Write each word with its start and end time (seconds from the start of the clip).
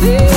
love 0.00 0.20
you. 0.22 0.29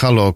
Halo 0.00 0.32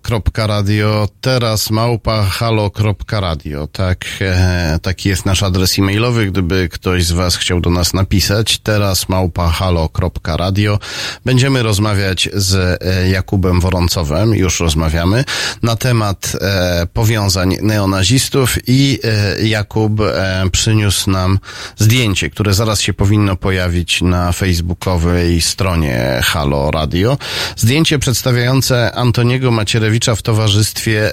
radio 0.54 1.08
teraz 1.20 1.70
małpa 1.70 2.22
halo.radio. 2.22 3.66
Tak, 3.66 4.04
e, 4.20 4.78
taki 4.82 5.08
jest 5.08 5.26
nasz 5.26 5.42
adres 5.42 5.78
e-mailowy, 5.78 6.26
gdyby 6.26 6.68
ktoś 6.72 7.04
z 7.04 7.12
Was 7.12 7.36
chciał 7.36 7.60
do 7.60 7.70
nas 7.70 7.94
napisać. 7.94 8.58
Teraz 8.58 9.08
małpa 9.08 9.48
halo.radio. 9.48 10.78
Będziemy 11.24 11.62
rozmawiać 11.62 12.28
z 12.34 12.82
e, 12.82 13.08
Jakubem 13.08 13.60
Woroncowem, 13.60 14.34
już 14.34 14.60
rozmawiamy, 14.60 15.24
na 15.62 15.76
temat 15.76 16.32
e, 16.40 16.86
powiązań 16.92 17.56
neonazistów 17.62 18.56
i 18.66 18.98
e, 19.04 19.46
Jakub 19.46 20.00
e, 20.00 20.44
przyniósł 20.52 21.10
nam 21.10 21.38
zdjęcie, 21.76 22.30
które 22.30 22.54
zaraz 22.54 22.80
się 22.80 22.92
powinno 22.92 23.36
pojawić 23.36 24.02
na 24.02 24.32
facebookowej 24.32 25.40
stronie 25.40 26.20
Halo 26.24 26.70
Radio. 26.70 27.18
Zdjęcie 27.56 27.98
przedstawiające 27.98 28.94
Antoniego 28.94 29.50
Macierewicza 29.50 30.14
w 30.14 30.22
towarzystwie 30.22 30.43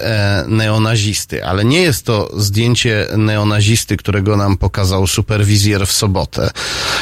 e, 0.02 0.44
neonazisty, 0.48 1.44
ale 1.44 1.64
nie 1.64 1.80
jest 1.80 2.06
to 2.06 2.30
zdjęcie 2.36 3.06
neonazisty, 3.16 3.96
którego 3.96 4.36
nam 4.36 4.56
pokazał 4.56 5.06
superwizjer 5.06 5.86
w 5.86 5.92
sobotę, 5.92 6.50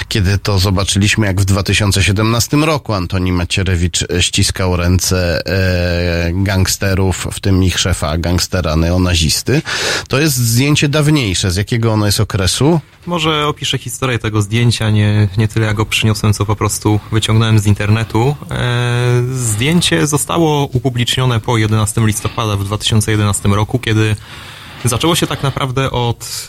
kiedy 0.09 0.39
to 0.39 0.59
zobaczyliśmy, 0.59 1.27
jak 1.27 1.41
w 1.41 1.45
2017 1.45 2.57
roku 2.57 2.93
Antoni 2.93 3.33
Macierewicz 3.33 4.05
ściskał 4.21 4.77
ręce 4.77 5.43
e, 5.47 6.33
gangsterów, 6.33 7.27
w 7.33 7.41
tym 7.41 7.65
ich 7.65 7.79
szefa 7.79 8.19
gangstera 8.19 8.77
neonazisty. 8.77 9.63
To 10.09 10.21
jest 10.21 10.37
zdjęcie 10.37 10.89
dawniejsze. 10.89 11.51
Z 11.51 11.57
jakiego 11.57 11.93
ono 11.93 12.07
jest 12.07 12.21
okresu? 12.21 12.81
Może 13.07 13.47
opiszę 13.47 13.79
historię 13.79 14.19
tego 14.19 14.43
zdjęcia, 14.43 14.91
nie, 14.91 15.29
nie 15.39 15.49
tyle 15.49 15.67
jak 15.67 15.77
go 15.77 15.87
przyniosłem, 15.87 16.33
co 16.33 16.47
po 16.47 16.57
prostu 16.57 17.01
wyciągnąłem 17.13 17.59
z 17.59 17.67
internetu. 17.67 18.37
E, 18.51 19.23
zdjęcie 19.33 20.07
zostało 20.07 20.67
upublicznione 20.67 21.41
po 21.41 21.59
11 21.59 22.01
listopada 22.07 22.20
w 22.59 22.65
2011 22.65 23.49
roku, 23.49 23.79
kiedy 23.79 24.17
zaczęło 24.85 25.15
się 25.15 25.27
tak 25.27 25.43
naprawdę 25.43 25.91
od 25.91 26.49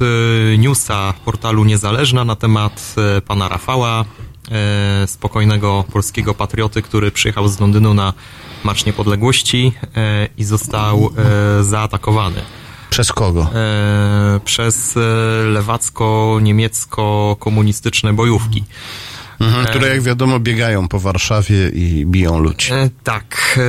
e, 0.54 0.58
newsa 0.58 1.14
portalu 1.26 1.64
Niezależna 1.64 2.26
na 2.26 2.36
temat 2.36 2.96
e, 3.18 3.22
pana 3.22 3.50
Rafała, 3.50 4.06
e, 4.52 5.08
spokojnego 5.08 5.84
polskiego 5.92 6.34
patrioty, 6.34 6.82
który 6.82 7.12
przyjechał 7.12 7.48
z 7.48 7.60
Londynu 7.60 7.94
na 7.94 8.14
Marsz 8.64 8.86
Niepodległości 8.86 9.72
i 10.38 10.44
został 10.44 11.10
zaatakowany. 11.62 12.42
Przez 12.90 13.12
kogo? 13.12 13.50
Przez 14.46 14.96
lewacko-niemiecko-komunistyczne 15.46 18.14
bojówki. 18.14 18.64
Mhm, 19.42 19.66
które 19.66 19.88
jak 19.88 20.02
wiadomo 20.02 20.40
biegają 20.40 20.88
po 20.88 21.00
Warszawie 21.00 21.70
i 21.70 22.06
biją 22.06 22.40
ludzi. 22.40 22.74
E, 22.74 22.90
tak. 23.04 23.60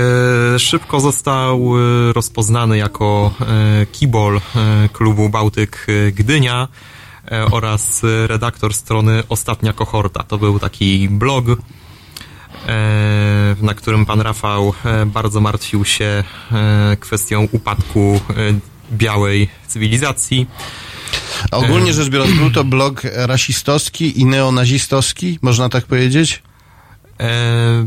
E, 0.54 0.58
szybko 0.58 1.00
został 1.00 1.72
e, 1.78 2.12
rozpoznany 2.12 2.78
jako 2.78 3.34
kibol 3.92 4.40
klubu 4.92 5.28
Bałtyk 5.28 5.86
Gdynia 6.14 6.68
oraz 7.50 8.02
redaktor 8.26 8.74
strony 8.74 9.22
Ostatnia 9.28 9.72
Kohorta. 9.72 10.22
To 10.22 10.38
był 10.38 10.58
taki 10.58 11.08
blog, 11.08 11.44
na 13.62 13.74
którym 13.74 14.06
pan 14.06 14.20
Rafał 14.20 14.74
bardzo 15.06 15.40
martwił 15.40 15.84
się 15.84 16.24
kwestią 17.00 17.48
upadku 17.52 18.20
białej 18.92 19.48
cywilizacji. 19.66 20.46
A 21.50 21.56
ogólnie 21.56 21.92
rzecz 21.92 22.08
biorąc, 22.08 22.32
był 22.32 22.50
to 22.50 22.64
blog 22.64 23.02
rasistowski 23.14 24.20
i 24.20 24.24
neonazistowski, 24.24 25.38
można 25.42 25.68
tak 25.68 25.86
powiedzieć? 25.86 26.42
E, 27.20 27.86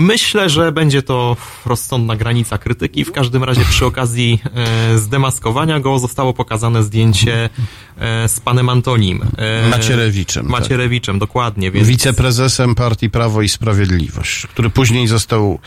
Myślę, 0.00 0.48
że 0.48 0.72
będzie 0.72 1.02
to 1.02 1.36
rozsądna 1.66 2.16
granica 2.16 2.58
krytyki. 2.58 3.04
W 3.04 3.12
każdym 3.12 3.44
razie 3.44 3.64
przy 3.64 3.86
okazji 3.86 4.40
e, 4.54 4.98
zdemaskowania 4.98 5.80
go 5.80 5.98
zostało 5.98 6.34
pokazane 6.34 6.82
zdjęcie 6.82 7.50
e, 7.98 8.28
z 8.28 8.40
panem 8.40 8.68
Antonim. 8.68 9.22
E, 9.38 9.68
Macierewiczem. 9.68 10.42
tak. 10.42 10.52
Macierewiczem, 10.52 11.18
dokładnie. 11.18 11.70
Więc... 11.70 11.88
Wiceprezesem 11.88 12.74
Partii 12.74 13.10
Prawo 13.10 13.42
i 13.42 13.48
Sprawiedliwość, 13.48 14.46
który 14.46 14.70
później 14.70 15.06
został 15.06 15.58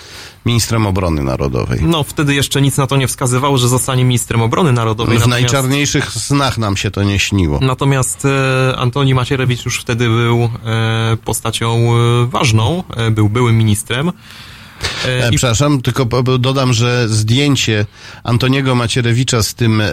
ministrem 0.46 0.86
obrony 0.88 1.24
narodowej. 1.24 1.80
No, 1.84 2.04
wtedy 2.04 2.36
jeszcze 2.36 2.62
nic 2.62 2.78
na 2.78 2.88
to 2.88 2.98
nie 2.98 3.08
wskazywało, 3.08 3.58
że 3.58 3.68
zostanie 3.68 4.06
ministrem 4.06 4.42
obrony 4.42 4.72
narodowej. 4.72 5.18
W 5.18 5.22
natomiast- 5.22 5.30
najczarniejszych 5.42 6.12
snach 6.12 6.58
nam 6.58 6.78
się 6.78 6.92
to 6.92 7.04
nie 7.04 7.20
śniło. 7.20 7.60
Natomiast 7.62 8.26
e, 8.26 8.78
Antoni 8.78 9.14
Macierewicz 9.14 9.66
już 9.66 9.80
wtedy 9.80 10.08
był 10.10 10.44
e, 10.66 11.18
postacią 11.26 11.90
e, 11.96 12.26
ważną, 12.28 12.84
był 13.12 13.30
byłym 13.30 13.58
ministrem. 13.58 14.12
I- 15.32 15.38
przepraszam, 15.38 15.82
tylko 15.82 16.06
dodam, 16.40 16.74
że 16.74 17.10
zdjęcie 17.10 17.86
Antoniego 18.24 18.76
Macierewicza 18.76 19.44
z 19.44 19.54
tym 19.54 19.84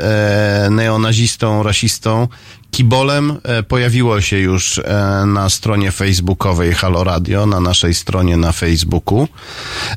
neonazistą, 0.71 1.63
rasistą, 1.63 2.29
Kibolem 2.71 3.39
e, 3.43 3.63
pojawiło 3.63 4.21
się 4.21 4.39
już 4.39 4.79
e, 4.79 5.25
na 5.27 5.51
stronie 5.51 5.93
facebookowej 5.93 6.73
Halo 6.73 7.05
Radio, 7.05 7.47
na 7.47 7.61
naszej 7.61 7.95
stronie 7.95 8.37
na 8.37 8.53
Facebooku. 8.53 9.29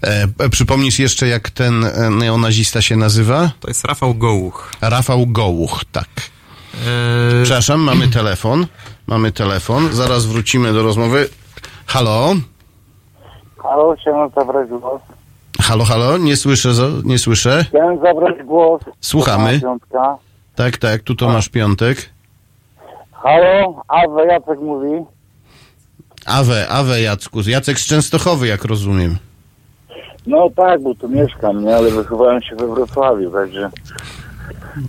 E, 0.01 0.49
przypomnisz 0.49 0.99
jeszcze, 0.99 1.27
jak 1.27 1.49
ten 1.49 1.85
neonazista 2.19 2.81
się 2.81 2.95
nazywa? 2.95 3.51
To 3.59 3.67
jest 3.67 3.85
Rafał 3.85 4.13
Gołuch. 4.13 4.71
Rafał 4.81 5.27
Gołuch, 5.27 5.81
tak. 5.91 6.07
E, 6.75 7.43
Przepraszam, 7.43 7.79
mamy 7.81 8.07
telefon. 8.07 8.67
Mamy 9.07 9.31
telefon. 9.31 9.89
Zaraz 9.95 10.25
wrócimy 10.25 10.73
do 10.73 10.83
rozmowy. 10.83 11.29
Halo? 11.85 12.35
Halo, 13.63 13.95
chciałem 14.01 14.29
zabrać 14.35 14.69
głos. 14.69 15.01
Halo, 15.61 15.83
halo, 15.85 16.17
nie 16.17 16.37
słyszę, 16.37 16.69
nie 17.03 17.19
słyszę. 17.19 17.65
Chciałem 17.69 17.99
zabrać 18.01 18.43
głos. 18.45 18.81
Słuchamy. 19.01 19.61
Tak, 20.55 20.77
tak, 20.77 21.01
tu 21.01 21.15
Tomasz 21.15 21.49
Piątek. 21.49 22.09
Halo, 23.23 23.81
Awe 23.87 24.25
Jacek 24.25 24.59
mówi. 24.59 25.05
Awe, 26.25 26.67
Awe 26.69 27.01
Jacku. 27.01 27.39
Jacek 27.47 27.79
z 27.79 27.87
Częstochowy, 27.87 28.47
jak 28.47 28.65
rozumiem. 28.65 29.17
No 30.27 30.49
tak, 30.55 30.81
bo 30.81 30.95
tu 30.95 31.09
mieszkam, 31.09 31.65
nie? 31.65 31.75
Ale 31.75 31.91
wychowałem 31.91 32.41
się 32.41 32.55
we 32.55 32.67
Wrocławiu, 32.67 33.31
także 33.31 33.69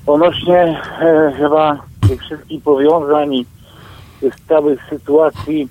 ponośnie 0.06 0.82
e, 1.00 1.32
chyba 1.38 1.78
tych 2.08 2.20
wszystkich 2.22 2.62
powiązań 2.62 3.34
i 3.34 3.46
tych 4.20 4.34
stałych 4.34 4.80
sytuacji, 4.90 5.68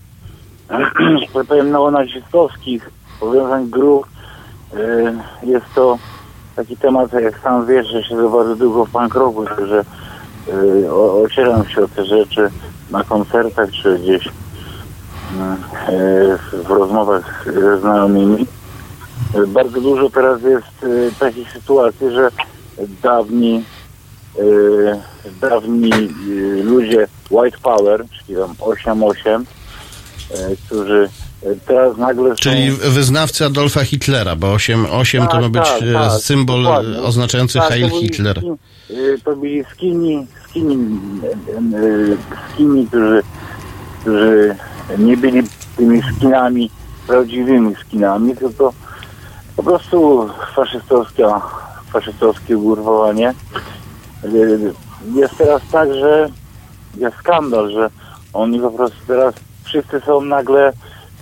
że 1.35 1.43
powiem, 1.45 1.71
neonazistowskich, 1.71 2.89
powiązań 3.19 3.69
grup, 3.69 4.07
e, 4.73 4.77
jest 5.47 5.65
to 5.75 5.97
taki 6.55 6.77
temat, 6.77 7.13
jak 7.13 7.39
sam 7.39 7.65
wiesz, 7.67 7.87
że 7.87 8.03
się 8.03 8.31
bardzo 8.31 8.55
długo 8.55 8.85
w 8.85 8.89
punk 8.91 9.15
rocku, 9.15 9.45
że 9.67 9.79
e, 9.79 9.83
o- 9.83 9.85
ocieram 11.23 11.69
się 11.69 11.83
o 11.83 11.87
te 11.87 12.05
rzeczy 12.05 12.49
na 12.91 13.03
koncertach, 13.03 13.69
czy 13.71 13.99
gdzieś 13.99 14.27
e, 14.27 14.31
w 16.63 16.69
rozmowach 16.69 17.45
ze 17.53 17.79
znajomymi. 17.79 18.47
Bardzo 19.47 19.81
dużo 19.81 20.09
teraz 20.09 20.41
jest 20.41 20.83
e, 20.83 21.11
takich 21.19 21.51
sytuacji, 21.51 22.11
że 22.11 22.29
dawni 23.03 23.63
dawni 25.41 25.91
ludzie 26.63 27.07
White 27.31 27.57
Power, 27.63 28.05
czyli 28.09 28.39
tam 28.39 28.53
8-8, 28.53 29.43
e, 30.31 30.55
którzy 30.65 31.09
teraz 31.65 31.97
nagle 31.97 32.29
są... 32.29 32.35
Czyli 32.35 32.71
wyznawcy 32.71 33.45
Adolfa 33.45 33.83
Hitlera, 33.83 34.35
bo 34.35 34.51
8, 34.53 34.85
8 34.91 35.21
to 35.25 35.31
Tak, 35.31 35.41
ma 35.41 35.49
być 35.49 35.63
tak, 35.69 35.81
e, 35.81 35.93
tak, 35.93 36.11
symbol 36.21 36.63
dokładnie. 36.63 37.01
oznaczający 37.01 37.59
Tak, 37.59 37.69
Heil 37.69 37.89
to 37.89 37.99
Hitler. 37.99 38.41
y, 38.89 39.17
To 39.25 39.35
byli 39.35 39.63
skini, 39.71 40.27
skini, 40.49 40.75
y, 41.75 42.17
skini 42.53 42.87
którzy, 42.87 43.23
którzy 44.01 44.55
nie 44.97 45.17
byli 45.17 45.43
tymi 45.77 46.01
skinami, 46.17 46.69
prawdziwymi 47.07 47.75
skinami, 47.75 48.35
tylko 48.37 48.73
po 49.55 49.63
prostu 49.63 50.29
faszystowskie, 50.55 51.27
faszystowskie 51.93 52.57
ugrupowanie. 52.57 53.33
Y, 54.25 54.73
Jest 55.15 55.37
teraz 55.37 55.61
tak, 55.71 55.93
że 55.93 56.29
jest 56.97 57.15
skandal, 57.17 57.71
że 57.71 57.89
oni 58.33 58.59
po 58.59 58.71
prostu 58.71 58.97
teraz 59.07 59.35
wszyscy 59.63 60.01
są 60.05 60.21
nagle 60.21 60.73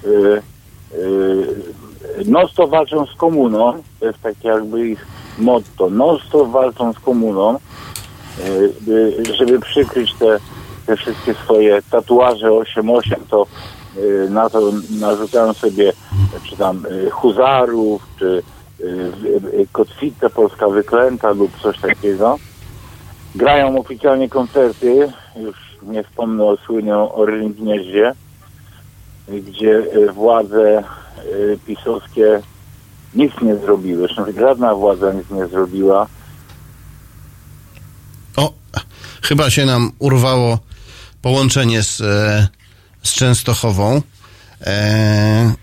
y, 0.05 0.41
y, 0.93 2.25
non-stop 2.25 2.69
walczą 2.69 3.05
z 3.05 3.15
komuną, 3.15 3.83
to 3.99 4.05
jest 4.05 4.21
takie 4.21 4.47
jakby 4.47 4.89
ich 4.89 5.07
motto, 5.37 5.89
non-stop 5.89 6.49
walczą 6.49 6.93
z 6.93 6.99
komuną, 6.99 7.59
y, 8.87 9.35
żeby 9.35 9.59
przykryć 9.59 10.13
te, 10.13 10.39
te 10.85 10.95
wszystkie 10.95 11.33
swoje 11.33 11.81
tatuaże 11.91 12.47
8-8, 12.47 13.15
to 13.29 13.45
na 14.29 14.49
to 14.49 14.71
narzucają 14.99 15.53
sobie 15.53 15.93
czy 16.49 16.57
tam 16.57 16.83
huzarów, 17.11 18.07
czy 18.19 18.43
kotwicę 19.71 20.29
polska 20.29 20.69
wyklęta 20.69 21.31
lub 21.31 21.59
coś 21.61 21.79
takiego. 21.79 22.37
Grają 23.35 23.79
oficjalnie 23.79 24.29
koncerty, 24.29 25.11
już 25.35 25.55
nie 25.83 26.03
wspomnę 26.03 26.43
o 26.43 26.57
słynnym 26.57 26.97
Orlin 27.11 27.53
Gnieździe, 27.53 28.13
gdzie 29.31 29.83
y, 29.95 30.11
władze 30.11 30.83
y, 31.25 31.59
pisowskie 31.67 32.41
nic 33.15 33.31
nie 33.41 33.55
zrobiły. 33.55 34.07
Zresztą 34.07 34.25
żadna 34.39 34.75
władza 34.75 35.13
nic 35.13 35.29
nie 35.29 35.47
zrobiła. 35.47 36.07
O, 38.37 38.53
chyba 39.21 39.49
się 39.49 39.65
nam 39.65 39.91
urwało 39.99 40.59
połączenie 41.21 41.83
z, 41.83 42.01
e, 42.01 42.47
z 43.03 43.13
Częstochową. 43.13 44.01
E, 44.61 45.53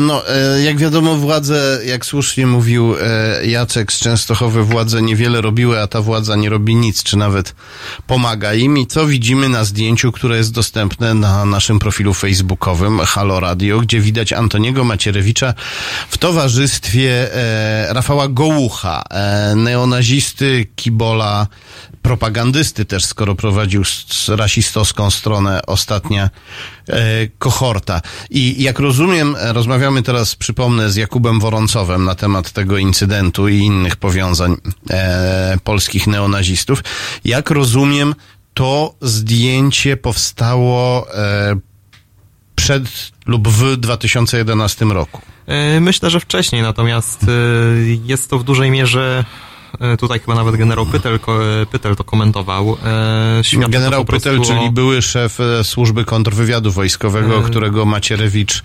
no, 0.00 0.28
e, 0.28 0.62
jak 0.62 0.78
wiadomo, 0.78 1.16
władze, 1.16 1.80
jak 1.86 2.06
słusznie 2.06 2.46
mówił 2.46 2.94
e, 3.00 3.46
Jacek 3.46 3.92
z 3.92 4.00
Częstochowy, 4.00 4.62
władze 4.62 5.02
niewiele 5.02 5.40
robiły, 5.40 5.80
a 5.80 5.86
ta 5.86 6.02
władza 6.02 6.36
nie 6.36 6.48
robi 6.48 6.74
nic, 6.74 7.02
czy 7.02 7.16
nawet 7.16 7.54
pomaga 8.06 8.54
im. 8.54 8.78
I 8.78 8.86
co 8.86 9.06
widzimy 9.06 9.48
na 9.48 9.64
zdjęciu, 9.64 10.12
które 10.12 10.36
jest 10.36 10.52
dostępne 10.52 11.14
na 11.14 11.44
naszym 11.44 11.78
profilu 11.78 12.14
facebookowym 12.14 12.98
Halo 12.98 13.40
Radio, 13.40 13.80
gdzie 13.80 14.00
widać 14.00 14.32
Antoniego 14.32 14.84
Macierewicza 14.84 15.54
w 16.08 16.18
towarzystwie 16.18 17.34
e, 17.34 17.94
Rafała 17.94 18.28
Gołucha, 18.28 19.04
neonazisty, 19.56 20.66
kibola, 20.76 21.46
propagandysty 22.02 22.84
też, 22.84 23.04
skoro 23.04 23.34
prowadził 23.34 23.82
rasistowską 24.28 25.10
stronę 25.10 25.60
ostatnia 25.66 26.30
kohorta. 27.38 28.00
I 28.30 28.62
jak 28.62 28.78
rozumiem, 28.78 29.13
e, 29.22 29.52
rozmawiamy 29.52 30.02
teraz, 30.02 30.36
przypomnę, 30.36 30.90
z 30.90 30.96
Jakubem 30.96 31.40
Woroncowem 31.40 32.04
na 32.04 32.14
temat 32.14 32.52
tego 32.52 32.78
incydentu 32.78 33.48
i 33.48 33.58
innych 33.58 33.96
powiązań 33.96 34.56
e, 34.90 35.56
polskich 35.64 36.06
neonazistów. 36.06 36.84
Jak 37.24 37.50
rozumiem, 37.50 38.14
to 38.54 38.94
zdjęcie 39.00 39.96
powstało 39.96 41.06
e, 41.14 41.56
przed 42.54 42.84
lub 43.26 43.48
w 43.48 43.76
2011 43.76 44.84
roku. 44.84 45.22
E, 45.46 45.80
Myślę, 45.80 46.10
że 46.10 46.20
wcześniej, 46.20 46.62
natomiast 46.62 47.22
e, 47.22 47.26
jest 48.04 48.30
to 48.30 48.38
w 48.38 48.44
dużej 48.44 48.70
mierze, 48.70 49.24
tutaj 49.98 50.18
chyba 50.20 50.34
nawet 50.34 50.56
generał 50.56 50.86
Pytel, 50.86 51.14
e, 51.62 51.66
Pytel 51.66 51.96
to 51.96 52.04
komentował. 52.04 52.76
e, 52.84 53.42
to 53.62 53.68
Generał 53.68 54.04
prostu 54.04 54.28
Pytel, 54.30 54.40
o- 54.40 54.44
czyli 54.44 54.70
były 54.72 55.02
szef 55.02 55.40
e, 55.40 55.64
służby 55.64 56.04
kontrwywiadu 56.04 56.72
wojskowego, 56.72 57.38
E. 57.38 57.42
którego 57.42 57.84
Macierewicz, 57.84 58.62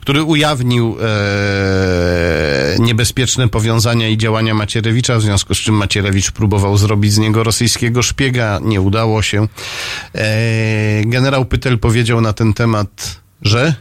który 0.00 0.22
ujawnił 0.22 0.96
e, 1.02 2.76
niebezpieczne 2.78 3.48
powiązania 3.48 4.08
i 4.08 4.16
działania 4.18 4.54
Macierewicza, 4.54 5.16
w 5.18 5.22
związku 5.22 5.54
z 5.54 5.58
czym 5.58 5.74
Macierewicz 5.74 6.30
próbował 6.30 6.76
zrobić 6.76 7.12
z 7.12 7.18
niego 7.18 7.44
rosyjskiego 7.44 8.02
szpiega, 8.02 8.58
nie 8.62 8.80
udało 8.80 9.22
się. 9.22 9.46
E, 10.14 11.04
generał 11.04 11.44
Pytel 11.44 11.78
powiedział 11.78 12.20
na 12.20 12.32
ten 12.32 12.54
temat, 12.54 13.20
że 13.42 13.74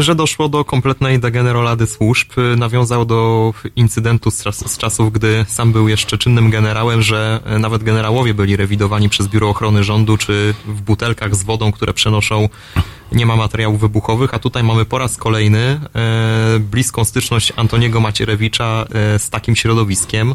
że 0.00 0.14
doszło 0.14 0.48
do 0.48 0.64
kompletnej 0.64 1.18
degenerolady 1.18 1.86
służb. 1.86 2.32
Nawiązał 2.56 3.04
do 3.04 3.52
incydentu 3.76 4.30
z, 4.30 4.42
czas, 4.42 4.72
z 4.72 4.78
czasów, 4.78 5.12
gdy 5.12 5.44
sam 5.48 5.72
był 5.72 5.88
jeszcze 5.88 6.18
czynnym 6.18 6.50
generałem, 6.50 7.02
że 7.02 7.40
nawet 7.58 7.82
generałowie 7.84 8.34
byli 8.34 8.56
rewidowani 8.56 9.08
przez 9.08 9.28
Biuro 9.28 9.48
Ochrony 9.48 9.84
Rządu, 9.84 10.16
czy 10.16 10.54
w 10.66 10.80
butelkach 10.80 11.34
z 11.34 11.42
wodą, 11.42 11.72
które 11.72 11.94
przenoszą 11.94 12.48
nie 13.12 13.26
ma 13.26 13.36
materiałów 13.36 13.80
wybuchowych, 13.80 14.34
a 14.34 14.38
tutaj 14.38 14.62
mamy 14.62 14.84
po 14.84 14.98
raz 14.98 15.16
kolejny 15.16 15.80
e, 15.94 16.58
bliską 16.60 17.04
styczność 17.04 17.52
Antoniego 17.56 18.00
Macierewicza 18.00 18.86
e, 19.14 19.18
z 19.18 19.30
takim 19.30 19.56
środowiskiem, 19.56 20.34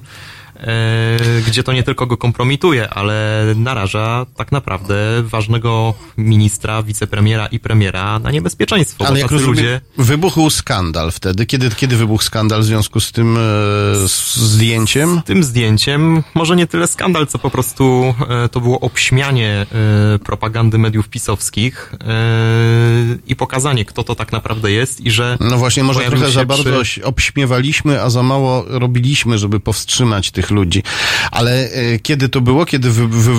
gdzie 1.48 1.64
to 1.64 1.74
nie 1.74 1.84
tylko 1.84 2.06
go 2.06 2.18
kompromituje, 2.18 2.90
ale 2.90 3.44
naraża 3.56 4.26
tak 4.36 4.52
naprawdę 4.52 4.96
ważnego 5.24 5.94
ministra, 6.18 6.84
wicepremiera 6.84 7.46
i 7.48 7.60
premiera 7.60 8.20
na 8.20 8.32
niebezpieczeństwo. 8.32 9.08
ale 9.08 9.20
jak 9.20 9.32
rozumiem, 9.32 9.56
ludzie 9.56 9.82
wybuchł 9.98 10.50
skandal 10.50 11.12
wtedy. 11.12 11.46
Kiedy, 11.46 11.70
kiedy 11.70 11.96
wybuchł 11.98 12.24
skandal 12.24 12.62
w 12.62 12.66
związku 12.66 13.00
z 13.00 13.12
tym 13.12 13.38
e, 13.38 13.40
z 14.08 14.36
zdjęciem? 14.36 15.22
tym 15.26 15.44
zdjęciem, 15.44 16.24
może 16.34 16.56
nie 16.56 16.68
tyle 16.68 16.88
skandal, 16.88 17.28
co 17.28 17.40
po 17.40 17.50
prostu 17.50 18.14
e, 18.30 18.50
to 18.50 18.62
było 18.62 18.80
obśmianie 18.80 19.66
e, 20.16 20.20
propagandy 20.20 20.78
mediów 20.78 21.10
pisowskich 21.10 21.94
e, 21.94 22.08
i 23.28 23.36
pokazanie, 23.36 23.86
kto 23.86 24.04
to 24.04 24.16
tak 24.16 24.32
naprawdę 24.32 24.72
jest 24.72 25.02
i 25.02 25.12
że 25.12 25.38
No 25.40 25.58
właśnie, 25.58 25.84
może 25.84 26.00
trochę 26.00 26.32
za 26.32 26.46
bardzo 26.46 26.82
przy- 26.82 27.04
obśmiewaliśmy, 27.06 28.02
a 28.02 28.10
za 28.10 28.24
mało 28.24 28.66
robiliśmy, 28.68 29.38
żeby 29.38 29.60
powstrzymać 29.60 30.32
tych 30.32 30.41
ludzi. 30.50 30.84
Ale 31.32 31.52
e, 31.72 32.00
kiedy 32.00 32.30
to 32.30 32.42
było? 32.42 32.66
Kiedy 32.66 32.92
wy, 32.92 33.08
wy, 33.08 33.32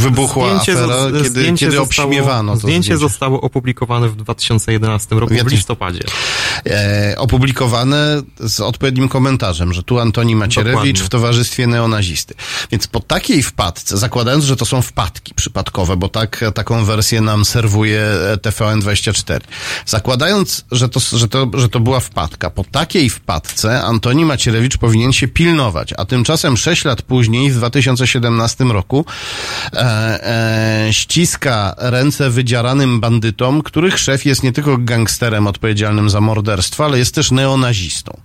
wybuchła 0.00 0.46
Zdjęcie 0.46 0.72
afera? 0.72 0.96
zo- 0.96 1.22
kiedy 1.22 1.44
kiedy 1.52 1.76
zostało- 1.76 2.08
obśmiewano 2.08 2.52
to 2.52 2.58
Zdjęcie 2.58 2.82
zdjęcie? 2.82 3.00
zostało 3.00 3.40
opublikowane 3.40 4.08
w 4.08 4.16
2011 4.16 5.16
roku 5.20 5.34
w 5.44 5.52
listopadzie. 5.52 6.00
E, 6.66 7.14
opublikowane 7.18 8.22
z 8.40 8.60
odpowiednim 8.60 9.08
komentarzem, 9.08 9.72
że 9.72 9.82
tu 9.82 9.98
Antoni 9.98 10.36
Macierewicz 10.36 10.74
Dokładnie. 10.78 11.04
w 11.04 11.08
towarzystwie 11.08 11.66
neonazisty. 11.66 12.34
Więc 12.72 12.86
po 12.86 13.00
takiej 13.00 13.42
wpadce, 13.42 13.96
zakładając, 13.98 14.44
że 14.44 14.56
to 14.56 14.64
są 14.64 14.82
wpadki 14.82 15.34
przypadkowe, 15.34 15.96
bo 15.96 16.08
tak, 16.08 16.44
taką 16.54 16.84
wersję 16.84 17.20
nam 17.20 17.44
serwuje 17.44 18.00
e, 18.32 18.36
TVN24, 18.36 19.40
zakładając, 19.86 20.64
że 20.72 20.88
to, 20.88 21.00
że, 21.12 21.28
to, 21.28 21.50
że 21.54 21.68
to 21.68 21.80
była 21.80 22.00
wpadka, 22.00 22.50
po 22.50 22.64
takiej 22.64 23.10
wpadce 23.10 23.82
Antoni 23.82 24.24
Macierewicz 24.24 24.76
powinien 24.76 25.12
się 25.12 25.28
pilnować, 25.28 25.94
a 25.96 26.04
tymczasem 26.04 26.37
Tymczasem 26.38 26.56
6 26.56 26.84
lat 26.84 27.02
później, 27.02 27.50
w 27.50 27.54
2017 27.54 28.64
roku, 28.64 29.04
e, 29.72 29.78
e, 30.86 30.92
ściska 30.92 31.74
ręce 31.78 32.30
wydzieranym 32.30 33.00
bandytom, 33.00 33.62
których 33.62 33.98
szef 33.98 34.24
jest 34.24 34.42
nie 34.42 34.52
tylko 34.52 34.78
gangsterem 34.78 35.46
odpowiedzialnym 35.46 36.10
za 36.10 36.20
morderstwo, 36.20 36.84
ale 36.84 36.98
jest 36.98 37.14
też 37.14 37.30
neonazistą. 37.30 38.20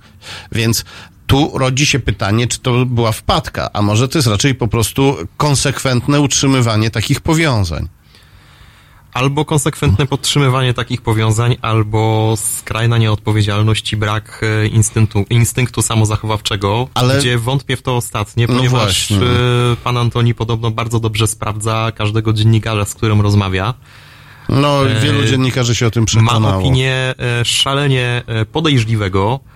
Więc 0.51 0.85
tu 1.27 1.57
rodzi 1.57 1.85
się 1.85 1.99
pytanie, 1.99 2.47
czy 2.47 2.59
to 2.59 2.85
była 2.85 3.11
wpadka, 3.11 3.69
a 3.73 3.81
może 3.81 4.07
to 4.07 4.17
jest 4.17 4.27
raczej 4.27 4.55
po 4.55 4.67
prostu 4.67 5.17
konsekwentne 5.37 6.21
utrzymywanie 6.21 6.89
takich 6.89 7.21
powiązań. 7.21 7.87
Albo 9.13 9.45
konsekwentne 9.45 10.05
podtrzymywanie 10.07 10.73
takich 10.73 11.01
powiązań, 11.01 11.55
albo 11.61 12.33
skrajna 12.37 12.97
nieodpowiedzialność 12.97 13.93
i 13.93 13.97
brak 13.97 14.41
e, 14.43 14.67
instynktu, 14.67 15.25
instynktu 15.29 15.81
samozachowawczego, 15.81 16.87
Ale... 16.93 17.19
gdzie 17.19 17.37
wątpię 17.37 17.77
w 17.77 17.81
to 17.81 17.95
ostatnie, 17.95 18.47
no 18.47 18.55
ponieważ 18.55 19.09
no 19.09 19.17
pan 19.83 19.97
Antoni 19.97 20.35
podobno 20.35 20.71
bardzo 20.71 20.99
dobrze 20.99 21.27
sprawdza 21.27 21.91
każdego 21.95 22.33
dziennikarza, 22.33 22.85
z 22.85 22.93
którym 22.93 23.21
rozmawia. 23.21 23.73
No, 24.49 24.79
wielu 25.01 25.25
dziennikarzy 25.25 25.75
się 25.75 25.87
o 25.87 25.91
tym 25.91 26.05
przekonało. 26.05 26.39
Ma 26.39 26.57
opinię 26.57 27.15
szalenie 27.43 28.23
podejrzliwego, 28.51 29.39
E, 29.47 29.52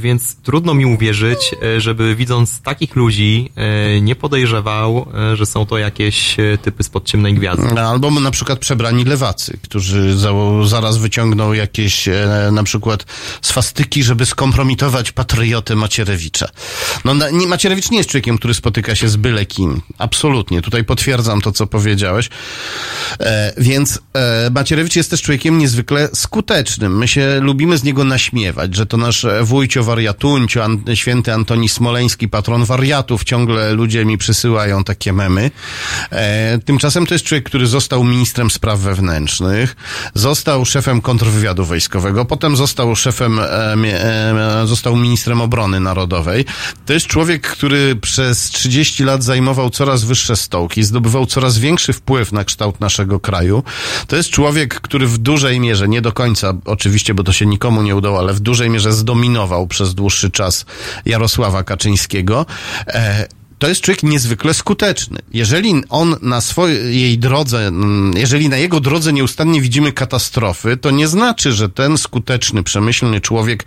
więc 0.00 0.36
trudno 0.36 0.74
mi 0.74 0.86
uwierzyć, 0.86 1.54
e, 1.62 1.80
żeby 1.80 2.14
widząc 2.14 2.60
takich 2.60 2.96
ludzi 2.96 3.52
e, 3.56 4.00
nie 4.00 4.16
podejrzewał, 4.16 5.06
że 5.34 5.46
są 5.46 5.66
to 5.66 5.78
jakieś 5.78 6.36
typy 6.62 6.82
spod 6.82 7.04
ciemnej 7.04 7.34
gwiazdy. 7.34 7.66
No, 7.74 7.80
albo 7.80 8.10
na 8.10 8.30
przykład 8.30 8.58
przebrani 8.58 9.04
lewacy, 9.04 9.58
którzy 9.62 10.18
za, 10.18 10.30
zaraz 10.64 10.98
wyciągną 10.98 11.52
jakieś 11.52 12.08
na 12.52 12.62
przykład 12.62 13.04
swastyki, 13.42 14.02
żeby 14.02 14.26
skompromitować 14.26 15.12
patriotę 15.12 15.76
Macierewicza. 15.76 16.48
No 17.04 17.14
Macierewicz 17.46 17.90
nie 17.90 17.98
jest 17.98 18.10
człowiekiem, 18.10 18.38
który 18.38 18.54
spotyka 18.54 18.94
się 18.94 19.08
z 19.08 19.16
byle 19.16 19.46
kim. 19.46 19.80
Absolutnie. 19.98 20.62
Tutaj 20.62 20.84
potwierdzam 20.84 21.40
to, 21.40 21.52
co 21.52 21.66
powiedziałeś. 21.66 22.28
E, 23.20 23.52
więc 23.58 23.98
e, 24.14 24.50
Macierewicz 24.50 24.96
jest 24.96 25.10
też 25.10 25.22
człowiekiem 25.22 25.58
niezwykle 25.58 26.08
skutecznym. 26.14 26.98
My 26.98 27.08
się 27.08 27.40
lubimy 27.40 27.78
z 27.78 27.84
niego 27.84 28.04
naśmiewać, 28.04 28.76
że 28.76 28.86
to 28.86 28.96
nasz 28.96 29.26
wujcio 29.42 29.84
wariatuncio, 29.84 30.64
an, 30.64 30.84
święty 30.94 31.32
Antoni 31.32 31.68
Smoleński, 31.68 32.28
patron 32.28 32.64
wariatów, 32.64 33.24
ciągle 33.24 33.72
ludzie 33.72 34.04
mi 34.04 34.18
przysyłają 34.18 34.84
takie 34.84 35.12
memy. 35.12 35.50
E, 36.10 36.58
tymczasem 36.58 37.06
to 37.06 37.14
jest 37.14 37.24
człowiek, 37.24 37.44
który 37.44 37.66
został 37.66 38.04
ministrem 38.04 38.50
spraw 38.50 38.78
wewnętrznych, 38.78 39.76
został 40.14 40.64
szefem 40.64 41.00
kontrwywiadu 41.00 41.64
wojskowego, 41.64 42.24
potem 42.24 42.56
został 42.56 42.96
szefem, 42.96 43.38
e, 43.38 43.42
e, 43.42 44.66
został 44.66 44.96
ministrem 44.96 45.40
obrony 45.40 45.80
narodowej. 45.80 46.44
To 46.86 46.92
jest 46.92 47.06
człowiek, 47.06 47.48
który 47.48 47.96
przez 47.96 48.50
30 48.50 49.04
lat 49.04 49.22
zajmował 49.22 49.70
coraz 49.70 50.04
wyższe 50.04 50.36
stołki, 50.36 50.82
zdobywał 50.82 51.26
coraz 51.26 51.58
większy 51.58 51.92
wpływ 51.92 52.32
na 52.32 52.44
kształt 52.44 52.80
naszego 52.80 53.20
kraju. 53.20 53.62
To 54.06 54.16
jest 54.16 54.30
człowiek, 54.30 54.80
który 54.80 55.06
w 55.06 55.18
dużej 55.18 55.60
mierze, 55.60 55.88
nie 55.88 56.02
do 56.02 56.12
końca 56.12 56.54
oczywiście, 56.64 57.14
bo 57.14 57.22
to 57.22 57.32
się 57.32 57.46
nikomu 57.46 57.82
nie 57.82 57.96
udało, 57.96 58.18
ale 58.18 58.32
w 58.32 58.40
dużej 58.40 58.70
mierze 58.70 58.92
zdominował 58.92 59.25
dominował 59.26 59.66
przez 59.66 59.94
dłuższy 59.94 60.30
czas 60.30 60.66
Jarosława 61.06 61.62
Kaczyńskiego. 61.62 62.46
E, 62.86 63.26
to 63.58 63.68
jest 63.68 63.80
człowiek 63.80 64.02
niezwykle 64.02 64.54
skuteczny. 64.54 65.18
Jeżeli 65.32 65.74
on 65.88 66.16
na 66.22 66.40
swojej 66.40 67.18
drodze, 67.18 67.66
mm, 67.66 68.12
jeżeli 68.16 68.48
na 68.48 68.56
jego 68.56 68.80
drodze 68.80 69.12
nieustannie 69.12 69.60
widzimy 69.60 69.92
katastrofy, 69.92 70.76
to 70.76 70.90
nie 70.90 71.08
znaczy, 71.08 71.52
że 71.52 71.68
ten 71.68 71.98
skuteczny, 71.98 72.62
przemyślny 72.62 73.20
człowiek 73.20 73.64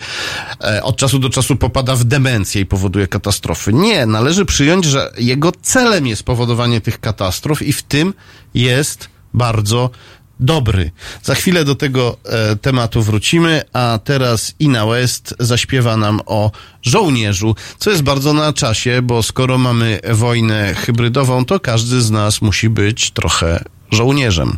e, 0.64 0.84
od 0.84 0.98
czasu 0.98 1.20
do 1.20 1.30
czasu 1.30 1.56
popada 1.56 1.96
w 1.96 2.04
demencję 2.04 2.62
i 2.62 2.66
powoduje 2.66 3.08
katastrofy. 3.08 3.74
Nie, 3.74 4.06
należy 4.06 4.46
przyjąć, 4.46 4.86
że 4.86 5.12
jego 5.18 5.52
celem 5.62 6.08
jest 6.08 6.24
powodowanie 6.24 6.82
tych 6.82 7.00
katastrof 7.00 7.62
i 7.62 7.74
w 7.74 7.84
tym 7.84 8.14
jest 8.54 9.10
bardzo 9.34 9.90
dobry. 10.40 10.92
Za 11.24 11.36
chwilę 11.36 11.66
do 11.66 11.76
tego 11.76 12.18
e, 12.26 12.56
tematu 12.56 13.02
wrócimy, 13.02 13.62
a 13.74 14.00
teraz 14.04 14.56
Ina 14.60 14.86
West 14.86 15.36
zaśpiewa 15.40 15.98
nam 15.98 16.22
o 16.26 16.52
żołnierzu, 16.82 17.56
co 17.78 17.92
jest 17.92 18.04
bardzo 18.04 18.34
na 18.34 18.54
czasie, 18.54 19.02
bo 19.02 19.24
skoro 19.24 19.58
mamy 19.58 20.00
wojnę 20.12 20.76
hybrydową, 20.76 21.46
to 21.46 21.60
każdy 21.60 22.02
z 22.02 22.12
nas 22.12 22.42
musi 22.42 22.70
być 22.70 23.12
trochę 23.12 23.64
żołnierzem. 23.92 24.58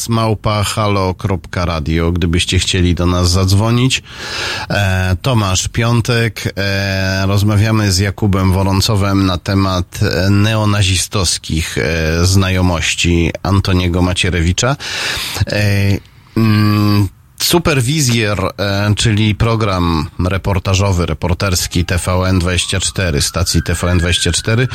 Teraz 0.00 0.08
małpa 0.08 0.64
halo.radio, 0.64 2.12
gdybyście 2.12 2.58
chcieli 2.58 2.94
do 2.94 3.06
nas 3.06 3.30
zadzwonić. 3.30 4.02
E, 4.70 5.16
Tomasz 5.22 5.68
Piątek, 5.68 6.52
e, 6.56 7.26
rozmawiamy 7.26 7.92
z 7.92 7.98
Jakubem 7.98 8.52
Woroncowem 8.52 9.26
na 9.26 9.38
temat 9.38 10.00
e, 10.02 10.30
neonazistowskich 10.30 11.78
e, 11.78 12.26
znajomości 12.26 13.30
Antoniego 13.42 14.02
Macierewicza. 14.02 14.76
E, 15.46 15.98
mm, 16.36 17.08
Superwizjer, 17.50 18.38
e, 18.58 18.94
czyli 18.96 19.34
program 19.34 20.08
reportażowy, 20.28 21.06
reporterski 21.06 21.84
TVN24, 21.84 23.20
stacji 23.20 23.62
TVN24, 23.62 24.66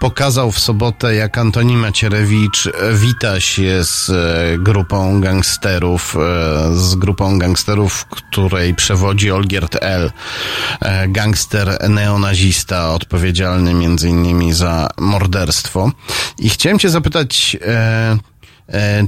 pokazał 0.00 0.52
w 0.52 0.58
sobotę, 0.58 1.14
jak 1.14 1.38
Antoni 1.38 1.76
Macierewicz 1.76 2.66
e, 2.66 2.72
wita 2.94 3.40
się 3.40 3.84
z 3.84 4.10
e, 4.10 4.58
grupą 4.58 5.20
gangsterów, 5.20 6.16
z 6.72 6.94
grupą 6.94 7.38
gangsterów, 7.38 8.06
której 8.06 8.74
przewodzi 8.74 9.30
Olgierd 9.30 9.76
L., 9.80 10.10
gangster 11.08 11.90
neonazista, 11.90 12.94
odpowiedzialny 12.94 13.74
między 13.74 14.08
innymi 14.08 14.52
za 14.52 14.88
morderstwo. 14.98 15.90
I 16.38 16.48
chciałem 16.48 16.78
cię 16.78 16.90
zapytać, 16.90 17.56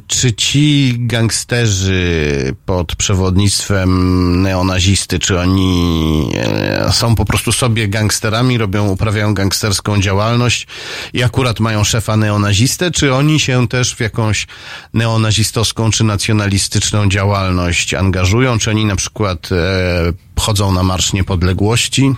Czy 0.06 0.32
ci 0.32 0.94
gangsterzy 0.98 2.54
pod 2.66 2.96
przewodnictwem 2.96 4.42
neonazisty, 4.42 5.18
czy 5.18 5.40
oni 5.40 6.30
e, 6.34 6.92
są 6.92 7.14
po 7.14 7.24
prostu 7.24 7.52
sobie 7.52 7.88
gangsterami, 7.88 8.58
robią, 8.58 8.88
uprawiają 8.88 9.34
gangsterską 9.34 10.00
działalność 10.00 10.66
i 11.12 11.22
akurat 11.22 11.60
mają 11.60 11.84
szefa 11.84 12.16
neonazistę, 12.16 12.90
czy 12.90 13.14
oni 13.14 13.40
się 13.40 13.68
też 13.68 13.94
w 13.94 14.00
jakąś 14.00 14.46
neonazistowską 14.94 15.90
czy 15.90 16.04
nacjonalistyczną 16.04 17.08
działalność 17.08 17.94
angażują, 17.94 18.58
czy 18.58 18.70
oni 18.70 18.84
na 18.84 18.96
przykład 18.96 19.48
e, 19.52 20.12
chodzą 20.40 20.72
na 20.72 20.82
Marsz 20.82 21.12
Niepodległości? 21.12 22.14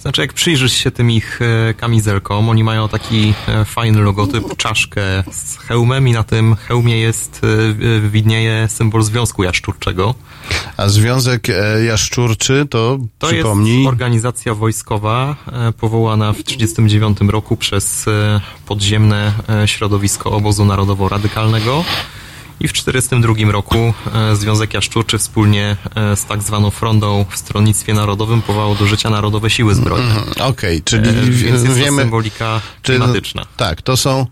Znaczy, 0.00 0.20
jak 0.20 0.32
przyjrzysz 0.32 0.72
się 0.72 0.90
tym 0.90 1.10
ich 1.10 1.40
e, 1.42 1.74
kamizelkom, 1.74 2.48
oni 2.48 2.64
mają 2.64 2.88
taki 2.88 3.34
e, 3.48 3.64
fajny 3.64 4.00
logotyp, 4.02 4.44
czaszkę 4.56 5.24
z 5.30 5.58
hełmem 5.58 6.08
i 6.08 6.12
na 6.12 6.24
tym 6.24 6.56
hełmie 6.56 6.98
jest, 6.98 7.40
e, 7.44 8.00
widnieje 8.08 8.68
symbol 8.68 9.02
Związku 9.02 9.42
Jaszczurczego. 9.42 10.14
A 10.76 10.88
Związek 10.88 11.48
Jaszczurczy 11.86 12.66
to, 12.70 12.98
To 13.18 13.26
przypomnij... 13.26 13.76
jest 13.76 13.88
organizacja 13.88 14.54
wojskowa 14.54 15.36
powołana 15.80 16.32
w 16.32 16.42
1939 16.42 17.32
roku 17.32 17.56
przez 17.56 18.06
podziemne 18.66 19.32
środowisko 19.66 20.30
obozu 20.30 20.64
narodowo-radykalnego. 20.64 21.84
I 22.60 22.68
w 22.68 22.72
1942 22.72 23.52
roku 23.52 23.94
e, 24.14 24.36
Związek 24.36 24.74
Jaszczurczy 24.74 25.18
wspólnie 25.18 25.76
e, 25.94 26.16
z 26.16 26.24
tak 26.24 26.42
zwaną 26.42 26.70
Frondą 26.70 27.24
w 27.30 27.36
Stronnictwie 27.36 27.94
Narodowym 27.94 28.42
powołał 28.42 28.74
do 28.74 28.86
życia 28.86 29.10
Narodowe 29.10 29.50
Siły 29.50 29.74
Zbrojne. 29.74 30.04
Mhm, 30.10 30.50
Okej, 30.50 30.82
czyli 30.82 31.08
E, 31.08 31.12
Więc 31.22 31.40
jest 31.62 31.66
to 31.66 31.74
wiemy... 31.74 32.02
symbolika 32.02 32.60
Czy- 32.82 32.92
klimatyczna. 32.92 33.46
Tak, 33.56 33.82
to 33.82 33.96
są 33.96 34.26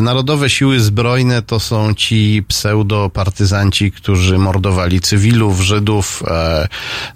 Narodowe 0.00 0.50
Siły 0.50 0.80
Zbrojne, 0.80 1.42
to 1.42 1.60
są 1.60 1.94
ci 1.94 2.42
pseudopartyzanci, 2.48 3.92
którzy 3.92 4.38
mordowali 4.38 5.00
cywilów, 5.00 5.60
Żydów. 5.60 6.22
E, 6.26 6.68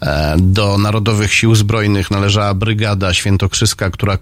e, 0.03 0.37
do 0.39 0.79
Narodowych 0.79 1.35
Sił 1.35 1.55
Zbrojnych 1.55 2.11
należała 2.11 2.55
Brygada 2.55 3.15
Świętokrzyska, 3.15 3.91
która 3.91 4.19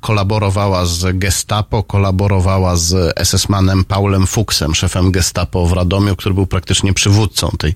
kolaborowała 0.00 0.86
z 0.86 1.18
Gestapo, 1.18 1.82
kolaborowała 1.82 2.76
z 2.76 3.18
SS-manem 3.18 3.84
Paulem 3.84 4.26
Fuchsem, 4.26 4.74
szefem 4.74 5.10
Gestapo 5.10 5.66
w 5.66 5.72
Radomiu, 5.72 6.16
który 6.16 6.34
był 6.34 6.46
praktycznie 6.46 6.92
przywódcą 6.92 7.50
tej, 7.58 7.74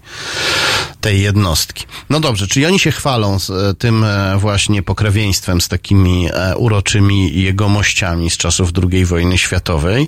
tej 1.00 1.22
jednostki. 1.22 1.84
No 2.10 2.20
dobrze, 2.20 2.46
czyli 2.46 2.66
oni 2.66 2.78
się 2.78 2.90
chwalą 2.90 3.38
z 3.38 3.50
e, 3.50 3.74
tym 3.74 4.04
e, 4.04 4.36
właśnie 4.38 4.82
pokrewieństwem 4.82 5.60
z 5.60 5.68
takimi 5.68 6.28
e, 6.32 6.56
uroczymi 6.56 7.42
jegomościami 7.42 8.30
z 8.30 8.36
czasów 8.36 8.70
II 8.92 9.04
wojny 9.04 9.38
światowej. 9.38 10.01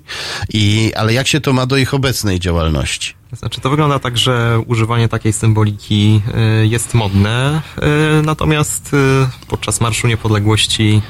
I, 0.52 0.92
ale 0.96 1.12
jak 1.12 1.26
się 1.26 1.40
to 1.40 1.52
ma 1.52 1.66
do 1.66 1.76
ich 1.76 1.94
obecnej 1.94 2.40
działalności? 2.40 3.14
Znaczy, 3.32 3.60
to 3.60 3.70
wygląda 3.70 3.98
tak, 3.98 4.18
że 4.18 4.60
używanie 4.66 5.08
takiej 5.08 5.32
symboliki 5.32 6.20
y, 6.62 6.66
jest 6.66 6.94
modne, 6.94 7.62
y, 7.78 7.82
natomiast 8.22 8.94
y, 8.94 8.96
podczas 9.48 9.80
Marszu 9.80 10.08
Niepodległości 10.08 11.02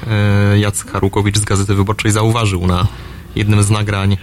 Jacek 0.59 0.91
Harukowicz 0.91 1.37
z 1.37 1.43
Gazety 1.43 1.75
Wyborczej 1.75 2.11
zauważył 2.11 2.67
na 2.67 2.87
jednym 3.35 3.63
z 3.63 3.69
nagrań 3.69 4.17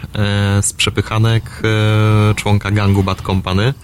z 0.62 0.72
przepychanek 0.72 1.62
członka 2.36 2.70
gangu 2.70 3.02
Bad 3.02 3.22
Company. 3.22 3.74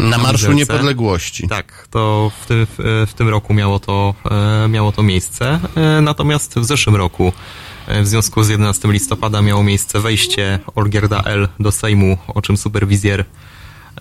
Na 0.00 0.18
Marszu. 0.18 0.52
Niepodległości. 0.52 1.48
Tak, 1.48 1.88
to 1.90 2.30
w 2.40 2.46
tym, 2.46 2.66
w, 2.78 3.12
tym 3.16 3.28
roku 3.28 3.54
miało 3.54 3.78
to, 3.78 4.14
miało 4.68 4.92
to 4.92 5.02
miejsce. 5.02 5.60
Natomiast 6.02 6.58
w 6.58 6.64
zeszłym 6.64 6.96
roku, 6.96 7.32
w 8.02 8.06
związku 8.06 8.42
z 8.42 8.48
11 8.48 8.88
listopada, 8.88 9.42
miało 9.42 9.62
miejsce 9.62 10.00
wejście 10.00 10.58
Olgierda 10.74 11.22
L. 11.22 11.48
do 11.60 11.72
Sejmu, 11.72 12.18
o 12.28 12.42
czym 12.42 12.56
superwizjer 12.56 13.24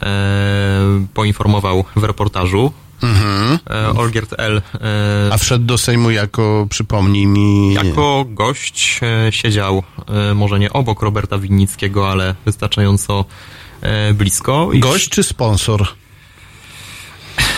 e, 0.02 1.06
poinformował 1.14 1.86
w 1.96 2.04
reportażu. 2.04 2.74
Mhm. 3.04 3.60
E, 3.70 3.90
Olgierd 3.90 4.34
L. 4.38 4.62
e, 4.74 5.34
A 5.34 5.38
wszedł 5.38 5.66
do 5.66 5.78
Sejmu 5.78 6.12
jako, 6.12 6.68
przypomnij 6.70 7.28
mi... 7.28 7.74
jako 7.74 8.26
gość 8.30 9.00
e, 9.04 9.32
siedział 9.32 9.84
e, 10.08 10.34
może 10.34 10.60
nie 10.60 10.74
obok 10.74 11.02
Roberta 11.02 11.38
Winnickiego, 11.38 12.12
ale 12.12 12.36
wystarczająco 12.46 13.26
e, 13.82 14.14
blisko. 14.14 14.70
Gość 14.76 15.10
czy 15.10 15.24
sponsor? 15.24 15.88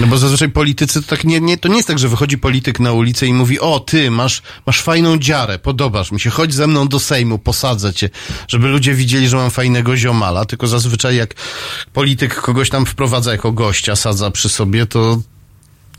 No 0.01 0.07
bo 0.07 0.17
zazwyczaj 0.17 0.49
politycy 0.49 1.01
to 1.01 1.07
tak 1.07 1.23
nie, 1.23 1.41
nie, 1.41 1.57
to 1.57 1.67
nie 1.67 1.75
jest 1.75 1.87
tak, 1.87 1.99
że 1.99 2.09
wychodzi 2.09 2.37
polityk 2.37 2.79
na 2.79 2.93
ulicę 2.93 3.27
i 3.27 3.33
mówi, 3.33 3.59
o 3.59 3.79
ty, 3.79 4.11
masz, 4.11 4.41
masz 4.65 4.81
fajną 4.81 5.17
dziarę, 5.17 5.59
podobasz 5.59 6.11
mi 6.11 6.19
się, 6.19 6.29
chodź 6.29 6.53
ze 6.53 6.67
mną 6.67 6.87
do 6.87 6.99
Sejmu, 6.99 7.39
posadzę 7.39 7.93
cię, 7.93 8.09
żeby 8.47 8.67
ludzie 8.67 8.93
widzieli, 8.93 9.27
że 9.27 9.37
mam 9.37 9.51
fajnego 9.51 9.97
ziomala, 9.97 10.45
tylko 10.45 10.67
zazwyczaj 10.67 11.15
jak 11.15 11.33
polityk 11.93 12.35
kogoś 12.35 12.69
tam 12.69 12.85
wprowadza 12.85 13.31
jako 13.31 13.51
gościa, 13.51 13.95
sadza 13.95 14.31
przy 14.31 14.49
sobie, 14.49 14.85
to 14.85 15.17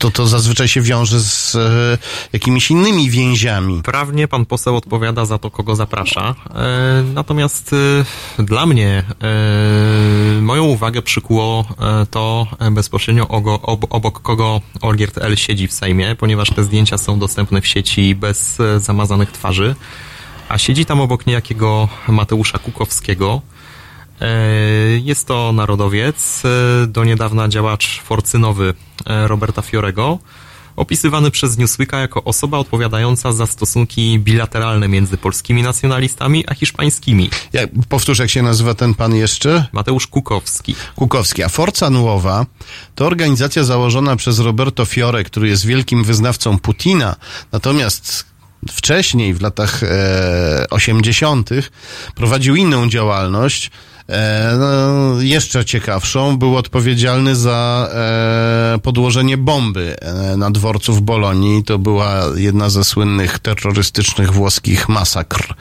to, 0.03 0.11
to 0.11 0.27
zazwyczaj 0.27 0.67
się 0.67 0.81
wiąże 0.81 1.19
z 1.19 1.55
e, 1.55 1.97
jakimiś 2.33 2.71
innymi 2.71 3.09
więziami. 3.09 3.81
Prawnie 3.83 4.27
pan 4.27 4.45
poseł 4.45 4.75
odpowiada 4.77 5.25
za 5.25 5.37
to, 5.37 5.51
kogo 5.51 5.75
zaprasza. 5.75 6.35
E, 6.55 7.03
natomiast 7.13 7.71
e, 8.39 8.43
dla 8.43 8.65
mnie 8.65 9.03
moją 10.41 10.63
uwagę 10.63 11.01
przykuło 11.01 11.65
to 12.11 12.47
bezpośrednio 12.71 13.27
obok 13.89 14.21
kogo 14.21 14.61
Olgierd 14.81 15.17
L. 15.17 15.37
siedzi 15.37 15.67
w 15.67 15.73
Sejmie, 15.73 16.15
ponieważ 16.15 16.49
te 16.49 16.63
zdjęcia 16.63 16.97
są 16.97 17.19
dostępne 17.19 17.61
w 17.61 17.67
sieci 17.67 18.15
bez 18.15 18.57
zamazanych 18.77 19.31
twarzy. 19.31 19.75
A 20.49 20.57
siedzi 20.57 20.85
tam 20.85 21.01
obok 21.01 21.27
niejakiego 21.27 21.89
Mateusza 22.07 22.59
Kukowskiego. 22.59 23.41
E, 24.23 24.63
Jest 25.03 25.27
to 25.27 25.51
narodowiec, 25.53 26.43
e, 26.45 26.87
do 26.87 27.03
niedawna 27.03 27.47
działacz 27.47 28.01
forcynowy 28.01 28.73
e, 29.05 29.27
Roberta 29.27 29.61
Fiorego, 29.61 30.19
opisywany 30.75 31.31
przez 31.31 31.57
Newsweeka 31.57 31.99
jako 31.99 32.23
osoba 32.23 32.57
odpowiadająca 32.57 33.31
za 33.31 33.47
stosunki 33.47 34.19
bilateralne 34.19 34.87
między 34.87 35.17
polskimi 35.17 35.63
nacjonalistami 35.63 36.43
a 36.47 36.53
hiszpańskimi. 36.53 37.29
Ja, 37.53 37.61
powtórz, 37.89 38.19
jak 38.19 38.29
się 38.29 38.41
nazywa 38.41 38.73
ten 38.73 38.93
pan 38.93 39.15
jeszcze? 39.15 39.65
Mateusz 39.71 40.07
Kukowski. 40.07 40.75
Kukowski. 40.95 41.43
A 41.43 41.49
Forza 41.49 41.89
Nuowa 41.89 42.45
to 42.95 43.05
organizacja 43.05 43.63
założona 43.63 44.15
przez 44.15 44.39
Roberto 44.39 44.85
Fiore, 44.85 45.23
który 45.23 45.49
jest 45.49 45.65
wielkim 45.65 46.03
wyznawcą 46.03 46.59
Putina, 46.59 47.15
natomiast 47.51 48.25
wcześniej, 48.71 49.33
w 49.33 49.41
latach 49.41 49.83
e, 49.83 50.65
80., 50.69 51.49
prowadził 52.15 52.55
inną 52.55 52.89
działalność. 52.89 53.71
E, 54.09 54.55
no, 54.59 55.21
jeszcze 55.21 55.65
ciekawszą, 55.65 56.37
był 56.37 56.57
odpowiedzialny 56.57 57.35
za 57.35 57.89
e, 57.93 58.79
podłożenie 58.79 59.37
bomby 59.37 59.95
e, 59.99 60.37
na 60.37 60.51
dworcu 60.51 60.93
w 60.93 61.01
Bolonii. 61.01 61.63
To 61.63 61.79
była 61.79 62.23
jedna 62.35 62.69
ze 62.69 62.83
słynnych 62.83 63.39
terrorystycznych 63.39 64.33
włoskich 64.33 64.89
masakr 64.89 65.53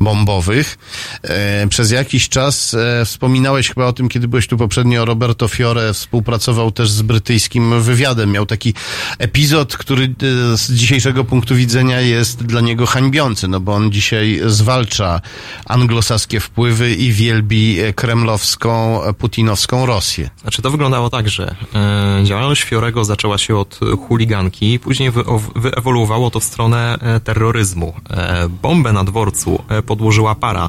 bombowych. 0.00 0.78
E, 1.22 1.66
przez 1.68 1.90
jakiś 1.90 2.28
czas 2.28 2.74
e, 2.74 3.04
wspominałeś 3.04 3.68
chyba 3.68 3.86
o 3.86 3.92
tym, 3.92 4.08
kiedy 4.08 4.28
byłeś 4.28 4.46
tu 4.46 4.56
poprzednio, 4.56 5.04
Roberto 5.04 5.48
Fiore 5.48 5.94
współpracował 5.94 6.70
też 6.70 6.90
z 6.90 7.02
brytyjskim 7.02 7.82
wywiadem. 7.82 8.32
Miał 8.32 8.46
taki 8.46 8.74
epizod, 9.18 9.76
który 9.76 10.04
e, 10.04 10.56
z 10.56 10.72
dzisiejszego 10.72 11.24
punktu 11.24 11.54
widzenia 11.54 12.00
jest 12.00 12.42
dla 12.42 12.60
niego 12.60 12.86
hańbiący, 12.86 13.48
no 13.48 13.60
bo 13.60 13.74
on 13.74 13.92
dzisiaj 13.92 14.40
zwalcza 14.46 15.20
anglosaskie 15.66 16.40
wpływy 16.40 16.94
i 16.94 17.12
wielbi 17.12 17.69
e, 17.78 17.92
kremlowską, 17.92 19.04
e, 19.04 19.12
putinowską 19.12 19.86
Rosję. 19.86 20.30
Znaczy 20.42 20.62
to 20.62 20.70
wyglądało 20.70 21.10
tak, 21.10 21.28
że 21.28 21.54
e, 21.74 22.24
działalność 22.24 22.62
Fiorego 22.62 23.04
zaczęła 23.04 23.38
się 23.38 23.56
od 23.56 23.80
chuliganki, 24.08 24.78
później 24.78 25.10
wy, 25.10 25.24
wyewoluowało 25.56 26.30
to 26.30 26.40
w 26.40 26.44
stronę 26.44 26.98
e, 27.00 27.20
terroryzmu. 27.20 27.94
E, 28.10 28.48
bombę 28.48 28.92
na 28.92 29.04
dworcu 29.04 29.62
podłożyła 29.86 30.34
para 30.34 30.68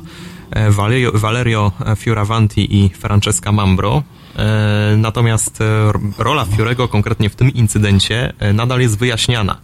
Valerio, 0.69 1.11
Valerio 1.13 1.71
Fioravanti 1.97 2.77
i 2.77 2.89
Francesca 2.89 3.51
Mambro. 3.51 4.03
Natomiast 4.97 5.59
rola 6.17 6.45
Fiorego 6.45 6.87
konkretnie 6.87 7.29
w 7.29 7.35
tym 7.35 7.53
incydencie 7.53 8.33
nadal 8.53 8.81
jest 8.81 8.97
wyjaśniana. 8.97 9.57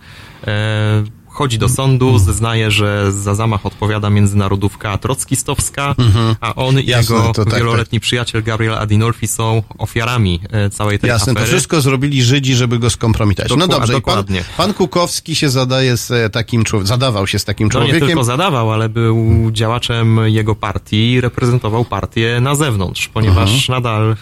Chodzi 1.38 1.58
do 1.58 1.70
sądu, 1.70 2.20
zeznaje, 2.20 2.72
że 2.72 3.12
za 3.12 3.36
zamach 3.36 3.66
odpowiada 3.66 4.10
międzynarodówka 4.10 4.98
trockistowska, 4.98 5.96
a 6.42 6.56
on 6.56 6.80
i 6.80 6.86
Jasne, 6.86 7.16
jego 7.16 7.34
to 7.34 7.46
tak, 7.46 7.54
wieloletni 7.60 8.00
przyjaciel 8.00 8.44
Gabriel 8.44 8.74
Adinolfi 8.78 9.28
są 9.28 9.64
ofiarami 9.78 10.40
e, 10.52 10.70
całej 10.70 11.00
tej 11.00 11.08
Jasne, 11.08 11.34
to 11.34 11.40
afery. 11.40 11.48
wszystko 11.52 11.82
zrobili 11.82 12.24
Żydzi, 12.24 12.56
żeby 12.56 12.80
go 12.80 12.90
skompromitować. 12.90 13.52
No 13.58 13.68
dobrze, 13.68 13.94
i 13.94 13.96
pan, 13.96 14.02
dokładnie. 14.02 14.44
pan 14.58 14.74
Kukowski 14.74 15.36
się 15.36 15.50
zadaje 15.50 15.98
z 15.98 16.12
e, 16.12 16.30
takim 16.30 16.64
człowiekiem, 16.64 16.88
zadawał 16.88 17.28
się 17.28 17.40
z 17.40 17.46
takim 17.46 17.70
No 17.74 17.80
nie 17.80 17.86
człowiekiem. 17.86 18.08
tylko 18.08 18.24
zadawał, 18.24 18.72
ale 18.72 18.90
był 18.90 19.50
działaczem 19.52 20.20
jego 20.26 20.56
partii 20.56 21.12
i 21.12 21.22
reprezentował 21.22 21.86
partię 21.86 22.40
na 22.42 22.56
zewnątrz, 22.56 23.08
ponieważ 23.08 23.70
nadal 23.70 24.16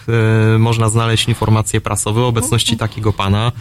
e, 0.54 0.58
można 0.58 0.88
znaleźć 0.88 1.28
informacje 1.28 1.80
prasowe 1.80 2.20
o 2.20 2.26
obecności 2.26 2.76
takiego 2.76 3.12
pana 3.12 3.52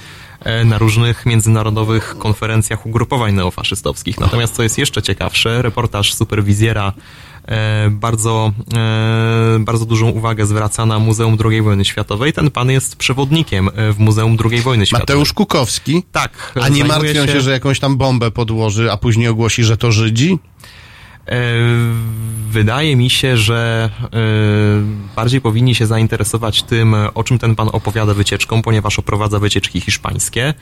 na 0.66 0.78
różnych 0.78 1.26
międzynarodowych 1.26 2.16
konferencjach 2.18 2.86
ugrupowań 2.86 3.34
neofaszystowskich. 3.34 4.20
Natomiast 4.20 4.56
co 4.56 4.64
jest 4.64 4.78
jeszcze 4.78 5.02
ciekawsze, 5.02 5.62
reportaż 5.62 6.14
superwizjera 6.14 6.94
e, 7.48 7.90
bardzo, 7.92 8.52
e, 8.76 9.60
bardzo 9.60 9.86
dużą 9.86 10.10
uwagę 10.10 10.46
zwraca 10.46 10.86
na 10.86 11.00
Muzeum 11.00 11.38
II 11.46 11.62
wojny 11.62 11.86
światowej. 11.86 12.34
Ten 12.34 12.52
pan 12.52 12.70
jest 12.72 12.96
przewodnikiem 12.96 13.70
e, 13.76 13.94
w 13.94 14.00
Muzeum 14.00 14.38
II 14.52 14.62
wojny 14.62 14.86
światowej. 14.86 15.04
Mateusz 15.04 15.34
Kukowski. 15.34 16.04
Tak. 16.12 16.54
A 16.62 16.70
nie 16.70 16.86
martwią 16.86 17.28
się, 17.28 17.42
że 17.42 17.52
jakąś 17.52 17.80
tam 17.80 17.98
bombę 17.98 18.32
podłoży, 18.32 18.92
a 18.92 18.98
później 18.98 19.28
ogłosi, 19.28 19.64
że 19.64 19.78
to 19.78 19.92
Żydzi? 19.92 20.40
E, 21.28 21.56
Wydaje 22.50 22.96
mi 22.96 23.10
się, 23.10 23.38
że 23.38 23.90
e, 24.04 24.08
bardziej 25.16 25.42
powinni 25.42 25.76
się 25.76 25.86
zainteresować 25.86 26.64
tym, 26.64 26.96
o 27.14 27.24
czym 27.24 27.40
ten 27.40 27.56
pan 27.56 27.70
opowiada 27.72 28.14
wycieczką, 28.14 28.62
ponieważ 28.62 29.00
oprowadza 29.00 29.40
wycieczki 29.40 29.82
hiszpańskie. 29.82 30.54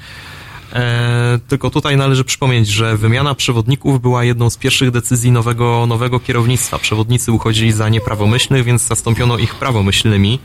E, 0.74 1.40
Tylko 1.48 1.70
tutaj 1.70 1.98
należy 1.98 2.24
przypomnieć, 2.24 2.68
że 2.68 2.98
wymiana 2.98 3.36
przewodników 3.36 4.02
była 4.02 4.24
jedną 4.24 4.50
z 4.50 4.58
pierwszych 4.58 4.92
decyzji 4.92 5.32
nowego, 5.32 5.86
nowego 5.88 6.20
kierownictwa. 6.20 6.80
Przewodnicy 6.80 7.32
uchodzili 7.32 7.72
za 7.72 7.90
nieprawomyślnych, 7.90 8.64
więc 8.64 8.88
zastąpiono 8.88 9.38
ich 9.38 9.56
prawomyślnymi. 9.56 10.40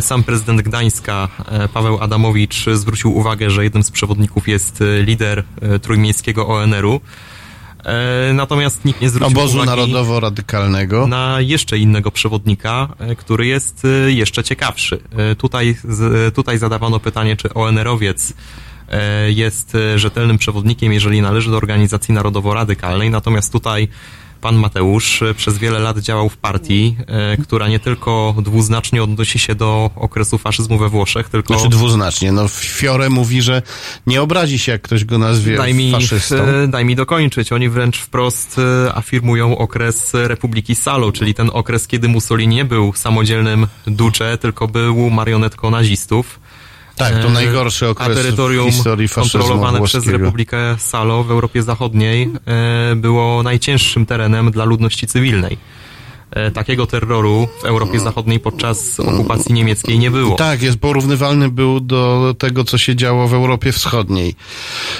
Sam 0.00 0.22
prezydent 0.22 0.62
Gdańska, 0.62 1.28
Paweł 1.74 1.98
Adamowicz, 2.00 2.66
zwrócił 2.72 3.16
uwagę, 3.16 3.50
że 3.50 3.64
jednym 3.64 3.82
z 3.82 3.90
przewodników 3.90 4.48
jest 4.48 4.82
lider 5.04 5.44
trójmiejskiego 5.82 6.48
ONR-u. 6.48 7.00
E, 7.84 8.32
Natomiast 8.32 8.84
nikt 8.84 9.00
nie 9.00 9.10
zwrócił 9.10 9.38
Obozu 9.38 9.54
uwagi 9.54 9.70
narodowo-radykalnego. 9.70 11.06
na 11.06 11.40
jeszcze 11.40 11.78
innego 11.78 12.10
przewodnika, 12.10 12.88
e, 12.98 13.16
który 13.16 13.46
jest 13.46 13.84
e, 13.84 14.12
jeszcze 14.12 14.44
ciekawszy. 14.44 15.00
Tutaj, 15.38 15.76
tutaj 16.34 16.58
zadawano 16.58 17.00
pytanie, 17.00 17.36
czy 17.36 17.54
ONR-owiec 17.54 18.32
jest 19.28 19.76
rzetelnym 19.96 20.38
przewodnikiem, 20.38 20.92
jeżeli 20.92 21.22
należy 21.22 21.50
do 21.50 21.56
organizacji 21.56 22.14
narodowo-radykalnej, 22.14 23.10
natomiast 23.10 23.52
tutaj 23.52 23.88
pan 24.40 24.56
Mateusz 24.56 25.22
e, 25.22 25.34
przez 25.34 25.58
wiele 25.58 25.78
lat 25.78 25.98
działał 25.98 26.28
w 26.28 26.36
partii, 26.36 26.96
e, 27.06 27.36
która 27.36 27.68
nie 27.68 27.80
tylko 27.80 28.34
dwuznacznie 28.42 29.02
odnosi 29.02 29.38
się 29.38 29.54
do 29.54 29.90
okresu 29.96 30.38
faszyzmu 30.38 30.78
we 30.78 30.88
Włoszech, 30.88 31.28
tylko... 31.28 31.54
Znaczy 31.54 31.68
dwuznacznie. 31.68 32.32
No, 32.32 32.48
Fiore 32.48 33.10
mówi, 33.10 33.42
że 33.42 33.62
nie 34.06 34.22
obrazi 34.22 34.58
się, 34.58 34.72
jak 34.72 34.82
ktoś 34.82 35.04
go 35.04 35.18
nazwie 35.18 35.56
Daj 35.56 35.74
mi, 35.74 35.92
faszystą. 35.92 36.36
e, 36.36 36.68
daj 36.68 36.84
mi 36.84 36.96
dokończyć. 36.96 37.52
Oni 37.52 37.68
wręcz 37.68 37.98
wprost 37.98 38.60
afirmują 38.94 39.58
okres 39.58 40.10
Republiki 40.14 40.74
Salo, 40.74 41.12
czyli 41.12 41.34
ten 41.34 41.50
okres, 41.52 41.86
kiedy 41.86 42.08
Mussolini 42.08 42.56
nie 42.56 42.64
był 42.64 42.92
samodzielnym 42.94 43.66
duce, 43.86 44.38
tylko 44.38 44.68
był 44.68 45.10
marionetką 45.10 45.70
nazistów. 45.70 46.40
Tak, 47.00 47.22
to 47.22 47.28
E, 47.28 47.30
najgorszy 47.30 47.86
A 47.86 47.88
okres 47.88 48.16
terytorium 48.16 48.70
w 48.70 48.74
historii 48.74 49.08
kontrolowane 49.08 49.82
przez 49.82 49.92
włoskiego. 50.04 50.18
Republikę 50.18 50.76
Salo 50.78 51.24
w 51.24 51.30
Europie 51.30 51.62
Zachodniej 51.62 52.30
e, 52.46 52.96
było 52.96 53.42
najcięższym 53.42 54.06
terenem 54.06 54.50
dla 54.50 54.64
ludności 54.64 55.06
cywilnej. 55.06 55.58
E, 56.30 56.50
Takiego 56.50 56.86
terroru 56.86 57.48
w 57.62 57.64
Europie 57.64 58.00
Zachodniej 58.00 58.40
podczas 58.40 59.00
okupacji 59.00 59.54
niemieckiej 59.54 59.98
nie 59.98 60.10
było. 60.10 60.36
Tak, 60.36 60.62
jest 60.62 60.78
porównywalny 60.78 61.48
był 61.48 61.80
do 61.80 62.34
tego, 62.38 62.64
co 62.64 62.78
się 62.78 62.96
działo 62.96 63.28
w 63.28 63.34
Europie 63.34 63.72
Wschodniej. 63.72 64.34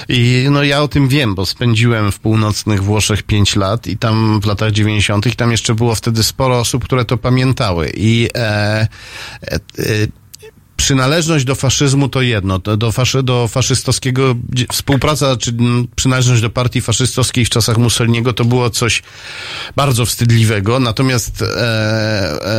I 0.09 0.47
no 0.51 0.63
ja 0.63 0.81
o 0.81 0.87
tym 0.87 1.07
wiem, 1.07 1.35
bo 1.35 1.45
spędziłem 1.45 2.11
w 2.11 2.19
północnych 2.19 2.83
Włoszech 2.83 3.23
pięć 3.23 3.55
lat 3.55 3.87
i 3.87 3.97
tam 3.97 4.41
w 4.41 4.45
latach 4.45 4.71
dziewięćdziesiątych 4.71 5.35
tam 5.35 5.51
jeszcze 5.51 5.75
było 5.75 5.95
wtedy 5.95 6.23
sporo 6.23 6.59
osób, 6.59 6.83
które 6.83 7.05
to 7.05 7.17
pamiętały. 7.17 7.91
I 7.95 8.29
e, 8.35 8.87
e, 9.47 9.59
przynależność 10.81 11.45
do 11.45 11.55
faszyzmu 11.55 12.09
to 12.09 12.21
jedno, 12.21 12.59
do, 12.59 12.91
faszy, 12.91 13.23
do 13.23 13.47
faszystowskiego, 13.47 14.35
współpraca, 14.71 15.37
czy 15.37 15.51
mm, 15.51 15.87
przynależność 15.95 16.41
do 16.41 16.49
partii 16.49 16.81
faszystowskiej 16.81 17.45
w 17.45 17.49
czasach 17.49 17.77
Mussoliniego 17.77 18.33
to 18.33 18.45
było 18.45 18.69
coś 18.69 19.03
bardzo 19.75 20.05
wstydliwego, 20.05 20.79
natomiast 20.79 21.41
e, 21.41 21.47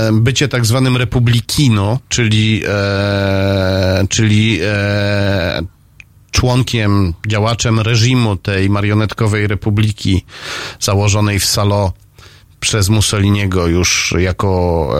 e, 0.08 0.10
bycie 0.12 0.48
tak 0.48 0.66
zwanym 0.66 0.96
republikino, 0.96 1.98
czyli, 2.08 2.62
e, 2.68 4.06
czyli 4.08 4.58
e, 4.62 5.62
członkiem, 6.30 7.14
działaczem 7.26 7.80
reżimu 7.80 8.36
tej 8.36 8.70
marionetkowej 8.70 9.46
republiki 9.46 10.24
założonej 10.80 11.38
w 11.38 11.46
Salo 11.46 11.92
przez 12.62 12.88
Mussoliniego 12.88 13.66
już 13.66 14.14
jako, 14.18 14.92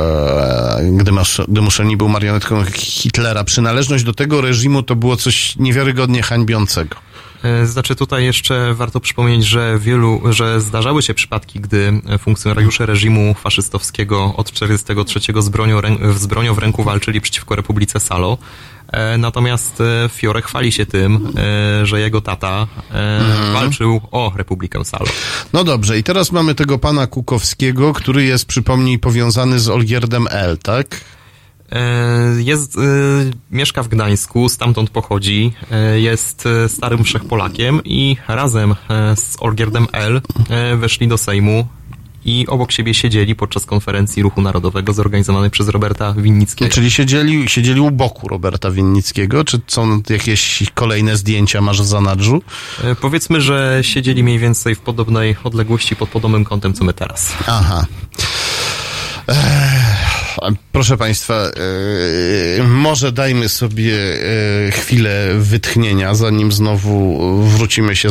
e, 0.78 0.90
gdy, 0.92 1.12
gdy 1.48 1.60
Mussolini 1.60 1.96
był 1.96 2.08
marionetką 2.08 2.64
Hitlera, 2.74 3.44
przynależność 3.44 4.04
do 4.04 4.12
tego 4.12 4.40
reżimu 4.40 4.82
to 4.82 4.96
było 4.96 5.16
coś 5.16 5.56
niewiarygodnie 5.56 6.22
hańbiącego. 6.22 6.96
E, 7.42 7.66
Znaczy 7.66 7.96
tutaj 7.96 8.24
jeszcze 8.24 8.74
warto 8.74 9.00
przypomnieć, 9.00 9.44
że 9.44 9.78
wielu, 9.78 10.20
że 10.30 10.60
zdarzały 10.60 11.02
się 11.02 11.14
przypadki, 11.14 11.60
gdy 11.60 12.00
funkcjonariusze 12.18 12.86
reżimu 12.86 13.34
faszystowskiego 13.34 14.34
od 14.36 14.50
1943 14.50 15.42
z 15.42 15.48
bronią, 15.48 15.80
z 16.16 16.26
bronią 16.26 16.54
w 16.54 16.58
ręku 16.58 16.82
walczyli 16.82 17.20
przeciwko 17.20 17.56
Republice 17.56 18.00
Salo. 18.00 18.38
E, 18.92 19.18
Natomiast 19.18 19.80
e, 19.80 20.08
Fiore 20.08 20.42
chwali 20.42 20.72
się 20.72 20.86
tym, 20.86 21.32
e, 21.36 21.86
że 21.86 22.00
jego 22.00 22.20
tata 22.20 22.66
e, 22.90 23.20
walczył 23.52 24.00
o 24.10 24.32
Republikę 24.36 24.84
Salo. 24.84 25.06
No 25.52 25.64
dobrze, 25.64 25.98
i 25.98 26.02
teraz 26.02 26.32
mamy 26.32 26.54
tego 26.54 26.78
pana 26.78 27.06
Kukowskiego, 27.06 27.92
który 27.92 28.24
jest, 28.24 28.46
przypomnij, 28.46 28.98
powiązany 28.98 29.60
z 29.60 29.68
Olgierdem 29.68 30.26
L, 30.30 30.58
tak? 30.58 31.00
Jest, 32.38 32.76
mieszka 33.50 33.82
w 33.82 33.88
Gdańsku, 33.88 34.48
stamtąd 34.48 34.90
pochodzi, 34.90 35.52
jest 35.94 36.48
starym 36.68 37.04
wszechpolakiem 37.04 37.80
i 37.84 38.16
razem 38.28 38.74
z 39.14 39.36
Olgierdem 39.40 39.86
L 39.92 40.20
weszli 40.76 41.08
do 41.08 41.18
Sejmu 41.18 41.66
i 42.24 42.46
obok 42.46 42.72
siebie 42.72 42.94
siedzieli 42.94 43.34
podczas 43.34 43.66
konferencji 43.66 44.22
Ruchu 44.22 44.42
Narodowego 44.42 44.92
zorganizowanej 44.92 45.50
przez 45.50 45.68
Roberta 45.68 46.14
Winnickiego. 46.16 46.74
Czyli 46.74 46.90
siedzieli, 46.90 47.48
siedzieli 47.48 47.80
u 47.80 47.90
boku 47.90 48.28
Roberta 48.28 48.70
Winnickiego, 48.70 49.44
czy 49.44 49.60
są 49.68 50.02
jakieś 50.10 50.62
kolejne 50.74 51.16
zdjęcia 51.16 51.60
masz 51.60 51.82
w 51.82 51.86
zanadrzu? 51.86 52.42
E, 52.84 52.94
Powiedzmy, 52.94 53.40
że 53.40 53.78
siedzieli 53.82 54.24
mniej 54.24 54.38
więcej 54.38 54.74
w 54.74 54.80
podobnej 54.80 55.36
odległości 55.44 55.96
pod 55.96 56.08
podobnym 56.08 56.44
kątem 56.44 56.74
co 56.74 56.84
my 56.84 56.92
teraz. 56.92 57.32
Aha. 57.46 57.86
Ech. 59.26 60.12
Proszę 60.72 60.96
Państwa, 60.96 61.34
e, 61.34 61.50
może 62.82 63.12
dajmy 63.12 63.48
sobie 63.48 63.94
e, 64.66 64.70
chwilę 64.70 65.28
wytchnienia, 65.38 66.14
zanim 66.14 66.52
znowu 66.52 67.18
wrócimy 67.42 67.96
się, 67.96 68.08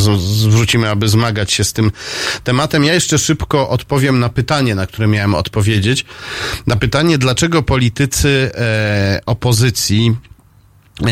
wrócimy, 0.50 0.90
aby 0.90 1.08
zmagać 1.08 1.52
się 1.52 1.64
z 1.64 1.74
tym 1.74 1.92
tematem. 2.44 2.84
Ja 2.84 2.94
jeszcze 2.94 3.20
szybko 3.20 3.70
odpowiem 3.70 4.20
na 4.20 4.30
pytanie, 4.30 4.76
na 4.76 4.88
które 4.88 5.08
miałem 5.08 5.36
odpowiedzieć. 5.36 6.06
Na 6.68 6.76
pytanie, 6.76 7.18
dlaczego 7.18 7.64
politycy 7.64 8.52
e, 8.56 9.22
opozycji 9.26 10.16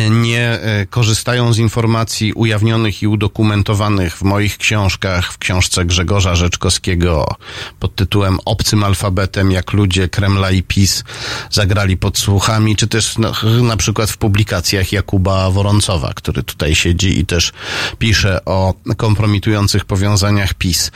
nie 0.10 0.49
e, 0.49 0.86
korzystają 0.86 1.54
z 1.54 1.58
informacji 1.58 2.34
ujawnionych 2.34 3.02
i 3.04 3.08
udokumentowanych 3.08 4.17
w 4.17 4.21
moich 4.21 4.58
książkach, 4.58 5.34
w 5.34 5.38
książce 5.38 5.86
Grzegorza 5.86 6.36
Rzeczkowskiego 6.36 7.36
pod 7.80 7.95
tytułem 7.95 8.38
Obcym 8.45 8.84
alfabetem, 8.84 9.52
jak 9.52 9.73
ludzie 9.73 10.10
Kremla 10.10 10.52
i 10.52 10.63
PiS 10.63 11.04
zagrali 11.52 11.97
pod 11.97 12.17
słuchami, 12.17 12.75
czy 12.75 12.88
też 12.88 13.17
na, 13.17 13.32
na 13.62 13.78
przykład 13.78 14.10
w 14.10 14.17
publikacjach 14.17 14.91
Jakuba 14.91 15.49
Woroncowa, 15.49 16.13
który 16.15 16.43
tutaj 16.43 16.75
siedzi 16.75 17.19
i 17.19 17.25
też 17.25 17.52
pisze 17.99 18.45
o 18.45 18.73
kompromitujących 18.97 19.86
powiązaniach 19.86 20.54
PiS. 20.54 20.91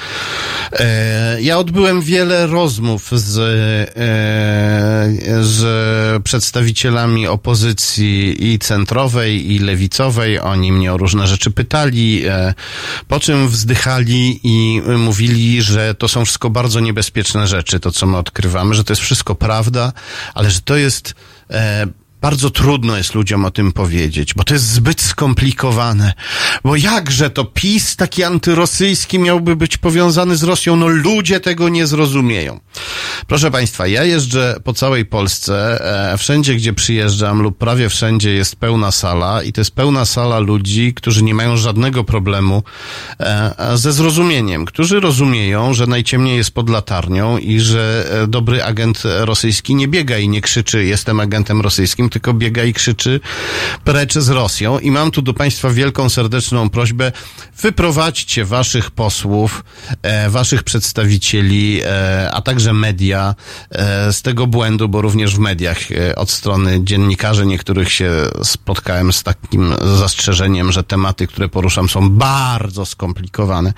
E, 0.72 1.42
ja 1.42 1.58
odbyłem 1.58 2.02
wiele 2.02 2.48
rozmów 2.48 3.12
z, 3.12 3.38
e, 3.38 3.44
z 5.44 6.24
przedstawicielami 6.24 7.28
opozycji 7.28 8.54
i 8.54 8.60
centrowej, 8.84 9.52
i 9.52 9.60
lewicowej. 9.60 10.40
Oni 10.40 10.72
mnie 10.72 10.94
o 10.94 10.98
różne 10.98 11.28
rzeczy 11.28 11.52
pytali, 11.52 12.26
e, 12.26 12.54
po 13.08 13.20
czym 13.20 13.48
wzdychali 13.48 14.40
i 14.44 14.82
mówili, 14.98 15.62
że 15.62 15.96
to 15.96 16.08
są 16.08 16.26
wszystko 16.26 16.50
bardzo 16.50 16.80
niebezpieczne 16.80 17.48
rzeczy, 17.48 17.80
to 17.80 17.92
co 17.92 18.08
my 18.08 18.18
odkrywamy, 18.18 18.76
że 18.76 18.84
to 18.84 18.94
jest 18.94 19.02
wszystko 19.02 19.36
prawda, 19.36 19.94
ale 20.34 20.52
że 20.52 20.62
to 20.62 20.76
jest 20.76 21.16
e, 21.50 21.88
bardzo 22.24 22.50
trudno 22.50 22.98
jest 22.98 23.16
ludziom 23.16 23.46
o 23.46 23.52
tym 23.52 23.72
powiedzieć, 23.72 24.34
bo 24.34 24.44
to 24.44 24.54
jest 24.54 24.70
zbyt 24.70 25.02
skomplikowane. 25.02 26.14
Bo 26.64 26.76
jakże 26.76 27.30
to 27.30 27.46
PiS 27.46 27.96
taki 27.96 28.24
antyrosyjski 28.24 29.20
miałby 29.20 29.56
być 29.56 29.78
powiązany 29.78 30.36
z 30.36 30.44
Rosją? 30.44 30.76
No 30.76 30.88
ludzie 30.88 31.40
tego 31.40 31.70
nie 31.70 31.88
zrozumieją. 31.88 32.60
Proszę 33.28 33.52
Państwa, 33.52 33.88
ja 33.88 34.04
jeżdżę 34.04 34.56
po 34.64 34.74
całej 34.74 35.06
Polsce, 35.06 35.80
e, 36.14 36.18
wszędzie 36.18 36.56
gdzie 36.56 36.74
przyjeżdżam 36.74 37.42
lub 37.42 37.58
prawie 37.58 37.90
wszędzie 37.90 38.34
jest 38.34 38.56
pełna 38.56 38.92
sala 38.92 39.44
i 39.44 39.54
to 39.54 39.62
jest 39.62 39.76
pełna 39.76 40.06
sala 40.06 40.40
ludzi, 40.40 40.94
którzy 40.94 41.24
nie 41.24 41.34
mają 41.34 41.58
żadnego 41.58 42.04
problemu 42.04 42.64
e, 43.20 43.78
ze 43.78 43.94
zrozumieniem, 43.94 44.66
którzy 44.66 45.00
rozumieją, 45.00 45.74
że 45.74 45.88
najciemniej 45.88 46.38
jest 46.38 46.52
pod 46.52 46.70
latarnią 46.70 47.38
i 47.38 47.60
że 47.60 48.10
e, 48.24 48.28
dobry 48.28 48.64
agent 48.64 49.04
rosyjski 49.06 49.76
nie 49.76 49.88
biega 49.88 50.18
i 50.18 50.30
nie 50.30 50.42
krzyczy 50.42 50.86
jestem 50.86 51.20
agentem 51.20 51.62
rosyjskim, 51.62 52.10
tylko 52.14 52.34
biega 52.34 52.64
i 52.64 52.74
krzyczy 52.74 53.20
precz 53.84 54.14
z 54.14 54.30
Rosją. 54.30 54.80
I 54.80 54.92
mam 54.92 55.12
tu 55.12 55.22
do 55.22 55.34
Państwa 55.34 55.70
wielką, 55.70 56.10
serdeczną 56.10 56.70
prośbę, 56.70 57.12
wyprowadźcie 57.62 58.46
Waszych 58.46 58.92
posłów, 58.92 59.64
e, 60.02 60.30
Waszych 60.30 60.64
przedstawicieli, 60.64 61.82
e, 61.84 62.32
a 62.34 62.42
także 62.42 62.74
media 62.74 63.36
e, 63.72 64.14
z 64.14 64.22
tego 64.22 64.48
błędu, 64.48 64.90
bo 64.90 65.02
również 65.02 65.36
w 65.36 65.40
mediach 65.40 65.92
e, 65.92 66.16
od 66.16 66.32
strony 66.32 66.80
dziennikarzy 66.84 67.46
niektórych 67.46 67.92
się 67.92 68.12
spotkałem 68.44 69.14
z 69.14 69.24
takim 69.24 69.74
zastrzeżeniem, 70.00 70.72
że 70.72 70.84
tematy, 70.84 71.28
które 71.28 71.50
poruszam 71.50 71.90
są 71.90 72.10
bardzo 72.10 72.86
skomplikowane. 72.86 73.74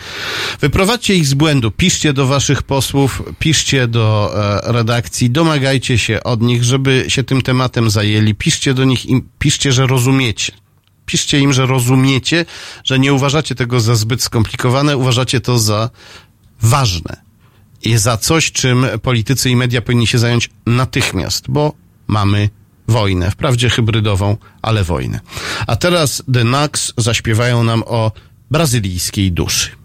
Wyprowadźcie 0.61 1.15
ich 1.15 1.27
z 1.27 1.33
błędu, 1.33 1.71
piszcie 1.71 2.13
do 2.13 2.27
Waszych 2.27 2.63
posłów, 2.63 3.23
piszcie 3.39 3.87
do 3.87 4.33
e, 4.35 4.71
redakcji, 4.71 5.29
domagajcie 5.29 5.97
się 5.97 6.23
od 6.23 6.41
nich, 6.41 6.63
żeby 6.63 7.05
się 7.07 7.23
tym 7.23 7.41
tematem 7.41 7.89
zajęli, 7.89 8.24
piszcie 8.33 8.73
do 8.73 8.83
nich 8.83 9.05
i 9.05 9.23
piszcie, 9.39 9.71
że 9.71 9.87
rozumiecie. 9.87 10.53
Piszcie 11.05 11.39
im, 11.39 11.53
że 11.53 11.65
rozumiecie, 11.65 12.45
że 12.83 12.99
nie 12.99 13.13
uważacie 13.13 13.55
tego 13.55 13.79
za 13.79 13.95
zbyt 13.95 14.23
skomplikowane, 14.23 14.97
uważacie 14.97 15.41
to 15.41 15.59
za 15.59 15.89
ważne 16.61 17.25
i 17.83 17.97
za 17.97 18.17
coś, 18.17 18.51
czym 18.51 18.85
politycy 19.01 19.49
i 19.49 19.55
media 19.55 19.81
powinni 19.81 20.07
się 20.07 20.19
zająć 20.19 20.49
natychmiast, 20.65 21.45
bo 21.49 21.73
mamy 22.07 22.49
wojnę, 22.87 23.31
wprawdzie 23.31 23.69
hybrydową, 23.69 24.37
ale 24.61 24.83
wojnę. 24.83 25.19
A 25.67 25.75
teraz 25.75 26.23
The 26.33 26.41
Knacks 26.41 26.93
zaśpiewają 26.97 27.63
nam 27.63 27.83
o 27.85 28.11
brazylijskiej 28.51 29.31
duszy. 29.31 29.84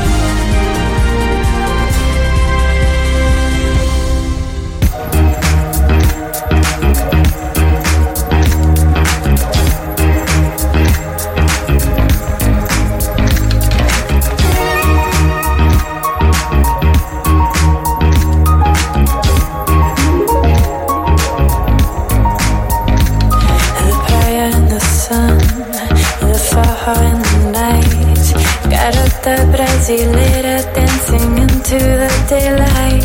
Brasileira 29.91 30.63
dancing 30.73 31.37
into 31.37 31.77
the 32.01 32.11
daylight. 32.29 33.03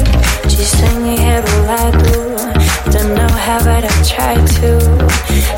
She's 0.49 0.71
swinging 0.79 1.19
hair 1.19 1.43
lado, 1.67 2.37
don't 2.93 3.15
know 3.15 3.33
how 3.47 3.59
but 3.65 3.85
I 3.85 3.95
try 4.05 4.35
to. 4.59 4.71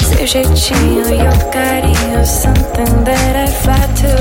Seu 0.05 0.27
jeitinho 0.27 1.05
e 1.11 1.21
o 1.21 1.51
carinho, 1.53 2.25
something 2.25 3.05
that 3.05 3.37
I'd 3.37 3.53
fly 3.63 3.87
to. 4.01 4.15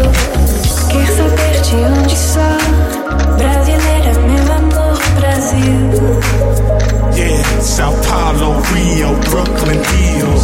Quer 0.91 1.07
saber 1.17 1.55
de 1.61 1.75
onde 1.75 2.17
sou? 2.17 2.59
Brasileira, 3.37 4.13
meu 4.27 4.45
amor, 4.59 4.97
Brasil. 5.19 5.89
Yeah, 7.15 7.61
Sao 7.61 7.93
Paulo, 8.07 8.61
Rio, 8.73 9.13
Brooklyn, 9.29 9.81
Hills. 9.95 10.36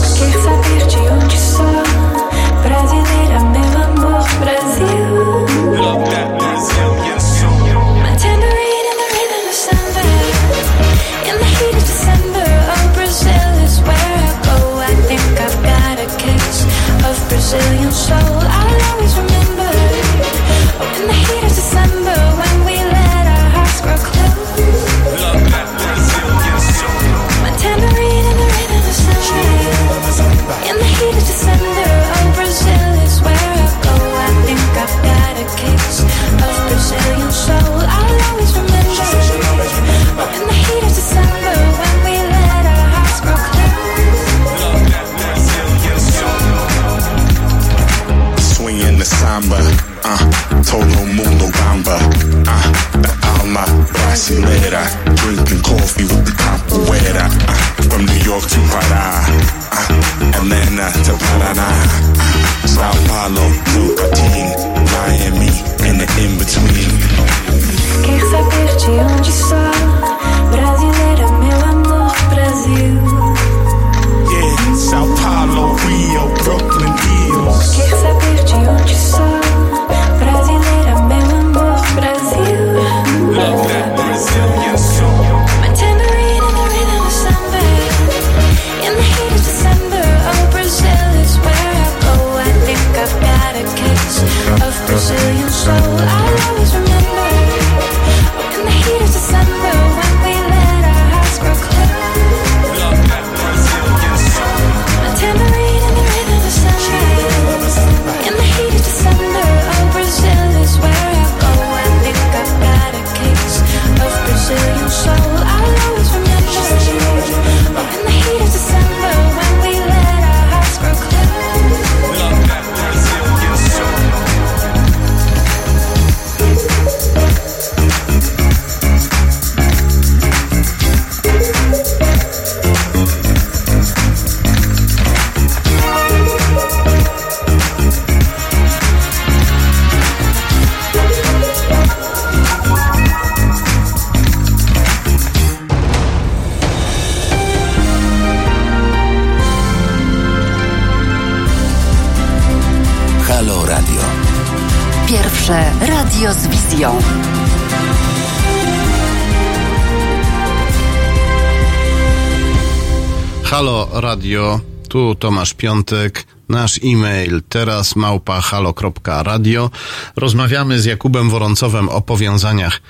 Piątek. 165.63 166.26
Nasz 166.49 166.80
e-mail 166.84 167.41
teraz 167.49 167.95
małpa 167.95 168.41
halo.radio. 168.41 169.69
Rozmawiamy 170.15 170.80
z 170.80 170.86
Jakubem 170.86 171.30
Woroncowem 171.30 171.89
o 171.89 172.02
powiązaniach 172.02 172.82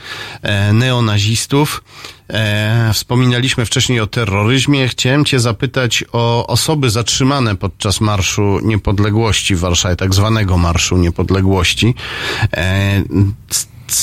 e, 0.42 0.74
neonazistów. 0.74 1.84
E, 2.30 2.92
wspominaliśmy 2.94 3.66
wcześniej 3.66 4.00
o 4.00 4.08
terroryzmie. 4.08 4.88
Chciałem 4.88 5.26
Cię 5.26 5.40
zapytać 5.40 6.04
o 6.12 6.48
osoby 6.48 6.90
zatrzymane 6.90 7.56
podczas 7.56 8.02
Marszu 8.02 8.60
Niepodległości 8.64 9.56
w 9.56 9.60
Warszawie, 9.60 9.96
tak 9.96 10.14
zwanego 10.14 10.58
Marszu 10.58 10.98
Niepodległości. 10.98 11.96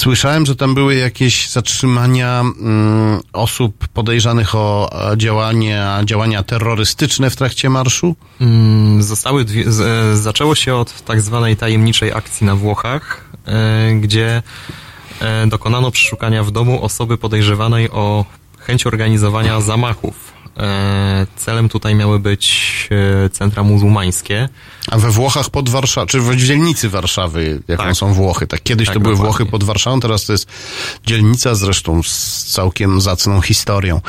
Słyszałem, 0.00 0.46
że 0.46 0.56
tam 0.56 0.74
były 0.74 0.94
jakieś 0.94 1.48
zatrzymania 1.48 2.40
mm, 2.40 3.20
osób 3.32 3.88
podejrzanych 3.88 4.54
o 4.54 4.90
e, 5.12 5.18
działania, 5.18 6.00
działania 6.04 6.42
terrorystyczne 6.42 7.30
w 7.30 7.36
trakcie 7.36 7.70
marszu? 7.70 8.16
Mm, 8.40 9.02
Zostały 9.02 9.44
dwie, 9.44 9.72
z, 9.72 9.80
e, 9.80 10.16
zaczęło 10.16 10.54
się 10.54 10.74
od 10.74 11.02
tak 11.02 11.20
zwanej 11.20 11.56
tajemniczej 11.56 12.12
akcji 12.12 12.46
na 12.46 12.56
Włochach, 12.56 13.24
e, 13.46 13.94
gdzie 13.94 14.42
e, 15.20 15.46
dokonano 15.46 15.90
przeszukania 15.90 16.44
w 16.44 16.50
domu 16.50 16.84
osoby 16.84 17.18
podejrzewanej 17.18 17.90
o 17.90 18.24
chęć 18.58 18.86
organizowania 18.86 19.60
zamachów. 19.60 20.32
E, 20.60 21.26
celem 21.36 21.68
tutaj 21.68 21.94
miały 21.94 22.18
być 22.18 22.88
e, 23.24 23.30
centra 23.30 23.62
muzułmańskie. 23.62 24.48
A 24.90 24.98
we 24.98 25.10
Włochach 25.10 25.50
pod 25.50 25.68
Warszawą, 25.68 26.06
czy 26.06 26.20
w 26.20 26.36
dzielnicy 26.36 26.88
Warszawy, 26.88 27.62
jaką 27.68 27.82
Tak. 27.82 27.96
są 27.96 28.14
Włochy. 28.14 28.46
Tak, 28.46 28.62
kiedyś 28.62 28.86
Tak, 28.86 28.94
to 28.94 29.00
były 29.00 29.14
dokładnie. 29.14 29.36
Włochy 29.38 29.50
pod 29.50 29.64
Warszawą, 29.64 30.00
teraz 30.00 30.24
to 30.24 30.32
jest 30.32 30.48
dzielnica 31.06 31.54
zresztą 31.54 32.02
z 32.02 32.44
całkiem 32.44 33.00
zacną 33.00 33.40
historią. 33.40 34.00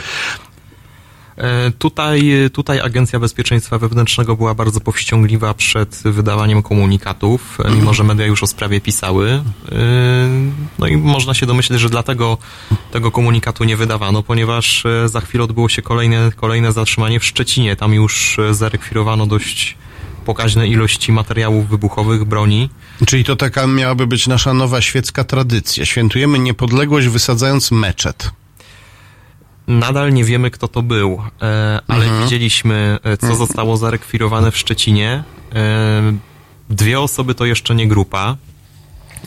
E, 1.42 1.72
Tutaj, 1.80 2.32
tutaj 2.54 2.80
Agencja 2.80 3.20
Bezpieczeństwa 3.20 3.78
Wewnętrznego 3.78 4.36
była 4.36 4.56
bardzo 4.56 4.80
powściągliwa 4.80 5.54
przed 5.54 6.02
wydawaniem 6.06 6.64
komunikatów, 6.64 7.58
e, 7.66 7.72
mimo 7.72 7.94
że 7.94 8.04
media 8.04 8.26
już 8.26 8.44
o 8.44 8.48
sprawie 8.48 8.82
pisały. 8.82 9.30
E, 9.32 9.42
No 10.80 10.88
i 10.88 10.98
można 10.98 11.34
się 11.34 11.46
domyśleć, 11.46 11.80
że 11.82 11.90
dlatego 11.90 12.38
tego 12.92 13.12
komunikatu 13.12 13.64
nie 13.64 13.78
wydawano, 13.78 14.24
ponieważ 14.24 14.84
za 15.06 15.22
chwilę 15.22 15.44
odbyło 15.44 15.70
się 15.70 15.82
kolejne, 15.82 16.32
kolejne 16.36 16.72
zatrzymanie 16.72 17.20
w 17.20 17.26
Szczecinie. 17.26 17.76
Tam 17.76 17.94
już 17.94 18.38
zarekwirowano 18.52 19.28
dość 19.28 19.78
pokaźne 20.26 20.68
ilości 20.68 21.12
materiałów 21.12 21.70
wybuchowych, 21.70 22.26
broni. 22.26 22.70
Czyli 23.08 23.24
to 23.24 23.36
taka 23.36 23.68
miałaby 23.68 24.08
być 24.08 24.28
nasza 24.28 24.54
nowa 24.54 24.82
świecka 24.82 25.24
tradycja. 25.24 25.86
Świętujemy 25.86 26.40
niepodległość 26.40 27.08
wysadzając 27.08 27.72
meczet. 27.72 28.32
Nadal 29.68 30.14
nie 30.14 30.24
wiemy, 30.24 30.52
kto 30.52 30.68
to 30.68 30.82
był, 30.82 31.22
e, 31.42 31.80
ale 31.88 32.06
Mhm. 32.06 32.24
widzieliśmy, 32.24 32.98
e, 33.04 33.18
co 33.18 33.36
zostało 33.36 33.78
zarekwirowane 33.78 34.52
w 34.52 34.58
Szczecinie. 34.58 35.24
E, 35.56 36.14
Dwie 36.70 37.00
osoby 37.00 37.36
to 37.36 37.46
jeszcze 37.46 37.76
nie 37.76 37.88
grupa, 37.88 38.38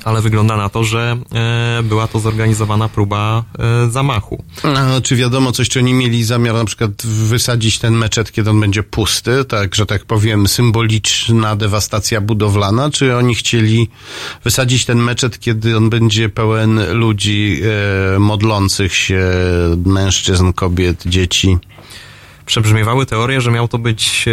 ale 0.04 0.22
wygląda 0.22 0.56
na 0.56 0.68
to, 0.68 0.84
że 0.84 1.16
e, 1.34 1.82
była 1.82 2.06
to 2.06 2.20
zorganizowana 2.20 2.88
próba 2.88 3.44
e, 3.58 3.90
zamachu. 3.90 4.44
A 4.62 5.00
czy 5.00 5.16
wiadomo 5.16 5.52
coś, 5.52 5.68
czy 5.68 5.78
oni 5.78 5.94
mieli 5.94 6.24
zamiar 6.24 6.54
na 6.54 6.64
przykład 6.64 7.06
wysadzić 7.06 7.78
ten 7.78 7.94
meczet, 7.94 8.32
kiedy 8.32 8.50
on 8.50 8.60
będzie 8.60 8.82
pusty, 8.82 9.44
tak, 9.44 9.74
że 9.74 9.86
tak 9.86 10.04
powiem, 10.04 10.48
symboliczna 10.48 11.56
dewastacja 11.56 12.20
budowlana, 12.20 12.90
czy 12.90 13.16
oni 13.16 13.34
chcieli 13.34 13.88
wysadzić 14.44 14.84
ten 14.84 14.98
meczet, 14.98 15.40
kiedy 15.40 15.76
on 15.76 15.90
będzie 15.90 16.28
pełen 16.28 16.92
ludzi 16.92 17.60
e, 18.14 18.18
modlących 18.18 18.94
się, 18.94 19.22
mężczyzn, 19.86 20.52
kobiet, 20.52 21.02
dzieci? 21.06 21.58
Przebrzmiewały 22.46 23.06
teorie, 23.06 23.40
że 23.40 23.50
miał 23.50 23.68
to 23.68 23.78
być 23.78 24.24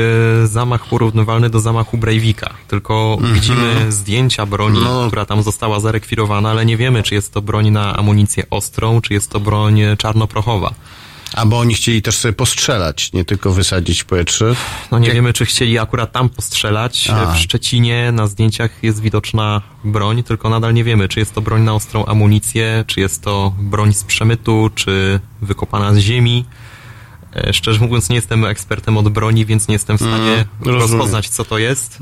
e, 0.43 0.47
zamach 0.47 0.85
porównywalny 0.87 1.49
do 1.49 1.59
zamachu 1.59 1.97
Breivika. 1.97 2.53
Tylko 2.67 3.17
widzimy 3.33 3.91
zdjęcia 3.91 4.45
broni, 4.45 4.77
Mhm. 4.77 4.95
No. 4.95 5.07
która 5.07 5.25
tam 5.25 5.43
została 5.43 5.79
zarekwirowana, 5.79 6.49
ale 6.49 6.65
nie 6.65 6.77
wiemy, 6.77 7.03
czy 7.03 7.15
jest 7.15 7.33
to 7.33 7.41
broń 7.41 7.69
na 7.69 7.97
amunicję 7.97 8.43
ostrą, 8.49 9.01
czy 9.01 9.13
jest 9.13 9.29
to 9.29 9.39
broń 9.39 9.81
e, 9.81 9.97
czarnoprochowa. 9.97 10.73
Albo 11.33 11.59
oni 11.59 11.73
chcieli 11.73 12.01
też 12.01 12.17
sobie 12.17 12.33
postrzelać, 12.33 13.13
nie 13.13 13.25
tylko 13.25 13.51
wysadzić 13.51 14.01
w 14.01 14.05
powietrze. 14.05 14.55
No 14.91 14.99
nie 14.99 15.11
wiemy, 15.11 15.33
czy 15.33 15.45
chcieli 15.45 15.79
akurat 15.79 16.11
tam 16.11 16.29
postrzelać. 16.29 17.09
A. 17.09 17.25
W 17.33 17.37
Szczecinie 17.39 18.11
na 18.11 18.27
zdjęciach 18.27 18.71
jest 18.83 19.01
widoczna 19.01 19.61
broń, 19.83 20.23
tylko 20.23 20.49
nadal 20.49 20.73
nie 20.73 20.83
wiemy, 20.83 21.07
czy 21.09 21.19
jest 21.19 21.33
to 21.35 21.41
broń 21.41 21.61
na 21.61 21.73
ostrą 21.73 22.05
amunicję, 22.05 22.83
czy 22.87 22.99
jest 22.99 23.21
to 23.23 23.53
broń 23.59 23.93
z 23.93 24.03
przemytu, 24.03 24.69
czy 24.75 25.19
wykopana 25.41 25.93
z 25.93 25.97
ziemi. 25.97 26.45
E, 27.35 27.53
Szczerze 27.53 27.79
mówiąc, 27.79 28.09
nie 28.09 28.15
jestem 28.15 28.45
ekspertem 28.45 28.97
od 28.97 29.09
broni, 29.09 29.45
więc 29.45 29.67
nie 29.67 29.73
jestem 29.73 29.97
w 29.97 30.01
stanie 30.01 30.45
Mm, 30.65 30.79
rozpoznać, 30.79 31.29
co 31.29 31.45
to 31.45 31.57
jest. 31.57 31.97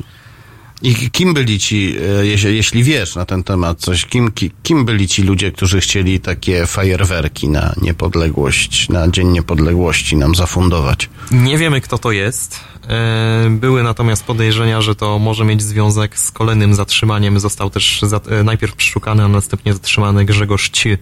I 0.81 0.95
kim 1.11 1.33
byli 1.33 1.59
ci, 1.59 1.95
e, 2.21 2.25
jeśli, 2.25 2.55
jeśli 2.55 2.83
wiesz 2.83 3.15
na 3.15 3.25
ten 3.25 3.43
temat 3.43 3.79
coś, 3.79 4.05
kim, 4.05 4.31
ki- 4.31 4.51
kim 4.63 4.85
byli 4.85 5.07
ci 5.07 5.23
ludzie, 5.23 5.51
którzy 5.51 5.79
chcieli 5.81 6.19
takie 6.19 6.65
fajerwerki 6.65 7.49
na 7.49 7.73
niepodległość, 7.81 8.89
na 8.89 9.07
Dzień 9.07 9.27
Niepodległości 9.27 10.15
nam 10.15 10.35
zafundować? 10.35 11.09
Nie 11.31 11.57
wiemy, 11.57 11.81
kto 11.81 11.97
to 11.97 12.11
jest. 12.11 12.59
E, 12.89 13.47
Były 13.49 13.83
natomiast 13.83 14.23
podejrzenia, 14.23 14.81
że 14.81 14.95
to 14.95 15.19
może 15.19 15.45
mieć 15.45 15.61
związek 15.61 16.19
z 16.19 16.31
kolejnym 16.31 16.73
zatrzymaniem. 16.73 17.39
Został 17.39 17.69
też 17.69 17.99
za, 18.01 18.21
najpierw 18.43 18.75
przeszukany, 18.75 19.23
a 19.23 19.27
następnie 19.27 19.73
zatrzymany 19.73 20.25
Grzegorz 20.25 20.69
Ci. 20.69 20.97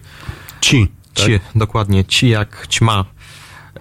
Ci. 0.60 0.88
Tak? 1.14 1.26
Ci, 1.26 1.40
dokładnie. 1.54 2.04
Ci 2.04 2.28
jak 2.28 2.66
ćma. 2.70 3.04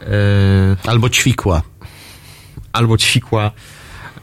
E, 0.01 0.89
Albo 0.89 1.09
ćwikła. 1.09 1.61
albo 2.73 2.97
ćwikła. 2.97 3.51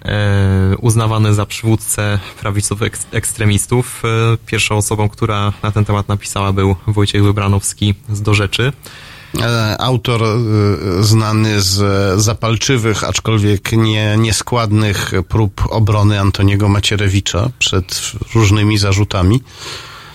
E, 0.04 0.76
uznawany 0.80 1.34
za 1.34 1.46
przywódcę 1.46 2.18
prawicowych 2.40 2.92
eks- 2.92 3.06
ekstremistów. 3.12 4.02
E, 4.04 4.36
pierwszą 4.46 4.76
osobą, 4.76 5.08
która 5.08 5.52
na 5.62 5.72
ten 5.72 5.84
temat 5.84 6.08
napisała 6.08 6.52
był 6.52 6.76
Wojciech 6.86 7.22
Wybranowski 7.24 7.94
z 8.12 8.22
Do 8.22 8.34
Rzeczy. 8.34 8.72
Autor 9.78 10.22
znany 11.00 11.60
z 11.62 11.76
zapalczywych, 12.22 13.04
aczkolwiek 13.04 13.72
nie, 13.72 14.16
nieskładnych 14.18 15.12
prób 15.28 15.62
obrony 15.70 16.20
Antoniego 16.20 16.68
Macierewicza 16.68 17.50
przed 17.58 18.12
różnymi 18.34 18.78
zarzutami. 18.78 19.40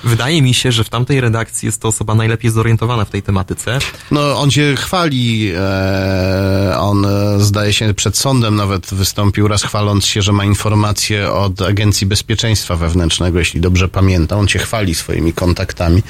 Wydaje 0.04 0.42
mi 0.42 0.54
się, 0.54 0.72
że 0.72 0.84
w 0.84 0.90
tamtej 0.90 1.22
redakcji 1.22 1.66
jest 1.66 1.82
to 1.82 1.88
osoba 1.88 2.16
najlepiej 2.16 2.52
zorientowana 2.52 3.06
w 3.06 3.10
tej 3.10 3.22
tematyce. 3.24 3.80
No, 4.12 4.40
on 4.40 4.52
się 4.52 4.76
chwali, 4.78 5.52
e, 5.56 6.80
on 6.80 7.06
e, 7.06 7.40
zdaje 7.40 7.74
się 7.74 7.94
przed 7.94 8.18
sądem 8.18 8.56
nawet 8.56 8.94
wystąpił 8.94 9.48
raz 9.48 9.64
chwaląc 9.64 10.06
się, 10.06 10.22
że 10.22 10.32
ma 10.32 10.46
informacje 10.46 11.32
od 11.32 11.62
Agencji 11.62 12.08
Bezpieczeństwa 12.08 12.76
Wewnętrznego, 12.76 13.40
jeśli 13.40 13.62
dobrze 13.62 13.90
pamiętam. 13.90 14.40
On 14.40 14.48
się 14.48 14.60
chwali 14.60 14.96
swoimi 14.96 15.34
kontaktami. 15.34 16.04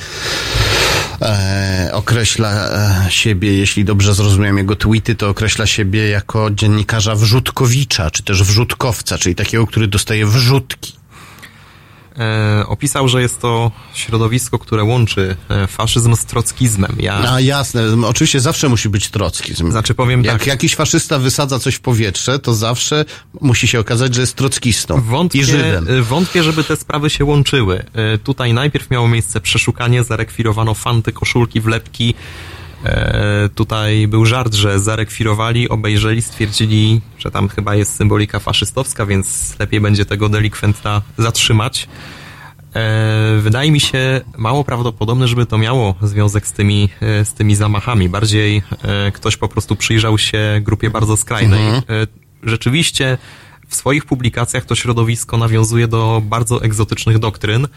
E, 1.22 1.90
określa 1.94 2.52
e, 2.52 3.06
siebie, 3.10 3.54
jeśli 3.54 3.86
dobrze 3.86 4.14
zrozumiałem 4.14 4.58
jego 4.58 4.76
tweety, 4.76 5.16
to 5.16 5.30
określa 5.30 5.66
siebie 5.66 6.10
jako 6.10 6.52
dziennikarza 6.52 7.16
wrzutkowicza, 7.16 8.12
czy 8.12 8.24
też 8.24 8.44
wrzutkowca, 8.44 9.18
czyli 9.18 9.36
takiego, 9.36 9.68
który 9.68 9.88
dostaje 9.88 10.26
wrzutki. 10.26 10.99
E, 12.20 12.64
opisał, 12.68 13.08
że 13.08 13.22
jest 13.22 13.42
to 13.42 13.72
środowisko, 13.94 14.60
które 14.60 14.84
łączy 14.84 15.36
e, 15.50 15.68
faszyzm 15.68 16.16
z 16.16 16.26
trockizmem. 16.26 16.96
Ja, 17.00 17.32
A 17.34 17.40
jasne, 17.40 17.82
oczywiście 18.08 18.40
zawsze 18.40 18.70
musi 18.70 18.90
być 18.90 19.10
trockizm. 19.10 19.72
Znaczy 19.72 19.94
powiem 19.94 20.24
Jak 20.24 20.38
tak. 20.38 20.48
jakiś 20.48 20.76
faszysta 20.76 21.20
wysadza 21.20 21.60
coś 21.60 21.76
w 21.76 21.80
powietrze, 21.80 22.40
to 22.40 22.54
zawsze 22.54 23.06
musi 23.42 23.68
się 23.68 23.80
okazać, 23.80 24.16
że 24.16 24.22
jest 24.22 24.36
trockistą 24.36 25.02
Wątpię, 25.02 25.40
i 25.40 25.44
Żydem. 25.44 25.88
e, 25.90 26.02
wątpię, 26.02 26.44
żeby 26.44 26.64
te 26.64 26.76
sprawy 26.76 27.10
się 27.10 27.26
łączyły. 27.26 27.84
Tutaj 28.24 28.54
najpierw 28.54 28.90
miało 28.90 29.08
miejsce 29.08 29.42
przeszukanie, 29.42 30.04
zarekwirowano 30.04 30.74
fanty, 30.74 31.12
koszulki, 31.12 31.62
wlepki. 31.62 32.14
E, 32.86 33.50
Tutaj 33.56 34.08
był 34.08 34.26
żart, 34.26 34.54
że 34.54 34.80
zarekwirowali, 34.80 35.70
obejrzeli, 35.70 36.22
stwierdzili, 36.22 37.02
że 37.18 37.32
tam 37.32 37.50
chyba 37.50 37.76
jest 37.76 37.96
symbolika 37.96 38.40
faszystowska, 38.40 39.06
więc 39.06 39.56
lepiej 39.60 39.82
będzie 39.82 40.06
tego 40.06 40.30
delikwenta 40.30 41.02
zatrzymać. 41.18 41.88
E, 42.76 43.38
Wydaje 43.42 43.72
mi 43.72 43.80
się 43.80 44.22
mało 44.38 44.64
prawdopodobne, 44.64 45.28
żeby 45.28 45.46
to 45.46 45.58
miało 45.58 45.96
związek 46.02 46.48
z 46.48 46.54
tymi, 46.54 46.90
e, 47.02 47.26
z 47.26 47.34
tymi 47.34 47.56
zamachami. 47.56 48.10
Bardziej 48.10 48.62
e, 48.84 49.12
ktoś 49.12 49.38
po 49.38 49.48
prostu 49.48 49.76
przyjrzał 49.76 50.18
się 50.18 50.60
grupie 50.62 50.90
bardzo 50.90 51.18
skrajnej. 51.18 51.68
E, 51.68 51.82
Rzeczywiście 52.44 53.18
w 53.68 53.76
swoich 53.76 54.06
publikacjach 54.06 54.66
to 54.66 54.76
środowisko 54.76 55.38
nawiązuje 55.38 55.88
do 55.88 56.22
bardzo 56.26 56.64
egzotycznych 56.64 57.20
doktryn. 57.20 57.68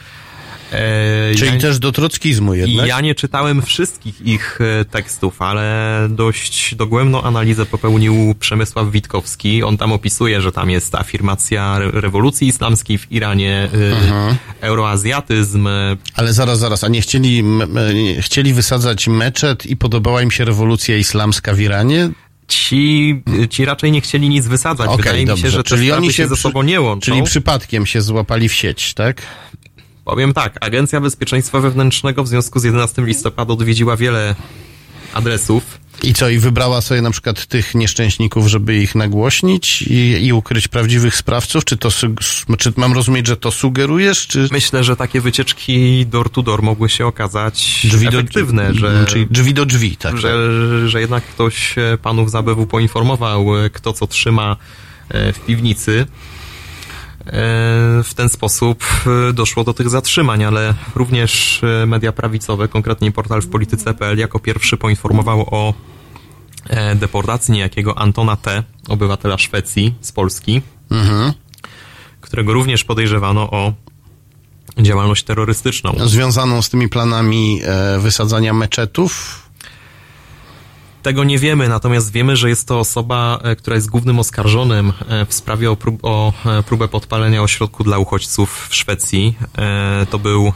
E, 0.72 1.34
Czyli 1.34 1.54
ja, 1.54 1.60
też 1.60 1.78
do 1.78 1.92
trockizmu 1.92 2.54
jednak? 2.54 2.86
ja 2.86 3.00
nie 3.00 3.14
czytałem 3.14 3.62
wszystkich 3.62 4.20
ich 4.20 4.58
e, 4.80 4.84
tekstów, 4.84 5.42
ale 5.42 6.06
dość 6.10 6.74
dogłębną 6.74 7.22
analizę 7.22 7.66
popełnił 7.66 8.34
Przemysław 8.40 8.90
Witkowski. 8.90 9.62
On 9.62 9.76
tam 9.76 9.92
opisuje, 9.92 10.40
że 10.40 10.52
tam 10.52 10.70
jest 10.70 10.94
afirmacja 10.94 11.76
re- 11.76 11.90
rewolucji 12.00 12.48
islamskiej 12.48 12.98
w 12.98 13.12
Iranie, 13.12 13.68
e, 13.74 13.96
Mhm. 14.02 14.36
euroazjatyzm, 14.60 15.68
Ale 16.16 16.32
zaraz, 16.32 16.58
zaraz, 16.58 16.84
a 16.84 16.88
nie 16.88 17.00
chcieli, 17.00 17.44
chcieli 18.20 18.54
wysadzać 18.54 19.08
meczet 19.08 19.66
i 19.66 19.76
podobała 19.76 20.22
im 20.22 20.30
się 20.30 20.44
rewolucja 20.44 20.96
islamska 20.96 21.54
w 21.54 21.60
Iranie? 21.60 22.10
Ci, 22.48 23.22
ci 23.50 23.64
raczej 23.64 23.92
nie 23.92 24.00
chcieli 24.00 24.28
nic 24.28 24.46
wysadzać. 24.46 24.86
Okej, 24.88 24.96
Wydaje 25.02 25.20
mi 25.20 25.26
dobrze. 25.26 25.42
się, 25.42 25.50
że 25.50 25.62
te 25.62 25.68
Czyli 25.68 25.92
oni 25.92 26.06
się 26.06 26.12
się 26.12 26.28
ze 26.28 26.36
sobą 26.36 26.62
nie 26.62 26.80
łączą. 26.80 27.04
Czyli 27.12 27.22
przypadkiem 27.22 27.86
się 27.86 28.02
złapali 28.02 28.48
w 28.48 28.54
sieć, 28.54 28.94
tak? 28.94 29.22
Powiem 30.05 30.32
tak, 30.32 30.59
Agencja 30.61 31.00
Bezpieczeństwa 31.00 31.61
Wewnętrznego 31.61 32.24
w 32.24 32.28
związku 32.28 32.59
z 32.59 32.64
11 32.64 33.03
listopada 33.03 33.53
odwiedziła 33.53 33.96
wiele 33.96 34.34
adresów. 35.14 35.82
I 36.03 36.14
co, 36.14 36.28
i 36.28 36.38
wybrała 36.38 36.80
sobie 36.80 37.03
na 37.03 37.11
przykład 37.11 37.46
tych 37.46 37.74
nieszczęśników, 37.74 38.46
żeby 38.46 38.76
ich 38.76 38.94
nagłośnić 38.94 39.82
i, 39.82 40.26
i 40.26 40.32
ukryć 40.32 40.68
prawdziwych 40.68 41.16
sprawców? 41.16 41.64
Czy 41.64 41.76
to, 41.76 41.90
czy 42.59 42.72
mam 42.76 42.92
rozumieć, 42.92 43.26
że 43.26 43.36
to 43.36 43.50
sugerujesz, 43.50 44.26
czy... 44.26 44.48
Myślę, 44.53 44.84
że 44.84 44.96
takie 44.96 45.20
wycieczki 45.20 46.07
door 46.07 46.30
to 46.30 46.42
door 46.42 46.62
mogły 46.62 46.88
się 46.88 47.07
okazać 47.07 47.86
Drzwi 47.90 48.09
do- 48.09 48.18
efektywne, 48.18 48.74
że, 48.74 49.05
Czyli 49.09 49.26
drzwi 49.30 49.55
do 49.55 49.66
drzwi, 49.66 49.96
tak. 49.96 50.18
że, 50.18 50.48
że 50.88 51.00
jednak 51.00 51.24
ktoś 51.24 51.78
e, 51.78 51.98
panów 52.03 52.30
z 52.30 52.34
ABW 52.34 52.66
poinformował, 52.66 53.64
e, 53.64 53.70
kto 53.70 53.92
co 53.92 54.07
trzyma 54.07 54.57
e, 55.09 55.32
w 55.32 55.40
piwnicy. 55.40 56.07
W 58.04 58.10
ten 58.16 58.28
sposób 58.28 58.84
e, 59.30 59.32
doszło 59.32 59.64
do 59.64 59.74
tych 59.74 59.88
zatrzymań, 59.90 60.44
ale 60.44 60.74
również 60.94 61.60
e, 61.82 61.86
media 61.86 62.12
prawicowe, 62.12 62.68
konkretnie 62.68 63.12
portal 63.12 63.42
w 63.42 63.48
polityce.pl 63.48 64.18
jako 64.18 64.38
pierwszy 64.38 64.76
poinformował 64.76 65.46
o 65.50 65.74
e, 66.68 66.94
deportacji 66.94 67.54
niejakiego 67.54 67.98
Antona 67.98 68.36
T., 68.36 68.62
obywatela 68.88 69.38
Szwecji 69.38 69.94
z 70.00 70.12
Polski, 70.12 70.62
Mhm. 70.90 71.32
którego 72.20 72.52
również 72.52 72.84
podejrzewano 72.84 73.50
o 73.50 73.72
działalność 74.78 75.22
terrorystyczną. 75.24 75.94
Związaną 76.06 76.62
z 76.62 76.70
tymi 76.70 76.88
planami 76.88 77.60
wysadzania 77.98 78.52
meczetów? 78.52 79.42
Tego 81.03 81.24
nie 81.24 81.38
wiemy, 81.38 81.68
natomiast 81.68 82.12
wiemy, 82.12 82.36
że 82.36 82.48
jest 82.48 82.68
to 82.68 82.78
osoba, 82.78 83.38
e, 83.42 83.57
która 83.57 83.76
jest 83.76 83.90
głównym 83.90 84.18
oskarżonym 84.18 84.92
e, 85.09 85.26
w 85.26 85.34
sprawie 85.34 85.70
o, 85.70 85.76
prób, 85.76 85.98
o 86.03 86.32
e, 86.46 86.62
próbę 86.62 86.88
podpalenia 86.88 87.42
ośrodku 87.42 87.84
dla 87.84 87.98
uchodźców 87.98 88.66
w 88.68 88.74
Szwecji. 88.74 89.36
To 90.11 90.18
był, 90.18 90.53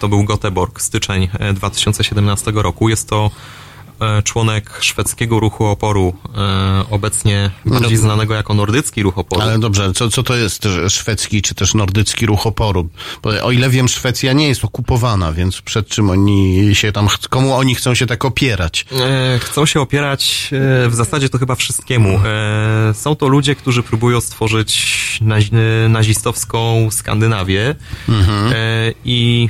to 0.00 0.08
był 0.08 0.24
Göteborg, 0.24 0.80
styczeń 0.80 1.28
e, 1.38 1.52
2017 1.52 2.52
roku. 2.54 2.88
Jest 2.88 3.08
to 3.08 3.30
członek 4.24 4.70
szwedzkiego 4.80 5.40
ruchu 5.40 5.64
oporu, 5.66 6.14
e, 6.36 6.84
obecnie 6.90 7.50
bardziej 7.66 7.96
znanego 7.96 8.34
jako 8.34 8.54
nordycki 8.54 9.02
ruch 9.02 9.18
oporu. 9.18 9.42
Ale 9.42 9.58
dobrze, 9.58 9.92
co, 9.92 10.10
co 10.10 10.22
to 10.22 10.36
jest 10.36 10.68
szwedzki 10.88 11.42
czy 11.42 11.54
też 11.54 11.74
nordycki 11.74 12.26
ruch 12.26 12.46
oporu? 12.46 12.88
Bo 13.22 13.30
o 13.42 13.50
ile 13.52 13.70
wiem, 13.70 13.88
Szwecja 13.88 14.32
nie 14.32 14.48
jest 14.48 14.64
okupowana, 14.64 15.32
więc 15.32 15.60
przed 15.60 15.88
czym 15.88 16.10
oni 16.10 16.70
się 16.74 16.92
tam, 16.92 17.08
komu 17.30 17.54
oni 17.54 17.74
chcą 17.74 17.94
się 17.94 18.06
tak 18.06 18.24
opierać? 18.24 18.84
E, 19.00 19.38
Chcą 19.38 19.66
się 19.66 19.80
opierać 19.80 20.50
e, 20.84 20.88
w 20.88 20.94
zasadzie 20.94 21.28
to 21.28 21.38
chyba 21.38 21.54
wszystkiemu. 21.54 22.20
E, 22.24 22.94
Są 22.94 23.16
to 23.16 23.28
ludzie, 23.28 23.54
którzy 23.54 23.82
próbują 23.82 24.20
stworzyć 24.20 25.18
nazi- 25.22 25.52
nazistowską 25.88 26.88
Skandynawię 26.90 27.74
e, 28.08 28.14
i 29.04 29.48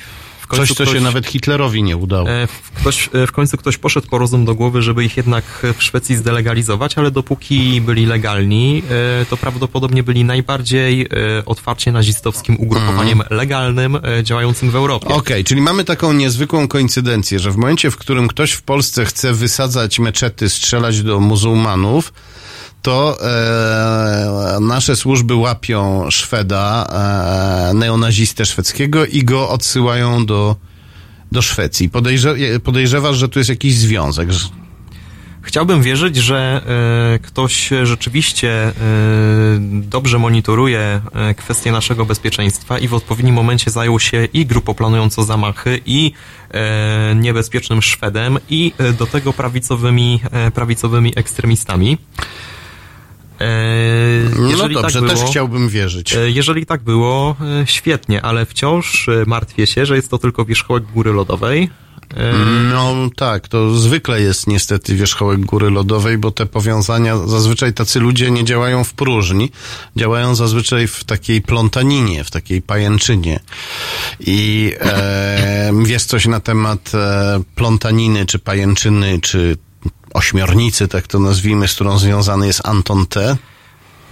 Coś, 0.57 0.69
co 0.69 0.85
się 0.85 0.91
ktoś- 0.91 1.03
nawet 1.03 1.27
Hitlerowi 1.27 1.83
nie 1.83 1.97
udało. 1.97 2.29
e, 2.31 2.47
w- 2.47 2.71
Ktoś, 2.81 3.11
e, 3.13 3.27
w 3.27 3.33
końcu 3.33 3.57
ktoś 3.57 3.79
poszedł 3.79 4.07
po 4.09 4.19
rozum 4.19 4.45
do 4.45 4.55
głowy, 4.55 4.83
żeby 4.83 5.05
ich 5.05 5.17
jednak 5.17 5.45
w 5.79 5.83
Szwecji 5.83 6.17
zdelegalizować, 6.17 6.99
ale 6.99 7.11
dopóki 7.11 7.81
byli 7.81 8.07
legalni, 8.07 8.83
e, 9.23 9.27
to 9.27 9.37
prawdopodobnie 9.37 10.03
byli 10.03 10.25
najbardziej 10.25 11.09
otwarcie 11.47 11.93
nazistowskim 11.93 12.57
ugrupowaniem 12.61 13.21
Mhm. 13.21 13.37
legalnym 13.39 13.99
działającym 14.23 14.71
w 14.71 14.77
Europie. 14.77 15.09
Okej, 15.09 15.45
czyli 15.45 15.61
mamy 15.61 15.85
taką 15.85 16.13
niezwykłą 16.13 16.69
koincydencję, 16.69 17.39
że 17.39 17.51
w 17.51 17.57
momencie, 17.57 17.91
w 17.91 17.97
którym 17.97 18.29
ktoś 18.29 18.53
w 18.53 18.63
Polsce 18.63 19.05
chce 19.05 19.33
wysadzać 19.33 19.99
meczety, 19.99 20.49
strzelać 20.49 21.03
do 21.03 21.21
muzułmanów, 21.21 22.13
to 22.83 23.19
e, 23.21 24.61
nasze 24.61 24.97
służby 24.97 25.35
łapią 25.35 26.11
Szweda, 26.11 26.87
e, 27.71 27.75
neonazistę 27.75 28.47
szwedzkiego 28.47 29.07
i 29.07 29.25
go 29.25 29.49
odsyłają 29.49 30.27
do, 30.27 30.57
do 31.33 31.43
Szwecji. 31.43 31.91
Podejrze, 31.91 32.35
podejrzewasz, 32.65 33.17
że 33.17 33.29
tu 33.29 33.39
jest 33.39 33.49
jakiś 33.49 33.75
związek? 33.75 34.29
Chciałbym 35.43 35.83
wierzyć, 35.83 36.17
że 36.17 36.63
e, 37.15 37.19
ktoś 37.19 37.71
rzeczywiście 37.83 38.51
e, 38.51 38.73
dobrze 39.71 40.19
monitoruje 40.19 41.01
e, 41.15 41.35
kwestie 41.35 41.73
naszego 41.73 42.05
bezpieczeństwa 42.05 42.79
i 42.79 42.89
w 42.89 42.95
odpowiednim 42.95 43.35
momencie 43.35 43.71
zajął 43.71 44.01
się 44.01 44.25
i 44.25 44.47
grupą 44.47 44.75
planującą 44.75 45.25
zamachy, 45.25 45.81
i 45.87 46.13
e, 46.51 47.15
niebezpiecznym 47.15 47.83
Szwedem, 47.83 48.39
i 48.51 48.73
e, 48.79 48.93
do 48.93 49.07
tego 49.07 49.33
prawicowymi, 49.33 50.21
e, 50.31 50.51
prawicowymi 50.51 51.13
ekstremistami. 51.17 51.99
E, 53.41 53.47
No 54.41 54.49
jeżeli 54.49 54.75
dobrze, 54.75 55.01
tak 55.01 55.09
było, 55.09 55.21
też 55.23 55.31
chciałbym 55.31 55.69
wierzyć. 55.69 56.15
e, 56.15 56.31
Jeżeli 56.31 56.67
tak 56.67 56.83
było, 56.83 57.37
e, 57.63 57.67
świetnie, 57.67 58.23
ale 58.23 58.47
wciąż 58.47 59.07
martwię 59.27 59.67
się, 59.67 59.87
że 59.87 59.97
jest 59.97 60.11
to 60.11 60.19
tylko 60.19 60.45
wierzchołek 60.45 60.85
góry 60.85 61.13
lodowej. 61.13 61.71
No 62.71 62.95
tak, 63.17 63.49
to 63.49 63.75
zwykle 63.79 64.21
jest 64.21 64.47
niestety 64.47 64.95
wierzchołek 64.97 65.41
góry 65.41 65.71
lodowej, 65.71 66.19
bo 66.19 66.31
te 66.31 66.47
powiązania, 66.47 67.17
zazwyczaj 67.17 67.73
tacy 67.75 68.01
ludzie 68.01 68.31
nie 68.31 68.45
działają 68.45 68.85
w 68.85 68.93
próżni, 68.95 69.51
działają 69.97 70.35
zazwyczaj 70.35 70.87
w 70.87 71.05
takiej 71.05 71.43
plątaninie, 71.43 72.25
w 72.25 72.31
takiej 72.31 72.63
pajęczynie. 72.63 73.41
I 74.21 74.73
e, 74.81 75.73
wiesz 75.85 76.05
coś 76.05 76.27
na 76.27 76.41
temat 76.41 76.93
e, 76.95 77.41
plątaniny, 77.55 78.27
czy 78.27 78.39
pajęczyny, 78.39 79.21
czy 79.23 79.57
ośmiornicy, 80.15 80.89
tak 80.89 81.07
to 81.07 81.19
nazwijmy, 81.19 81.69
z 81.69 81.75
którą 81.75 81.99
związany 81.99 82.47
jest 82.47 82.67
Anton 82.67 83.07
T. 83.07 83.37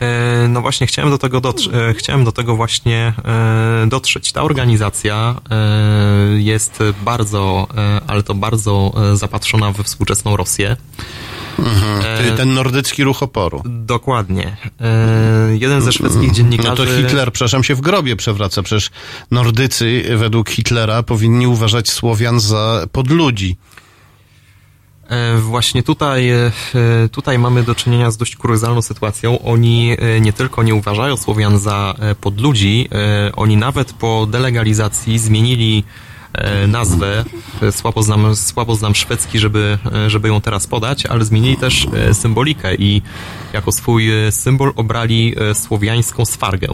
E, 0.01 0.49
No 0.49 0.61
właśnie, 0.61 0.87
chciałem 0.87 1.11
do 1.11 1.19
tego, 1.19 1.41
dotr- 1.41 1.75
e, 1.77 1.95
chciałem 1.95 2.25
do 2.25 2.33
tego 2.33 2.57
właśnie 2.57 3.13
e, 3.25 3.87
dotrzeć. 3.87 4.33
Ta 4.33 4.43
organizacja 4.43 5.35
jest 6.37 6.79
bardzo, 7.05 7.67
ale 8.07 8.23
to 8.23 8.35
bardzo 8.35 8.93
zapatrzona 9.15 9.73
we 9.73 9.85
współczesną 9.85 10.37
Rosję. 10.37 10.77
Czyli 12.19 12.37
ten 12.37 12.55
nordycki 12.55 13.05
ruch 13.05 13.23
oporu. 13.23 13.63
Dokładnie. 13.65 14.57
Jeden 15.59 15.83
ze 15.83 15.93
szwedzkich 15.93 16.33
dziennikarzy... 16.33 16.69
No 16.69 16.77
to 16.77 16.87
Hitler, 16.87 17.33
przepraszam, 17.33 17.65
się 17.65 17.75
w 17.75 17.81
grobie 17.81 18.17
przewraca. 18.17 18.63
Przecież 18.63 18.91
Nordycy 19.31 20.05
według 20.17 20.51
Hitlera 20.51 21.03
powinni 21.03 21.47
uważać 21.47 21.91
Słowian 21.91 22.41
za 22.41 22.87
podludzi. 22.93 23.57
E, 25.11 25.39
Właśnie 25.39 25.83
tutaj, 25.83 26.31
e, 26.31 26.51
tutaj 27.13 27.39
mamy 27.39 27.63
do 27.63 27.75
czynienia 27.75 28.11
z 28.11 28.17
dość 28.17 28.37
kuriozalną 28.37 28.83
sytuacją. 28.83 29.43
Oni 29.43 29.97
e, 29.99 30.21
nie 30.21 30.33
tylko 30.33 30.63
nie 30.63 30.75
uważają 30.75 31.17
Słowian 31.17 31.59
za 31.59 31.95
podludzi, 32.21 32.89
oni 33.37 33.57
nawet 33.57 33.93
po 33.93 34.27
delegalizacji 34.31 35.19
zmienili 35.19 35.85
nazwę. 36.69 37.25
Słabo 37.71 38.03
znam, 38.03 38.37
słabo 38.37 38.75
znam 38.75 38.95
szwedzki, 38.95 39.39
żeby, 39.39 39.79
żeby 40.07 40.29
ją 40.29 40.41
teraz 40.41 40.67
podać, 40.67 41.07
ale 41.07 41.25
zmienili 41.25 41.57
też 41.57 41.87
symbolikę 42.13 42.75
i 42.75 43.03
jako 43.53 43.73
swój 43.73 44.09
symbol 44.31 44.73
obrali 44.77 45.35
słowiańską 45.55 46.25
swargę. 46.25 46.69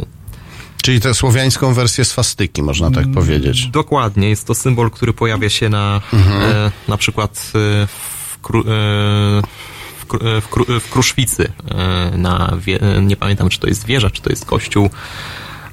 Czyli 0.82 1.00
tę 1.00 1.14
słowiańską 1.14 1.74
wersję 1.74 2.04
swastyki, 2.04 2.62
można 2.62 2.90
tak 2.90 3.12
powiedzieć. 3.14 3.66
Dokładnie, 3.66 4.28
jest 4.28 4.46
to 4.46 4.54
symbol, 4.54 4.90
który 4.90 5.12
pojawia 5.12 5.50
się 5.50 5.68
na 5.68 6.00
e, 6.12 6.70
na 6.88 6.96
przykład 6.96 7.50
w, 7.54 8.15
kru, 8.46 8.60
e, 8.60 8.62
w, 8.64 10.14
e, 10.14 10.40
w, 10.40 10.48
kru, 10.48 10.64
w 10.80 10.90
Kruszwicy. 10.90 11.52
E, 11.70 12.10
na 12.18 12.56
e, 12.80 13.02
nie 13.02 13.16
pamiętam, 13.16 13.48
czy 13.48 13.58
to 13.60 13.66
jest 13.66 13.86
wieża, 13.86 14.10
czy 14.10 14.22
to 14.22 14.30
jest 14.30 14.44
kościół. 14.44 14.90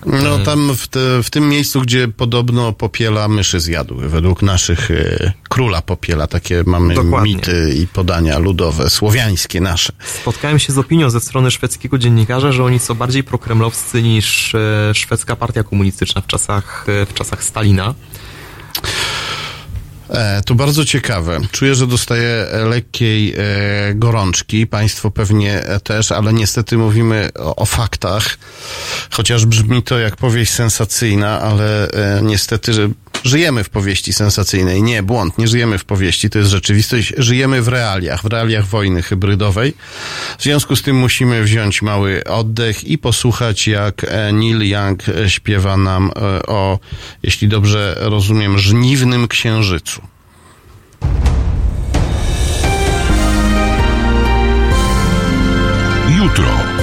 No 0.06 0.40
tam 0.40 0.76
w, 0.76 0.88
te, 0.88 1.24
w 1.24 1.30
tym 1.30 1.50
miejscu, 1.50 1.82
gdzie 1.82 2.08
podobno 2.08 2.74
popiela 2.74 3.28
myszy 3.28 3.60
zjadły, 3.60 4.10
według 4.10 4.42
naszych 4.42 4.92
e, 4.92 5.34
króla 5.50 5.82
popiela, 5.82 6.28
takie 6.28 6.64
mamy 6.66 6.94
Dokładnie. 6.94 7.36
mity 7.36 7.74
i 7.78 7.88
podania 7.88 8.40
ludowe, 8.40 8.90
słowiańskie 8.90 9.62
nasze. 9.62 9.94
Spotkałem 10.22 10.60
się 10.60 10.74
z 10.74 10.78
opinią 10.78 11.10
ze 11.10 11.20
strony 11.20 11.52
szwedzkiego 11.52 11.98
dziennikarza, 11.98 12.52
że 12.52 12.64
oni 12.64 12.80
są 12.80 12.94
bardziej 12.94 13.24
prokremlowscy 13.24 14.04
niż 14.04 14.56
e, 14.56 14.92
szwedzka 14.94 15.36
partia 15.36 15.64
komunistyczna 15.64 16.22
w 16.22 16.28
czasach, 16.28 16.86
e, 16.88 17.06
w 17.06 17.14
czasach 17.14 17.44
Stalina. 17.44 17.94
E, 20.14 20.42
to 20.46 20.56
bardzo 20.56 20.86
ciekawe. 20.86 21.40
Czuję, 21.52 21.76
że 21.76 21.88
dostaję 21.88 22.46
lekkiej 22.70 23.34
e, 23.38 23.94
gorączki. 23.96 24.68
Państwo 24.68 25.12
pewnie 25.12 25.64
też, 25.84 26.12
ale 26.12 26.34
niestety 26.34 26.78
mówimy 26.78 27.30
o, 27.40 27.56
o 27.56 27.66
faktach. 27.66 28.38
Chociaż 29.12 29.46
brzmi 29.46 29.84
to 29.84 30.00
jak 30.00 30.16
powieść 30.16 30.52
sensacyjna, 30.52 31.42
ale 31.42 31.88
e, 31.90 32.22
niestety, 32.22 32.74
żyjemy 33.24 33.64
w 33.64 33.70
powieści 33.70 34.14
sensacyjnej. 34.14 34.84
Nie, 34.84 35.04
błąd, 35.04 35.38
nie 35.38 35.48
żyjemy 35.48 35.78
w 35.78 35.86
powieści, 35.86 36.30
to 36.30 36.40
jest 36.40 36.52
rzeczywistość. 36.52 37.14
Żyjemy 37.18 37.62
w 37.62 37.68
realiach, 37.68 38.24
w 38.24 38.26
realiach 38.26 38.66
wojny 38.66 39.02
hybrydowej. 39.02 39.74
W 40.38 40.44
związku 40.44 40.76
z 40.76 40.82
tym 40.82 40.96
musimy 40.96 41.44
wziąć 41.44 41.82
mały 41.82 42.24
oddech 42.24 42.84
i 42.84 42.98
posłuchać, 42.98 43.68
jak 43.68 44.04
e, 44.04 44.34
Neil 44.34 44.70
Young 44.70 45.10
e, 45.10 45.30
śpiewa 45.30 45.78
nam 45.78 46.12
e, 46.16 46.46
o, 46.46 46.80
jeśli 47.24 47.48
dobrze 47.48 47.96
rozumiem, 48.00 48.60
żniwnym 48.60 49.28
księżycu. 49.28 50.02
Jutro 56.18 56.83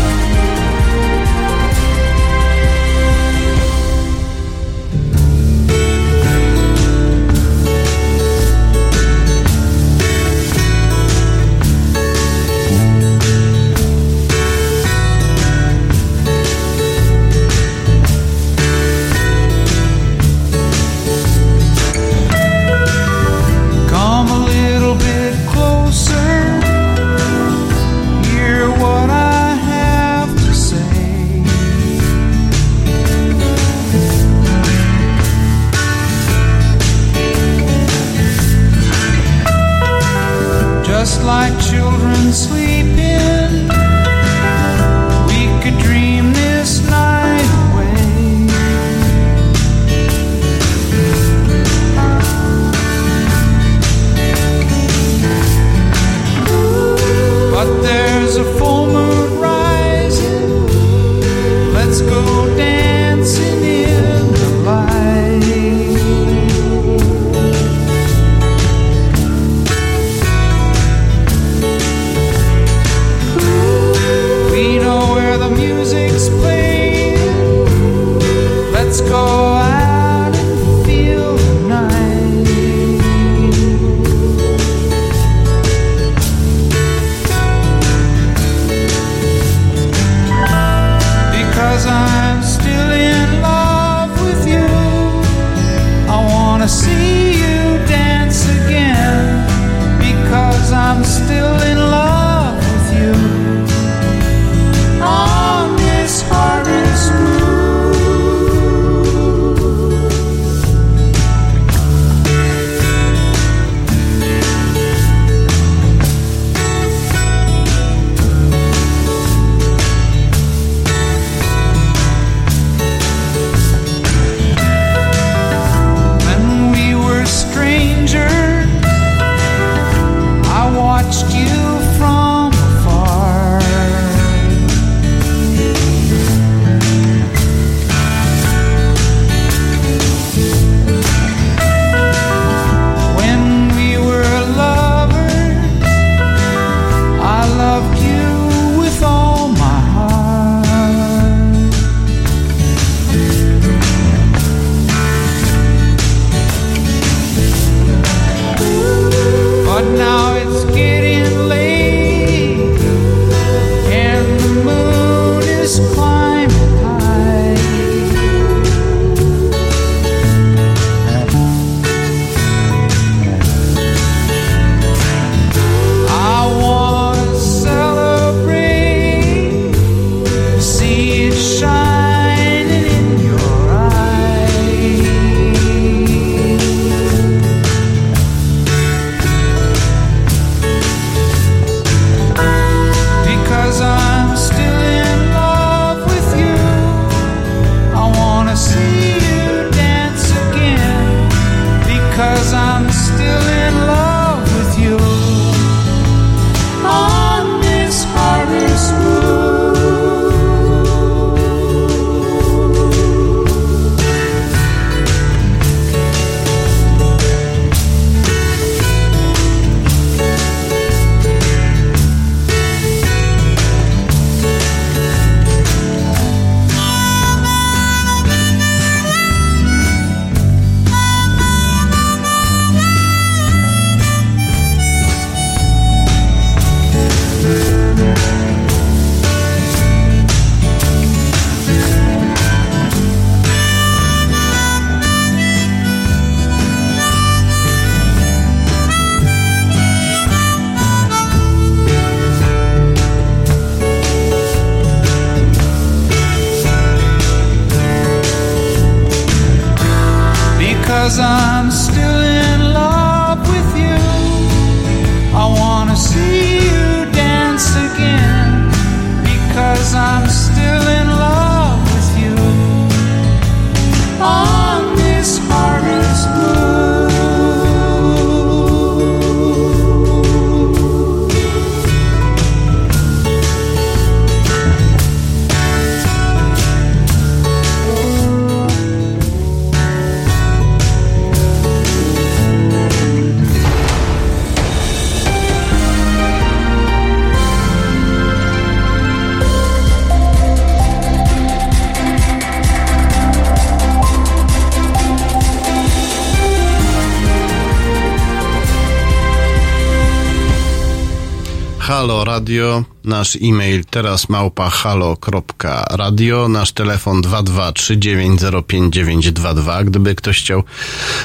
Radio, 312.41 312.83
nasz 313.03 313.37
e-mail 313.41 313.85
teraz 313.85 314.29
małpa 314.29 314.69
halo.radio, 314.69 316.47
nasz 316.47 316.71
telefon 316.71 317.21
223905922. 317.21 319.85
Gdyby 319.85 320.15
ktoś 320.15 320.39
chciał 320.39 320.63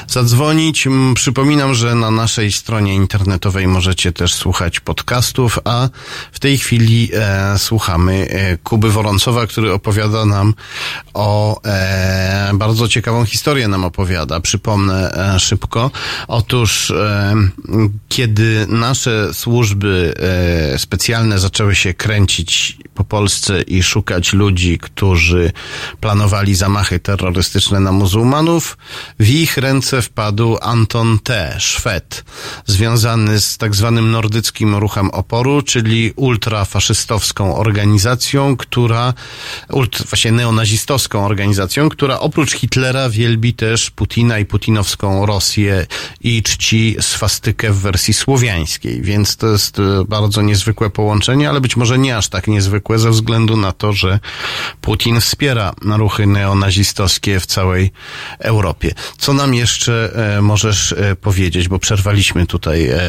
zadzwonić, 0.07 0.87
przypominam, 1.15 1.73
że 1.73 1.95
na 1.95 2.11
naszej 2.11 2.51
stronie 2.51 2.95
internetowej 2.95 3.67
możecie 3.67 4.11
też 4.11 4.33
słuchać 4.33 4.79
podcastów, 4.79 5.59
a 5.63 5.89
w 6.31 6.39
tej 6.39 6.57
chwili 6.57 7.09
e, 7.13 7.53
słuchamy 7.57 8.27
e, 8.29 8.57
Kuby 8.57 8.91
Woroncowa, 8.91 9.47
który 9.47 9.73
opowiada 9.73 10.25
nam 10.25 10.53
o 11.17 11.61
e, 11.65 12.51
bardzo 12.53 12.87
ciekawą 12.87 13.25
historię 13.25 13.67
nam 13.67 13.85
opowiada. 13.85 14.39
Przypomnę 14.39 15.11
e, 15.35 15.39
szybko. 15.39 15.91
Otóż 16.27 16.91
e, 16.91 17.35
kiedy 18.09 18.65
nasze 18.69 19.33
służby 19.33 20.13
e, 20.73 20.79
specjalne 20.79 21.39
zaczęły 21.39 21.75
się 21.75 21.93
kręcić 21.93 22.77
po 22.93 23.03
Polsce 23.03 23.61
i 23.61 23.83
szukać 23.83 24.33
ludzi, 24.33 24.77
którzy 24.77 25.51
planowali 26.01 26.55
zamachy 26.55 26.99
terrorystyczne 26.99 27.79
na 27.79 27.91
muzułmanów, 27.91 28.77
w 29.19 29.29
ich 29.29 29.57
ręce 29.57 30.01
wpadł 30.01 30.57
Anton 30.61 31.19
T., 31.19 31.55
Szwed, 31.59 32.23
związany 32.65 33.39
z 33.39 33.57
tak 33.57 33.75
zwanym 33.75 34.11
nordyckim 34.11 34.75
ruchem 34.75 35.09
oporu, 35.09 35.61
czyli 35.61 36.13
ultrafaszystowską 36.15 37.55
organizacją, 37.55 38.57
która, 38.57 39.13
ult, 39.69 40.03
właśnie 40.09 40.31
neonazistowską 40.31 41.25
organizacją, 41.25 41.89
która 41.89 42.19
oprócz 42.19 42.53
Hitlera 42.53 43.09
wielbi 43.09 43.53
też 43.53 43.91
Putina 43.91 44.39
i 44.39 44.45
putinowską 44.45 45.25
Rosję 45.25 45.85
i 46.21 46.43
czci 46.43 46.95
swastykę 46.99 47.71
w 47.71 47.77
wersji 47.77 48.13
słowiańskiej, 48.13 49.01
więc 49.01 49.37
to 49.37 49.47
jest 49.47 49.79
e, 49.79 50.05
bardzo 50.07 50.41
niezwykłe 50.41 50.89
połączenie, 50.89 51.49
ale 51.49 51.61
być 51.61 51.77
może 51.77 51.97
nie 51.97 52.17
aż 52.17 52.29
tak 52.29 52.47
niezwykłe 52.47 52.99
ze 52.99 53.11
względu 53.11 53.57
na 53.57 53.71
to, 53.71 53.93
że 53.93 54.19
Putin 54.81 55.21
wspiera 55.21 55.73
ruchy 55.81 56.27
neonazistowskie 56.27 57.39
w 57.39 57.45
całej 57.45 57.91
Europie. 58.39 58.93
Co 59.17 59.33
nam 59.33 59.53
jeszcze 59.53 60.11
e, 60.37 60.41
możesz 60.41 60.91
e, 60.91 61.15
powiedzieć, 61.15 61.67
bo 61.67 61.79
przerwaliśmy 61.79 62.45
tutaj 62.45 62.87
e, 62.87 62.99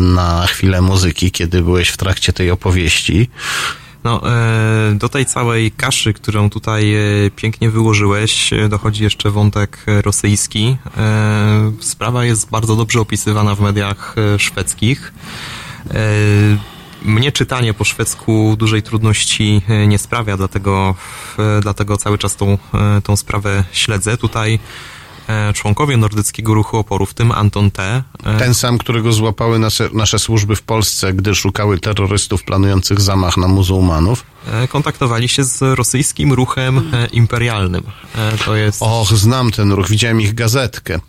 na 0.00 0.46
chwilę 0.46 0.80
muzyki, 0.80 1.30
kiedy 1.30 1.62
byłeś 1.62 1.88
w 1.88 1.96
trakcie 1.96 2.32
tej 2.32 2.50
opowieści. 2.50 3.30
No, 4.04 4.22
do 4.94 5.08
tej 5.08 5.26
całej 5.26 5.70
kaszy, 5.70 6.12
którą 6.12 6.50
tutaj 6.50 6.94
pięknie 7.36 7.70
wyłożyłeś, 7.70 8.50
dochodzi 8.68 9.02
jeszcze 9.02 9.30
wątek 9.30 9.84
rosyjski. 9.86 10.76
Sprawa 11.80 12.24
jest 12.24 12.50
bardzo 12.50 12.76
dobrze 12.76 13.00
opisywana 13.00 13.54
w 13.54 13.60
mediach 13.60 14.14
szwedzkich. 14.38 15.12
Mnie 17.02 17.32
czytanie 17.32 17.74
po 17.74 17.84
szwedzku 17.84 18.54
dużej 18.58 18.82
trudności 18.82 19.62
nie 19.88 19.98
sprawia, 19.98 20.36
dlatego, 20.36 20.94
dlatego 21.62 21.96
cały 21.96 22.18
czas 22.18 22.36
tą, 22.36 22.58
tą 23.04 23.16
sprawę 23.16 23.64
śledzę. 23.72 24.16
Tutaj 24.16 24.58
członkowie 25.54 25.96
nordyckiego 25.96 26.54
ruchu 26.54 26.76
oporu, 26.76 27.06
w 27.06 27.14
tym 27.14 27.32
Anton 27.32 27.70
T., 27.70 28.02
e, 28.24 28.38
Ten 28.38 28.54
sam, 28.54 28.78
którego 28.78 29.12
złapały 29.12 29.58
nasze, 29.58 29.88
nasze 29.92 30.18
służby 30.18 30.56
w 30.56 30.62
Polsce, 30.62 31.12
gdy 31.14 31.34
szukały 31.34 31.78
terrorystów 31.78 32.44
planujących 32.44 33.00
zamach 33.00 33.36
na 33.36 33.48
muzułmanów. 33.48 34.24
e, 34.52 34.68
kontaktowali 34.68 35.28
się 35.28 35.44
z 35.44 35.62
rosyjskim 35.62 36.32
ruchem 36.32 36.78
e, 36.94 37.06
imperialnym. 37.06 37.82
E, 38.14 38.38
To 38.44 38.56
jest... 38.56 38.82
Och, 38.82 39.08
znam 39.16 39.50
ten 39.50 39.72
ruch, 39.72 39.88
widziałem 39.88 40.20
ich 40.20 40.34
gazetkę. 40.34 41.00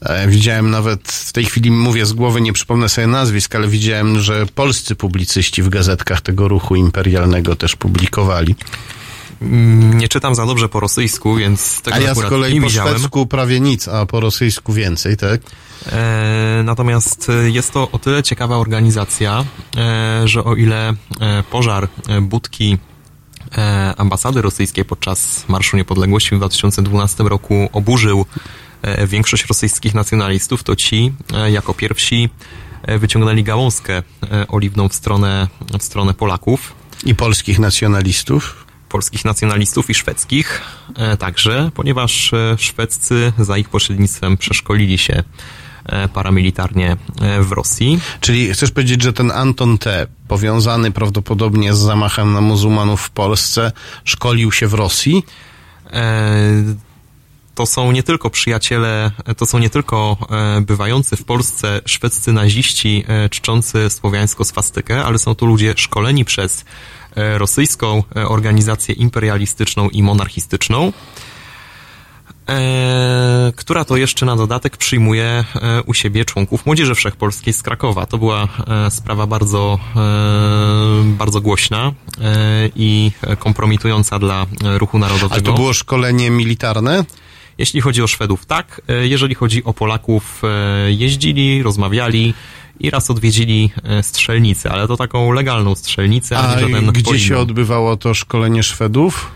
E, 0.00 0.28
widziałem 0.28 0.70
nawet, 0.70 1.08
w 1.12 1.32
tej 1.32 1.44
chwili 1.44 1.70
mówię 1.70 2.06
z 2.06 2.12
głowy, 2.12 2.40
nie 2.40 2.52
przypomnę 2.52 2.88
sobie 2.88 3.06
nazwisk, 3.06 3.54
ale 3.54 3.68
widziałem, 3.68 4.20
że 4.20 4.46
polscy 4.54 4.94
publicyści 4.96 5.62
w 5.62 5.68
gazetkach 5.68 6.20
tego 6.20 6.48
ruchu 6.48 6.76
imperialnego 6.76 7.56
też 7.56 7.76
publikowali. 7.76 8.54
Mm, 9.42 9.98
Nie 9.98 10.08
czytam 10.08 10.34
za 10.34 10.46
dobrze 10.46 10.68
po 10.68 10.80
rosyjsku, 10.80 11.34
więc 11.34 11.82
tego 11.82 11.96
A 11.96 12.00
ja 12.00 12.14
z 12.14 12.22
kolei 12.22 12.54
nie 12.54 12.60
po 12.60 12.66
widziałem. 12.66 12.94
szwedzku 12.98 13.26
prawie 13.26 13.60
nic, 13.60 13.88
a 13.88 14.06
po 14.06 14.20
rosyjsku 14.20 14.72
więcej, 14.72 15.16
tak? 15.16 15.40
E, 15.92 16.62
natomiast 16.64 17.28
e, 17.30 17.50
jest 17.50 17.72
to 17.72 17.90
o 17.90 17.98
tyle 17.98 18.22
ciekawa 18.22 18.56
organizacja, 18.56 19.44
e, 19.76 20.22
że 20.28 20.44
o 20.44 20.54
ile 20.56 20.88
e, 20.88 20.94
pożar 21.50 21.88
e, 22.08 22.20
budki 22.20 22.78
ambasady 23.96 24.42
rosyjskiej 24.42 24.84
podczas 24.84 25.44
Marszu 25.48 25.76
Niepodległości 25.76 26.34
w 26.34 26.38
2012 26.38 27.24
roku 27.24 27.68
oburzył 27.72 28.26
większość 29.06 29.46
rosyjskich 29.46 29.94
nacjonalistów, 29.94 30.62
to 30.62 30.76
ci 30.76 31.12
jako 31.50 31.74
pierwsi 31.74 32.28
wyciągnęli 32.98 33.42
gałązkę 33.44 34.02
oliwną 34.48 34.88
w 34.88 34.94
stronę, 34.94 35.48
w 35.78 35.82
stronę 35.82 36.14
Polaków. 36.14 36.72
I 37.04 37.14
polskich 37.14 37.58
nacjonalistów. 37.58 38.61
Polskich 38.92 39.24
nacjonalistów 39.24 39.90
i 39.90 39.94
szwedzkich 39.94 40.60
e, 40.96 41.16
także, 41.16 41.70
ponieważ 41.74 42.32
e, 42.32 42.56
szwedzcy 42.58 43.32
za 43.38 43.58
ich 43.58 43.68
pośrednictwem 43.68 44.36
przeszkolili 44.36 44.98
się 44.98 45.22
e, 45.86 46.08
paramilitarnie 46.08 46.96
w 47.40 47.52
Rosji. 47.52 48.00
Czyli 48.20 48.52
chcesz 48.54 48.70
powiedzieć, 48.70 49.02
że 49.02 49.12
ten 49.12 49.30
Anton 49.30 49.78
T., 49.78 50.06
powiązany 50.28 50.90
prawdopodobnie 50.90 51.74
z 51.74 51.78
zamachem 51.78 52.32
na 52.32 52.40
muzułmanów 52.40 53.00
w 53.00 53.10
Polsce, 53.10 53.72
szkolił 54.04 54.52
się 54.52 54.66
w 54.66 54.74
Rosji? 54.74 55.22
To 57.54 57.66
są 57.66 57.92
nie 57.92 58.02
tylko 58.02 58.30
przyjaciele, 58.30 59.10
to 59.36 59.46
są 59.46 59.58
nie 59.58 59.70
tylko 59.70 60.16
bywający 60.62 61.16
w 61.16 61.24
Polsce 61.24 61.80
szwedzcy 61.86 62.32
naziści 62.32 63.04
czczący 63.30 63.90
słowiańską 63.90 64.44
swastykę, 64.44 65.04
ale 65.04 65.18
są 65.18 65.34
to 65.34 65.46
ludzie 65.46 65.74
szkoleni 65.76 66.24
przez 66.24 66.64
rosyjską 67.16 68.02
e, 68.16 68.28
organizację 68.28 68.94
imperialistyczną 68.94 69.88
i 69.88 70.02
monarchistyczną, 70.02 70.92
e, 72.48 73.52
która 73.56 73.84
to 73.84 73.96
jeszcze 73.96 74.26
na 74.26 74.36
dodatek 74.36 74.76
przyjmuje 74.76 75.24
e, 75.24 75.82
u 75.82 75.94
siebie 75.94 76.24
członków 76.24 76.66
Młodzieży 76.66 76.94
Wszechpolskiej 76.94 77.52
z 77.52 77.62
Krakowa. 77.62 78.06
To 78.06 78.18
była 78.18 78.48
e, 78.86 78.90
sprawa 78.90 79.26
bardzo, 79.26 79.78
e, 79.96 80.00
bardzo 81.04 81.40
głośna 81.40 81.92
e, 82.20 82.70
i 82.76 83.10
kompromitująca 83.38 84.18
dla 84.18 84.46
e, 84.64 84.78
ruchu 84.78 84.98
narodowego. 84.98 85.34
Ale 85.34 85.42
to 85.42 85.52
było 85.52 85.72
szkolenie 85.72 86.30
militarne? 86.30 87.04
Jeśli 87.58 87.80
chodzi 87.80 88.02
o 88.02 88.06
Szwedów, 88.06 88.46
tak. 88.46 88.80
E, 88.88 89.06
Jeżeli 89.06 89.34
chodzi 89.34 89.64
o 89.64 89.72
Polaków, 89.72 90.42
e, 90.44 90.92
jeździli, 90.92 91.62
rozmawiali 91.62 92.34
i 92.82 92.90
raz 92.90 93.10
odwiedzili 93.10 93.70
e, 93.84 94.02
strzelnicę, 94.02 94.70
ale 94.70 94.88
to 94.88 94.96
taką 94.96 95.32
legalną 95.32 95.74
strzelnicę, 95.74 96.38
a, 96.38 96.48
A 96.48 96.54
nie 96.54 96.60
żaden 96.60 96.86
gdzie 96.86 97.18
się 97.18 97.38
odbywało 97.38 97.96
to 97.96 98.14
szkolenie 98.14 98.62
Szwedów? 98.62 99.30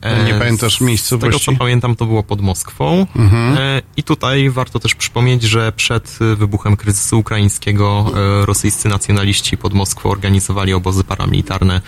E, 0.00 0.24
Nie 0.24 0.34
pamiętasz 0.34 0.74
Z 0.74 0.78
tego 0.78 0.88
miejscowości? 0.88 1.44
co 1.44 1.52
pamiętam, 1.52 1.96
to 1.96 2.06
było 2.06 2.22
pod 2.22 2.40
Moskwą. 2.40 3.06
Mhm. 3.16 3.58
E, 3.58 3.82
I 3.96 4.02
tutaj 4.02 4.50
warto 4.50 4.78
też 4.78 4.94
przypomnieć, 4.94 5.42
że 5.42 5.72
przed 5.72 6.18
wybuchem 6.36 6.76
kryzysu 6.76 7.18
ukraińskiego 7.18 8.12
rosyjscy 8.44 8.88
nacjonaliści 8.88 9.56
pod 9.56 9.74
Moskwą 9.74 10.10
organizowali 10.10 10.72
obozy 10.72 11.04
paramilitarne, 11.04 11.80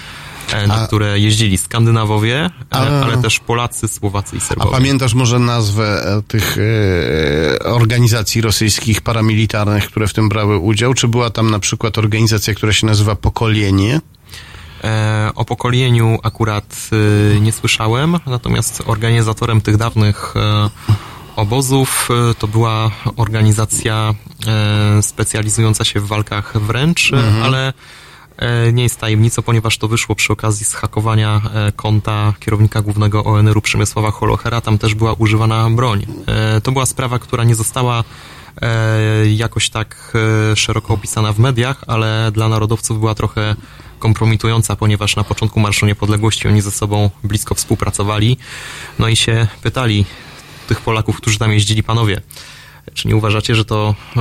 na 0.69 0.75
A- 0.75 0.87
które 0.87 1.19
jeździli 1.19 1.59
Skandynawowie, 1.59 2.37
e, 2.45 2.51
A- 2.71 2.79
ale 3.05 3.17
też 3.23 3.39
Polacy, 3.39 3.89
Słowacy 3.89 4.37
i 4.37 4.39
A 4.39 4.43
Serbowie. 4.43 4.71
pamiętasz 4.71 5.15
może 5.15 5.39
nazwę 5.39 6.17
e, 6.19 6.23
tych 6.23 6.57
e, 6.59 7.65
organizacji 7.65 8.41
rosyjskich 8.41 9.01
paramilitarnych, 9.01 9.87
które 9.87 10.07
w 10.09 10.13
tym 10.15 10.29
brały 10.29 10.59
udział? 10.59 10.95
Czy 10.95 11.09
była 11.09 11.31
tam 11.31 11.51
na 11.51 11.59
przykład 11.59 11.99
organizacja, 11.99 12.55
która 12.55 12.73
się 12.73 12.87
nazywa 12.87 13.17
Pokolenie? 13.17 14.01
E, 14.85 15.31
o 15.35 15.45
pokoleniu 15.45 16.19
akurat 16.23 16.89
e, 17.37 17.41
nie 17.41 17.53
słyszałem, 17.53 18.17
natomiast 18.27 18.83
organizatorem 18.87 19.61
tych 19.61 19.77
dawnych 19.77 20.35
e, 20.37 20.71
obozów 21.37 22.09
e, 22.31 22.35
to 22.35 22.49
była 22.49 22.91
organizacja 23.17 24.15
e, 24.99 25.03
specjalizująca 25.03 25.85
się 25.85 26.01
w 26.01 26.07
walkach 26.07 26.59
wręcz, 26.61 27.13
e, 27.13 27.45
ale 27.45 27.69
e, 27.69 27.73
nie 28.73 28.83
jest 28.83 29.01
tajemnicą, 29.01 29.43
ponieważ 29.43 29.79
to 29.79 29.89
wyszło 29.89 30.15
przy 30.15 30.33
okazji 30.33 30.67
zhakowania 30.67 31.41
e, 31.55 31.73
konta 31.73 32.35
kierownika 32.41 32.83
głównego 32.83 33.25
ONR-u 33.25 33.61
Przemysława 33.61 34.11
Holochera. 34.11 34.61
Tam 34.61 34.79
też 34.79 34.95
była 34.95 35.13
używana 35.13 35.71
broń. 35.71 36.07
E, 36.27 36.61
To 36.61 36.73
była 36.73 36.87
sprawa, 36.87 37.19
która 37.19 37.45
nie 37.45 37.55
została 37.55 38.05
e, 38.63 39.31
jakoś 39.31 39.71
tak 39.71 40.13
e, 40.53 40.57
szeroko 40.57 40.95
opisana 40.95 41.33
w 41.33 41.39
mediach, 41.39 41.85
ale 41.87 42.31
dla 42.35 42.49
narodowców 42.49 42.99
była 42.99 43.15
trochę 43.15 43.57
kompromitująca, 43.99 44.77
ponieważ 44.77 45.17
na 45.17 45.25
początku 45.25 45.61
Marszu 45.61 45.87
Niepodległości 45.87 46.49
oni 46.49 46.61
ze 46.61 46.71
sobą 46.71 47.11
blisko 47.25 47.55
współpracowali. 47.55 48.37
No 48.99 49.09
i 49.09 49.17
się 49.17 49.47
pytali 49.63 50.05
tych 50.69 50.81
Polaków, 50.81 51.17
którzy 51.17 51.39
tam 51.39 51.53
jeździli, 51.53 51.83
panowie, 51.83 52.21
czy 52.95 53.09
nie 53.09 53.17
uważacie, 53.17 53.55
że 53.55 53.65
to 53.65 53.95
e, 54.17 54.21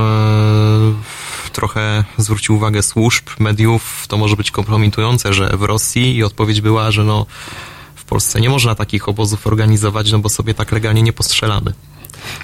trochę 1.52 2.04
zwróci 2.18 2.52
uwagę 2.52 2.82
służb, 2.82 3.30
mediów, 3.38 4.04
to 4.08 4.16
może 4.16 4.36
być 4.36 4.50
kompromitujące, 4.50 5.32
że 5.32 5.56
w 5.56 5.62
Rosji 5.62 6.16
i 6.16 6.24
odpowiedź 6.24 6.60
była, 6.60 6.90
że 6.90 7.04
no 7.04 7.26
w 7.94 8.04
Polsce 8.04 8.40
nie 8.40 8.50
można 8.50 8.74
takich 8.74 9.08
obozów 9.08 9.46
organizować, 9.46 10.12
no 10.12 10.18
bo 10.18 10.28
sobie 10.28 10.54
tak 10.54 10.72
legalnie 10.72 11.02
nie 11.02 11.12
postrzelamy. 11.12 11.72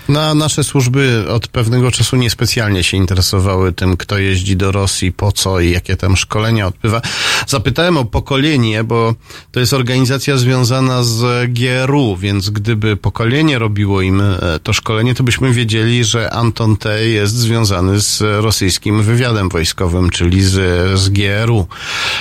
Na 0.09 0.35
nasze 0.35 0.65
służby 0.65 1.25
od 1.29 1.49
pewnego 1.49 1.91
czasu 1.91 2.17
niespecjalnie 2.17 2.85
się 2.85 2.97
interesowały 2.97 3.73
tym, 3.73 3.97
kto 3.97 4.19
jeździ 4.19 4.57
do 4.57 4.73
Rosji, 4.73 5.13
po 5.13 5.33
co 5.33 5.61
i 5.61 5.71
jakie 5.71 5.97
tam 5.97 6.17
szkolenia 6.17 6.67
odbywa. 6.67 7.01
Zapytałem 7.47 7.97
o 7.97 8.05
pokolenie, 8.05 8.85
bo 8.85 9.15
to 9.53 9.61
jest 9.61 9.73
organizacja 9.73 10.37
związana 10.37 11.03
z 11.03 11.51
GRU, 11.53 12.17
więc 12.17 12.51
gdyby 12.51 12.97
pokolenie 12.97 13.59
robiło 13.59 14.03
im 14.03 14.21
e, 14.21 14.59
to 14.63 14.73
szkolenie, 14.73 15.15
to 15.15 15.25
byśmy 15.25 15.53
wiedzieli, 15.53 16.05
że 16.05 16.31
Anton 16.31 16.77
T. 16.77 17.05
jest 17.05 17.37
związany 17.37 18.01
z 18.01 18.21
rosyjskim 18.21 19.03
wywiadem 19.03 19.49
wojskowym, 19.49 20.11
czyli 20.11 20.43
z, 20.43 20.55
z 21.01 21.09
GRU. 21.09 21.67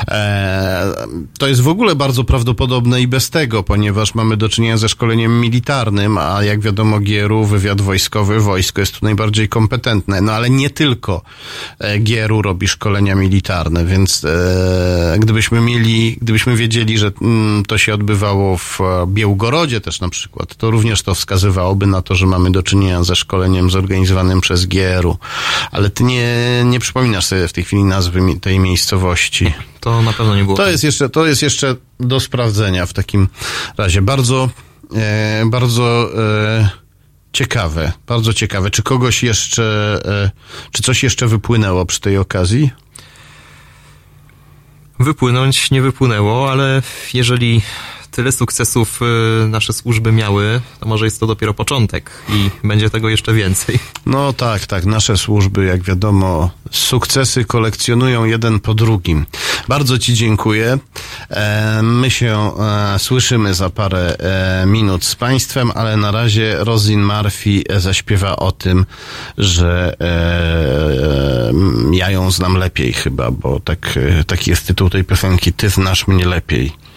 E, 0.07 0.93
to 1.39 1.47
jest 1.47 1.61
w 1.61 1.67
ogóle 1.67 1.95
bardzo 1.95 2.23
prawdopodobne 2.23 3.01
i 3.01 3.07
bez 3.07 3.29
tego, 3.29 3.63
ponieważ 3.63 4.15
mamy 4.15 4.37
do 4.37 4.49
czynienia 4.49 4.77
ze 4.77 4.89
szkoleniem 4.89 5.41
militarnym, 5.41 6.17
a 6.17 6.43
jak 6.43 6.59
wiadomo 6.59 6.99
GRU, 6.99 7.36
wywiad 7.45 7.81
wojskowy, 7.81 8.39
wojsko 8.39 8.81
jest 8.81 8.99
tu 8.99 9.05
najbardziej 9.05 9.49
kompetentne. 9.49 10.21
No 10.21 10.31
ale 10.31 10.49
nie 10.49 10.69
tylko 10.69 11.21
e, 11.79 11.99
GRU 11.99 12.41
robi 12.41 12.67
szkolenia 12.67 13.15
militarne, 13.15 13.85
więc 13.85 14.25
e, 14.25 15.17
gdybyśmy 15.19 15.61
mieli, 15.61 16.17
gdybyśmy 16.21 16.55
wiedzieli, 16.55 16.97
że 16.97 17.11
mm, 17.21 17.65
to 17.65 17.77
się 17.77 17.93
odbywało 17.93 18.57
w 18.57 18.81
e, 18.81 19.07
Białgorodzie 19.07 19.81
też 19.81 20.01
na 20.01 20.09
przykład, 20.09 20.55
to 20.55 20.71
również 20.71 21.03
to 21.03 21.15
wskazywałoby 21.15 21.87
na 21.87 22.01
to, 22.01 22.15
że 22.15 22.25
mamy 22.25 22.51
do 22.51 22.63
czynienia 22.63 23.03
ze 23.03 23.15
szkoleniem 23.15 23.69
zorganizowanym 23.69 24.41
przez 24.41 24.65
GRU. 24.65 25.17
Ale 25.71 25.89
ty 25.89 26.03
nie, 26.03 26.35
nie 26.65 26.79
przypominasz 26.79 27.25
sobie 27.25 27.47
w 27.47 27.53
tej 27.53 27.63
chwili 27.63 27.83
nazwy 27.83 28.21
tej 28.41 28.59
miejscowości. 28.59 29.53
To 29.79 30.01
na 30.01 30.13
pewno 30.13 30.35
nie 30.35 30.43
było. 30.43 30.57
To 30.57 30.69
jest 30.69 30.83
jeszcze, 30.83 31.09
to 31.09 31.25
jest 31.25 31.41
jeszcze 31.41 31.75
do 31.99 32.19
sprawdzenia 32.19 32.85
w 32.85 32.93
takim 32.93 33.27
razie. 33.77 34.01
Bardzo, 34.01 34.49
e, 34.95 35.43
bardzo 35.45 36.09
e, 36.17 36.86
ciekawe, 37.37 37.91
bardzo 38.07 38.33
ciekawe. 38.33 38.69
Czy 38.69 38.83
kogoś 38.83 39.23
jeszcze, 39.23 39.99
e, 40.05 40.31
czy 40.71 40.83
coś 40.83 41.03
jeszcze 41.03 41.27
wypłynęło 41.27 41.85
przy 41.85 41.99
tej 41.99 42.17
okazji? 42.17 42.71
Wypłynąć 44.99 45.71
nie 45.71 45.81
wypłynęło, 45.81 46.51
ale 46.51 46.81
jeżeli 47.13 47.61
tyle 48.17 48.31
sukcesów 48.31 48.99
y, 49.01 49.47
nasze 49.47 49.73
służby 49.73 50.11
miały, 50.11 50.61
to 50.79 50.87
może 50.87 51.05
jest 51.05 51.19
to 51.19 51.27
dopiero 51.27 51.53
początek 51.53 52.11
i 52.29 52.67
będzie 52.67 52.89
tego 52.89 53.09
jeszcze 53.09 53.33
więcej. 53.33 53.79
No 54.05 54.33
tak, 54.33 54.65
tak. 54.65 54.85
Nasze 54.85 55.17
służby, 55.17 55.65
jak 55.65 55.83
wiadomo, 55.83 56.49
sukcesy 56.71 57.45
kolekcjonują 57.45 58.25
jeden 58.25 58.59
po 58.59 58.73
drugim. 58.73 59.25
Bardzo 59.67 59.99
Ci 59.99 60.13
dziękuję. 60.13 60.77
E, 61.29 61.81
my 61.83 62.11
się 62.11 62.51
e, 62.59 62.99
słyszymy 62.99 63.53
za 63.53 63.69
parę 63.69 64.15
e, 64.19 64.65
minut 64.65 65.05
z 65.05 65.15
Państwem, 65.15 65.71
ale 65.75 65.97
na 65.97 66.11
razie 66.11 66.55
Rosin 66.59 67.03
Murphy 67.03 67.63
zaśpiewa 67.77 68.35
o 68.35 68.51
tym, 68.51 68.85
że 69.37 69.95
ja 71.91 72.09
ją 72.09 72.31
znam 72.31 72.55
lepiej 72.57 72.93
chyba, 72.93 73.31
bo 73.31 73.59
tak, 73.59 73.99
taki 74.27 74.49
jest 74.49 74.67
tytuł 74.67 74.89
tej 74.89 75.03
piosenki 75.03 75.53
Ty 75.53 75.69
znasz 75.69 76.07
mnie 76.07 76.25
lepiej. 76.25 76.86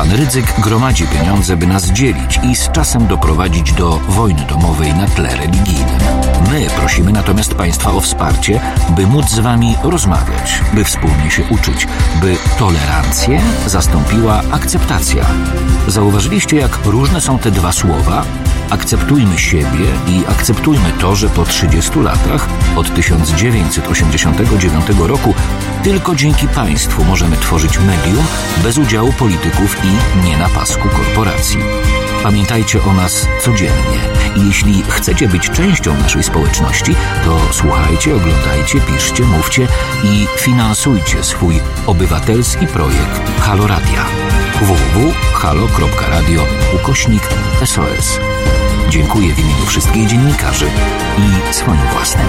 Pan 0.00 0.12
Rydzyk 0.12 0.60
gromadzi 0.60 1.06
pieniądze, 1.06 1.56
by 1.56 1.66
nas 1.66 1.86
dzielić 1.86 2.40
i 2.42 2.56
z 2.56 2.70
czasem 2.70 3.06
doprowadzić 3.06 3.72
do 3.72 3.90
wojny 4.08 4.44
domowej 4.48 4.94
na 4.94 5.06
tle 5.06 5.36
religijnym. 5.36 6.00
My 6.50 6.66
prosimy 6.76 7.12
natomiast 7.12 7.54
Państwa 7.54 7.92
o 7.92 8.00
wsparcie, 8.00 8.60
by 8.96 9.06
móc 9.06 9.30
z 9.30 9.38
Wami 9.38 9.74
rozmawiać, 9.82 10.60
by 10.74 10.84
wspólnie 10.84 11.30
się 11.30 11.42
uczyć, 11.50 11.86
by 12.20 12.36
tolerancję 12.58 13.40
zastąpiła 13.66 14.42
akceptacja. 14.50 15.26
Zauważyliście, 15.88 16.56
jak 16.56 16.78
różne 16.84 17.20
są 17.20 17.38
te 17.38 17.50
dwa 17.50 17.72
słowa? 17.72 18.24
Akceptujmy 18.70 19.38
siebie 19.38 19.86
i 20.08 20.26
akceptujmy 20.28 20.92
to, 21.00 21.16
że 21.16 21.28
po 21.28 21.44
30 21.44 22.00
latach, 22.00 22.48
od 22.76 22.94
1989 22.94 24.86
roku, 24.98 25.34
tylko 25.82 26.14
dzięki 26.14 26.48
państwu 26.48 27.04
możemy 27.04 27.36
tworzyć 27.36 27.78
medium 27.78 28.24
bez 28.62 28.78
udziału 28.78 29.12
polityków 29.12 29.76
i 29.84 30.24
nie 30.26 30.38
na 30.38 30.48
pasku 30.48 30.88
korporacji. 30.88 31.58
Pamiętajcie 32.22 32.82
o 32.84 32.92
nas 32.92 33.26
codziennie 33.40 33.98
i 34.36 34.46
jeśli 34.46 34.82
chcecie 34.88 35.28
być 35.28 35.50
częścią 35.50 35.94
naszej 35.98 36.22
społeczności, 36.22 36.94
to 37.24 37.40
słuchajcie, 37.52 38.16
oglądajcie, 38.16 38.80
piszcie, 38.80 39.24
mówcie 39.24 39.66
i 40.04 40.26
finansujcie 40.38 41.24
swój 41.24 41.60
obywatelski 41.86 42.66
projekt 42.66 43.40
Halo 43.40 43.66
Radia 43.66 44.04
www.halo.radio 44.60 46.46
ukośnik 46.74 47.22
SOS. 47.64 48.20
Dziękuję 48.90 49.34
w 49.34 49.38
imieniu 49.38 49.66
wszystkich 49.66 50.06
dziennikarzy 50.06 50.66
i 51.18 51.54
swoim 51.54 51.80
własnym. 51.92 52.26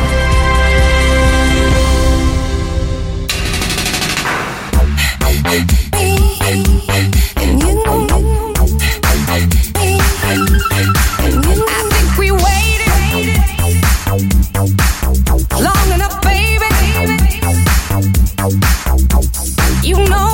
You 19.84 19.96
know 20.06 20.31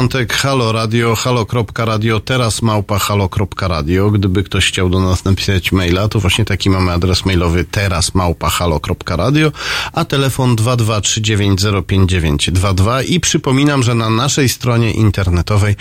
Piątek, 0.00 0.32
Halo 0.32 0.72
Radio, 0.72 1.16
halo.radio, 1.16 2.20
teraz 2.20 2.62
małpa 2.62 2.98
halo.radio. 2.98 4.10
Gdyby 4.10 4.44
ktoś 4.44 4.68
chciał 4.68 4.90
do 4.90 5.00
nas 5.00 5.24
napisać 5.24 5.72
maila, 5.72 6.08
to 6.08 6.20
właśnie 6.20 6.44
taki 6.44 6.70
mamy 6.70 6.92
adres 6.92 7.24
mailowy 7.24 7.64
teraz 7.64 8.14
małpa 8.14 8.50
halo.radio, 8.50 9.52
a 9.92 10.04
telefon 10.04 10.56
223905922 10.56 13.04
i 13.04 13.20
przypominam, 13.20 13.82
że 13.82 13.94
na 13.94 14.10
naszej 14.10 14.48
stronie 14.48 14.92
internetowej 14.92 15.76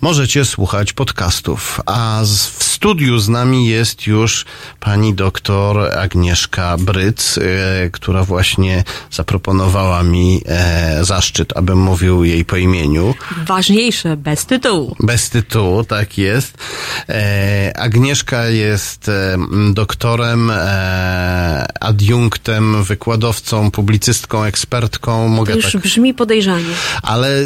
możecie 0.00 0.44
słuchać 0.44 0.92
podcastów. 0.92 1.80
A 1.86 2.22
w 2.24 2.70
studiu 2.80 3.18
z 3.18 3.28
nami 3.28 3.66
jest 3.66 4.06
już 4.06 4.44
pani 4.80 5.14
doktor 5.14 5.98
Agnieszka 5.98 6.76
Bryc, 6.78 7.38
e, 7.38 7.90
która 7.90 8.24
właśnie 8.24 8.84
zaproponowała 9.10 10.02
mi 10.02 10.42
e, 10.46 11.04
zaszczyt, 11.04 11.56
abym 11.56 11.78
mówił 11.78 12.24
jej 12.24 12.44
po 12.44 12.56
imieniu. 12.56 13.14
Ważniejsze, 13.54 14.16
bez 14.16 14.46
tytułu. 14.46 14.96
Bez 15.00 15.30
tytułu, 15.30 15.84
tak 15.84 16.18
jest. 16.18 16.58
E, 17.08 17.72
Agnieszka 17.76 18.46
jest 18.46 19.08
e, 19.08 19.36
doktorem, 19.72 20.50
e, 20.50 21.66
adiunktem, 21.80 22.84
wykładowcą, 22.84 23.70
publicystką, 23.70 24.44
ekspertką. 24.44 25.22
To 25.24 25.28
Mogę 25.28 25.54
już 25.54 25.72
tak 25.72 25.82
brzmi 25.82 26.14
podejrzanie. 26.14 26.74
ale 27.02 27.28
e, 27.28 27.44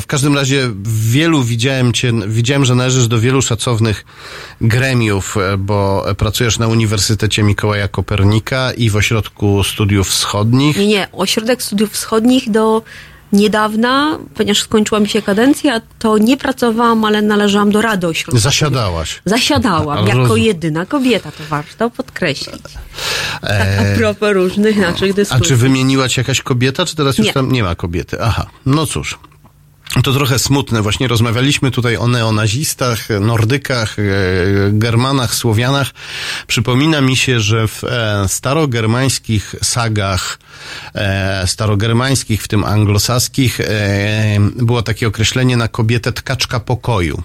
w 0.00 0.04
każdym 0.06 0.34
razie 0.34 0.70
wielu 0.84 1.42
widziałem 1.42 1.92
cię, 1.92 2.12
widziałem, 2.26 2.64
że 2.64 2.74
należysz 2.74 3.08
do 3.08 3.20
wielu 3.20 3.42
szacownych 3.42 4.04
gremiów, 4.60 5.36
e, 5.36 5.56
bo 5.56 6.06
pracujesz 6.18 6.58
na 6.58 6.66
Uniwersytecie 6.68 7.42
Mikołaja 7.42 7.88
Kopernika 7.88 8.72
i 8.72 8.90
w 8.90 8.96
Ośrodku 8.96 9.64
Studiów 9.64 10.08
Wschodnich. 10.08 10.76
Nie, 10.76 10.86
nie. 10.86 11.08
Ośrodek 11.12 11.62
Studiów 11.62 11.90
Wschodnich 11.90 12.50
do 12.50 12.82
niedawna, 13.32 14.18
ponieważ 14.34 14.60
skończyła 14.62 15.00
mi 15.00 15.08
się 15.08 15.22
kadencja, 15.22 15.80
to 15.98 16.18
nie 16.18 16.36
pracowałam, 16.36 17.04
ale 17.04 17.22
należałam 17.22 17.70
do 17.70 17.82
Rady 17.82 18.06
Ośrodka. 18.06 18.40
Zasiadałaś. 18.40 19.22
Zasiadałam 19.24 19.98
Ale 19.98 20.08
jako 20.08 20.36
jedyna 20.36 20.86
kobieta, 20.86 21.30
to 21.32 21.44
warto 21.50 21.90
podkreślić. 21.90 22.62
Tak 23.40 23.50
E, 23.50 23.94
a 23.94 23.98
propos 23.98 24.28
różnych 24.32 24.76
naszych 24.76 25.10
A 25.10 25.14
dyskusji. 25.14 25.44
czy 25.46 25.56
wymieniła 25.56 26.08
cię 26.08 26.20
jakaś 26.20 26.42
kobieta, 26.42 26.86
czy 26.86 26.96
teraz 26.96 27.18
już 27.18 27.26
Nie. 27.26 27.32
tam 27.32 27.52
nie 27.52 27.62
ma 27.62 27.74
kobiety? 27.74 28.16
Aha, 28.22 28.46
no 28.66 28.86
cóż. 28.86 29.18
To 29.92 30.12
trochę 30.12 30.38
smutne. 30.38 30.82
Właśnie 30.82 31.08
rozmawialiśmy 31.08 31.70
tutaj 31.70 31.96
o 31.96 32.08
neonazistach, 32.08 33.08
nordykach, 33.20 33.98
e, 33.98 34.02
germanach, 34.72 35.34
słowianach. 35.34 35.90
Przypomina 36.46 37.00
mi 37.00 37.16
się, 37.16 37.40
że 37.40 37.68
w 37.68 37.84
e, 37.84 38.24
starogermańskich 38.28 39.54
sagach, 39.62 40.38
e, 40.94 41.46
starogermańskich, 41.46 42.42
w 42.42 42.48
tym 42.48 42.64
anglosaskich, 42.64 43.60
było 44.56 44.82
takie 44.82 45.08
określenie 45.08 45.56
na 45.56 45.68
kobietę 45.68 46.12
tkaczka 46.12 46.60
pokoju 46.60 47.22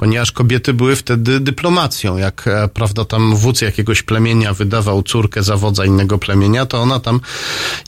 ponieważ 0.00 0.32
kobiety 0.32 0.74
były 0.74 0.96
wtedy 0.96 1.40
dyplomacją. 1.40 2.16
Jak, 2.16 2.46
e, 2.46 2.68
prawda, 2.68 3.04
tam 3.04 3.36
wódz 3.36 3.60
jakiegoś 3.60 4.02
plemienia 4.02 4.54
wydawał 4.54 5.02
córkę 5.02 5.42
za 5.42 5.56
wodza 5.56 5.84
innego 5.84 6.18
plemienia, 6.18 6.66
to 6.66 6.78
ona 6.82 7.00
tam 7.00 7.20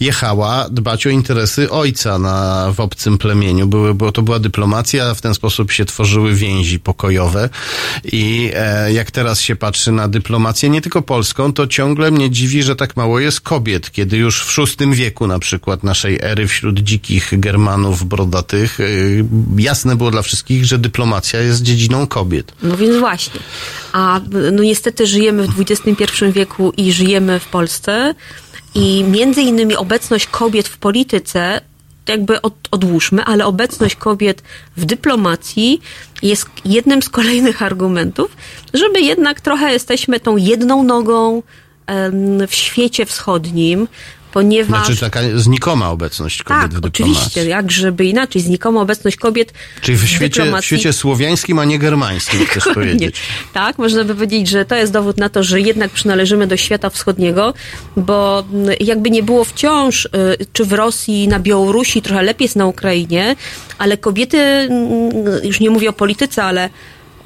jechała 0.01 0.69
dbać 0.71 1.07
o 1.07 1.11
interesy 1.11 1.71
ojca 1.71 2.19
na, 2.19 2.67
w 2.73 2.81
obcym 2.81 3.19
plemieniu. 3.19 3.67
Były, 3.67 3.95
bo 3.95 4.13
to 4.13 4.23
była 4.23 4.39
dyplomacja, 4.39 5.15
w 5.15 5.21
ten 5.21 5.35
sposób 5.35 5.73
się 5.73 5.85
tworzyły 5.85 6.35
więzi 6.35 6.81
pokojowe 6.81 7.49
i 8.05 8.51
e, 8.55 8.93
jak 8.93 9.11
teraz 9.11 9.41
się 9.41 9.57
patrzy 9.57 9.93
na 9.93 10.09
dyplomację, 10.09 10.71
nie 10.71 10.81
tylko 10.81 11.03
polską, 11.03 11.53
to 11.53 11.67
ciągle 11.67 12.11
mnie 12.11 12.31
dziwi, 12.31 12.63
że 12.63 12.77
tak 12.77 12.97
mało 12.97 13.21
jest 13.21 13.41
kobiet, 13.41 13.91
kiedy 13.91 14.17
już 14.17 14.45
w 14.45 14.59
VI 14.59 14.95
wieku 14.95 15.27
na 15.27 15.39
przykład 15.39 15.83
naszej 15.83 16.19
ery 16.23 16.47
wśród 16.47 16.79
dzikich 16.79 17.41
Germanów 17.41 18.05
brodatych 18.05 18.81
y, 18.81 19.25
jasne 19.57 19.97
było 19.97 20.11
dla 20.11 20.23
wszystkich, 20.23 20.65
że 20.65 20.79
dyplomacja 20.79 21.41
jest 21.41 21.63
dziedziną 21.63 22.02
kobiet. 22.07 22.53
No 22.63 22.77
więc 22.77 22.97
właśnie. 22.97 23.41
A 23.93 24.21
no 24.53 24.63
niestety 24.63 25.07
żyjemy 25.07 25.47
w 25.49 25.61
XXI 25.61 26.25
wieku 26.33 26.73
i 26.77 26.93
żyjemy 26.93 27.41
w 27.41 27.49
Polsce 27.49 28.15
i 28.75 29.05
między 29.05 29.43
innymi 29.43 29.77
obecność 29.77 30.27
kobiet 30.27 30.69
w 30.69 30.79
polityce 30.79 31.61
jakby 32.09 32.43
od, 32.43 32.55
odłóżmy, 32.71 33.25
ale 33.25 33.47
obecność 33.47 33.97
kobiet 33.97 34.43
w 34.77 34.85
dyplomacji 34.85 35.81
jest 36.23 36.49
jednym 36.65 37.03
z 37.03 37.09
kolejnych 37.09 37.63
argumentów, 37.63 38.37
żeby 38.75 39.01
jednak 39.01 39.41
trochę 39.41 39.73
jesteśmy 39.73 40.21
tą 40.21 40.37
jedną 40.37 40.83
nogą 40.83 41.43
w 42.49 42.55
świecie 42.55 43.07
wschodnim, 43.07 43.89
ponieważ... 44.33 44.87
Znaczy 44.87 45.01
taka 45.01 45.21
znikoma 45.35 45.91
obecność 45.91 46.43
kobiet 46.43 46.63
tak, 46.63 46.71
w 46.71 46.81
dyplomacji. 46.81 47.05
oczywiście, 47.05 47.45
jak 47.45 47.71
żeby 47.71 48.05
inaczej, 48.05 48.43
znikoma 48.43 48.81
obecność 48.81 49.17
kobiet 49.17 49.53
Czyli 49.81 49.99
w 49.99 50.09
świecie, 50.09 50.53
w 50.61 50.65
świecie 50.65 50.93
słowiańskim, 50.93 51.59
a 51.59 51.65
nie 51.65 51.79
germańskim, 51.79 52.47
chcesz 52.47 52.65
powiedzieć. 52.75 53.17
Tak, 53.53 53.79
można 53.79 54.05
by 54.05 54.15
powiedzieć, 54.15 54.49
że 54.49 54.65
to 54.65 54.75
jest 54.75 54.93
dowód 54.93 55.17
na 55.17 55.29
to, 55.29 55.43
że 55.43 55.61
jednak 55.61 55.91
przynależymy 55.91 56.47
do 56.47 56.57
świata 56.57 56.91
wschodniego, 56.91 57.55
bo 57.97 58.45
jakby 58.81 59.11
nie 59.11 59.23
było 59.23 59.45
wciąż, 59.45 60.05
y, 60.05 60.09
czy 60.53 60.65
w 60.65 60.73
Rosji, 60.73 61.29
na 61.29 61.39
Białorusi, 61.39 62.03
trochę 62.03 62.23
lepiej 62.23 62.45
jest 62.45 62.57
na 62.57 62.67
Ukrainie, 62.67 63.37
ale 63.79 63.97
kobiety, 63.97 64.39
mm, 64.39 64.71
już 65.45 65.61
nie 65.61 65.71
mówię 65.71 65.89
o 65.91 65.93
polityce, 65.93 66.45
ale 66.45 66.71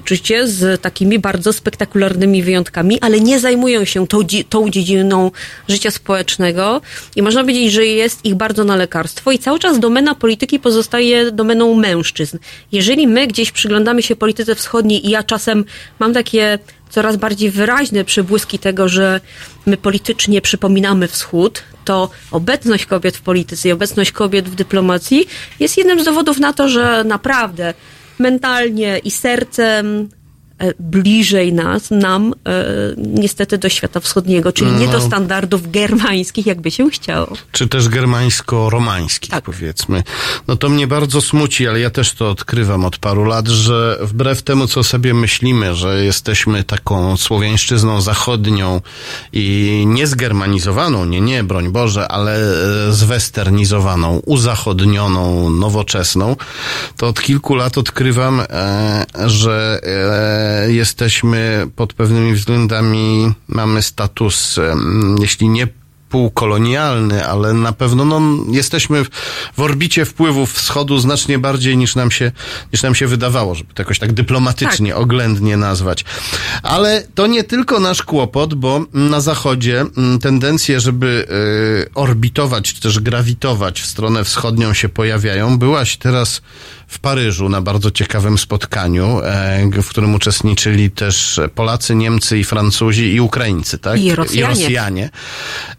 oczywiście 0.06 0.48
z 0.48 0.80
takimi 0.80 1.18
bardzo 1.18 1.52
spektakularnymi 1.52 2.42
wyjątkami, 2.42 3.00
ale 3.00 3.20
nie 3.20 3.40
zajmują 3.40 3.84
się 3.84 4.06
tą, 4.06 4.18
tą 4.48 4.70
dziedziną 4.70 5.30
życia 5.68 5.90
społecznego 5.90 6.80
i 7.16 7.22
można 7.22 7.40
powiedzieć, 7.40 7.72
że 7.72 7.86
jest 7.86 8.24
ich 8.24 8.34
bardzo 8.34 8.64
na 8.64 8.76
lekarstwo 8.76 9.32
i 9.32 9.38
cały 9.38 9.58
czas 9.58 9.78
domena 9.78 10.14
polityki 10.14 10.60
pozostaje 10.60 11.32
domeną 11.32 11.74
mężczyzn. 11.74 12.38
Jeżeli 12.72 13.06
my 13.06 13.26
gdzieś 13.26 13.52
przyglądamy 13.52 14.02
się 14.02 14.16
polityce 14.16 14.54
wschodniej 14.54 15.06
i 15.06 15.10
ja 15.10 15.22
czasem 15.22 15.64
mam 15.98 16.14
takie 16.14 16.58
coraz 16.90 17.16
bardziej 17.16 17.50
wyraźne 17.50 18.04
przebłyski 18.04 18.58
tego, 18.58 18.88
że 18.88 19.20
my 19.66 19.76
politycznie 19.76 20.40
przypominamy 20.40 21.08
wschód, 21.08 21.62
to 21.84 22.10
obecność 22.30 22.86
kobiet 22.86 23.16
w 23.16 23.20
polityce 23.20 23.68
i 23.68 23.72
obecność 23.72 24.12
kobiet 24.12 24.48
w 24.48 24.54
dyplomacji 24.54 25.26
jest 25.60 25.78
jednym 25.78 26.00
z 26.00 26.04
dowodów 26.04 26.38
na 26.38 26.52
to, 26.52 26.68
że 26.68 27.04
naprawdę 27.04 27.74
mentalnie 28.18 28.98
i 29.04 29.10
sercem 29.10 30.08
bliżej 30.80 31.52
nas, 31.52 31.90
nam 31.90 32.34
e, 32.48 32.64
niestety 32.96 33.58
do 33.58 33.68
świata 33.68 34.00
wschodniego, 34.00 34.52
czyli 34.52 34.72
nie 34.72 34.86
do 34.86 34.98
No. 34.98 35.06
standardów 35.06 35.70
germańskich, 35.70 36.46
jakby 36.46 36.70
się 36.70 36.90
chciało. 36.90 37.32
czy 37.52 37.68
też 37.68 37.88
germańsko-romańskich, 37.88 39.30
powiedzmy. 39.44 40.02
No 40.48 40.56
to 40.56 40.68
mnie 40.68 40.86
bardzo 40.86 41.20
smuci, 41.20 41.68
ale 41.68 41.80
ja 41.80 41.90
też 41.90 42.12
to 42.12 42.30
odkrywam 42.30 42.84
od 42.84 42.98
paru 42.98 43.24
lat, 43.24 43.48
że 43.48 43.98
wbrew 44.02 44.42
temu, 44.42 44.66
co 44.66 44.84
sobie 44.84 45.14
myślimy, 45.14 45.74
że 45.74 46.04
jesteśmy 46.04 46.64
taką 46.64 47.16
słowiańszczyzną 47.16 48.00
zachodnią 48.00 48.80
i 49.32 49.84
nie 49.86 50.06
zgermanizowaną, 50.06 51.04
nie, 51.04 51.20
nie, 51.20 51.44
broń 51.44 51.68
Boże, 51.68 52.08
ale 52.08 52.36
e, 52.88 52.92
zwesternizowaną, 52.92 54.22
uzachodnioną, 54.26 55.50
nowoczesną, 55.50 56.36
to 56.96 57.06
od 57.08 57.20
kilku 57.22 57.54
lat 57.54 57.78
odkrywam, 57.78 58.40
e, 58.40 59.06
że 59.26 59.80
e, 59.82 60.45
jesteśmy 60.68 61.66
pod 61.76 61.92
pewnymi 61.92 62.32
względami, 62.32 63.32
mamy 63.48 63.82
status, 63.82 64.60
jeśli 65.20 65.48
nie 65.48 65.68
półkolonialny, 66.08 67.26
ale 67.26 67.52
na 67.52 67.72
pewno 67.72 68.04
no, 68.04 68.20
jesteśmy 68.50 69.04
w, 69.54 69.60
orbicie 69.60 70.04
wpływów 70.04 70.52
wschodu 70.52 70.98
znacznie 70.98 71.38
bardziej 71.38 71.76
niż 71.76 71.96
nam 71.96 72.10
się, 72.10 72.32
niż 72.72 72.82
nam 72.82 72.94
się 72.94 73.06
wydawało, 73.06 73.54
żeby 73.54 73.74
to 73.74 73.82
jakoś 73.82 73.98
tak 73.98 74.12
dyplomatycznie, 74.12 74.96
oględnie 74.96 75.56
nazwać. 75.56 76.04
Ale 76.62 77.06
to 77.14 77.26
nie 77.26 77.44
tylko 77.44 77.80
nasz 77.80 78.02
kłopot, 78.02 78.54
bo 78.54 78.84
na 78.92 79.20
zachodzie 79.20 79.80
mm, 79.80 80.18
tendencje, 80.18 80.80
żeby 80.80 81.26
y, 81.86 81.94
orbitować, 81.94 82.74
czy 82.74 82.80
też 82.80 83.00
grawitować 83.00 83.80
w 83.80 83.86
stronę 83.86 84.24
wschodnią 84.24 84.74
się 84.74 84.88
pojawiają. 84.88 85.58
Byłaś 85.58 85.96
teraz 85.96 86.42
w 86.86 86.98
Paryżu 86.98 87.48
na 87.48 87.60
bardzo 87.60 87.90
ciekawym 87.90 88.38
spotkaniu, 88.38 89.20
e, 89.22 89.82
w 89.82 89.88
którym 89.88 90.14
uczestniczyli 90.14 90.90
też 90.90 91.40
Polacy, 91.54 91.94
Niemcy 91.94 92.38
i 92.38 92.44
Francuzi 92.44 93.14
i 93.14 93.20
Ukraińcy, 93.20 93.78
tak? 93.78 94.00
I 94.00 94.14
Rosjanie. 94.14 94.40
I 94.40 94.50
Rosjanie. 94.50 95.10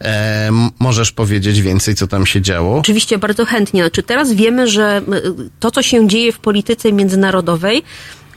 E, 0.01 0.49
możesz 0.79 1.11
powiedzieć 1.11 1.61
więcej, 1.61 1.95
co 1.95 2.07
tam 2.07 2.25
się 2.25 2.41
działo? 2.41 2.77
Oczywiście 2.77 3.17
bardzo 3.17 3.45
chętnie. 3.45 3.81
Znaczy 3.81 4.03
teraz 4.03 4.33
wiemy, 4.33 4.67
że 4.67 4.97
m, 4.97 5.13
to, 5.59 5.71
co 5.71 5.81
się 5.81 6.07
dzieje 6.07 6.31
w 6.31 6.39
polityce 6.39 6.91
międzynarodowej 6.93 7.83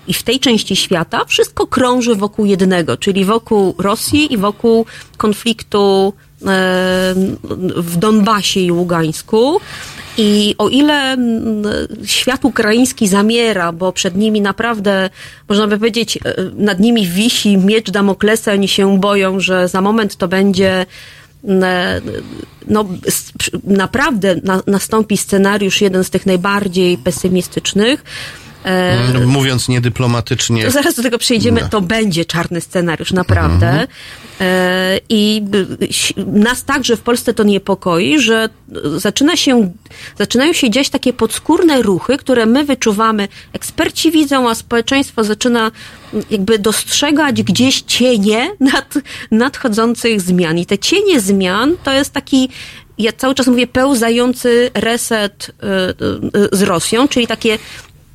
i 0.06 0.14
w 0.14 0.22
tej 0.22 0.40
części 0.40 0.76
świata, 0.76 1.24
wszystko 1.24 1.66
krąży 1.66 2.14
wokół 2.14 2.46
jednego, 2.46 2.96
czyli 2.96 3.24
wokół 3.24 3.74
Rosji 3.78 4.32
i 4.32 4.36
wokół 4.36 4.86
konfliktu 5.16 6.12
e, 6.42 6.46
w 7.76 7.96
Donbasie 7.96 8.60
i 8.60 8.72
Ługańsku. 8.72 9.60
I 10.22 10.54
o 10.58 10.68
ile 10.68 11.12
mm, 11.12 11.64
świat 12.04 12.44
ukraiński 12.44 13.08
zamiera, 13.08 13.72
bo 13.72 13.92
przed 13.92 14.16
nimi 14.16 14.40
naprawdę, 14.40 15.10
można 15.48 15.66
by 15.66 15.78
powiedzieć, 15.78 16.16
e, 16.16 16.20
nad 16.54 16.80
nimi 16.80 17.06
wisi 17.06 17.56
miecz 17.56 17.90
Damoklesa, 17.90 18.52
oni 18.52 18.68
się 18.68 18.98
boją, 19.00 19.40
że 19.40 19.68
za 19.68 19.80
moment 19.80 20.16
to 20.16 20.28
będzie 20.28 20.86
e, 21.48 22.00
no, 22.68 22.84
naprawdę 23.64 24.36
na, 24.44 24.62
nastąpi 24.66 25.16
scenariusz, 25.16 25.80
jeden 25.80 26.04
z 26.04 26.10
tych 26.10 26.26
najbardziej 26.26 26.98
pesymistycznych. 26.98 28.04
E, 28.64 28.90
Mm, 29.10 29.28
Mówiąc 29.28 29.68
niedyplomatycznie. 29.68 30.70
Zaraz 30.70 30.94
do 30.94 31.02
tego 31.02 31.18
przejdziemy, 31.18 31.60
No. 31.60 31.68
to 31.68 31.80
będzie 31.80 32.24
czarny 32.24 32.60
scenariusz, 32.60 33.12
naprawdę. 33.12 33.68
Mhm. 33.70 33.86
E, 34.40 35.00
I 35.08 35.42
nas 36.26 36.64
także 36.64 36.96
w 36.96 37.00
Polsce 37.00 37.34
to 37.34 37.42
niepokoi, 37.42 38.18
że 38.18 38.48
zaczyna 38.96 39.36
się, 39.36 39.72
zaczynają 40.18 40.52
się 40.52 40.70
dziać 40.70 40.90
takie 40.90 41.12
podskórne 41.12 41.82
ruchy, 41.82 42.16
które 42.16 42.46
my 42.46 42.64
wyczuwamy, 42.64 43.28
eksperci 43.52 44.10
widzą, 44.10 44.48
a 44.48 44.54
społeczeństwo 44.54 45.24
zaczyna 45.24 45.70
jakby 46.30 46.58
dostrzegać 46.58 47.42
gdzieś 47.42 47.80
cienie 47.80 48.50
nad, 48.60 48.94
nadchodzących 49.30 50.20
zmian. 50.20 50.58
I 50.58 50.66
te 50.66 50.78
cienie 50.78 51.20
zmian 51.20 51.76
to 51.84 51.92
jest 51.92 52.12
taki 52.12 52.48
ja 52.98 53.12
cały 53.12 53.34
czas 53.34 53.46
mówię 53.46 53.66
pełzający 53.66 54.70
reset 54.74 55.50
y, 55.50 56.36
y, 56.36 56.48
z 56.52 56.62
Rosją, 56.62 57.08
czyli 57.08 57.26
takie 57.26 57.58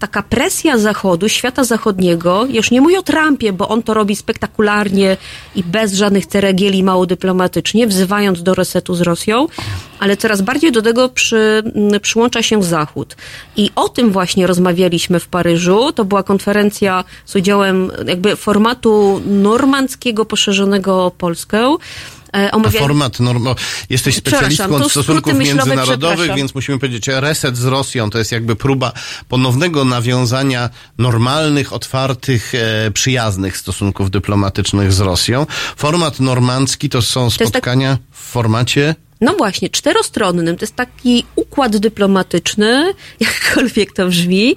taka 0.06 0.24
presja 0.24 0.78
Zachodu, 0.78 1.30
świata 1.30 1.64
zachodniego, 1.64 2.46
już 2.50 2.72
nie 2.72 2.82
mówię 2.82 3.00
o 3.00 3.02
Trumpie, 3.02 3.54
bo 3.54 3.70
on 3.70 3.84
to 3.84 3.94
robi 3.94 4.16
spektakularnie 4.16 5.18
i 5.56 5.64
bez 5.64 5.94
żadnych 5.94 6.26
ceregieli, 6.26 6.84
mało 6.84 7.06
dyplomatycznie, 7.06 7.88
wzywając 7.88 8.44
do 8.44 8.54
resetu 8.54 8.96
z 8.96 9.02
Rosją, 9.02 9.48
ale 10.00 10.18
coraz 10.18 10.42
bardziej 10.42 10.72
do 10.72 10.82
tego 10.82 11.10
przy, 11.10 11.64
przyłącza 12.02 12.42
się 12.42 12.64
Zachód. 12.64 13.16
I 13.58 13.72
o 13.76 13.90
tym 13.90 14.12
właśnie 14.12 14.48
rozmawialiśmy 14.48 15.20
w 15.20 15.28
Paryżu. 15.28 15.92
To 15.92 16.06
była 16.06 16.24
konferencja 16.24 17.04
z 17.26 17.36
udziałem 17.36 17.92
jakby 18.08 18.36
formatu 18.36 19.22
normandzkiego 19.26 20.26
poszerzonego 20.26 21.06
o 21.06 21.12
Polskę. 21.12 21.78
E, 22.36 22.52
A 22.52 22.58
omawia- 22.58 22.80
format, 22.80 23.20
normo, 23.20 23.56
jesteś 23.90 24.16
specjalistką 24.16 24.70
to 24.70 24.76
od 24.86 24.92
stosunków 24.92 25.34
międzynarodowych, 25.34 26.36
więc 26.36 26.56
musimy 26.56 26.80
powiedzieć, 26.80 27.08
reset 27.08 27.58
z 27.58 27.66
Rosją 27.66 28.10
to 28.10 28.18
jest 28.18 28.32
jakby 28.32 28.56
próba 28.56 28.92
ponownego 29.30 29.86
nawiązania 29.86 30.70
normalnych, 30.98 31.74
otwartych, 31.74 32.56
e, 32.56 32.92
przyjaznych 32.92 33.58
stosunków 33.58 34.12
dyplomatycznych 34.12 34.94
z 34.94 35.00
Rosją. 35.00 35.46
Format 35.78 36.20
normandzki 36.20 36.90
to 36.90 37.02
są 37.02 37.30
tak- 37.30 37.48
spotkania 37.48 37.98
w 38.12 38.18
formacie 38.32 38.96
No 39.22 39.34
właśnie, 39.34 39.70
czterostronnym. 39.70 40.58
To 40.58 40.64
jest 40.64 40.76
taki 40.76 41.24
układ 41.36 41.78
dyplomatyczny, 41.78 42.94
jakkolwiek 43.20 43.94
to 43.94 44.08
brzmi, 44.08 44.56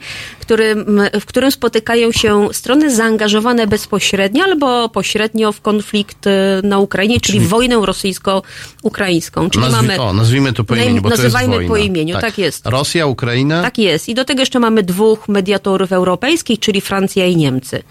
którym, 0.48 1.00
w 1.20 1.26
którym 1.26 1.50
spotykają 1.50 2.12
się 2.12 2.48
strony 2.52 2.94
zaangażowane 2.94 3.66
bezpośrednio 3.66 4.44
albo 4.44 4.88
pośrednio 4.88 5.52
w 5.52 5.60
konflikt 5.60 6.26
y, 6.26 6.30
na 6.62 6.78
Ukrainie, 6.78 7.20
czyli, 7.20 7.40
w 7.40 7.48
wojnę 7.48 7.76
rosyjsko-ukraińską. 7.86 9.50
Czyli 9.50 9.64
Nazwi- 9.64 9.72
mamy... 9.72 10.00
o, 10.00 10.12
nazwijmy 10.12 10.52
to 10.52 10.64
po 10.64 10.74
imieniu, 10.74 11.02
bo 11.02 11.08
to 11.08 11.14
jest 11.14 11.22
nazywajmy 11.22 11.54
wojna. 11.54 11.68
po 11.68 11.76
imieniu, 11.76 12.20
tak 12.20 12.38
jest. 12.38 12.66
Rosja, 12.66 13.06
Ukraina. 13.06 13.62
Tak 13.62 13.78
jest. 13.78 14.08
I 14.08 14.14
do 14.14 14.24
tego 14.24 14.40
jeszcze 14.40 14.60
mamy 14.60 14.82
dwóch 14.82 15.28
mediatorów 15.28 15.92
europejskich, 15.92 16.58
czyli 16.58 16.80
Francja 16.80 17.26
i 17.26 17.36
Niemcy. 17.36 17.82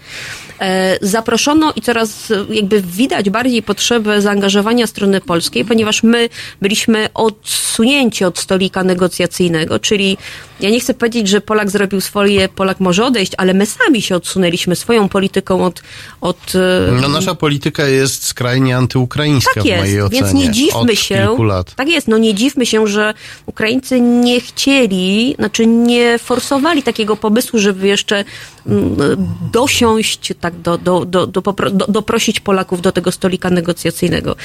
E, 0.60 0.98
zaproszono 1.02 1.72
i 1.76 1.82
coraz 1.82 2.32
jakby 2.50 2.82
widać 2.82 3.30
bardziej 3.30 3.62
potrzebę 3.62 4.22
zaangażowania 4.22 4.86
strony 4.86 5.20
polskiej, 5.20 5.64
ponieważ 5.64 6.02
my 6.02 6.28
byliśmy 6.62 7.08
odsunięci 7.14 8.24
od 8.24 8.38
stolika 8.38 8.84
negocjacyjnego, 8.84 9.78
czyli 9.78 10.16
ja 10.60 10.70
nie 10.70 10.80
chcę 10.80 10.94
powiedzieć, 10.94 11.28
że 11.28 11.40
Polak 11.40 11.70
zrobił 11.70 12.00
swoje, 12.00 12.47
Polak 12.52 12.80
może 12.80 13.04
odejść, 13.04 13.32
ale 13.38 13.54
my 13.54 13.66
sami 13.66 14.02
się 14.02 14.16
odsunęliśmy 14.16 14.76
swoją 14.76 15.08
polityką 15.08 15.64
od... 15.64 15.82
od 16.20 16.54
e, 16.54 17.00
No 17.00 17.08
nasza 17.08 17.34
polityka 17.34 17.86
jest 17.86 18.26
skrajnie 18.26 18.76
antyukraińska 18.76 19.54
tak 19.54 19.62
w 19.62 19.66
mojej 19.66 19.94
jest, 19.94 20.06
ocenie. 20.06 20.22
więc 20.22 20.34
nie 20.34 20.50
dziwmy 20.50 20.96
się. 20.96 21.28
Tak 21.76 21.88
jest, 21.88 22.08
no 22.08 22.18
nie 22.18 22.34
dziwmy 22.34 22.66
się, 22.66 22.86
że 22.86 23.14
Ukraińcy 23.46 24.00
nie 24.00 24.40
chcieli, 24.40 25.34
znaczy 25.38 25.66
nie 25.66 26.18
forsowali 26.18 26.82
takiego 26.82 27.16
pomysłu, 27.16 27.58
żeby 27.58 27.86
jeszcze 27.86 28.24
dosiąść, 29.52 30.32
tak, 30.40 30.60
do, 30.60 30.78
do, 30.78 31.04
do, 31.04 31.26
do, 31.26 31.42
doprosić 31.88 32.40
Polaków 32.40 32.82
do 32.82 32.92
tego 32.92 33.12
stolika 33.12 33.50
negocjacyjnego. 33.50 34.36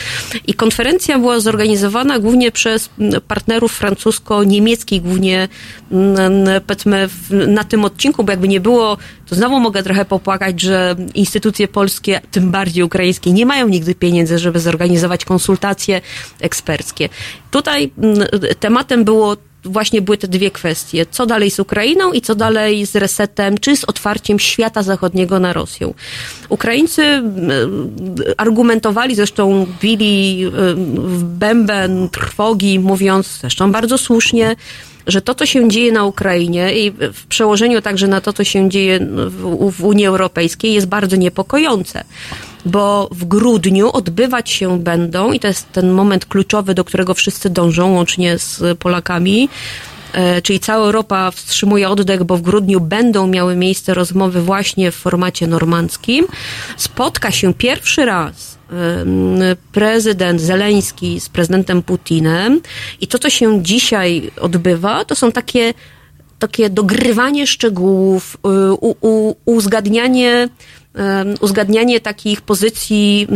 I 0.47 0.53
konferencja 0.53 1.19
była 1.19 1.39
zorganizowana 1.39 2.19
głównie 2.19 2.51
przez 2.51 2.89
mm, 2.99 3.21
partnerów 3.21 3.73
francusko-niemieckich, 3.73 5.01
głównie 5.01 5.47
mm, 5.91 6.61
powiedzmy 6.67 7.09
na 7.47 7.63
tym 7.63 7.85
odcinku, 7.85 8.23
bo 8.23 8.31
jakby 8.31 8.47
nie 8.47 8.59
było, 8.59 8.97
to 9.29 9.35
znowu 9.35 9.59
mogę 9.59 9.83
trochę 9.83 10.05
popłakać, 10.05 10.61
że 10.61 10.95
instytucje 11.13 11.67
polskie, 11.67 12.21
tym 12.31 12.51
bardziej 12.51 12.83
ukraińskie, 12.83 13.31
nie 13.31 13.45
mają 13.45 13.67
nigdy 13.67 13.95
pieniędzy, 13.95 14.39
żeby 14.39 14.59
zorganizować 14.59 15.25
konsultacje 15.25 16.01
eksperckie. 16.39 17.09
Tutaj 17.51 17.91
mm, 17.97 18.27
tematem 18.59 19.03
było 19.03 19.37
właśnie 19.65 20.01
były 20.01 20.17
te 20.17 20.27
dwie 20.27 20.51
kwestie. 20.51 21.05
Co 21.11 21.25
dalej 21.25 21.51
z 21.51 21.59
Ukrainą 21.59 22.11
i 22.11 22.21
co 22.21 22.35
dalej 22.35 22.85
z 22.85 22.95
resetem, 22.95 23.57
czy 23.57 23.77
z 23.77 23.83
otwarciem 23.83 24.39
świata 24.39 24.83
zachodniego 24.83 25.39
na 25.39 25.53
Rosję. 25.53 25.93
Ukraińcy 26.49 27.01
mm, 27.01 27.51
argumentowali, 28.37 29.15
zresztą 29.15 29.67
bili 29.81 30.45
mm, 30.45 30.85
w 30.95 31.23
bęben 31.23 32.09
trwogi, 32.09 32.79
mówiąc 32.79 33.27
zresztą 33.41 33.71
bardzo 33.71 33.97
słusznie, 33.97 34.55
że 35.07 35.21
to, 35.21 35.35
co 35.35 35.45
się 35.45 35.69
dzieje 35.69 35.91
na 35.91 36.05
Ukrainie 36.05 36.73
i 36.77 36.91
w 37.13 37.25
przełożeniu 37.25 37.81
także 37.81 38.07
na 38.07 38.21
to, 38.21 38.33
co 38.33 38.43
się 38.43 38.69
dzieje 38.69 38.99
w, 38.99 39.71
w 39.71 39.83
Unii 39.85 40.05
Europejskiej 40.05 40.73
jest 40.73 40.87
bardzo 40.87 41.15
niepokojące. 41.15 42.03
Bo 42.65 43.09
w 43.11 43.25
grudniu 43.25 43.91
odbywać 43.91 44.49
się 44.49 44.79
będą, 44.79 45.31
i 45.31 45.39
to 45.39 45.47
jest 45.47 45.71
ten 45.71 45.91
moment 45.91 46.25
kluczowy, 46.25 46.73
do 46.73 46.83
którego 46.83 47.13
wszyscy 47.13 47.49
dążą, 47.49 47.93
łącznie 47.93 48.37
z 48.37 48.77
Polakami, 48.77 49.49
e, 50.13 50.41
czyli 50.41 50.59
cała 50.59 50.85
Europa 50.85 51.31
wstrzymuje 51.31 51.89
oddech, 51.89 52.23
bo 52.23 52.37
w 52.37 52.41
grudniu 52.41 52.79
będą 52.79 53.27
miały 53.27 53.55
miejsce 53.55 53.93
rozmowy 53.93 54.41
właśnie 54.41 54.91
w 54.91 54.95
formacie 54.95 55.47
normandzkim. 55.47 56.27
Spotka 56.77 57.31
się 57.31 57.53
pierwszy 57.53 58.05
raz 58.05 58.53
prezydent 59.71 60.41
Zeleński 60.41 61.19
z 61.19 61.29
prezydentem 61.29 61.83
Putinem 61.83 62.61
i 63.01 63.07
to, 63.07 63.19
co 63.19 63.29
się 63.29 63.63
dzisiaj 63.63 64.31
odbywa, 64.41 65.05
to 65.05 65.15
są 65.15 65.31
takie 65.31 65.73
takie 66.39 66.69
dogrywanie 66.69 67.47
szczegółów, 67.47 68.37
y, 68.69 68.73
u, 68.73 68.95
u, 69.01 69.35
uzgadnianie, 69.45 70.49
uzgadnianie 71.41 71.99
takich 71.99 72.41
pozycji 72.41 73.27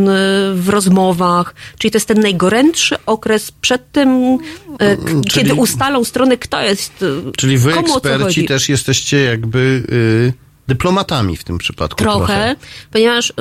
w 0.54 0.66
rozmowach, 0.70 1.56
czyli 1.78 1.92
to 1.92 1.96
jest 1.98 2.08
ten 2.08 2.20
najgorętszy 2.20 2.96
okres 3.06 3.52
przed 3.52 3.92
tym, 3.92 4.38
e, 4.80 4.98
k- 4.98 5.04
kiedy 5.34 5.54
ustalą 5.54 6.04
strony, 6.04 6.38
kto 6.38 6.62
jest, 6.62 7.02
y, 7.04 7.32
Czyli 7.38 7.58
wy, 7.58 7.74
komu 7.74 7.94
eksperci, 7.98 8.46
też 8.46 8.70
jesteście 8.70 9.24
jakby 9.24 9.84
y, 9.92 10.48
dyplomatami 10.68 11.38
w 11.38 11.44
tym 11.44 11.58
przypadku. 11.58 11.98
Trochę, 11.98 12.18
Trochę. 12.26 12.56
ponieważ 12.92 13.34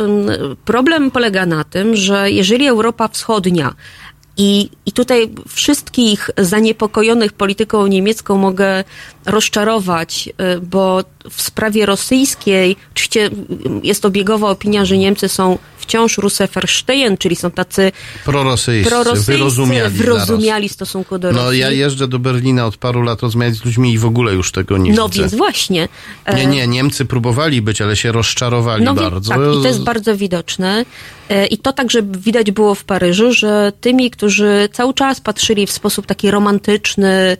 problem 0.65 1.11
polega 1.11 1.47
na 1.47 1.65
tym, 1.65 1.97
że 1.97 2.31
jeżeli 2.31 2.67
Europa 2.67 3.09
Wschodnia 3.09 3.75
i, 4.37 4.71
I 4.87 4.93
tutaj 4.93 5.31
wszystkich 5.49 6.31
zaniepokojonych 6.39 7.33
polityką 7.33 7.87
niemiecką 7.87 8.37
mogę 8.37 8.85
rozczarować, 9.27 10.29
y, 10.57 10.61
bo 10.61 11.05
w 11.31 11.43
sprawie 11.43 11.87
rosyjskiej, 11.87 12.77
oczywiście 12.93 13.31
jest 13.83 14.05
obiegowa 14.05 14.51
opinia, 14.51 14.85
że 14.85 14.99
Niemcy 14.99 15.29
są 15.29 15.59
wciąż 15.87 16.19
Russeverstehen, 16.19 17.17
czyli 17.19 17.37
są 17.37 17.51
tacy 17.51 17.93
Prorosyjscy, 18.25 18.91
prorosyjscy, 18.91 19.33
wyrozumiali. 19.33 19.95
wyrozumiali 19.95 20.69
w 20.69 20.73
stosunku 20.73 21.19
do. 21.19 21.29
Rosji. 21.33 21.45
No 21.45 21.53
ja 21.53 21.71
jeżdżę 21.71 22.09
do 22.09 22.19
Berlina 22.19 22.67
od 22.67 22.77
paru 22.77 23.03
lat 23.03 23.23
rozmawiać 23.23 23.55
z 23.55 23.65
ludźmi 23.65 23.93
i 23.93 23.99
w 23.99 24.05
ogóle 24.07 24.33
już 24.35 24.53
tego 24.53 24.79
nie 24.79 24.93
No 24.93 25.09
widzę. 25.09 25.21
więc 25.21 25.35
właśnie. 25.35 25.89
e, 26.25 26.35
Nie, 26.37 26.47
nie, 26.47 26.67
Niemcy 26.67 27.05
próbowali 27.05 27.63
być, 27.63 27.81
ale 27.83 27.97
się 27.97 28.13
rozczarowali 28.13 28.85
No 28.85 28.95
bardzo. 28.95 29.31
tak, 29.31 29.39
i 29.41 29.63
to 29.63 29.69
jest 29.69 29.83
bardzo 29.83 30.17
widoczne. 30.17 30.85
E, 31.29 31.47
I 31.47 31.59
to 31.59 31.73
także 31.73 32.03
widać 32.03 32.51
było 32.51 32.75
w 32.75 32.85
Paryżu, 32.85 33.33
że 33.33 33.73
tymi, 33.81 34.11
którzy 34.11 34.69
cały 34.73 34.95
czas 34.95 35.21
patrzyli 35.21 35.67
w 35.67 35.73
sposób 35.73 36.07
taki 36.07 36.31
romantyczny 36.31 37.37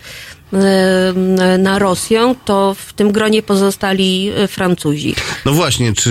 na 1.59 1.79
Rosję, 1.79 2.35
to 2.45 2.77
w 2.87 2.93
tym 2.93 3.13
gronie 3.13 3.43
pozostali 3.43 4.31
e, 4.37 4.49
Francuzi. 4.49 5.15
No 5.45 5.53
właśnie, 5.53 5.93
czy 5.93 6.11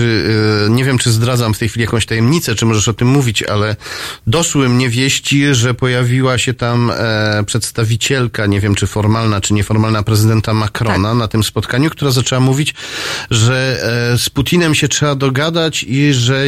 y, 0.66 0.70
nie 0.70 0.84
wiem, 0.84 0.98
czy 0.98 1.10
zdradzam 1.10 1.54
w 1.54 1.58
tej 1.58 1.68
chwili 1.68 1.84
jakąś 1.84 2.06
tajemnicę, 2.06 2.54
czy 2.54 2.66
możesz 2.66 2.88
o 2.88 2.92
tym 2.92 3.08
mówić, 3.08 3.42
ale 3.42 3.76
doszły 4.26 4.68
mnie 4.68 4.88
wieści, 4.88 5.54
że 5.54 5.74
pojawiła 5.74 6.38
się 6.38 6.54
tam 6.54 6.90
e, 6.94 7.44
przedstawicielka, 7.46 8.46
nie 8.46 8.60
wiem, 8.60 8.74
czy 8.74 8.86
formalna, 8.86 9.40
czy 9.40 9.54
nieformalna 9.54 10.02
prezydenta 10.02 10.54
Macrona 10.54 11.08
Tak. 11.08 11.18
na 11.18 11.28
tym 11.28 11.42
spotkaniu, 11.44 11.90
która 11.90 12.10
zaczęła 12.10 12.40
mówić, 12.40 12.74
że 13.30 13.78
e, 14.14 14.18
z 14.18 14.30
Putinem 14.30 14.74
się 14.74 14.88
trzeba 14.88 15.14
dogadać 15.14 15.84
i 15.88 16.12
że 16.12 16.44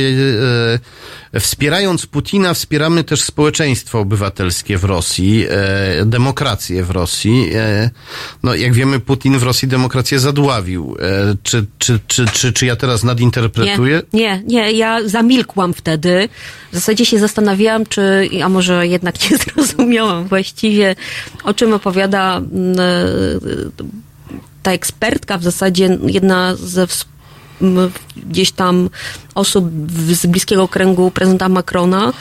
e, 1.35 1.41
wspierając 1.41 2.07
Putina 2.07 2.55
wspieramy 2.55 3.05
też 3.05 3.23
społeczeństwo 3.23 3.99
obywatelskie 4.01 4.79
w 4.79 4.85
Rosji, 4.85 5.47
demokrację 6.05 6.85
w 6.85 6.91
Rosji. 6.91 7.51
E, 7.79 7.91
no 8.43 8.55
jak 8.55 8.73
wiemy, 8.73 9.01
Putin 9.01 9.39
w 9.39 9.43
Rosji 9.43 9.69
demokrację 9.69 10.19
zadławił. 10.19 10.97
E, 11.01 11.37
czy, 11.43 11.67
czy, 11.79 12.01
czy, 12.07 12.27
czy, 12.27 12.53
czy 12.53 12.67
ja 12.67 12.77
teraz 12.77 13.05
nadinterpretuję? 13.05 14.03
Nie, 14.13 14.43
nie, 14.47 14.63
nie, 14.63 14.73
ja 14.73 15.09
zamilkłam 15.09 15.75
wtedy. 15.75 16.29
W 16.73 16.75
zasadzie 16.75 17.07
się 17.07 17.19
zastanawiałam, 17.19 17.87
czy, 17.87 18.29
a 18.45 18.49
może 18.49 18.87
jednak 18.87 19.31
nie 19.31 19.37
zrozumiałam 19.45 20.29
właściwie, 20.29 20.97
o 21.45 21.55
czym 21.55 21.73
opowiada 21.73 22.37
mm, 22.37 22.81
e, 22.81 23.89
ta 24.63 24.73
ekspertka, 24.73 25.39
w 25.39 25.43
zasadzie 25.43 25.99
jedna 26.07 26.57
ze 26.57 26.87
gdzieś 28.17 28.53
tam 28.53 28.91
osób 29.35 29.71
z 30.11 30.27
bliskiego 30.27 30.69
kręgu 30.69 31.11
prezydenta 31.11 31.49
Macrona. 31.49 32.13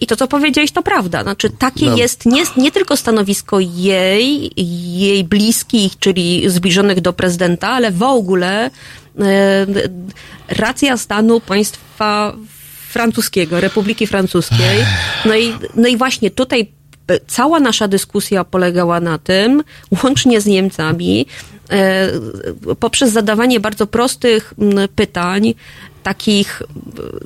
I 0.00 0.06
to, 0.06 0.16
co 0.16 0.28
powiedziałeś, 0.28 0.72
to 0.72 0.82
prawda. 0.82 1.22
Znaczy, 1.22 1.50
takie 1.50 1.86
No. 1.86 1.96
jest 1.96 2.26
nie, 2.26 2.42
nie 2.56 2.72
tylko 2.72 2.96
stanowisko 2.96 3.60
jej, 3.60 4.50
jej 4.98 5.24
bliskich, 5.24 5.98
czyli 5.98 6.50
zbliżonych 6.50 7.00
do 7.00 7.12
prezydenta, 7.12 7.68
ale 7.68 7.90
w 7.90 8.02
ogóle 8.02 8.70
racja 10.48 10.96
stanu 10.96 11.40
państwa 11.40 12.32
francuskiego, 12.88 13.60
Republiki 13.60 14.06
Francuskiej. 14.06 14.84
No 15.24 15.36
i, 15.36 15.54
no 15.74 15.88
i 15.88 15.96
właśnie 15.96 16.30
tutaj 16.30 16.70
cała 17.26 17.60
nasza 17.60 17.88
dyskusja 17.88 18.44
polegała 18.44 19.00
na 19.00 19.18
tym, 19.18 19.62
łącznie 20.04 20.40
z 20.40 20.46
Niemcami, 20.46 21.26
e, 21.70 22.08
poprzez 22.80 23.12
zadawanie 23.12 23.60
bardzo 23.60 23.86
prostych 23.86 24.54
pytań, 24.96 25.54
takich 26.08 26.62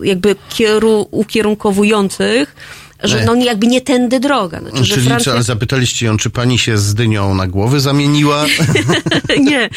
e, 0.03 0.07
jakby 0.07 0.37
kieru, 0.49 1.09
ukierunkowujących, 1.11 2.55
że 3.03 3.25
no 3.25 3.35
jakby 3.35 3.67
nie 3.67 3.81
tędy 3.81 4.21
droga. 4.21 4.61
Znaczy, 4.61 4.85
Czyli 4.85 5.07
Francja... 5.07 5.25
co, 5.25 5.33
ale 5.33 5.43
zapytaliście 5.43 6.07
ją, 6.07 6.17
czy 6.17 6.31
pani 6.31 6.59
się 6.59 6.79
z 6.79 6.95
dynią 6.95 7.35
na 7.35 7.47
głowy 7.47 7.81
zamieniła? 7.81 8.45
nie, 9.51 9.71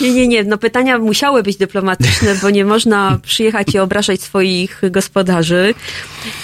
nie, 0.00 0.12
nie, 0.12 0.28
nie. 0.28 0.44
No 0.44 0.58
pytania 0.58 0.98
musiały 0.98 1.42
być 1.42 1.56
dyplomatyczne, 1.56 2.34
bo 2.42 2.50
nie 2.50 2.64
można 2.64 3.18
przyjechać 3.22 3.74
i 3.74 3.78
obrażać 3.78 4.22
swoich 4.22 4.82
gospodarzy. 4.90 5.74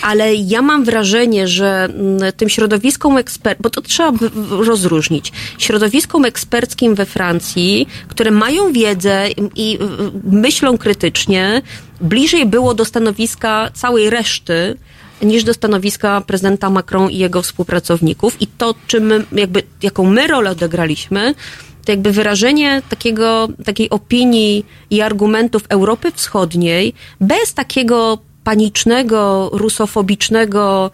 Ale 0.02 0.34
ja 0.34 0.62
mam 0.62 0.84
wrażenie, 0.84 1.48
że 1.48 1.84
mm, 1.84 2.32
tym 2.36 2.48
środowiskom 2.48 3.16
ekspert, 3.16 3.62
bo 3.62 3.70
to 3.70 3.82
trzeba 3.82 4.12
rozróżnić. 4.50 5.32
Środowiskom 5.58 6.24
eksperckim 6.24 6.94
we 6.94 7.06
Francji, 7.06 7.88
które 8.08 8.30
mają 8.30 8.72
wiedzę 8.72 9.28
i 9.56 9.78
myślą 10.24 10.78
krytycznie, 10.78 11.62
bliżej 12.04 12.46
było 12.46 12.74
do 12.74 12.84
stanowiska 12.84 13.70
całej 13.74 14.10
reszty, 14.10 14.76
niż 15.22 15.44
do 15.44 15.54
stanowiska 15.54 16.20
prezydenta 16.20 16.70
Macron 16.70 17.10
i 17.10 17.18
jego 17.18 17.42
współpracowników. 17.42 18.42
I 18.42 18.46
to, 18.46 18.74
czym 18.86 19.12
jakby, 19.32 19.62
jaką 19.82 20.04
my 20.04 20.26
rolę 20.26 20.50
odegraliśmy, 20.50 21.34
to 21.84 21.92
jakby 21.92 22.12
wyrażenie 22.12 22.82
takiego, 22.88 23.48
takiej 23.64 23.90
opinii 23.90 24.66
i 24.90 25.00
argumentów 25.00 25.62
Europy 25.68 26.10
Wschodniej 26.10 26.94
bez 27.20 27.54
takiego 27.54 28.18
panicznego, 28.44 29.50
rusofobicznego, 29.52 30.90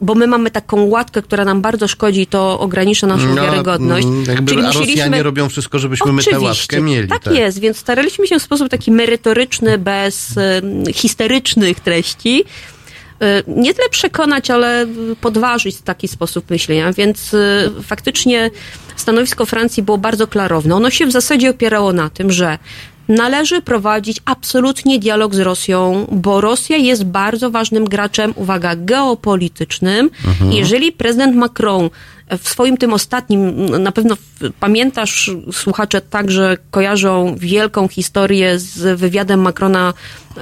bo 0.00 0.14
my 0.14 0.26
mamy 0.26 0.50
taką 0.50 0.82
łatkę, 0.82 1.22
która 1.22 1.44
nam 1.44 1.60
bardzo 1.62 1.88
szkodzi 1.88 2.20
i 2.20 2.26
to 2.26 2.60
ogranicza 2.60 3.06
naszą 3.06 3.34
No, 3.34 3.42
wiarygodność. 3.42 4.06
mm, 4.06 4.24
jakby, 4.24 4.52
Czyli 4.52 4.62
musieliśmy- 4.62 4.94
Rosjanie 4.94 5.22
robią 5.22 5.48
wszystko, 5.48 5.78
żebyśmy 5.78 6.12
my 6.12 6.22
tę 6.22 6.30
Oczywiście, 6.30 6.46
łatkę 6.46 6.80
mieli. 6.80 7.08
Tak, 7.08 7.26
jest, 7.26 7.58
więc 7.58 7.76
staraliśmy 7.76 8.26
się 8.26 8.38
w 8.38 8.42
sposób 8.42 8.68
taki 8.68 8.90
merytoryczny, 8.92 9.78
bez 9.78 10.34
em, 10.38 10.84
histerycznych 10.94 11.80
treści, 11.80 12.44
e, 13.20 13.42
nie 13.46 13.74
tyle 13.74 13.88
przekonać, 13.88 14.50
ale 14.50 14.86
podważyć 15.20 15.76
taki 15.80 16.08
sposób 16.08 16.50
myślenia, 16.50 16.92
więc 16.92 17.34
e, 17.34 17.70
faktycznie 17.82 18.50
stanowisko 18.96 19.46
Francji 19.46 19.82
było 19.82 19.98
bardzo 19.98 20.26
klarowne. 20.26 20.74
Ono 20.74 20.90
się 20.90 21.06
w 21.06 21.12
zasadzie 21.12 21.50
opierało 21.50 21.92
na 21.92 22.10
tym, 22.10 22.32
że 22.32 22.58
należy 23.08 23.62
prowadzić 23.62 24.20
absolutnie 24.24 24.98
dialog 24.98 25.34
z 25.34 25.38
Rosją, 25.38 26.06
bo 26.12 26.40
Rosja 26.40 26.76
jest 26.76 27.04
bardzo 27.04 27.50
ważnym 27.50 27.84
graczem, 27.84 28.32
uwaga, 28.36 28.76
geopolitycznym. 28.76 30.10
Mhm. 30.26 30.52
Jeżeli 30.52 30.92
prezydent 30.92 31.36
Macron 31.36 31.90
w 32.38 32.48
swoim 32.48 32.76
tym 32.76 32.92
ostatnim, 32.92 33.66
na 33.66 33.92
pewno 33.92 34.16
pamiętasz, 34.60 35.30
słuchacze 35.52 36.00
także 36.00 36.56
kojarzą 36.70 37.36
wielką 37.38 37.88
historię 37.88 38.58
z 38.58 39.00
wywiadem 39.00 39.40
Macrona 39.40 39.94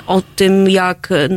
o 0.06 0.22
tym, 0.36 0.70
jak 0.70 1.08
e, 1.12 1.28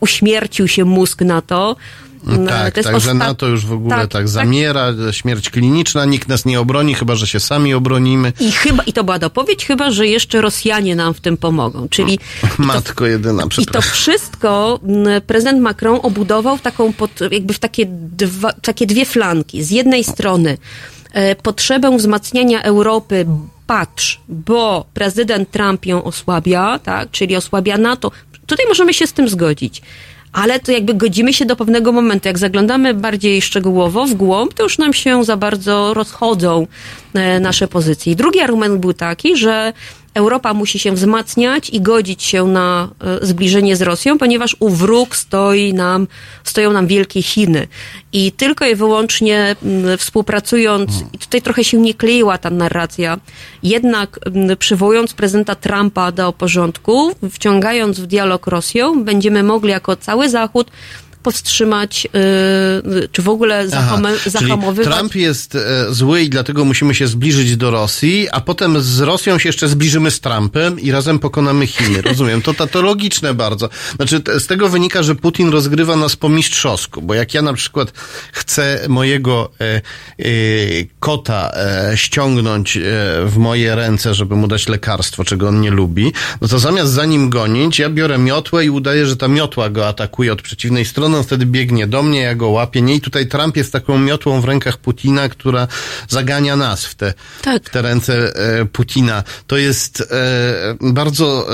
uśmiercił 0.00 0.68
się 0.68 0.84
mózg 0.84 1.22
na 1.22 1.42
to. 1.42 1.76
No 2.24 2.46
Tak, 2.48 2.74
To 2.74 2.80
jest 2.80 2.90
tak, 2.90 3.00
że 3.00 3.10
ostat- 3.10 3.18
NATO 3.18 3.46
już 3.48 3.66
w 3.66 3.72
ogóle 3.72 3.90
tak, 3.96 4.00
tak, 4.00 4.10
tak. 4.10 4.28
zamiera, 4.28 4.86
śmierć 5.10 5.50
kliniczna, 5.50 6.04
nikt 6.04 6.28
nas 6.28 6.44
nie 6.44 6.60
obroni, 6.60 6.94
chyba 6.94 7.14
że 7.14 7.26
się 7.26 7.40
sami 7.40 7.74
obronimy. 7.74 8.32
I 8.40 8.52
chyba, 8.52 8.82
i 8.82 8.92
to 8.92 9.04
była 9.04 9.18
dopowiedź, 9.18 9.66
chyba, 9.66 9.90
że 9.90 10.06
jeszcze 10.06 10.40
Rosjanie 10.40 10.96
nam 10.96 11.14
w 11.14 11.20
tym 11.20 11.36
pomogą. 11.36 11.88
Czyli 11.88 12.18
Matko 12.58 13.06
jedyna, 13.06 13.42
I 13.42 13.44
to 13.44 13.48
przepraszam. 13.48 13.92
wszystko 13.92 14.80
prezydent 15.26 15.60
Macron 15.60 15.98
obudował 16.02 16.58
taką 16.58 16.92
pod, 16.92 17.10
jakby 17.30 17.54
w 17.54 17.58
takie, 17.58 17.86
dwa, 17.88 18.52
takie 18.52 18.86
dwie 18.86 19.04
flanki. 19.06 19.62
Z 19.64 19.70
jednej 19.70 20.04
strony 20.04 20.58
e, 21.12 21.36
potrzebę 21.36 21.96
wzmacniania 21.96 22.62
Europy, 22.62 23.26
patrz, 23.66 24.20
bo 24.28 24.86
prezydent 24.94 25.50
Trump 25.50 25.86
ją 25.86 26.04
osłabia, 26.04 26.78
tak, 26.78 27.10
czyli 27.10 27.36
osłabia 27.36 27.78
NATO. 27.78 28.10
Tutaj 28.46 28.66
możemy 28.68 28.94
się 28.94 29.06
z 29.06 29.12
tym 29.12 29.28
zgodzić. 29.28 29.82
Ale 30.32 30.60
to 30.60 30.72
jakby 30.72 30.94
godzimy 30.94 31.32
się 31.32 31.46
do 31.46 31.56
pewnego 31.56 31.92
momentu. 31.92 32.28
Jak 32.28 32.38
zaglądamy 32.38 32.94
bardziej 32.94 33.42
szczegółowo 33.42 34.06
w 34.06 34.14
głąb, 34.14 34.54
to 34.54 34.62
już 34.62 34.78
nam 34.78 34.92
się 34.92 35.24
za 35.24 35.36
bardzo 35.36 35.94
rozchodzą 35.94 36.66
e, 37.14 37.40
nasze 37.40 37.68
pozycje. 37.68 38.12
I 38.12 38.16
drugi 38.16 38.40
argument 38.40 38.80
był 38.80 38.92
taki, 38.92 39.36
że 39.36 39.72
Europa 40.14 40.54
musi 40.54 40.78
się 40.78 40.92
wzmacniać 40.92 41.70
i 41.70 41.80
godzić 41.80 42.22
się 42.22 42.46
na 42.46 42.88
e, 43.22 43.26
zbliżenie 43.26 43.76
z 43.76 43.82
Rosją, 43.82 44.18
ponieważ 44.18 44.56
u 44.60 44.68
wróg 44.68 45.16
stoi 45.16 45.74
nam, 45.74 46.06
stoją 46.44 46.72
nam 46.72 46.86
wielkie 46.86 47.22
Chiny. 47.22 47.66
I 48.12 48.32
tylko 48.32 48.66
i 48.66 48.74
wyłącznie 48.74 49.56
mm, 49.62 49.98
współpracując, 49.98 50.90
i 51.12 51.18
tutaj 51.18 51.42
trochę 51.42 51.64
się 51.64 51.78
nie 51.78 51.94
kleiła 51.94 52.38
ta 52.38 52.50
narracja, 52.50 53.18
jednak 53.62 54.18
mm, 54.26 54.56
przywołując 54.56 55.14
prezydenta 55.14 55.54
Trumpa 55.54 56.12
do 56.12 56.32
porządku, 56.32 57.12
wciągając 57.30 58.00
w 58.00 58.06
dialog 58.06 58.46
Rosją, 58.46 59.04
będziemy 59.04 59.42
mogli 59.42 59.70
jako 59.70 59.96
cały 59.96 60.28
Zachód 60.28 60.70
powstrzymać, 61.22 62.04
yy, 62.04 63.08
czy 63.12 63.22
w 63.22 63.28
ogóle 63.28 63.68
zahamy, 63.68 64.08
Aha, 64.08 64.30
zahamowywać. 64.30 64.96
Trump 64.96 65.14
jest 65.14 65.54
e, 65.54 65.60
zły 65.94 66.22
i 66.22 66.30
dlatego 66.30 66.64
musimy 66.64 66.94
się 66.94 67.06
zbliżyć 67.06 67.56
do 67.56 67.70
Rosji, 67.70 68.28
a 68.32 68.40
potem 68.40 68.82
z 68.82 69.00
Rosją 69.00 69.38
się 69.38 69.48
jeszcze 69.48 69.68
zbliżymy 69.68 70.10
z 70.10 70.20
Trumpem 70.20 70.80
i 70.80 70.90
razem 70.90 71.18
pokonamy 71.18 71.66
Chiny. 71.66 72.02
Rozumiem. 72.02 72.42
To, 72.42 72.54
to, 72.54 72.66
to 72.66 72.82
logiczne 72.82 73.34
bardzo. 73.34 73.68
Znaczy, 73.96 74.20
t- 74.20 74.40
z 74.40 74.46
tego 74.46 74.68
wynika, 74.68 75.02
że 75.02 75.14
Putin 75.14 75.50
rozgrywa 75.50 75.96
nas 75.96 76.16
po 76.16 76.28
mistrzowsku, 76.28 77.02
bo 77.02 77.14
jak 77.14 77.34
ja 77.34 77.42
na 77.42 77.52
przykład 77.52 77.92
chcę 78.32 78.80
mojego 78.88 79.50
e, 79.60 79.64
e, 79.74 79.82
kota 81.00 81.52
e, 81.54 81.92
ściągnąć 81.96 82.76
e, 82.76 82.80
w 83.26 83.36
moje 83.36 83.74
ręce, 83.74 84.14
żeby 84.14 84.36
mu 84.36 84.48
dać 84.48 84.68
lekarstwo, 84.68 85.24
czego 85.24 85.48
on 85.48 85.60
nie 85.60 85.70
lubi, 85.70 86.12
no 86.40 86.48
to 86.48 86.58
zamiast 86.58 86.92
za 86.92 87.04
nim 87.04 87.30
gonić, 87.30 87.78
ja 87.78 87.90
biorę 87.90 88.18
miotłę 88.18 88.64
i 88.64 88.70
udaję, 88.70 89.06
że 89.06 89.16
ta 89.16 89.28
miotła 89.28 89.70
go 89.70 89.88
atakuje 89.88 90.32
od 90.32 90.42
przeciwnej 90.42 90.84
strony, 90.84 91.11
on 91.14 91.24
wtedy 91.24 91.46
biegnie 91.46 91.86
do 91.86 92.02
mnie, 92.02 92.20
ja 92.20 92.34
go 92.34 92.48
łapię. 92.48 92.82
Nie, 92.82 92.94
i 92.94 93.00
tutaj 93.00 93.26
Trump 93.26 93.56
jest 93.56 93.72
taką 93.72 93.98
miotłą 93.98 94.40
w 94.40 94.44
rękach 94.44 94.76
Putina, 94.76 95.28
która 95.28 95.68
zagania 96.08 96.56
nas 96.56 96.86
w 96.86 96.94
te, 96.94 97.14
Tak. 97.42 97.64
w 97.64 97.70
te 97.70 97.82
ręce 97.82 98.36
e, 98.36 98.64
Putina. 98.64 99.24
To 99.46 99.56
jest 99.56 100.00
e, 100.00 100.74
bardzo 100.80 101.46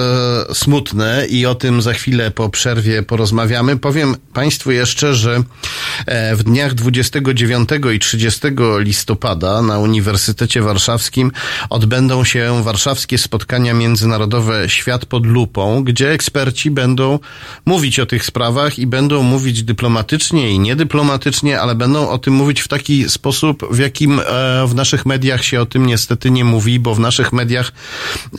e, 0.51 0.55
smutne 0.55 1.27
i 1.31 1.47
o 1.47 1.55
tym 1.55 1.83
za 1.83 1.93
chwilę 1.93 2.31
po 2.31 2.49
przerwie 2.49 3.03
porozmawiamy. 3.03 3.77
Powiem 3.77 4.17
Państwu 4.33 4.71
jeszcze, 4.71 5.15
że 5.15 5.43
e, 6.07 6.37
w 6.37 6.43
dniach 6.43 6.75
29 6.75 7.69
i 7.95 7.99
30 7.99 8.41
listopada 8.79 9.63
na 9.63 9.79
Uniwersytecie 9.79 10.63
Warszawskim 10.63 11.33
odbędą 11.71 12.25
się 12.25 12.63
warszawskie 12.63 13.19
spotkania 13.19 13.75
międzynarodowe 13.75 14.69
Świat 14.69 15.07
pod 15.07 15.27
lupą, 15.27 15.85
gdzie 15.85 16.11
eksperci 16.11 16.71
będą 16.71 17.19
mówić 17.65 18.01
o 18.01 18.07
tych 18.07 18.25
sprawach 18.25 18.79
i 18.79 18.87
będą 18.87 19.23
mówić 19.23 19.48
dyplomatycznie 19.53 20.51
i 20.51 20.59
niedyplomatycznie, 20.59 21.61
ale 21.61 21.75
będą 21.75 22.09
o 22.09 22.19
tym 22.19 22.35
mówić 22.35 22.61
w 22.61 22.69
taki 22.69 23.09
sposób, 23.09 23.65
w 23.71 23.79
jakim 23.79 24.21
e, 24.21 24.23
w 24.67 24.75
naszych 24.75 25.07
mediach 25.07 25.45
się 25.45 25.61
o 25.61 25.67
tym 25.67 25.87
niestety 25.87 26.31
nie 26.31 26.45
mówi, 26.45 26.81
bo 26.81 26.95
w 26.95 27.01
naszych 27.01 27.33
mediach 27.33 27.73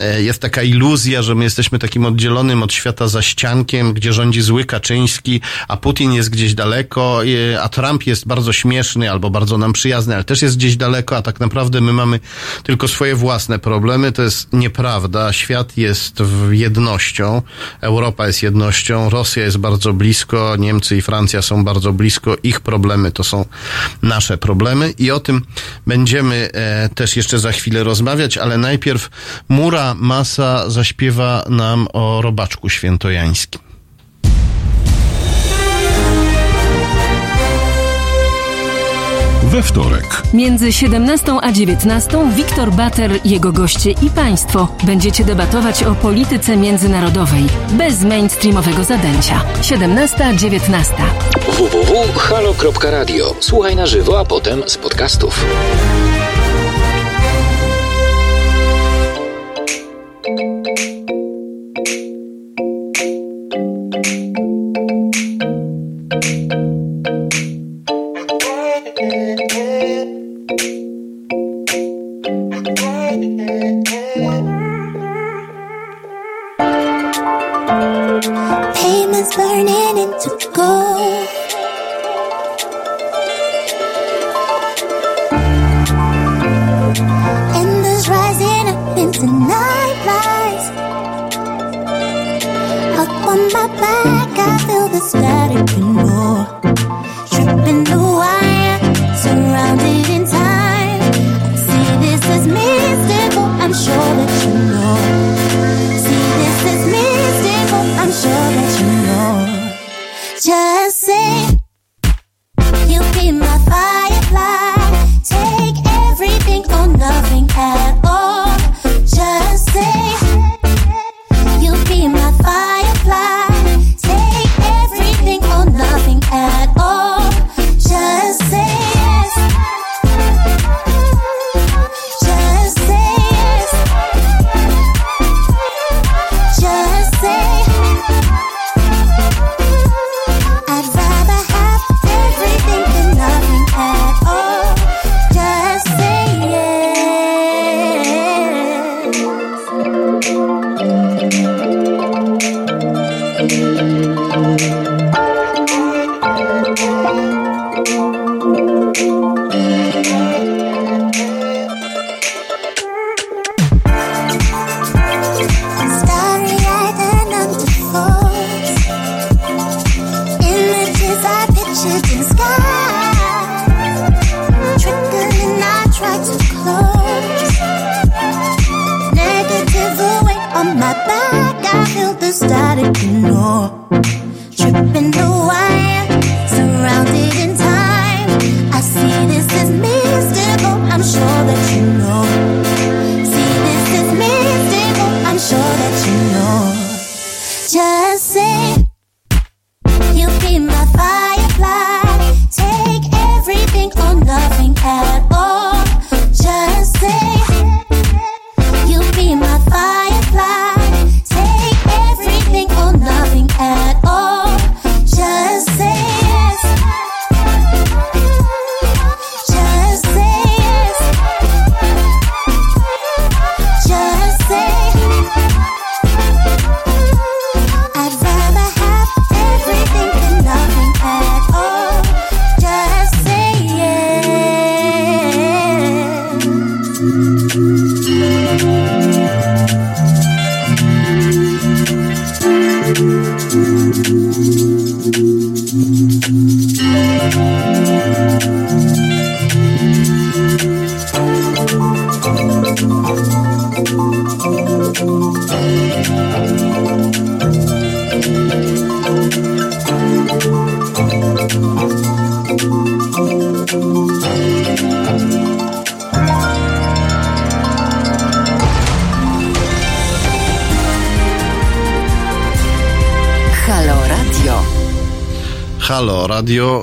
e, 0.00 0.22
jest 0.22 0.42
taka 0.42 0.62
iluzja, 0.62 1.22
że 1.22 1.34
my 1.34 1.44
jesteśmy 1.44 1.78
takim 1.78 2.06
oddzielonym 2.06 2.62
od 2.62 2.72
świata 2.72 3.08
za 3.08 3.22
ściankiem, 3.22 3.92
gdzie 3.92 4.12
rządzi 4.12 4.42
zły 4.42 4.64
Kaczyński, 4.64 5.40
a 5.68 5.76
Putin 5.76 6.12
jest 6.12 6.30
gdzieś 6.30 6.54
daleko, 6.54 7.22
e, 7.24 7.62
a 7.62 7.68
Trump 7.68 8.06
jest 8.06 8.26
bardzo 8.26 8.52
śmieszny 8.52 9.10
albo 9.10 9.30
bardzo 9.30 9.58
nam 9.58 9.72
przyjazny, 9.72 10.14
ale 10.14 10.24
też 10.24 10.42
jest 10.42 10.56
gdzieś 10.56 10.76
daleko, 10.76 11.16
a 11.16 11.22
tak 11.22 11.40
naprawdę 11.40 11.80
my 11.80 11.92
mamy 11.92 12.20
tylko 12.62 12.88
swoje 12.88 13.14
własne 13.14 13.58
problemy. 13.58 14.12
To 14.12 14.22
jest 14.22 14.52
nieprawda. 14.52 15.32
Świat 15.32 15.76
jest 15.76 16.22
jednością, 16.50 17.42
Europa 17.80 18.26
jest 18.26 18.42
jednością, 18.42 19.10
Rosja 19.10 19.44
jest 19.44 19.58
bardzo 19.58 19.92
blisko, 19.92 20.56
Niemcy 20.58 20.96
i 21.00 21.02
Francja 21.02 21.42
są 21.42 21.64
bardzo 21.64 21.92
blisko, 21.92 22.36
ich 22.42 22.60
problemy 22.60 23.12
to 23.12 23.24
są 23.24 23.44
nasze 24.02 24.38
problemy 24.38 24.90
i 24.98 25.10
o 25.10 25.20
tym 25.20 25.42
będziemy 25.86 26.50
e, 26.52 26.88
też 26.88 27.16
jeszcze 27.16 27.38
za 27.38 27.52
chwilę 27.52 27.84
rozmawiać, 27.84 28.38
ale 28.38 28.58
najpierw 28.58 29.10
Mura 29.48 29.94
Masa 29.94 30.70
zaśpiewa 30.70 31.44
nam 31.48 31.88
o 31.92 32.22
robaczku 32.22 32.68
świętojańskim. 32.68 33.69
We 39.50 39.62
wtorek. 39.62 40.22
Między 40.34 40.72
17 40.72 41.32
a 41.42 41.52
19 41.52 42.18
Wiktor 42.36 42.72
Bater, 42.72 43.10
jego 43.24 43.52
goście 43.52 43.90
i 43.90 44.10
państwo 44.10 44.68
będziecie 44.84 45.24
debatować 45.24 45.82
o 45.82 45.94
polityce 45.94 46.56
międzynarodowej 46.56 47.44
bez 47.72 48.02
mainstreamowego 48.02 48.84
zadęcia. 48.84 49.42
17-19. 49.60 50.84
www.halo.radio. 51.48 53.34
Słuchaj 53.40 53.76
na 53.76 53.86
żywo, 53.86 54.20
a 54.20 54.24
potem 54.24 54.62
z 54.66 54.76
podcastów. 54.76 55.44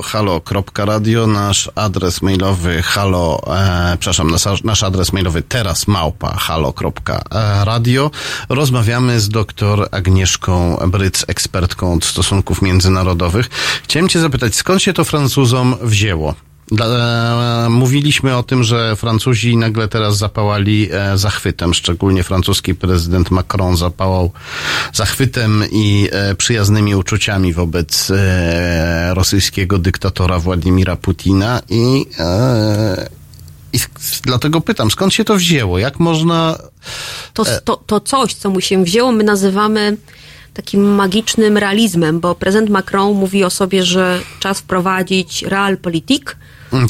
halo.radio, 0.08 1.26
nasz 1.26 1.70
adres 1.74 2.22
mailowy 2.22 2.82
halo, 2.82 3.42
e, 3.56 3.96
przepraszam, 4.00 4.30
nasz, 4.30 4.64
nasz 4.64 4.82
adres 4.82 5.12
mailowy 5.12 5.42
teraz 5.42 5.86
małpa 5.86 6.36
halo.radio. 6.36 8.10
Rozmawiamy 8.48 9.20
z 9.20 9.28
doktor 9.28 9.88
Agnieszką 9.90 10.76
Bryc, 10.86 11.24
ekspertką 11.28 11.94
od 11.94 12.04
stosunków 12.04 12.62
międzynarodowych. 12.62 13.48
Chciałem 13.84 14.08
cię 14.08 14.20
zapytać, 14.20 14.54
skąd 14.56 14.82
się 14.82 14.92
to 14.92 15.04
Francuzom 15.04 15.76
wzięło? 15.82 16.47
E, 16.80 17.66
mówiliśmy 17.70 18.36
o 18.36 18.42
tym, 18.42 18.64
że 18.64 18.96
Francuzi 18.96 19.56
nagle 19.56 19.88
teraz 19.88 20.16
zapałali 20.16 20.88
e, 20.92 21.18
zachwytem, 21.18 21.74
szczególnie 21.74 22.22
francuski 22.22 22.74
prezydent 22.74 23.30
Macron 23.30 23.76
zapałał 23.76 24.32
zachwytem 24.92 25.64
i 25.72 26.08
e, 26.12 26.34
przyjaznymi 26.34 26.94
uczuciami 26.94 27.52
wobec 27.52 28.12
rosyjskiego 29.10 29.78
dyktatora 29.78 30.38
Władimira 30.38 30.96
Putina 30.96 31.62
i, 31.68 32.06
i 33.72 33.78
dlatego 34.22 34.60
pytam, 34.60 34.90
skąd 34.90 35.14
się 35.14 35.24
to 35.24 35.34
wzięło? 35.34 35.78
Jak 35.78 36.00
można... 36.00 36.58
To, 37.34 37.44
to, 37.64 37.76
to 37.86 38.00
coś, 38.00 38.34
co 38.34 38.50
mu 38.50 38.60
się 38.60 38.84
wzięło, 38.84 39.12
my 39.12 39.24
nazywamy 39.24 39.96
takim 40.54 40.94
magicznym 40.94 41.56
realizmem, 41.58 42.20
bo 42.20 42.34
prezydent 42.34 42.70
Macron 42.70 43.12
mówi 43.12 43.44
o 43.44 43.50
sobie, 43.50 43.84
że 43.84 44.20
czas 44.40 44.58
wprowadzić 44.58 45.42
realpolitik 45.42 46.36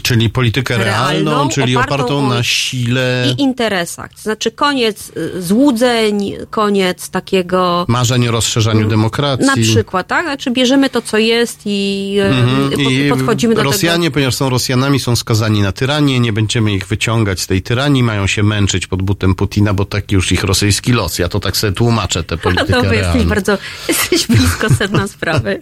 Czyli 0.03 0.31
politykę 0.31 0.79
realną, 0.79 1.31
Realną, 1.31 1.49
czyli 1.49 1.77
opartą 1.77 1.95
opartą 1.95 2.29
na 2.29 2.43
sile 2.43 3.35
i 3.39 3.43
interesach. 3.43 4.11
To 4.15 4.21
znaczy 4.23 4.51
koniec 4.51 5.13
y, 5.17 5.43
złudzeń, 5.43 6.33
koniec 6.51 7.11
takiego... 7.11 7.85
marzeń 7.89 8.29
o 8.29 8.31
rozszerzaniu 8.31 8.89
demokracji. 8.89 9.47
Na 9.47 9.57
przykład, 9.57 10.07
tak? 10.07 10.25
Znaczy 10.27 10.51
bierzemy 10.51 10.91
to, 10.91 11.03
co 11.03 11.19
jest 11.19 11.61
i, 11.67 12.15
y, 12.21 12.25
Mhm. 12.25 12.71
po- 12.71 12.91
I 12.91 13.09
podchodzimy 13.11 13.55
do 13.55 13.63
Rosjanie, 13.63 14.05
tego. 14.05 14.15
ponieważ 14.15 14.35
są 14.35 14.51
Rosjanami, 14.51 15.01
są 15.01 15.17
skazani 15.17 15.63
na 15.63 15.73
tyranię, 15.73 16.21
nie 16.21 16.33
będziemy 16.33 16.73
ich 16.73 16.87
wyciągać 16.87 17.41
z 17.41 17.47
tej 17.47 17.63
tyranii, 17.63 18.03
mają 18.03 18.27
się 18.27 18.43
męczyć 18.43 18.87
pod 18.87 19.03
butem 19.03 19.35
Putina, 19.35 19.75
bo 19.75 19.85
taki 19.85 20.15
już 20.15 20.33
ich 20.33 20.45
rosyjski 20.45 20.93
los. 20.93 21.19
Ja 21.19 21.29
to 21.29 21.41
tak 21.41 21.57
sobie 21.57 21.73
tłumaczę 21.73 22.25
tę 22.25 22.39
politykę 22.49 22.73
No, 22.73 22.83
bo 22.83 22.93
jesteś 22.93 23.01
realną. 23.15 23.29
bardzo, 23.29 23.59
jesteś 23.89 24.27
blisko 24.27 24.69
sedna 24.75 25.09
sprawy. 25.19 25.61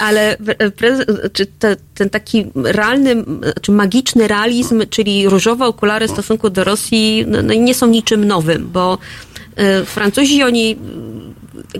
Ale 0.00 0.36
prez, 0.76 1.06
czy 1.32 1.46
te, 1.46 1.76
ten 1.94 2.10
taki 2.10 2.44
realny, 2.54 3.24
czy 3.62 3.72
magiczny 3.72 4.28
realizm, 4.28 4.82
czyli 4.90 5.28
różowe 5.28 5.66
okulary 5.66 6.08
w 6.08 6.10
stosunku 6.10 6.50
do 6.50 6.64
Rosji, 6.64 7.24
no, 7.26 7.42
no, 7.42 7.54
nie 7.54 7.74
są 7.74 7.86
niczym 7.86 8.24
nowym, 8.24 8.70
bo 8.72 8.98
e, 9.56 9.84
Francuzi, 9.84 10.42
oni 10.42 10.76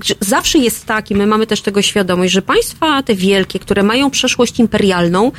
że 0.05 0.15
zawsze 0.21 0.59
jest 0.59 0.87
tak, 0.87 1.11
i 1.11 1.15
my 1.15 1.27
mamy 1.27 1.47
też 1.47 1.61
tego 1.61 1.83
świadomość, 1.83 2.33
że 2.33 2.43
państwa 2.43 3.03
te 3.03 3.15
wielkie, 3.15 3.59
które 3.59 3.83
mają 3.83 4.11
przeszłość 4.11 4.59
imperialną, 4.61 5.33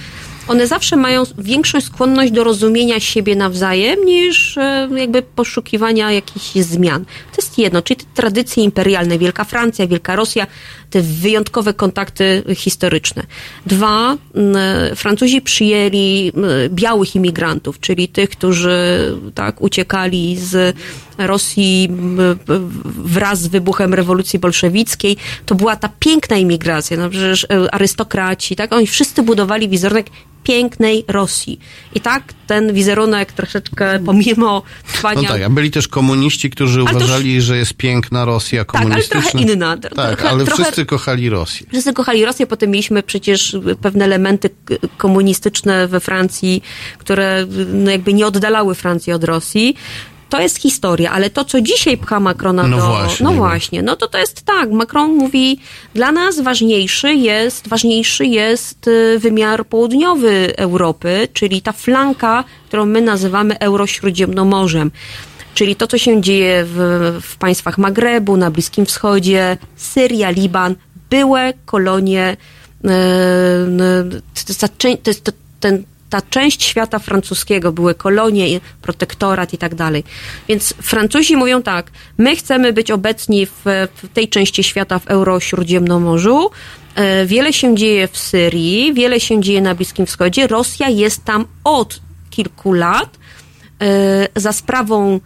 one 0.47 0.67
zawsze 0.67 0.95
mają 0.97 1.23
większą 1.37 1.81
skłonność 1.81 2.31
do 2.31 2.43
rozumienia 2.43 2.99
siebie 2.99 3.35
nawzajem 3.35 4.05
niż 4.05 4.57
e, 4.57 4.89
jakby 4.97 5.21
poszukiwania 5.21 6.11
jakichś 6.11 6.51
zmian. 6.55 7.05
To 7.05 7.41
jest 7.41 7.57
jedno, 7.57 7.81
czyli 7.81 7.97
te 7.99 8.05
tradycje 8.13 8.63
imperialne, 8.63 9.17
Wielka 9.17 9.43
Francja, 9.43 9.87
Wielka 9.87 10.15
Rosja, 10.15 10.47
te 10.89 11.01
wyjątkowe 11.01 11.73
kontakty 11.73 12.43
historyczne. 12.55 13.23
Dwa, 13.65 14.17
m, 14.35 14.55
Francuzi 14.95 15.41
przyjęli 15.41 16.31
m, 16.35 16.43
białych 16.69 17.15
imigrantów, 17.15 17.79
czyli 17.79 18.07
tych, 18.07 18.29
którzy 18.29 18.71
tak 19.35 19.61
uciekali 19.61 20.37
z 20.37 20.75
Rosji 21.17 21.89
wraz 22.85 23.41
z 23.41 23.47
wybuchem 23.47 23.93
rewolucji 23.93 24.39
bolszewickiej. 24.39 25.17
To 25.45 25.55
była 25.55 25.75
ta 25.75 25.89
piękna 25.99 26.37
imigracja, 26.37 26.97
no 26.97 27.09
przecież 27.09 27.43
e, 27.43 27.73
arystokraci, 27.75 28.55
tak? 28.55 28.73
Oni 28.73 28.87
wszyscy 28.87 29.23
budowali 29.23 29.69
wizerunek 29.69 30.07
pięknej 30.43 31.05
Rosji. 31.07 31.59
I 31.95 31.99
tak 32.01 32.23
ten 32.47 32.73
wizerunek 32.73 33.31
troszeczkę 33.31 33.99
pomimo 34.05 34.61
trwania... 34.93 35.21
No 35.21 35.27
tak, 35.27 35.41
a 35.41 35.49
byli 35.49 35.71
też 35.71 35.87
komuniści, 35.87 36.49
którzy 36.49 36.81
Ale 36.81 36.95
uważali, 36.97 37.41
że 37.41 37.57
jest 37.57 37.73
piękna 37.73 38.25
Rosja 38.25 38.59
ale 38.59 38.65
komunistyczna. 38.65 39.21
trochę 39.21 39.39
inna. 39.39 39.77
Tak, 39.77 39.91
Trochę- 39.93 40.29
ale 40.29 40.45
trochę- 40.45 40.63
wszyscy 40.63 40.85
kochali 40.85 41.29
Rosję. 41.29 41.67
Wszyscy 41.71 41.93
kochali 41.93 42.25
Rosję, 42.25 42.47
potem 42.47 42.69
mieliśmy 42.71 43.03
przecież 43.03 43.57
pewne 43.81 44.05
elementy 44.05 44.49
komunistyczne 44.97 45.87
we 45.87 45.99
Francji, 45.99 46.63
które 46.97 47.45
no 47.73 47.91
jakby 47.91 48.13
nie 48.13 48.27
oddalały 48.27 48.75
Francji 48.75 49.13
od 49.13 49.23
Rosji. 49.23 49.75
To 50.31 50.41
jest 50.41 50.57
historia, 50.57 51.11
ale 51.11 51.29
to, 51.29 51.45
co 51.45 51.61
dzisiaj 51.61 51.97
pcha 51.97 52.19
Macrona 52.19 52.67
No 52.67 52.77
do... 52.77 52.87
właśnie. 52.87 53.23
No 53.23 53.31
właśnie, 53.33 53.81
no 53.81 53.95
to 53.95 54.07
to 54.07 54.17
jest 54.17 54.41
tak. 54.41 54.71
Macron 54.71 55.11
mówi, 55.11 55.59
dla 55.95 56.11
nas 56.11 56.39
ważniejszy 56.39 57.13
jest, 57.13 57.67
ważniejszy 57.67 58.25
jest 58.25 58.87
y, 58.87 59.19
wymiar 59.19 59.65
południowy 59.65 60.53
Europy, 60.57 61.27
czyli 61.33 61.61
ta 61.61 61.71
flanka, 61.71 62.43
którą 62.67 62.85
my 62.85 63.01
nazywamy 63.01 63.59
Eurośródziemnomorzem. 63.59 64.91
Czyli 65.53 65.75
to, 65.75 65.87
co 65.87 65.97
się 65.97 66.21
dzieje 66.21 66.65
w, 66.65 66.77
w 67.21 67.37
państwach 67.37 67.77
Magrebu, 67.77 68.37
na 68.37 68.51
Bliskim 68.51 68.85
Wschodzie, 68.85 69.57
Syria, 69.75 70.29
Liban, 70.29 70.75
były 71.09 71.53
kolonie, 71.65 72.37
jest 75.07 75.23
to, 75.23 75.31
ten, 75.59 75.83
ta 76.11 76.21
część 76.21 76.63
świata 76.63 76.99
francuskiego, 76.99 77.71
były 77.71 77.95
kolonie, 77.95 78.59
protektorat 78.81 79.53
i 79.53 79.57
tak 79.57 79.75
dalej. 79.75 80.03
Więc 80.47 80.73
Francuzi 80.81 81.35
mówią 81.35 81.61
tak, 81.61 81.91
my 82.17 82.35
chcemy 82.35 82.73
być 82.73 82.91
obecni 82.91 83.45
w, 83.45 83.61
w 83.95 84.07
tej 84.13 84.29
części 84.29 84.63
świata 84.63 84.99
w 84.99 85.07
Euro-Śródziemnomorzu, 85.07 86.49
E, 86.95 87.25
Wiele 87.25 87.53
się 87.53 87.75
dzieje 87.75 88.07
w 88.07 88.17
Syrii, 88.17 88.93
wiele 88.93 89.19
się 89.19 89.41
dzieje 89.41 89.61
na 89.61 89.75
Bliskim 89.75 90.05
Wschodzie. 90.05 90.47
Rosja 90.47 90.89
jest 90.89 91.23
tam 91.23 91.45
od 91.63 91.99
kilku 92.29 92.73
lat 92.73 93.17
e, 93.81 94.27
za 94.35 94.53
sprawą 94.53 95.19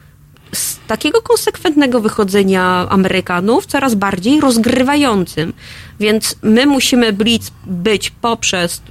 takiego 0.87 1.21
konsekwentnego 1.21 2.01
wychodzenia 2.01 2.87
Amerykanów 2.89 3.65
coraz 3.65 3.95
bardziej 3.95 4.41
rozgrywającym. 4.41 5.53
Więc 5.99 6.35
my 6.43 6.65
musimy 6.65 7.13
być, 7.13 7.41
być 7.65 8.09
poprzez 8.09 8.81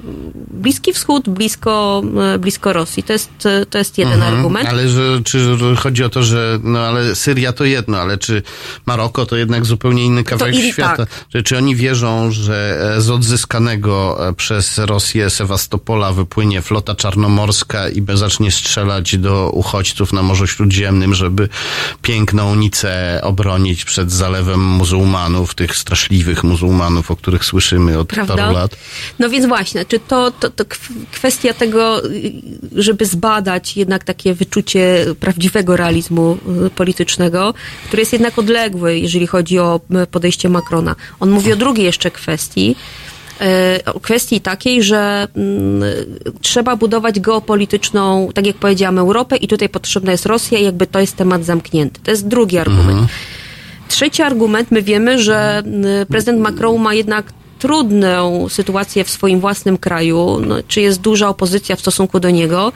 Bliski 0.50 0.92
Wschód, 0.92 1.28
blisko, 1.28 2.02
e, 2.34 2.38
blisko 2.38 2.72
Rosji. 2.72 3.02
To 3.02 3.12
jest, 3.12 3.30
e, 3.46 3.66
to 3.66 3.78
jest 3.78 3.98
jeden 3.98 4.14
Mhm, 4.14 4.34
argument. 4.34 4.68
Ale 4.68 4.88
że, 4.88 5.22
czy 5.24 5.56
chodzi 5.78 6.04
o 6.04 6.08
to, 6.08 6.22
że 6.22 6.58
no 6.62 6.78
ale 6.78 7.14
Syria 7.14 7.52
to 7.52 7.64
jedno, 7.64 7.98
ale 7.98 8.18
czy 8.18 8.42
Maroko 8.86 9.26
to 9.26 9.36
jednak 9.36 9.64
zupełnie 9.66 10.04
inny 10.04 10.24
kawałek 10.24 10.54
i- 10.54 10.72
świata? 10.72 10.96
tak. 10.96 11.08
Czy, 11.32 11.42
czy 11.42 11.56
oni 11.58 11.76
wierzą, 11.76 12.30
że 12.30 12.80
e, 12.96 13.00
z 13.00 13.10
odzyskanego 13.10 14.18
przez 14.36 14.78
Rosję 14.78 15.30
Sewastopola 15.30 16.12
wypłynie 16.12 16.62
flota 16.62 16.94
czarnomorska 16.94 17.88
i 17.88 18.02
zacznie 18.14 18.50
strzelać 18.50 19.18
do 19.18 19.50
uchodźców 19.50 20.12
na 20.12 20.22
Morzu 20.22 20.46
Śródziemnym, 20.46 21.14
żeby 21.14 21.48
piękną 22.02 22.54
Nicę 22.54 23.20
obronić 23.22 23.84
przed 23.84 24.12
zalewem 24.12 24.60
muzułmanów, 24.60 25.54
tych 25.54 25.76
straszliwych 25.76 26.44
muzułmanów, 26.44 26.93
o 27.10 27.16
których 27.16 27.44
słyszymy 27.44 27.98
od 27.98 28.08
Prawda? 28.08 28.36
paru 28.36 28.54
lat? 28.54 28.76
No 29.18 29.30
więc 29.30 29.46
właśnie, 29.46 29.84
czy 29.84 29.98
to, 29.98 30.30
to, 30.30 30.50
to 30.50 30.64
kw- 30.64 31.06
kwestia 31.12 31.54
tego, 31.54 32.02
żeby 32.76 33.06
zbadać 33.06 33.76
jednak 33.76 34.04
takie 34.04 34.34
wyczucie 34.34 35.06
prawdziwego 35.20 35.76
realizmu 35.76 36.38
y, 36.66 36.70
politycznego, 36.70 37.54
który 37.88 38.02
jest 38.02 38.12
jednak 38.12 38.38
odległy, 38.38 38.98
jeżeli 38.98 39.26
chodzi 39.26 39.58
o 39.58 39.80
podejście 40.10 40.48
Macrona. 40.48 40.96
On 41.20 41.30
mówi 41.30 41.52
o 41.52 41.56
drugiej 41.56 41.84
jeszcze 41.86 42.10
kwestii, 42.10 42.76
y, 43.40 43.84
o 43.84 44.00
kwestii 44.00 44.40
takiej, 44.40 44.82
że 44.82 45.28
mm, 45.36 45.82
trzeba 46.40 46.76
budować 46.76 47.20
geopolityczną, 47.20 48.28
tak 48.34 48.46
jak 48.46 48.56
powiedziałam, 48.56 48.98
Europę 48.98 49.36
i 49.36 49.48
tutaj 49.48 49.68
potrzebna 49.68 50.12
jest 50.12 50.26
Rosja 50.26 50.58
i 50.58 50.64
jakby 50.64 50.86
to 50.86 51.00
jest 51.00 51.16
temat 51.16 51.44
zamknięty. 51.44 52.00
To 52.04 52.10
jest 52.10 52.28
drugi 52.28 52.58
argument. 52.58 53.10
Trzeci 53.88 54.22
argument, 54.22 54.70
my 54.70 54.82
wiemy, 54.82 55.18
że 55.18 55.62
y, 56.02 56.06
prezydent 56.06 56.40
Macron 56.40 56.82
ma 56.82 56.94
jednak 56.94 57.32
trudną 57.58 58.48
sytuację 58.48 59.04
w 59.04 59.10
swoim 59.10 59.40
własnym 59.40 59.78
kraju, 59.78 60.40
no, 60.46 60.56
czy 60.68 60.80
jest 60.80 61.00
duża 61.00 61.28
opozycja 61.28 61.76
w 61.76 61.80
stosunku 61.80 62.20
do 62.20 62.30
niego. 62.30 62.72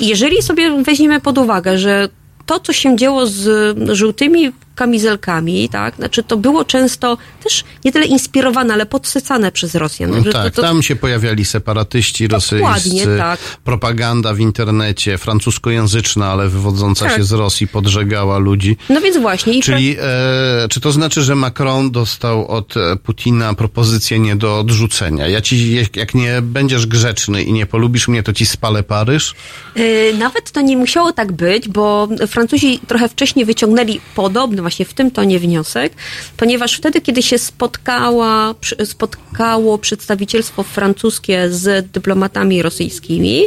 Jeżeli 0.00 0.42
sobie 0.42 0.82
weźmiemy 0.82 1.20
pod 1.20 1.38
uwagę, 1.38 1.78
że 1.78 2.08
to, 2.46 2.60
co 2.60 2.72
się 2.72 2.96
działo 2.96 3.26
z 3.26 3.76
żółtymi 3.96 4.52
kamizelkami, 4.80 5.68
tak, 5.68 5.96
znaczy 5.96 6.22
to 6.22 6.36
było 6.36 6.64
często 6.64 7.18
też 7.42 7.64
nie 7.84 7.92
tyle 7.92 8.06
inspirowane, 8.06 8.74
ale 8.74 8.86
podsycane 8.86 9.52
przez 9.52 9.74
Rosjan. 9.74 10.10
No 10.10 10.16
Także 10.16 10.32
tak, 10.32 10.54
to, 10.54 10.62
to, 10.62 10.68
tam 10.68 10.82
się 10.82 10.96
pojawiali 10.96 11.44
separatyści 11.44 12.28
rosyjscy, 12.28 13.16
tak. 13.18 13.40
propaganda 13.64 14.34
w 14.34 14.38
internecie, 14.40 15.18
francuskojęzyczna, 15.18 16.26
ale 16.26 16.48
wywodząca 16.48 17.04
Tak. 17.06 17.16
się 17.16 17.24
z 17.24 17.32
Rosji, 17.32 17.68
podżegała 17.68 18.38
ludzi. 18.38 18.76
No 18.88 19.00
więc 19.00 19.16
właśnie. 19.16 19.62
Czyli 19.62 19.96
e, 20.00 20.68
czy 20.70 20.80
to 20.80 20.92
znaczy, 20.92 21.22
że 21.22 21.34
Macron 21.34 21.90
dostał 21.90 22.48
od 22.48 22.76
e, 22.76 22.96
Putina 22.96 23.54
propozycję 23.54 24.18
nie 24.18 24.36
do 24.36 24.58
odrzucenia? 24.58 25.28
Ja 25.28 25.40
ci, 25.40 25.74
jak- 25.94 26.14
nie 26.14 26.42
będziesz 26.42 26.86
grzeczny 26.86 27.42
i 27.42 27.52
nie 27.52 27.66
polubisz 27.66 28.08
mnie, 28.08 28.22
to 28.22 28.32
ci 28.32 28.46
spalę 28.46 28.82
Paryż? 28.82 29.34
Yy, 29.76 30.14
Nawet 30.18 30.50
to 30.50 30.60
nie 30.60 30.76
musiało 30.76 31.12
tak 31.12 31.32
być, 31.32 31.68
bo 31.68 32.08
Francuzi 32.28 32.78
trochę 32.86 33.08
wcześniej 33.08 33.44
wyciągnęli 33.44 34.00
podobny 34.14 34.62
właśnie 34.70 34.84
w 34.84 34.94
tym 34.94 35.10
tonie 35.10 35.38
wniosek, 35.38 35.92
ponieważ 36.36 36.76
wtedy, 36.76 37.00
kiedy 37.00 37.22
się 37.22 37.38
spotkała, 37.38 38.54
spotkało 38.84 39.78
przedstawicielstwo 39.78 40.62
francuskie 40.62 41.50
z 41.50 41.90
dyplomatami 41.92 42.62
rosyjskimi, 42.62 43.42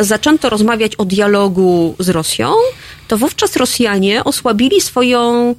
zaczęto 0.00 0.50
rozmawiać 0.50 0.96
o 0.96 1.04
dialogu 1.04 1.94
z 1.98 2.08
Rosją, 2.08 2.54
to 3.08 3.18
wówczas 3.18 3.56
Rosjanie 3.56 4.24
osłabili 4.24 4.80
swoją 4.80 5.54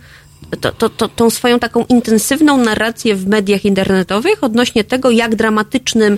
to, 0.61 0.71
to, 0.71 0.89
to, 0.89 1.07
tą 1.07 1.29
swoją 1.29 1.59
taką 1.59 1.85
intensywną 1.89 2.57
narrację 2.57 3.15
w 3.15 3.27
mediach 3.27 3.65
internetowych 3.65 4.43
odnośnie 4.43 4.83
tego, 4.83 5.11
jak 5.11 5.35
dramatycznym 5.35 6.17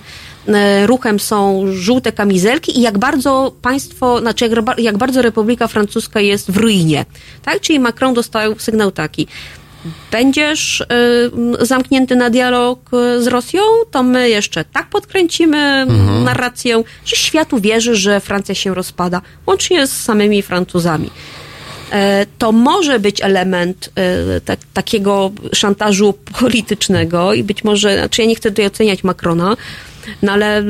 ruchem 0.85 1.19
są 1.19 1.63
żółte 1.71 2.11
kamizelki 2.11 2.79
i 2.79 2.81
jak 2.81 2.97
bardzo 2.97 3.53
państwo, 3.61 4.19
znaczy 4.19 4.47
jak, 4.47 4.79
jak 4.79 4.97
bardzo 4.97 5.21
Republika 5.21 5.67
Francuska 5.67 6.19
jest 6.19 6.51
w 6.51 6.57
ruinie. 6.57 7.05
Tak? 7.45 7.61
Czyli 7.61 7.79
Macron 7.79 8.13
dostał 8.13 8.59
sygnał 8.59 8.91
taki. 8.91 9.27
Będziesz 10.11 10.81
y, 10.81 10.85
zamknięty 11.65 12.15
na 12.15 12.29
dialog 12.29 12.79
y, 12.93 13.23
z 13.23 13.27
Rosją, 13.27 13.61
to 13.91 14.03
my 14.03 14.29
jeszcze 14.29 14.63
tak 14.63 14.89
podkręcimy 14.89 15.57
Mhm. 15.57 16.23
narrację, 16.23 16.83
że 17.05 17.15
świat 17.15 17.53
uwierzy, 17.53 17.95
że 17.95 18.19
Francja 18.19 18.55
się 18.55 18.73
rozpada, 18.73 19.21
łącznie 19.47 19.87
z 19.87 20.03
samymi 20.03 20.41
Francuzami 20.41 21.09
e, 21.91 22.25
to 22.37 22.51
może 22.51 22.99
być 22.99 23.21
element 23.21 23.89
e, 23.95 24.41
tak, 24.41 24.59
takiego 24.73 25.31
szantażu 25.53 26.13
politycznego 26.39 27.33
i 27.33 27.43
być 27.43 27.63
może, 27.63 27.97
znaczy 27.97 28.21
ja 28.21 28.27
nie 28.27 28.35
chcę 28.35 28.49
tutaj 28.49 28.65
oceniać 28.65 29.03
Macrona, 29.03 29.57
no 30.21 30.31
ale 30.31 30.59
e, 30.59 30.63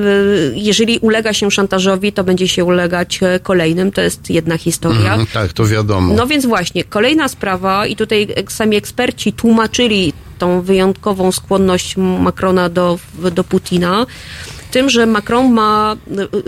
jeżeli 0.53 0.99
ulega 0.99 1.33
się 1.33 1.51
szantażowi, 1.51 2.13
to 2.13 2.23
będzie 2.23 2.47
się 2.47 2.65
ulegać 2.65 3.19
e, 3.23 3.39
kolejnym, 3.39 3.91
to 3.91 4.01
jest 4.01 4.29
jedna 4.29 4.57
historia. 4.57 5.09
Mhm, 5.09 5.27
tak, 5.33 5.53
to 5.53 5.65
wiadomo. 5.65 6.13
No 6.13 6.27
więc 6.27 6.45
właśnie, 6.45 6.83
kolejna 6.83 7.27
sprawa 7.27 7.87
i 7.87 7.95
tutaj 7.95 8.27
e, 8.35 8.51
sami 8.51 8.77
eksperci 8.77 9.33
tłumaczyli 9.33 10.13
tą 10.37 10.61
wyjątkową 10.61 11.31
skłonność 11.31 11.97
Macrona 11.97 12.69
do, 12.69 12.99
do 13.31 13.43
Putina 13.43 14.05
tym, 14.75 14.89
że 14.89 15.05
Macron 15.05 15.51
ma, 15.51 15.95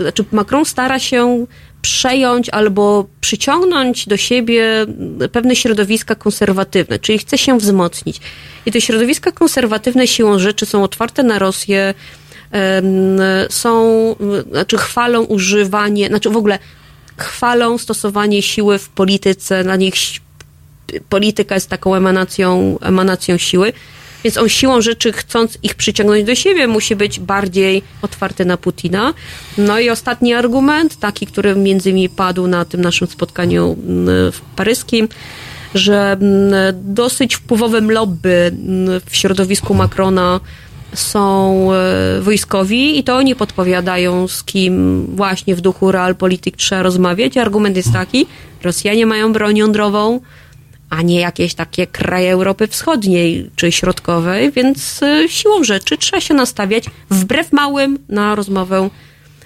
znaczy 0.00 0.24
Macron 0.32 0.64
stara 0.64 0.98
się 0.98 1.46
przejąć 1.82 2.50
albo 2.50 3.06
przyciągnąć 3.20 4.06
do 4.06 4.16
siebie 4.16 4.86
pewne 5.32 5.56
środowiska 5.56 6.14
konserwatywne, 6.14 6.98
czyli 6.98 7.18
chce 7.18 7.38
się 7.38 7.58
wzmocnić. 7.58 8.20
I 8.66 8.72
te 8.72 8.80
środowiska 8.80 9.32
konserwatywne 9.32 10.06
siłą 10.06 10.38
rzeczy 10.38 10.66
są 10.66 10.84
otwarte 10.84 11.22
na 11.22 11.38
Rosję, 11.38 11.94
są, 13.50 14.14
znaczy 14.50 14.78
chwalą 14.78 15.22
używanie, 15.22 16.08
znaczy 16.08 16.30
w 16.30 16.36
ogóle 16.36 16.58
chwalą 17.16 17.78
stosowanie 17.78 18.42
siły 18.42 18.78
w 18.78 18.88
polityce, 18.88 19.64
dla 19.64 19.76
nich 19.76 19.94
polityka 21.08 21.54
jest 21.54 21.68
taką 21.68 21.94
emanacją, 21.94 22.78
emanacją 22.80 23.38
siły, 23.38 23.72
więc 24.24 24.36
on 24.36 24.48
siłą 24.48 24.80
rzeczy, 24.80 25.12
chcąc 25.12 25.58
ich 25.62 25.74
przyciągnąć 25.74 26.24
do 26.24 26.34
siebie, 26.34 26.66
musi 26.66 26.96
być 26.96 27.20
bardziej 27.20 27.82
otwarty 28.02 28.44
na 28.44 28.56
Putina. 28.56 29.14
No 29.58 29.78
i 29.78 29.90
ostatni 29.90 30.34
argument, 30.34 30.96
taki, 30.98 31.26
który 31.26 31.54
między 31.54 31.90
innymi 31.90 32.08
padł 32.08 32.46
na 32.46 32.64
tym 32.64 32.80
naszym 32.80 33.08
spotkaniu 33.08 33.76
mm, 33.88 34.32
w 34.32 34.40
paryskim, 34.40 35.08
że 35.74 36.12
mm, 36.12 36.54
dosyć 36.94 37.34
wpływowym 37.34 37.90
lobby 37.90 38.52
mm, 38.52 39.00
w 39.06 39.16
środowisku 39.16 39.74
Macrona 39.74 40.40
są 40.94 41.68
e, 41.72 42.20
wojskowi 42.20 42.98
i 42.98 43.04
to 43.04 43.16
oni 43.16 43.34
podpowiadają, 43.34 44.28
z 44.28 44.44
kim 44.44 45.06
właśnie 45.16 45.56
w 45.56 45.60
duchu 45.60 45.92
realpolitik 45.92 46.56
trzeba 46.56 46.82
rozmawiać. 46.82 47.36
Argument 47.36 47.76
jest 47.76 47.92
taki, 47.92 48.26
Rosjanie 48.62 49.06
mają 49.06 49.32
broń 49.32 49.56
jądrową, 49.56 50.20
a 50.90 51.02
nie 51.02 51.20
jakieś 51.20 51.54
takie 51.54 51.86
kraje 51.86 52.32
Europy 52.32 52.66
Wschodniej 52.66 53.50
czy 53.56 53.72
Środkowej, 53.72 54.52
więc 54.52 55.02
e, 55.02 55.28
siłą 55.28 55.64
rzeczy 55.64 55.98
trzeba 55.98 56.20
się 56.20 56.34
nastawiać 56.34 56.84
wbrew 57.10 57.52
małym 57.52 57.98
na 58.08 58.34
rozmowę 58.34 58.88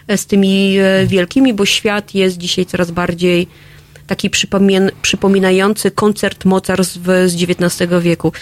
e, 0.08 0.18
z 0.18 0.26
tymi 0.26 0.76
wielkimi, 1.06 1.54
bo 1.54 1.66
świat 1.66 2.14
jest 2.14 2.38
dzisiaj 2.38 2.66
coraz 2.66 2.90
bardziej 2.90 3.48
taki 4.06 4.30
przypomin- 4.30 4.90
przypominający 5.02 5.90
koncert 5.90 6.44
mocarstw 6.44 6.98
z 7.26 7.34
XIX 7.34 7.90
wieku. 8.00 8.32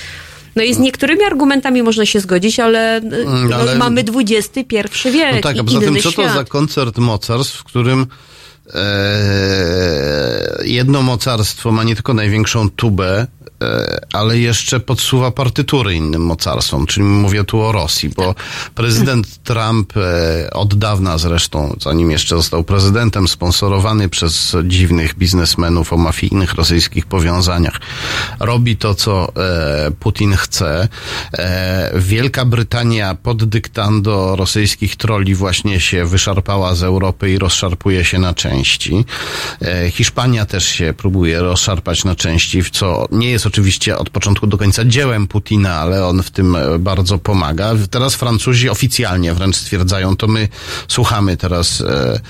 No 0.56 0.62
i 0.62 0.74
z 0.74 0.78
niektórymi 0.78 1.24
argumentami 1.24 1.82
można 1.82 2.06
się 2.06 2.20
zgodzić, 2.20 2.60
ale, 2.60 2.96
e, 2.96 3.00
no, 3.48 3.56
ale- 3.56 3.74
mamy 3.74 4.04
XXI 4.30 4.76
wiek 5.10 5.34
No 5.34 5.40
tak, 5.42 5.58
a 5.58 5.64
poza 5.64 5.80
tym, 5.80 5.96
co 5.96 6.02
to 6.02 6.10
świat. 6.10 6.34
za 6.34 6.44
koncert 6.44 6.98
mocarstw, 6.98 7.56
w 7.56 7.64
którym 7.64 8.06
e, 8.74 10.62
jedno 10.64 11.02
mocarstwo 11.02 11.72
ma 11.72 11.84
nie 11.84 11.94
tylko 11.94 12.14
największą 12.14 12.70
tubę, 12.70 13.26
ale 14.12 14.38
jeszcze 14.38 14.80
podsuwa 14.80 15.30
partytury 15.30 15.94
innym 15.94 16.22
mocarstwom, 16.22 16.86
czyli 16.86 17.06
mówię 17.06 17.44
tu 17.44 17.60
o 17.60 17.72
Rosji, 17.72 18.08
bo 18.08 18.34
prezydent 18.74 19.38
Trump 19.48 19.96
e, 19.96 20.50
od 20.50 20.74
dawna 20.74 21.18
zresztą, 21.18 21.76
zanim 21.80 22.10
jeszcze 22.10 22.36
został 22.36 22.64
prezydentem, 22.64 23.28
sponsorowany 23.28 24.08
przez 24.08 24.56
dziwnych 24.64 25.14
biznesmenów 25.14 25.92
o 25.92 25.96
mafijnych 25.96 26.54
rosyjskich 26.54 27.06
powiązaniach, 27.06 27.80
robi 28.40 28.76
to, 28.76 28.94
co 28.94 29.32
e, 29.36 29.90
Putin 29.90 30.36
chce. 30.36 30.88
E, 31.32 31.90
Wielka 31.94 32.44
Brytania 32.44 33.14
pod 33.14 33.44
dyktando 33.44 34.36
rosyjskich 34.36 34.96
troli 34.96 35.34
właśnie 35.34 35.80
się 35.80 36.04
wyszarpała 36.04 36.74
z 36.74 36.82
Europy 36.82 37.30
i 37.30 37.38
rozszarpuje 37.38 38.04
się 38.04 38.18
na 38.18 38.34
części. 38.34 39.04
E, 39.62 39.90
Hiszpania 39.90 40.46
też 40.46 40.68
się 40.68 40.94
próbuje 40.96 41.40
rozszarpać 41.40 42.04
na 42.04 42.14
części, 42.14 42.62
w 42.62 42.70
co 42.70 43.06
nie 43.10 43.30
jest 43.30 43.46
oczywiście 43.50 43.98
od 43.98 44.10
początku 44.10 44.46
do 44.46 44.58
końca 44.58 44.84
dziełem 44.84 45.26
Putina, 45.26 45.74
ale 45.74 46.06
on 46.06 46.22
w 46.22 46.30
tym 46.30 46.56
e, 46.56 46.78
bardzo 46.78 47.18
pomaga. 47.18 47.74
Teraz 47.90 48.14
Francuzi 48.14 48.68
oficjalnie 48.68 49.34
wręcz 49.34 49.56
stwierdzają, 49.56 50.16
to 50.16 50.26
my 50.26 50.48
słuchamy 50.88 51.36
teraz 51.36 51.80
e, 51.80 52.20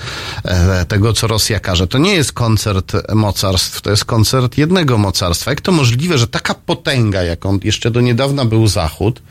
e, 0.43 0.85
tego, 0.85 1.13
co 1.13 1.27
Rosja 1.27 1.59
każe. 1.59 1.87
To 1.87 1.97
nie 1.97 2.13
jest 2.13 2.33
koncert 2.33 2.93
mocarstw, 3.13 3.81
to 3.81 3.89
jest 3.89 4.05
koncert 4.05 4.57
jednego 4.57 4.97
mocarstwa. 4.97 5.51
Jak 5.51 5.61
to 5.61 5.71
możliwe, 5.71 6.17
że 6.17 6.27
taka 6.27 6.53
potęga, 6.53 7.23
jaką 7.23 7.59
jeszcze 7.63 7.91
do 7.91 8.01
niedawna 8.01 8.45
był 8.45 8.67
Zachód, 8.67 9.21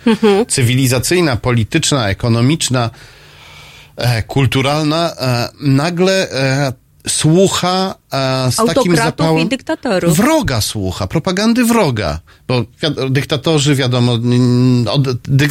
cywilizacyjna, 0.48 1.36
polityczna, 1.36 2.08
ekonomiczna, 2.08 2.90
kulturalna, 4.26 5.12
nagle 5.60 6.28
słucha 7.08 7.94
e, 8.12 8.53
z 8.53 8.57
takim 8.57 8.97
zapałem... 8.97 9.39
i 9.39 9.49
dyktatorów. 9.49 10.16
Wroga 10.16 10.61
słucha, 10.61 11.07
propagandy 11.07 11.65
wroga. 11.65 12.20
Bo 12.49 12.65
dyktatorzy, 13.11 13.74
wiadomo, 13.74 14.19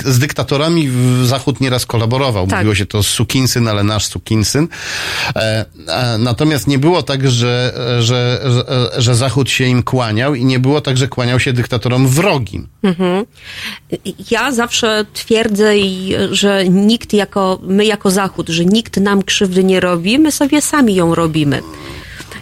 z 0.06 0.19
dyktatorami 0.19 0.90
Zachód 1.23 1.61
nieraz 1.61 1.86
kolaborował. 1.86 2.48
Tak. 2.48 2.60
Mówiło 2.60 2.76
się 2.76 2.86
to 2.86 3.03
sukinsyn, 3.03 3.68
ale 3.68 3.84
nasz 3.84 4.06
sukinsyn. 4.06 4.68
E, 5.36 5.65
natomiast 6.19 6.68
nie 6.68 6.80
było 6.80 7.03
tak, 7.03 7.31
że, 7.31 7.73
że, 7.99 8.41
że, 8.98 9.15
Zachód 9.15 9.49
się 9.49 9.65
im 9.65 9.84
kłaniał 9.84 10.36
i 10.36 10.45
nie 10.45 10.60
było 10.60 10.81
tak, 10.81 10.98
że 10.98 11.07
kłaniał 11.07 11.40
się 11.40 11.53
dyktatorom 11.53 12.07
wrogim. 12.07 12.68
Mhm. 12.84 13.26
Ja 14.31 14.52
zawsze 14.52 15.06
twierdzę, 15.14 15.73
że 16.31 16.69
nikt 16.69 17.14
jako, 17.14 17.60
my 17.64 17.86
jako 17.86 18.11
Zachód, 18.11 18.49
że 18.49 18.65
nikt 18.65 18.98
nam 18.98 19.23
krzywdy 19.23 19.64
nie 19.64 19.80
robi, 19.80 20.19
my 20.19 20.31
sobie 20.31 20.61
sami 20.61 20.95
ją 20.95 21.15
robimy. 21.15 21.61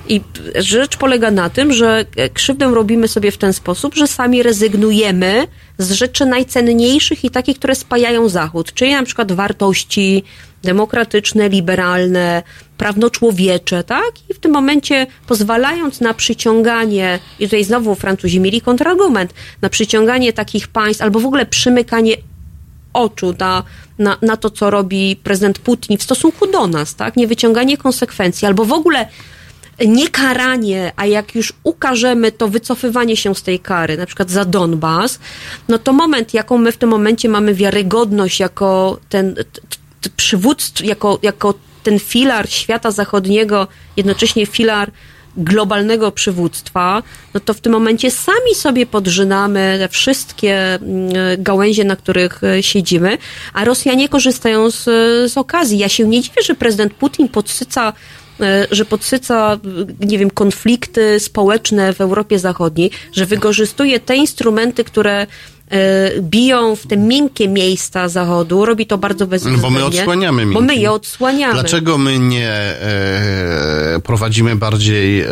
I 0.10 0.22
rzecz 0.56 0.98
polega 0.98 1.32
na 1.32 1.50
tym, 1.50 1.74
że 1.74 2.06
krzywdę 2.34 2.72
robimy 2.74 3.08
sobie 3.08 3.32
w 3.32 3.38
ten 3.38 3.54
sposób, 3.54 3.96
że 3.96 4.08
sami 4.08 4.44
rezygnujemy 4.44 5.48
z 5.78 5.92
rzeczy 5.92 6.26
najcenniejszych 6.26 7.26
i 7.26 7.30
takich, 7.30 7.58
które 7.58 7.76
spajają 7.76 8.30
Zachód, 8.30 8.74
czyli 8.74 8.92
na 8.92 9.04
przykład 9.04 9.32
wartości 9.32 10.24
demokratyczne, 10.64 11.50
liberalne, 11.50 12.44
prawnoczłowiecze, 12.78 13.84
tak? 13.84 14.12
I 14.30 14.34
w 14.34 14.40
tym 14.40 14.52
momencie 14.52 15.08
pozwalając 15.28 16.02
na 16.02 16.14
przyciąganie, 16.14 17.20
i 17.40 17.44
tutaj 17.44 17.64
znowu 17.64 17.96
Francuzi 17.96 18.40
mieli 18.40 18.62
kontrargument, 18.62 19.34
na 19.62 19.70
przyciąganie 19.70 20.34
takich 20.34 20.68
państw, 20.68 21.02
albo 21.02 21.20
w 21.20 21.26
ogóle 21.26 21.46
przymykanie 21.46 22.16
oczu 22.94 23.34
na, 23.40 23.64
na, 24.00 24.18
na 24.22 24.38
to, 24.38 24.50
co 24.50 24.70
robi 24.70 25.16
prezydent 25.16 25.60
Putin 25.60 25.98
w 25.98 26.04
stosunku 26.04 26.48
do 26.48 26.68
nas, 26.68 26.96
tak? 26.96 27.16
Nie 27.16 27.28
wyciąganie 27.28 27.78
konsekwencji, 27.78 28.48
albo 28.48 28.66
w 28.66 28.72
ogóle 28.72 29.08
niekaranie, 29.86 30.92
a 30.96 31.06
jak 31.06 31.36
już 31.36 31.54
ukażemy, 31.64 32.32
to 32.32 32.48
wycofywanie 32.48 33.18
się 33.18 33.36
z 33.36 33.44
tej 33.44 33.60
kary, 33.60 33.98
na 33.98 34.06
przykład 34.06 34.30
za 34.30 34.46
Donbas, 34.46 35.20
no 35.68 35.78
to 35.78 35.94
moment, 35.94 36.34
jaką 36.34 36.58
my 36.58 36.72
w 36.72 36.78
tym 36.78 36.90
momencie 36.90 37.30
mamy 37.30 37.54
wiarygodność 37.54 38.40
jako 38.40 39.00
ten 39.10 39.36
przywódstwo, 40.16 40.86
jako, 40.86 41.20
jako 41.22 41.54
ten 41.84 42.00
filar 42.00 42.50
świata 42.50 42.92
zachodniego, 42.92 43.68
jednocześnie 43.98 44.46
filar 44.46 44.92
globalnego 45.38 46.12
przywództwa, 46.12 47.04
no 47.34 47.40
to 47.40 47.54
w 47.54 47.62
tym 47.62 47.72
momencie 47.72 48.12
sami 48.12 48.56
sobie 48.56 48.86
podrzynamy 48.86 49.78
te 49.80 49.90
wszystkie 49.90 50.74
mm, 50.74 51.14
gałęzie, 51.38 51.84
na 51.84 51.96
których 51.96 52.44
e, 52.44 52.64
siedzimy, 52.64 53.18
a 53.54 53.66
Rosjanie 53.66 54.10
korzystają 54.10 54.72
z, 54.72 54.84
z 55.32 55.38
okazji. 55.38 55.78
Ja 55.78 55.90
się 55.90 56.08
nie 56.08 56.22
dziwię, 56.22 56.42
że 56.44 56.56
prezydent 56.56 56.94
Putin 56.94 57.30
podsyca 57.30 57.90
e, 57.90 57.94
że 58.72 58.86
podsyca, 58.86 59.60
nie 60.00 60.18
wiem, 60.20 60.32
konflikty 60.32 61.20
społeczne 61.20 61.94
w 61.94 62.02
Europie 62.02 62.40
Zachodniej, 62.40 62.92
że 63.14 63.26
wykorzystuje 63.26 64.00
te 64.00 64.16
instrumenty, 64.16 64.84
które 64.84 65.22
e, 65.22 65.28
biją 66.22 66.76
w 66.76 66.88
te 66.88 66.98
miękkie 66.98 67.48
miejsca 67.48 68.10
Zachodu, 68.10 68.66
robi 68.66 68.86
to 68.86 68.98
bardzo 68.98 69.28
bezwzględnie. 69.28 69.62
Bo 69.62 69.70
my 69.70 69.86
odsłaniamy 69.86 70.46
Bo 70.46 70.62
my 70.62 70.68
miękkie. 70.68 70.82
je 70.82 70.92
odsłaniamy. 70.92 71.54
Dlaczego 71.54 71.98
my 71.98 72.20
nie 72.20 72.50
e, 72.50 74.00
prowadzimy 74.04 74.56
bardziej 74.56 75.22
e, 75.22 75.28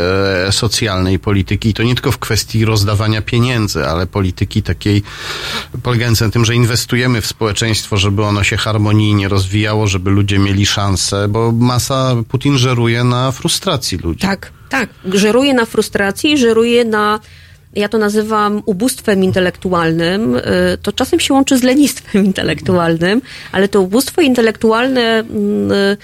socjalnej 0.51 1.19
polityki? 1.19 1.69
I 1.69 1.73
to 1.73 1.83
nie 1.83 1.95
tylko 1.95 2.11
w 2.11 2.17
kwestii 2.17 2.65
rozdawania 2.65 3.21
pieniędzy, 3.21 3.85
ale 3.85 4.07
polityki 4.07 4.63
takiej 4.63 5.03
polegającej 5.83 6.27
na 6.27 6.31
tym, 6.31 6.45
że 6.45 6.55
inwestujemy 6.55 7.21
w 7.21 7.27
społeczeństwo, 7.27 7.97
żeby 7.97 8.23
ono 8.23 8.43
się 8.43 8.57
harmonijnie 8.57 9.27
rozwijało, 9.27 9.87
żeby 9.87 10.09
ludzie 10.09 10.39
mieli 10.39 10.65
szansę, 10.65 11.27
bo 11.27 11.51
masa 11.51 12.15
Putin 12.27 12.57
żeruje 12.57 13.03
na 13.03 13.31
frustracji 13.31 13.97
ludzi. 13.97 14.21
Tak, 14.21 14.51
tak. 14.69 14.89
Żeruje 15.13 15.53
na 15.53 15.65
frustracji, 15.65 16.37
żeruje 16.37 16.85
na. 16.85 17.19
Ja 17.75 17.89
to 17.89 17.97
nazywam 17.97 18.61
ubóstwem 18.65 19.23
intelektualnym. 19.23 20.35
Y, 20.35 20.41
To 20.81 20.91
czasem 20.91 21.19
się 21.19 21.33
łączy 21.33 21.57
z 21.57 21.63
lenistwem 21.63 22.25
intelektualnym, 22.31 23.21
ale 23.51 23.67
to 23.67 23.81
ubóstwo 23.81 24.21
intelektualne 24.21 25.01
mm, 25.01 25.71
y, 25.71 25.97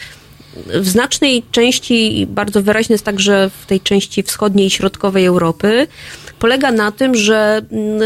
w 0.81 0.89
znacznej 0.89 1.43
części, 1.52 2.27
bardzo 2.30 2.61
wyraźne 2.61 2.93
jest 2.93 3.06
także 3.06 3.49
w 3.61 3.65
tej 3.65 3.80
części 3.81 4.23
wschodniej 4.23 4.68
i 4.68 4.69
środkowej 4.69 5.26
Europy, 5.26 5.88
polega 6.39 6.72
na 6.72 6.91
tym, 6.91 7.15
że 7.15 7.61
mm, 7.72 7.99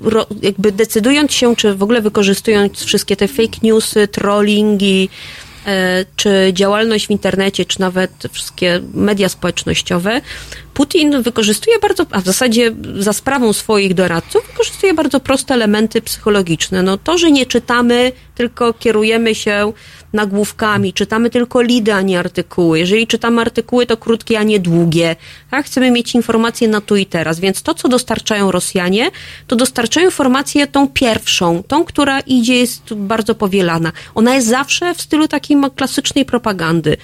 ro, 0.00 0.26
jakby 0.42 0.72
decydując 0.72 1.32
się, 1.32 1.56
czy 1.56 1.74
w 1.74 1.82
ogóle 1.82 2.00
wykorzystując 2.00 2.84
wszystkie 2.84 3.16
te 3.16 3.28
fake 3.28 3.58
newsy, 3.62 4.08
trollingi, 4.08 5.08
czy 6.16 6.50
działalność 6.52 7.06
w 7.06 7.10
internecie, 7.10 7.64
czy 7.64 7.80
nawet 7.80 8.10
wszystkie 8.32 8.80
media 8.94 9.28
społecznościowe, 9.28 10.20
Putin 10.74 11.22
wykorzystuje 11.22 11.78
bardzo, 11.78 12.06
a 12.10 12.20
w 12.20 12.24
zasadzie 12.24 12.74
za 12.98 13.12
sprawą 13.12 13.52
swoich 13.52 13.94
doradców, 13.94 14.46
wykorzystuje 14.46 14.94
bardzo 14.94 15.20
proste 15.20 15.54
elementy 15.54 16.02
psychologiczne. 16.02 16.82
No 16.82 16.98
to, 16.98 17.18
że 17.18 17.30
nie 17.30 17.46
czytamy, 17.46 18.12
tylko 18.34 18.72
kierujemy 18.72 19.34
się 19.34 19.72
nagłówkami, 20.12 20.92
czytamy 20.92 21.30
tylko 21.30 21.62
lidy, 21.62 21.94
a 21.94 22.00
nie 22.00 22.18
artykuły. 22.18 22.78
Jeżeli 22.78 23.06
czytamy 23.06 23.40
artykuły, 23.40 23.86
to 23.86 23.96
krótkie, 23.96 24.38
a 24.38 24.42
nie 24.42 24.60
długie. 24.60 25.16
Tak? 25.50 25.66
Chcemy 25.66 25.90
mieć 25.90 26.14
informacje 26.14 26.68
na 26.68 26.80
tu 26.80 26.96
i 26.96 27.06
teraz, 27.06 27.40
więc 27.40 27.62
to, 27.62 27.74
co 27.74 27.88
dostarczają 27.88 28.50
Rosjanie, 28.50 29.10
to 29.46 29.56
dostarczają 29.56 30.06
informację 30.06 30.66
tą 30.66 30.88
pierwszą, 30.88 31.62
tą, 31.62 31.84
która 31.84 32.20
idzie, 32.20 32.54
jest 32.54 32.94
bardzo 32.94 33.34
powielana. 33.34 33.92
Ona 34.14 34.34
jest 34.34 34.48
zawsze 34.48 34.94
w 34.94 35.02
stylu 35.02 35.28
takiej 35.28 35.56
klasycznej 35.76 36.24
propagandy 36.24 36.96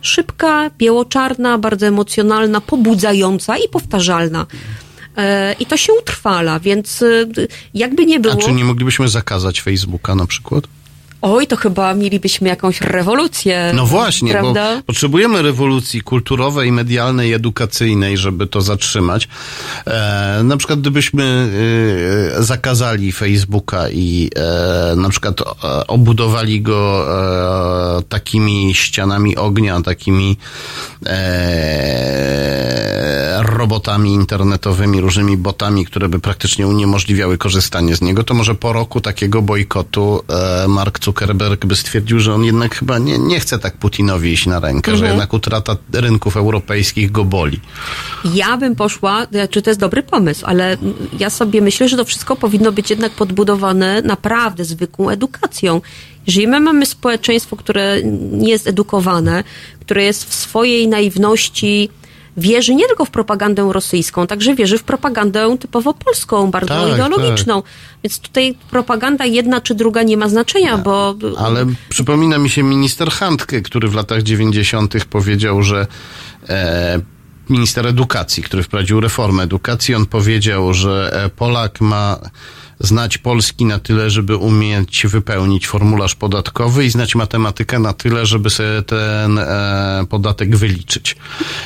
szybka, 0.00 0.70
biało-czarna, 0.78 1.58
bardzo 1.58 1.86
emocjonalna, 1.86 2.60
pobudzająca 2.60 3.56
i 3.58 3.68
powtarzalna. 3.68 4.46
E, 5.16 5.52
I 5.60 5.66
to 5.66 5.76
się 5.76 5.92
utrwala, 5.92 6.60
więc 6.60 7.02
e, 7.02 7.06
jakby 7.74 8.06
nie 8.06 8.20
było. 8.20 8.34
A 8.34 8.36
czy 8.36 8.52
nie 8.52 8.64
moglibyśmy 8.64 9.08
zakazać 9.08 9.60
Facebooka 9.60 10.14
na 10.14 10.26
przykład? 10.26 10.64
Oj, 11.22 11.46
to 11.46 11.56
chyba 11.56 11.94
mielibyśmy 11.94 12.48
jakąś 12.48 12.80
rewolucję. 12.80 13.72
No 13.74 13.86
właśnie, 13.86 14.30
prawda? 14.30 14.76
bo 14.76 14.82
potrzebujemy 14.82 15.42
rewolucji 15.42 16.00
kulturowej, 16.00 16.72
medialnej, 16.72 17.32
edukacyjnej, 17.32 18.16
żeby 18.16 18.46
to 18.46 18.60
zatrzymać. 18.60 19.28
E, 19.86 20.40
na 20.44 20.56
przykład 20.56 20.80
gdybyśmy 20.80 21.50
e, 22.36 22.42
zakazali 22.42 23.12
Facebooka 23.12 23.90
i 23.90 24.30
e, 24.36 24.96
na 24.96 25.08
przykład 25.08 25.40
e, 25.40 25.44
obudowali 25.86 26.62
go 26.62 27.06
e, 27.98 28.02
takimi 28.02 28.74
ścianami 28.74 29.36
ognia, 29.36 29.80
takimi 29.80 30.36
e, 31.06 32.26
robotami 33.42 34.12
internetowymi, 34.12 35.00
różnymi 35.00 35.36
botami, 35.36 35.86
które 35.86 36.08
by 36.08 36.18
praktycznie 36.18 36.66
uniemożliwiały 36.66 37.38
korzystanie 37.38 37.96
z 37.96 38.02
niego, 38.02 38.24
to 38.24 38.34
może 38.34 38.54
po 38.54 38.72
roku 38.72 39.00
takiego 39.00 39.42
bojkotu 39.42 40.22
Mark 40.68 40.98
Zuckerberg 41.10 41.66
by 41.66 41.76
stwierdził, 41.76 42.20
że 42.20 42.34
on 42.34 42.44
jednak 42.44 42.74
chyba 42.74 42.98
nie, 42.98 43.18
nie 43.18 43.40
chce 43.40 43.58
tak 43.58 43.76
Putinowi 43.76 44.32
iść 44.32 44.46
na 44.46 44.60
rękę, 44.60 44.90
że 44.90 44.96
Mhm. 44.96 45.12
jednak 45.12 45.32
utrata 45.34 45.76
rynków 45.92 46.36
europejskich 46.36 47.12
go 47.12 47.24
boli. 47.24 47.60
Ja 48.34 48.56
bym 48.56 48.76
poszła, 48.76 49.26
czy 49.50 49.62
to 49.62 49.70
jest 49.70 49.80
dobry 49.80 50.02
pomysł, 50.02 50.46
ale 50.46 50.76
ja 51.18 51.30
sobie 51.30 51.60
myślę, 51.60 51.88
że 51.88 51.96
to 51.96 52.04
wszystko 52.04 52.36
powinno 52.36 52.72
być 52.72 52.90
jednak 52.90 53.12
podbudowane 53.12 54.02
naprawdę 54.02 54.64
zwykłą 54.64 55.08
edukacją. 55.10 55.80
Jeżeli 56.26 56.46
my 56.48 56.60
mamy 56.60 56.86
społeczeństwo, 56.86 57.56
które 57.56 58.02
nie 58.32 58.50
jest 58.50 58.66
edukowane, 58.66 59.44
które 59.80 60.04
jest 60.04 60.24
w 60.30 60.34
swojej 60.34 60.88
naiwności 60.88 61.88
wierzy 62.36 62.74
nie 62.74 62.86
tylko 62.86 63.04
w 63.04 63.10
propagandę 63.10 63.68
rosyjską, 63.72 64.26
także 64.26 64.54
wierzy 64.54 64.78
w 64.78 64.82
propagandę 64.82 65.56
typowo 65.60 65.94
polską, 65.94 66.50
bardzo 66.50 66.74
Tak, 66.74 66.92
ideologiczną. 66.92 67.62
Więc 68.04 68.18
tutaj 68.18 68.54
propaganda 68.70 69.24
jedna 69.24 69.60
czy 69.60 69.74
druga 69.74 70.02
nie 70.02 70.16
ma 70.16 70.28
znaczenia, 70.28 70.78
bo 70.78 71.14
Ale 71.38 71.66
przypomina 71.88 72.38
mi 72.38 72.50
się 72.50 72.62
minister 72.62 73.10
Handke, 73.10 73.62
który 73.62 73.88
w 73.88 73.94
latach 73.94 74.22
90. 74.22 75.04
powiedział, 75.10 75.62
że 75.62 75.86
e, 76.48 77.00
minister 77.50 77.86
edukacji, 77.86 78.42
który 78.42 78.62
wprowadził 78.62 79.00
reformę 79.00 79.42
edukacji, 79.42 79.94
on 79.94 80.06
powiedział, 80.06 80.74
że 80.74 81.10
e, 81.24 81.28
Polak 81.28 81.80
ma 81.80 82.18
znać 82.80 83.18
polski 83.18 83.64
na 83.64 83.78
tyle, 83.78 84.10
żeby 84.10 84.36
umieć 84.36 85.06
wypełnić 85.06 85.66
formularz 85.66 86.14
podatkowy 86.14 86.84
i 86.84 86.90
znać 86.90 87.14
matematykę 87.14 87.78
na 87.78 87.92
tyle, 87.92 88.26
żeby 88.26 88.50
sobie 88.50 88.82
ten 88.82 89.38
e, 89.38 90.04
podatek 90.08 90.56
wyliczyć. 90.56 91.16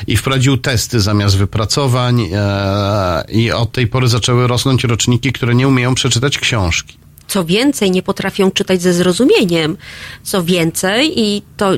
I 0.06 0.16
wprowadził 0.16 0.56
testy 0.56 1.00
zamiast 1.00 1.36
wypracowań 1.36 2.20
e, 2.32 3.24
i 3.28 3.52
od 3.52 3.72
tej 3.72 3.86
pory 3.86 4.08
zaczęły 4.08 4.46
rosnąć 4.46 4.84
roczniki, 4.84 5.32
które 5.32 5.54
nie 5.54 5.68
umieją 5.68 5.94
przeczytać 5.94 6.38
książki. 6.38 7.00
Co 7.30 7.44
więcej, 7.44 7.90
nie 7.90 8.02
potrafią 8.02 8.50
czytać 8.50 8.82
ze 8.82 8.92
zrozumieniem. 8.92 9.76
Co 10.22 10.44
więcej, 10.44 11.20
i 11.20 11.42
to 11.56 11.70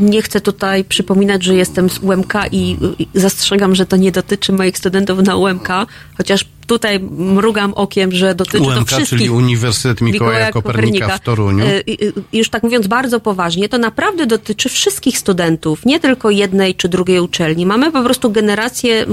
nie 0.00 0.22
chcę 0.22 0.40
tutaj 0.40 0.84
przypominać, 0.84 1.44
że 1.44 1.54
jestem 1.54 1.90
z 1.90 1.98
UMK 1.98 2.34
i, 2.52 2.76
i 2.98 3.08
zastrzegam, 3.14 3.74
że 3.74 3.86
to 3.86 3.96
nie 3.96 4.12
dotyczy 4.12 4.52
moich 4.52 4.78
studentów 4.78 5.18
na 5.18 5.36
UMK, 5.36 5.68
chociaż 6.16 6.44
tutaj 6.68 7.00
mrugam 7.18 7.74
okiem, 7.74 8.12
że 8.12 8.34
dotyczy 8.34 8.58
to 8.58 8.64
UMK, 8.64 8.86
wszystkich. 8.88 9.08
czyli 9.08 9.30
Uniwersytet 9.30 10.00
Mikołaja 10.00 10.50
Kopernika 10.52 11.18
w 11.18 11.20
Toruniu. 11.20 11.64
Y, 11.64 11.68
y, 11.68 11.82
y, 12.02 12.12
Już 12.32 12.48
tak 12.48 12.62
mówiąc 12.62 12.86
bardzo 12.86 13.20
poważnie, 13.20 13.68
to 13.68 13.78
naprawdę 13.78 14.26
dotyczy 14.26 14.68
wszystkich 14.68 15.18
studentów, 15.18 15.86
nie 15.86 16.00
tylko 16.00 16.30
jednej 16.30 16.74
czy 16.74 16.88
drugiej 16.88 17.20
uczelni. 17.20 17.66
Mamy 17.66 17.92
po 17.92 18.02
prostu 18.02 18.30
generację 18.30 19.06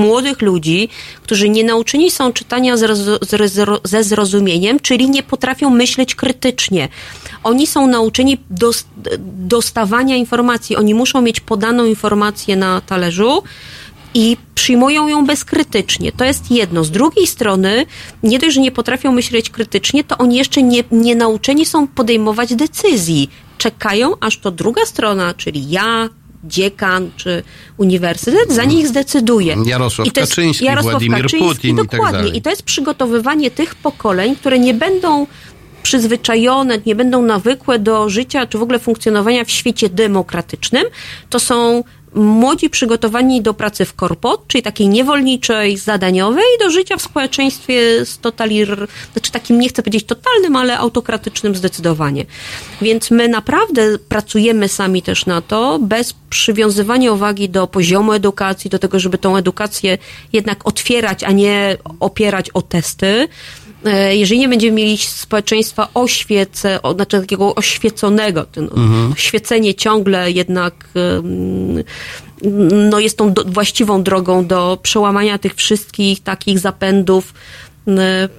młodych 0.00 0.42
ludzi, 0.42 0.88
którzy 1.22 1.48
nie 1.48 1.64
nauczeni 1.64 2.10
są 2.10 2.32
czytania 2.32 2.76
ze 3.84 4.04
zrozumieniem, 4.04 4.80
czyli 4.80 5.10
nie 5.10 5.22
potrafią 5.22 5.70
myśleć 5.70 6.14
krytycznie. 6.14 6.88
Oni 7.42 7.66
są 7.66 7.86
nauczeni 7.86 8.38
dos- 8.50 8.84
dostawania 9.46 10.16
informacji. 10.16 10.76
Oni 10.76 10.94
muszą 10.94 11.22
mieć 11.22 11.40
podaną 11.40 11.84
informację 11.84 12.56
na 12.56 12.80
talerzu 12.80 13.42
i 14.16 14.36
przyjmują 14.54 15.08
ją 15.08 15.26
bezkrytycznie. 15.26 16.12
To 16.12 16.24
jest 16.24 16.50
jedno. 16.50 16.84
Z 16.84 16.90
drugiej 16.90 17.26
strony, 17.26 17.86
nie 18.22 18.38
dość, 18.38 18.54
że 18.54 18.60
nie 18.60 18.72
potrafią 18.72 19.12
myśleć 19.12 19.50
krytycznie, 19.50 20.04
to 20.04 20.18
oni 20.18 20.36
jeszcze 20.36 20.62
nie, 20.62 20.84
nie 20.90 21.14
nauczeni 21.14 21.66
są 21.66 21.88
podejmować 21.88 22.54
decyzji. 22.54 23.30
Czekają, 23.58 24.14
aż 24.20 24.38
to 24.38 24.50
druga 24.50 24.86
strona, 24.86 25.34
czyli 25.34 25.70
ja, 25.70 26.08
dziekan 26.44 27.10
czy 27.16 27.42
uniwersytet 27.76 28.52
za 28.52 28.64
nich 28.64 28.88
zdecyduje. 28.88 29.56
Jarosław 29.66 30.08
I 30.08 30.12
to 30.12 30.20
jest 30.20 30.32
Kaczyński, 30.32 30.66
Władimir 30.82 31.26
Putin 31.38 31.74
i 31.74 31.78
tak 31.78 31.86
dokładnie. 31.86 32.30
I 32.30 32.42
to 32.42 32.50
jest 32.50 32.62
przygotowywanie 32.62 33.50
tych 33.50 33.74
pokoleń, 33.74 34.36
które 34.36 34.58
nie 34.58 34.74
będą 34.74 35.26
przyzwyczajone, 35.82 36.78
nie 36.86 36.94
będą 36.94 37.22
nawykłe 37.22 37.78
do 37.78 38.10
życia 38.10 38.46
czy 38.46 38.58
w 38.58 38.62
ogóle 38.62 38.78
funkcjonowania 38.78 39.44
w 39.44 39.50
świecie 39.50 39.88
demokratycznym. 39.88 40.84
To 41.30 41.40
są 41.40 41.84
młodzi 42.16 42.70
przygotowani 42.70 43.42
do 43.42 43.54
pracy 43.54 43.84
w 43.84 43.94
korpo, 43.94 44.42
czyli 44.48 44.62
takiej 44.62 44.88
niewolniczej, 44.88 45.76
zadaniowej, 45.76 46.44
do 46.60 46.70
życia 46.70 46.96
w 46.96 47.02
społeczeństwie 47.02 48.04
z 48.04 48.18
totalir, 48.18 48.86
znaczy 49.12 49.32
takim, 49.32 49.60
nie 49.60 49.68
chcę 49.68 49.82
powiedzieć 49.82 50.04
totalnym, 50.04 50.56
ale 50.56 50.78
autokratycznym 50.78 51.54
zdecydowanie. 51.54 52.26
Więc 52.82 53.10
my 53.10 53.28
naprawdę 53.28 53.98
pracujemy 53.98 54.68
sami 54.68 55.02
też 55.02 55.26
na 55.26 55.40
to, 55.40 55.78
bez 55.78 56.14
przywiązywania 56.30 57.12
uwagi 57.12 57.48
do 57.48 57.66
poziomu 57.66 58.12
edukacji, 58.12 58.70
do 58.70 58.78
tego, 58.78 59.00
żeby 59.00 59.18
tą 59.18 59.36
edukację 59.36 59.98
jednak 60.32 60.66
otwierać, 60.66 61.24
a 61.24 61.32
nie 61.32 61.76
opierać 62.00 62.50
o 62.50 62.62
testy. 62.62 63.28
E, 63.84 64.16
Jeżeli 64.16 64.40
nie 64.40 64.48
będziemy 64.48 64.72
mieli 64.72 64.98
społeczeństwa 64.98 65.88
oświece, 65.94 66.80
znaczy 66.94 67.20
takiego 67.20 67.54
oświeconego, 67.54 68.44
ten 68.44 68.64
Mhm. 68.64 69.12
oświecenie 69.12 69.74
ciągle 69.74 70.30
jednak 70.30 70.88
no 72.90 72.98
jest 72.98 73.18
tą 73.18 73.32
do, 73.32 73.44
właściwą 73.44 74.02
drogą 74.02 74.46
do 74.46 74.78
przełamania 74.82 75.38
tych 75.38 75.54
wszystkich 75.54 76.22
takich 76.22 76.58
zapędów 76.58 77.34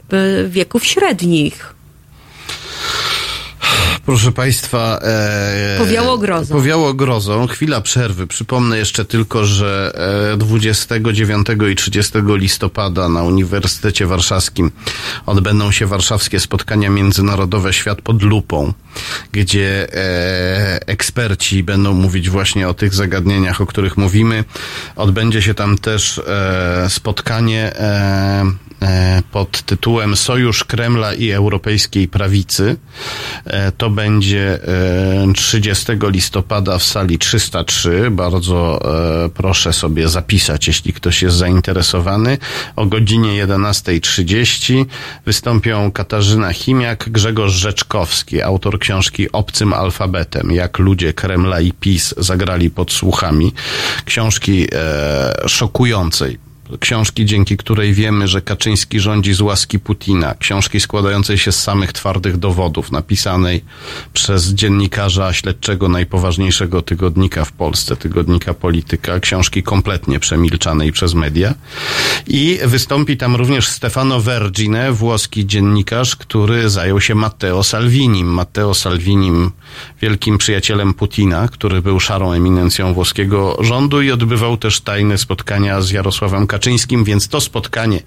w 0.10 0.48
wieków 0.50 0.86
średnich. 0.86 1.74
Proszę 4.06 4.32
Państwa. 4.32 5.00
E, 5.02 5.78
Powiało 5.78 6.18
grozą. 6.18 6.56
Powiało 6.56 6.94
grozą. 6.94 7.48
Chwila 7.48 7.82
przerwy. 7.82 8.28
Przypomnę 8.28 8.78
jeszcze 8.78 9.06
tylko, 9.06 9.46
że 9.46 9.94
e, 10.34 10.38
29 10.38 11.48
i 11.72 11.76
30 11.76 12.14
listopada 12.26 13.10
na 13.10 13.24
Uniwersytecie 13.24 14.06
Warszawskim 14.06 14.72
odbędą 15.26 15.72
się 15.72 15.86
warszawskie 15.86 16.40
spotkania 16.40 16.90
międzynarodowe 16.90 17.74
Świat 17.74 18.02
pod 18.02 18.22
lupą, 18.22 18.74
gdzie 19.32 19.88
e, 19.94 20.88
eksperci 20.88 21.64
będą 21.64 21.94
mówić 21.94 22.30
właśnie 22.30 22.70
o 22.70 22.74
tych 22.74 22.94
zagadnieniach, 22.94 23.62
o 23.62 23.66
których 23.66 23.98
mówimy. 23.98 24.44
Odbędzie 24.96 25.42
się 25.42 25.54
tam 25.54 25.78
też 25.78 26.22
e, 26.28 26.90
spotkanie 26.90 27.74
e, 27.76 27.88
e, 27.88 28.67
pod 29.32 29.62
tytułem 29.62 30.16
Sojusz 30.16 30.64
Kremla 30.64 31.14
i 31.14 31.32
Europejskiej 31.32 32.08
Prawicy. 32.08 32.76
E, 33.46 33.72
To 33.72 33.90
będzie 33.90 34.60
e, 35.28 35.34
30 35.34 35.86
listopada 36.02 36.78
w 36.78 36.84
sali 36.84 37.18
303. 37.18 38.12
Bardzo 38.12 38.80
e, 39.26 39.30
proszę 39.30 39.74
sobie 39.74 40.10
zapisać, 40.10 40.68
jeśli 40.68 40.94
ktoś 40.94 41.22
jest 41.22 41.36
zainteresowany. 41.36 42.38
O 42.76 42.86
godzinie 42.86 43.46
11.30 43.46 44.86
wystąpią 45.26 45.92
Katarzyna 45.92 46.54
Chimiak, 46.54 47.10
Grzegorz 47.10 47.54
Rzeczkowski, 47.54 48.42
autor 48.42 48.80
książki 48.80 49.32
Obcym 49.32 49.74
alfabetem, 49.74 50.52
jak 50.52 50.80
ludzie 50.80 51.14
Kremla 51.14 51.60
i 51.60 51.72
PiS 51.72 52.14
zagrali 52.18 52.70
pod 52.70 52.92
słuchami. 52.92 53.54
Książki 54.06 54.68
e, 54.74 55.48
szokującej 55.48 56.47
książki, 56.80 57.26
dzięki 57.26 57.58
której 57.58 57.94
wiemy, 57.94 58.28
że 58.28 58.42
Kaczyński 58.42 59.00
rządzi 59.00 59.34
z 59.34 59.42
łaski 59.42 59.80
Putina. 59.80 60.36
Książki 60.40 60.80
składającej 60.80 61.38
się 61.38 61.52
z 61.52 61.64
samych 61.64 61.94
twardych 61.94 62.38
dowodów, 62.38 62.92
napisanej 62.92 63.64
przez 64.14 64.48
dziennikarza 64.54 65.34
śledczego 65.34 65.88
najpoważniejszego 65.90 66.82
tygodnika 66.82 67.46
w 67.46 67.52
Polsce, 67.52 67.96
tygodnika 67.96 68.54
Polityka. 68.54 69.20
Książki 69.20 69.64
kompletnie 69.64 70.20
przemilczanej 70.20 70.92
przez 70.92 71.14
media. 71.14 71.54
I 72.28 72.60
wystąpi 72.66 73.18
tam 73.18 73.36
również 73.36 73.68
Stefano 73.68 74.22
Vergine, 74.22 74.92
włoski 74.92 75.46
dziennikarz, 75.46 76.16
który 76.16 76.70
zajął 76.70 77.02
się 77.02 77.16
Matteo 77.16 77.64
Salvinim. 77.64 78.28
Matteo 78.28 78.74
Salvinim, 78.74 79.52
wielkim 80.02 80.38
przyjacielem 80.38 80.94
Putina, 80.94 81.48
który 81.48 81.82
był 81.82 82.00
szarą 82.00 82.32
eminencją 82.32 82.94
włoskiego 82.94 83.58
rządu 83.60 84.02
i 84.02 84.12
odbywał 84.12 84.58
też 84.58 84.82
tajne 84.82 85.18
spotkania 85.18 85.82
z 85.82 85.92
Jarosławem 85.92 86.48
Kaczyńskim, 86.48 86.57
więc 87.04 87.28
to 87.28 87.42
spotkanie 87.42 88.02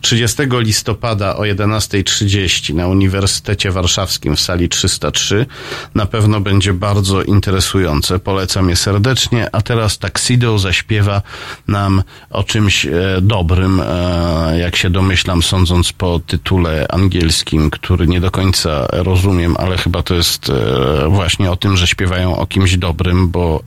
30 0.00 0.42
listopada 0.50 1.36
o 1.36 1.42
11.30 1.42 2.74
na 2.74 2.88
Uniwersytecie 2.88 3.70
Warszawskim 3.70 4.36
w 4.36 4.40
sali 4.40 4.68
303 4.68 5.46
na 5.94 6.06
pewno 6.06 6.40
będzie 6.40 6.72
bardzo 6.72 7.22
interesujące. 7.22 8.18
Polecam 8.18 8.68
je 8.68 8.76
serdecznie, 8.76 9.48
a 9.52 9.62
teraz 9.62 9.98
Taxido 9.98 10.58
zaśpiewa 10.58 11.22
nam 11.68 12.02
o 12.30 12.44
czymś 12.44 12.86
e, 12.86 12.90
dobrym, 13.22 13.80
e, 13.80 14.58
jak 14.58 14.76
się 14.76 14.90
domyślam, 14.90 15.42
sądząc 15.42 15.92
po 15.92 16.20
tytule 16.26 16.86
angielskim, 16.88 17.70
który 17.70 18.06
nie 18.06 18.20
do 18.20 18.30
końca 18.30 18.86
rozumiem, 18.92 19.56
ale 19.58 19.78
chyba 19.78 20.02
to 20.02 20.14
jest 20.14 20.50
e, 20.50 21.08
właśnie 21.08 21.50
o 21.50 21.56
tym, 21.56 21.76
że 21.76 21.86
śpiewają 21.86 22.36
o 22.36 22.46
kimś 22.46 22.76
dobrym, 22.76 23.28
bo 23.28 23.62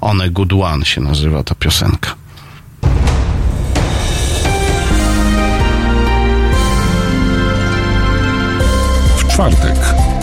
One 0.00 0.30
Good 0.30 0.52
One 0.52 0.84
się 0.84 1.00
nazywa 1.00 1.42
ta 1.42 1.54
piosenka. 1.54 2.21
Czwartek 9.32 9.76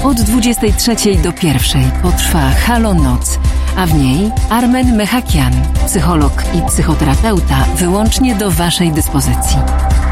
Od 0.03 0.22
23 0.22 0.95
do 1.23 1.34
1 1.44 1.91
potrwa 2.03 2.49
Halo 2.49 2.94
Noc, 2.94 3.40
a 3.77 3.86
w 3.86 3.94
niej 3.94 4.31
Armen 4.49 4.95
Mechakian, 4.95 5.53
psycholog 5.86 6.44
i 6.53 6.61
psychoterapeuta, 6.68 7.65
wyłącznie 7.76 8.36
do 8.36 8.52
Waszej 8.52 8.91
dyspozycji. 8.91 9.57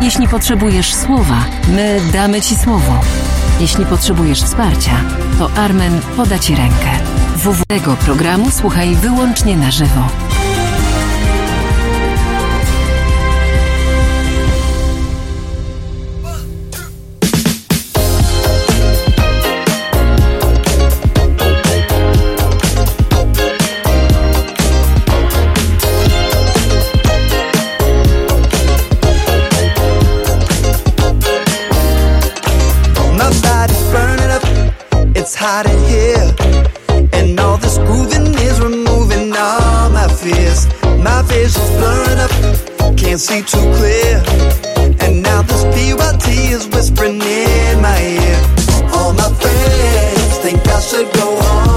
Jeśli 0.01 0.27
potrzebujesz 0.27 0.93
słowa, 0.93 1.45
my 1.75 1.99
damy 2.13 2.41
Ci 2.41 2.55
słowo. 2.55 2.93
Jeśli 3.59 3.85
potrzebujesz 3.85 4.41
wsparcia, 4.41 5.01
to 5.39 5.49
Armen 5.61 5.99
poda 6.17 6.39
Ci 6.39 6.55
rękę. 6.55 6.89
WW 7.35 7.63
tego 7.67 7.95
programu 7.95 8.51
słuchaj 8.51 8.95
wyłącznie 8.95 9.57
na 9.57 9.71
żywo. 9.71 10.07
Vision's 41.47 41.69
blurring 41.77 42.19
up, 42.19 42.97
can't 42.97 43.19
see 43.19 43.41
too 43.41 43.65
clear. 43.77 44.21
And 44.99 45.23
now 45.23 45.41
this 45.43 45.63
PYT 45.73 46.27
is 46.51 46.67
whispering 46.67 47.21
in 47.21 47.81
my 47.81 47.99
ear. 48.01 48.39
All 48.93 49.13
my 49.13 49.29
friends 49.39 50.37
think 50.39 50.67
I 50.67 50.79
should 50.81 51.11
go 51.13 51.41
home. 51.41 51.76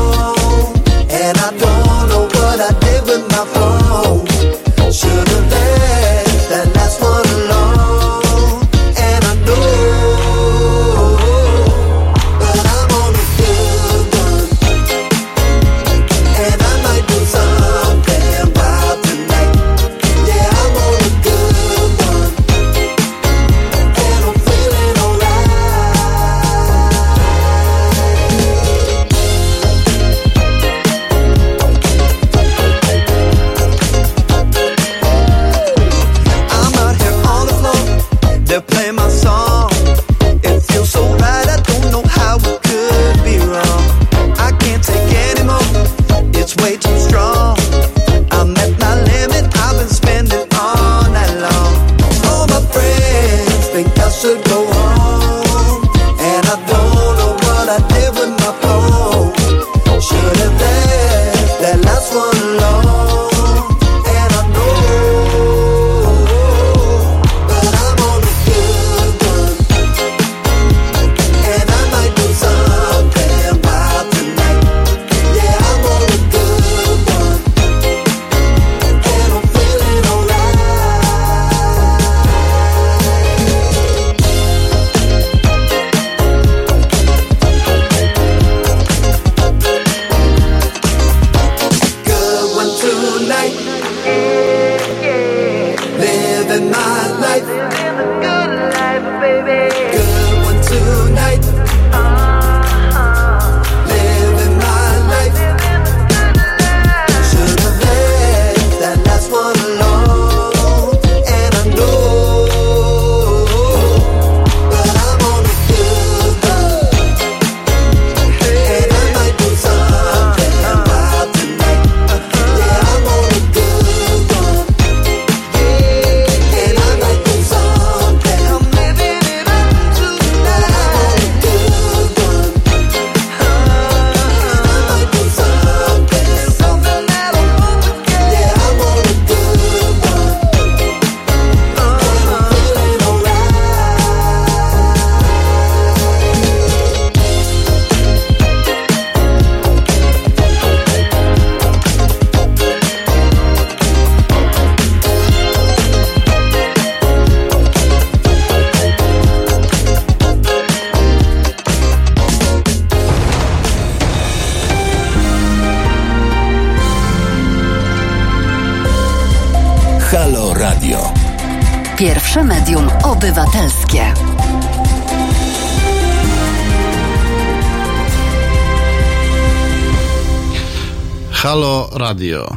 Radio. 182.11 182.57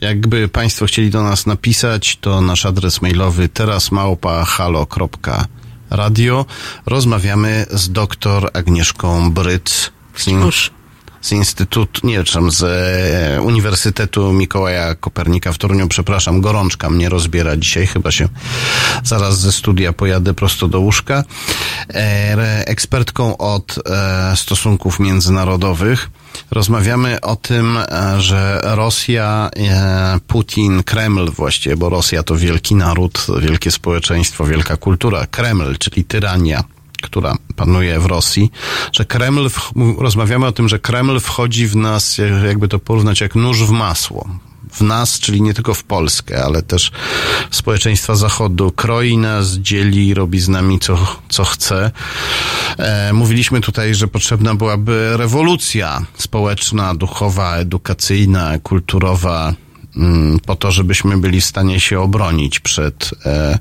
Jakby 0.00 0.48
Państwo 0.48 0.86
chcieli 0.86 1.10
do 1.10 1.22
nas 1.22 1.46
napisać, 1.46 2.16
to 2.16 2.40
nasz 2.40 2.66
adres 2.66 3.02
mailowy 3.02 3.48
teraz 3.48 3.90
małpa 3.90 4.44
halo.radio. 4.44 6.46
Rozmawiamy 6.86 7.66
z 7.70 7.92
doktor 7.92 8.50
Agnieszką 8.52 9.32
Bryc 9.32 9.92
z, 10.16 10.28
in, 10.28 10.42
z 11.20 11.32
Instytutu, 11.32 12.06
nie, 12.06 12.24
czym 12.24 12.50
z 12.50 12.62
e, 12.62 13.42
Uniwersytetu 13.42 14.32
Mikołaja 14.32 14.94
Kopernika 14.94 15.52
w 15.52 15.58
Toruniu. 15.58 15.88
Przepraszam, 15.88 16.40
gorączka 16.40 16.90
mnie 16.90 17.08
rozbiera 17.08 17.56
dzisiaj, 17.56 17.86
chyba 17.86 18.10
się 18.10 18.28
zaraz 19.04 19.40
ze 19.40 19.52
studia 19.52 19.92
pojadę 19.92 20.34
prosto 20.34 20.68
do 20.68 20.80
łóżka. 20.80 21.24
E, 21.94 22.66
ekspertką 22.66 23.36
od 23.36 23.78
e, 23.86 24.36
stosunków 24.36 25.00
międzynarodowych. 25.00 26.10
Rozmawiamy 26.54 27.20
o 27.20 27.36
tym, 27.36 27.76
e, 27.76 28.20
że 28.20 28.60
Rosja, 28.62 29.50
e, 29.56 30.20
Putin, 30.26 30.82
Kreml 30.82 31.30
właściwie, 31.30 31.76
bo 31.76 31.88
Rosja 31.88 32.22
to 32.22 32.36
wielki 32.36 32.74
naród, 32.74 33.26
wielkie 33.40 33.70
społeczeństwo, 33.70 34.44
wielka 34.44 34.76
kultura. 34.76 35.26
Kreml, 35.26 35.76
czyli 35.78 36.04
tyrania, 36.04 36.64
która 37.02 37.34
panuje 37.56 38.00
w 38.00 38.06
Rosji, 38.06 38.50
że 38.92 39.04
Kreml, 39.04 39.50
rozmawiamy 39.98 40.46
o 40.46 40.52
tym, 40.52 40.68
że 40.68 40.78
Kreml 40.78 41.20
wchodzi 41.20 41.66
w 41.66 41.76
nas, 41.76 42.20
jakby 42.46 42.68
to 42.68 42.78
porównać, 42.78 43.20
jak 43.20 43.34
nóż 43.34 43.64
w 43.64 43.70
masło. 43.70 44.28
W 44.74 44.80
nas, 44.80 45.18
czyli 45.18 45.42
nie 45.42 45.54
tylko 45.54 45.74
w 45.74 45.84
Polskę, 45.84 46.44
ale 46.44 46.62
też 46.62 46.90
społeczeństwa 47.50 48.14
Zachodu. 48.14 48.72
Kroi 48.72 49.18
nas, 49.18 49.46
dzieli, 49.46 50.14
robi 50.14 50.40
z 50.40 50.48
nami 50.48 50.78
co, 50.80 50.98
co 51.28 51.44
chce. 51.44 51.90
E, 52.78 53.12
mówiliśmy 53.12 53.60
tutaj, 53.60 53.94
że 53.94 54.08
potrzebna 54.08 54.54
byłaby 54.54 55.16
rewolucja 55.16 56.06
społeczna, 56.18 56.94
duchowa, 56.94 57.56
edukacyjna, 57.56 58.58
kulturowa, 58.58 59.54
po 60.46 60.56
to, 60.56 60.70
żebyśmy 60.70 61.18
byli 61.18 61.40
w 61.40 61.44
stanie 61.44 61.80
się 61.80 62.00
obronić 62.00 62.60
przed, 62.60 63.10
e, 63.26 63.58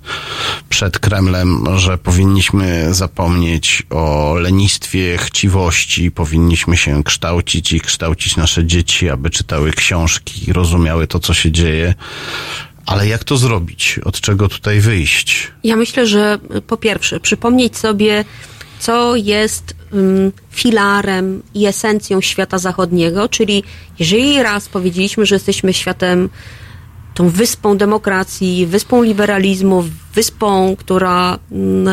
przed 0.69 0.99
Kremlem, 0.99 1.63
że 1.75 1.97
powinniśmy 1.97 2.93
zapomnieć 2.93 3.83
o 3.89 4.35
lenistwie, 4.35 5.17
chciwości, 5.17 6.11
powinniśmy 6.11 6.77
się 6.77 7.03
kształcić 7.03 7.71
i 7.71 7.81
kształcić 7.81 8.35
nasze 8.35 8.65
dzieci, 8.65 9.09
aby 9.09 9.29
czytały 9.29 9.71
książki 9.71 10.53
rozumiały 10.53 11.07
to, 11.07 11.19
co 11.19 11.33
się 11.33 11.51
dzieje. 11.51 11.93
Ale 12.85 13.07
jak 13.07 13.23
to 13.23 13.37
zrobić? 13.37 13.99
Od 14.05 14.21
czego 14.21 14.49
tutaj 14.49 14.79
wyjść? 14.79 15.51
Ja 15.63 15.75
myślę, 15.75 16.07
że 16.07 16.39
po 16.67 16.77
pierwsze, 16.77 17.19
przypomnieć 17.19 17.77
sobie, 17.77 18.25
co 18.79 19.15
jest 19.15 19.75
filarem 20.51 21.43
i 21.53 21.65
esencją 21.65 22.21
świata 22.21 22.57
zachodniego, 22.57 23.29
czyli 23.29 23.63
jeżeli 23.99 24.43
raz 24.43 24.69
powiedzieliśmy, 24.69 25.25
że 25.25 25.35
jesteśmy 25.35 25.73
światem, 25.73 26.29
tą 27.13 27.29
wyspą 27.29 27.77
demokracji, 27.77 28.65
wyspą 28.65 29.03
liberalizmu, 29.03 29.83
wyspą, 30.13 30.75
która 30.79 31.39
ym, 31.51 31.89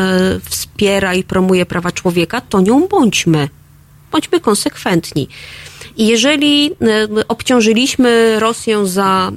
wspiera 0.49 1.13
i 1.13 1.23
promuje 1.23 1.65
prawa 1.65 1.91
człowieka, 1.91 2.41
to 2.41 2.61
nią 2.61 2.87
bądźmy. 2.87 3.49
Bądźmy 4.11 4.39
konsekwentni. 4.39 5.27
I 5.97 6.07
jeżeli 6.07 6.71
y, 7.17 7.27
obciążyliśmy 7.27 8.39
Rosję 8.39 8.87
za 8.87 9.31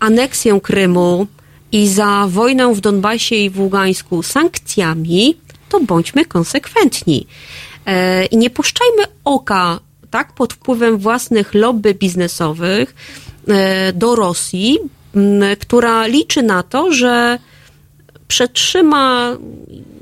aneksję 0.00 0.60
Krymu 0.60 1.26
i 1.72 1.88
za 1.88 2.26
wojnę 2.28 2.74
w 2.74 2.80
Donbasie 2.80 3.36
i 3.36 3.50
w 3.50 3.60
Ługańsku 3.60 4.22
sankcjami, 4.22 5.36
to 5.74 5.80
bądźmy 5.80 6.24
konsekwentni. 6.24 7.26
E, 7.86 8.24
I 8.26 8.36
nie 8.36 8.50
puszczajmy 8.50 9.02
oka, 9.24 9.80
tak, 10.10 10.32
pod 10.32 10.52
wpływem 10.52 10.98
własnych 10.98 11.54
lobby 11.54 11.94
biznesowych 11.94 12.94
e, 13.48 13.92
do 13.92 14.14
Rosji, 14.14 14.78
która 15.60 16.06
liczy 16.06 16.42
na 16.42 16.62
to, 16.62 16.92
że 16.92 17.38
przetrzyma, 18.28 19.36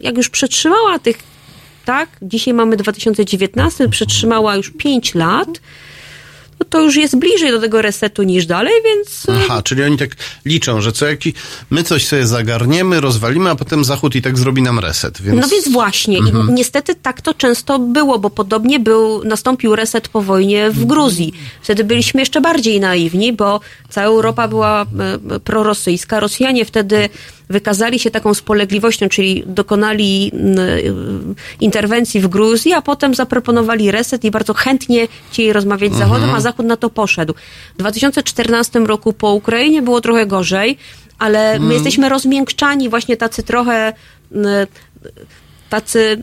jak 0.01 0.17
już 0.17 0.29
przetrzymała 0.29 0.99
tych, 0.99 1.19
tak, 1.85 2.09
dzisiaj 2.23 2.55
mamy 2.55 2.77
2019, 2.77 3.89
przetrzymała 3.89 4.57
już 4.57 4.71
5 4.79 5.15
lat, 5.15 5.49
to 6.65 6.81
już 6.81 6.97
jest 6.97 7.17
bliżej 7.17 7.51
do 7.51 7.61
tego 7.61 7.83
resetu 7.83 8.23
niż 8.23 8.47
dalej, 8.47 8.75
więc... 8.85 9.29
e, 9.29 9.45
Aha, 9.45 9.63
czyli 9.63 9.83
oni 9.83 9.99
tak 9.99 10.11
liczą, 10.45 10.81
że 10.81 10.93
co 10.93 11.07
jaki, 11.07 11.35
my 11.71 11.83
coś 11.83 12.07
sobie 12.07 12.27
zagarniemy, 12.27 13.01
rozwalimy, 13.01 13.51
a 13.51 13.55
potem 13.55 13.85
Zachód 13.85 14.15
i 14.15 14.23
tak 14.23 14.39
zrobi 14.39 14.63
nam 14.63 14.79
reset, 14.79 15.23
więc... 15.23 15.41
No 15.41 15.49
więc 15.49 15.69
właśnie. 15.69 16.19
Mhm. 16.19 16.51
I 16.51 16.53
niestety 16.53 16.95
tak 16.95 17.21
to 17.21 17.35
często 17.35 17.79
było, 17.79 18.19
bo 18.19 18.31
podobnie 18.31 18.81
był, 18.81 19.25
nastąpił 19.25 19.77
reset 19.77 20.09
po 20.09 20.23
wojnie 20.23 20.71
w 20.71 20.85
Gruzji. 20.85 21.33
Wtedy 21.63 21.85
byliśmy 21.85 22.21
jeszcze 22.21 22.41
bardziej 22.41 22.81
naiwni, 22.81 23.33
bo 23.33 23.61
cała 23.89 24.07
Europa 24.07 24.49
była 24.49 24.83
e, 24.83 25.41
prorosyjska. 25.41 26.21
Rosjanie 26.21 26.65
wtedy 26.65 27.09
wykazali 27.51 27.99
się 27.99 28.11
taką 28.11 28.35
spolegliwością, 28.35 29.09
czyli 29.09 29.43
dokonali 29.47 30.31
m, 30.35 30.59
e, 30.59 30.79
interwencji 31.61 32.21
w 32.21 32.29
Gruzji, 32.29 32.73
a 32.73 32.83
potem 32.83 33.15
zaproponowali 33.15 33.91
reset 33.91 34.25
i 34.25 34.31
bardzo 34.31 34.55
chętnie 34.55 35.09
chcieli 35.31 35.53
rozmawiać 35.53 35.93
z 35.93 35.95
Mhm. 35.95 36.11
Zachodem, 36.11 36.35
a 36.35 36.41
Zachód 36.41 36.67
na 36.67 36.77
to 36.77 36.91
poszedł. 36.91 37.35
W 37.75 37.79
2014 37.79 38.87
roku 38.87 39.13
po 39.13 39.33
Ukrainie 39.33 39.83
było 39.83 40.01
trochę 40.01 40.27
gorzej, 40.27 40.79
ale 41.19 41.39
my 41.49 41.55
Mhm. 41.57 41.73
jesteśmy 41.73 42.09
rozmiękczani, 42.09 42.89
właśnie 42.89 43.17
tacy 43.17 43.43
trochę 43.43 43.93
m, 44.33 44.47
tacy 45.71 46.23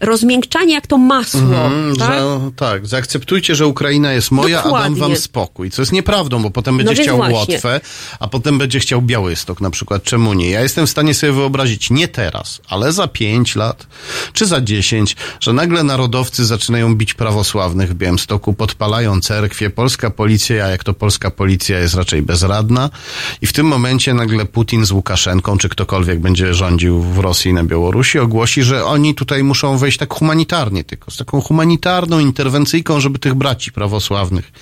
mm, 0.00 0.10
rozmiękczani 0.10 0.72
jak 0.72 0.86
to 0.86 0.98
masło. 0.98 1.40
Mhm, 1.40 1.96
tak? 1.96 2.08
że, 2.18 2.50
tak, 2.56 2.86
zaakceptujcie, 2.86 3.54
że 3.54 3.66
Ukraina 3.66 4.12
jest 4.12 4.30
moja, 4.30 4.58
a 4.58 4.62
dam 4.62 4.72
Dokładnie. 4.72 5.00
wam 5.00 5.16
spokój. 5.16 5.70
Co 5.70 5.82
jest 5.82 5.92
nieprawdą, 5.92 6.42
bo 6.42 6.50
potem 6.50 6.76
będzie 6.76 6.94
No 6.94 7.02
chciał 7.02 7.16
właśnie. 7.16 7.54
Łotwę, 7.54 7.80
a 8.20 8.28
potem 8.28 8.58
będzie 8.58 8.80
chciał 8.80 9.02
Białystok 9.02 9.60
na 9.60 9.70
przykład. 9.70 10.02
Czemu 10.02 10.32
nie? 10.34 10.50
Ja 10.50 10.60
jestem 10.62 10.86
w 10.86 10.90
stanie 10.90 11.14
sobie 11.14 11.32
wyobrazić, 11.32 11.90
nie 11.90 12.08
teraz, 12.08 12.60
ale 12.68 12.92
za 12.92 13.08
pięć 13.08 13.56
lat, 13.56 13.86
czy 14.32 14.46
za 14.46 14.60
dziesięć, 14.60 15.16
że 15.40 15.52
nagle 15.52 15.82
narodowcy 15.82 16.44
zaczynają 16.44 16.94
bić 16.94 17.14
prawosławnych 17.14 17.90
w 17.90 17.94
Białymstoku, 17.94 18.54
podpalają 18.54 19.20
cerkwie, 19.20 19.70
polska 19.70 20.10
policja, 20.10 20.68
jak 20.68 20.84
to 20.84 20.94
polska 20.94 21.30
policja 21.30 21.78
jest 21.78 21.94
raczej 21.94 22.22
bezradna 22.22 22.90
i 23.42 23.46
w 23.46 23.52
tym 23.52 23.66
momencie 23.66 24.14
nagle 24.14 24.44
Putin 24.44 24.86
z 24.86 24.90
Łukaszenką, 24.92 25.58
czy 25.58 25.68
ktokolwiek 25.68 26.20
będzie 26.20 26.54
rządził 26.54 27.02
w 27.02 27.18
Rosji 27.18 27.52
na 27.52 27.64
Białorusi, 27.64 28.18
ogłosi, 28.18 28.62
że 28.62 28.84
oni 28.84 29.14
tutaj 29.14 29.42
muszą 29.42 29.78
wejść 29.78 29.85
wejść 29.86 29.98
tak 29.98 30.14
humanitarnie 30.14 30.84
tylko, 30.84 31.10
z 31.10 31.16
taką 31.16 31.40
humanitarną 31.40 32.18
interwencyjką, 32.18 33.00
żeby 33.00 33.18
tych 33.18 33.34
braci 33.34 33.72
prawosławnych 33.72 34.52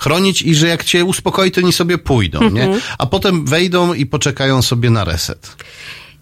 chronić 0.00 0.42
i 0.42 0.54
że 0.54 0.68
jak 0.68 0.84
cię 0.84 1.04
uspokoi, 1.04 1.50
to 1.50 1.60
oni 1.60 1.72
sobie 1.72 1.98
pójdą, 1.98 2.50
nie? 2.50 2.62
Mhm. 2.64 2.80
A 2.98 3.06
potem 3.06 3.44
wejdą 3.46 3.94
i 3.94 4.06
poczekają 4.06 4.62
sobie 4.62 4.90
na 4.90 5.04
reset. 5.04 5.56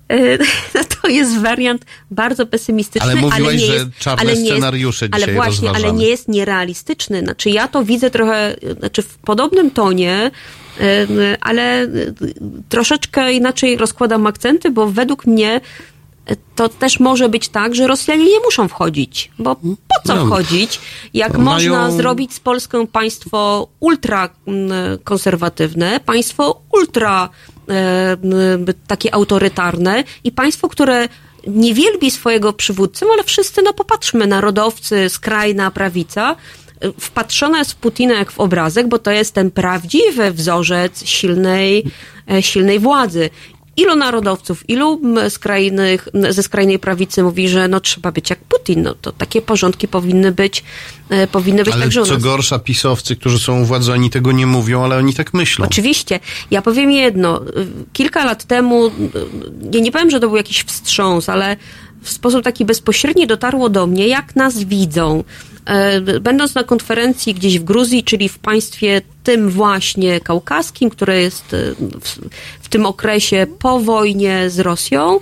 E, 0.09 0.39
No 0.75 0.81
to 1.03 1.09
jest 1.09 1.39
wariant 1.41 1.85
bardzo 2.11 2.47
pesymistyczny, 2.47 3.11
Ale 3.11 3.21
mówiłeś, 3.21 3.61
nie 3.61 3.67
że 3.67 3.75
jest, 3.75 3.87
czarne 3.99 4.23
ale 4.23 4.39
nie 4.39 4.51
scenariusze 4.51 5.05
jest, 5.05 5.15
Ale 5.15 5.33
właśnie, 5.33 5.69
ale 5.69 5.79
rozważamy. 5.79 5.99
nie 5.99 6.09
jest 6.09 6.29
nierealistyczny. 6.29 7.21
Znaczy 7.21 7.51
ja 7.51 7.69
to 7.69 7.85
widzę 7.85 8.11
trochę, 8.11 8.57
znaczy 8.79 9.03
w 9.03 9.19
podobnym 9.19 9.71
tonie, 9.71 10.31
ale 11.41 11.83
e, 11.83 11.89
troszeczkę 12.69 13.33
inaczej 13.33 13.77
rozkładam 13.77 14.27
akcenty, 14.27 14.71
bo 14.71 14.91
według 14.91 15.27
mnie 15.27 15.61
to 16.55 16.69
też 16.69 17.01
może 17.01 17.29
być 17.29 17.49
tak, 17.49 17.75
że 17.75 17.87
Rosjanie 17.87 18.25
nie 18.25 18.41
muszą 18.45 18.69
wchodzić, 18.69 19.31
bo 19.39 19.57
po 19.57 20.07
co 20.07 20.15
No. 20.15 20.27
wchodzić, 20.27 20.81
jak 21.15 21.39
Mają- 21.39 21.45
można 21.45 21.91
zrobić 21.91 22.35
z 22.35 22.41
Polską 22.41 22.87
państwo 22.87 23.69
ultra 23.81 24.29
mm, 24.47 24.99
państwo 26.05 26.63
ultra 26.73 27.29
e, 27.69 28.17
takie 28.87 29.15
autorytarne 29.15 30.05
i 30.25 30.33
państwo, 30.33 30.69
które 30.69 31.09
nie 31.47 31.75
wielbi 31.75 32.11
swojego 32.11 32.53
przywódcę, 32.53 33.07
ale 33.13 33.25
wszyscy, 33.25 33.63
no 33.63 33.73
popatrzmy, 33.73 34.27
narodowcy, 34.27 35.09
skrajna 35.09 35.71
prawica, 35.71 36.37
e, 36.81 36.93
wpatrzona 37.01 37.59
jest 37.59 37.73
w 37.73 37.77
Putina 37.77 38.15
jak 38.15 38.33
w 38.33 38.41
obrazek, 38.41 38.89
bo 38.89 38.99
to 38.99 39.11
jest 39.11 39.35
ten 39.35 39.51
prawdziwy 39.51 40.31
wzorzec 40.33 41.05
silnej, 41.07 41.85
e, 42.31 42.43
silnej 42.43 42.79
władzy. 42.79 43.31
Ilu 43.77 43.97
narodowców, 43.97 44.71
ilu 44.71 45.01
skrajnych, 45.29 46.09
ze 46.31 46.43
skrajnej 46.43 46.79
prawicy 46.79 47.23
mówi, 47.23 47.49
że 47.49 47.69
no 47.69 47.81
trzeba 47.81 48.13
być 48.13 48.31
jak 48.31 48.39
Putin, 48.39 48.83
no 48.83 48.95
to 48.95 49.13
takie 49.13 49.43
porządki 49.43 49.89
powinny 49.89 50.33
być, 50.33 50.65
e, 51.09 51.27
powinny 51.27 51.65
być 51.65 51.75
Ale 51.75 51.83
także 51.83 52.03
co 52.03 52.19
gorsza, 52.19 52.59
pisowcy, 52.59 53.17
którzy 53.17 53.39
są 53.39 53.63
u 53.63 53.65
władzy, 53.65 53.93
oni 53.93 54.11
tego 54.11 54.33
nie 54.33 54.47
mówią, 54.47 54.85
ale 54.85 54.97
oni 54.97 55.15
tak 55.15 55.35
myślą. 55.35 55.65
Oczywiście. 55.67 56.21
Ja 56.51 56.63
powiem 56.63 56.91
jedno. 56.91 57.43
Y, 57.43 57.67
Kilka 57.93 58.25
lat 58.25 58.45
temu, 58.45 58.87
y, 58.87 58.91
ja 59.73 59.81
nie 59.81 59.93
powiem, 59.93 60.11
że 60.11 60.21
to 60.21 60.29
był 60.29 60.37
jakiś 60.37 60.65
wstrząs, 60.65 61.29
ale 61.29 61.57
w 62.03 62.11
sposób 62.11 62.45
taki 62.45 62.65
bezpośredni 62.65 63.27
dotarło 63.27 63.69
do 63.69 63.87
mnie, 63.87 64.09
jak 64.09 64.37
nas 64.37 64.65
widzą. 64.65 65.25
E, 65.67 66.01
Będąc 66.21 66.55
na 66.55 66.65
konferencji 66.65 67.35
gdzieś 67.35 67.59
w 67.59 67.65
Gruzji, 67.65 68.05
czyli 68.05 68.29
w 68.29 68.39
państwie 68.39 69.01
tym 69.25 69.51
właśnie 69.51 70.21
kaukaskim, 70.21 70.91
które 70.91 71.21
jest 71.21 71.55
e, 71.55 71.75
w, 72.01 72.19
w 72.63 72.69
tym 72.69 72.87
okresie 72.87 73.47
po 73.59 73.81
wojnie 73.81 74.51
z 74.51 74.59
Rosją, 74.59 75.21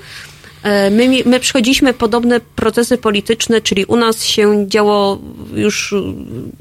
E, 0.62 0.90
My, 0.90 1.08
my 1.26 1.40
przechodziliśmy 1.40 1.94
podobne 1.94 2.40
procesy 2.40 2.98
polityczne, 2.98 3.60
czyli 3.60 3.84
u 3.84 3.96
nas 3.96 4.24
się 4.24 4.68
działo 4.68 5.18
już, 5.54 5.94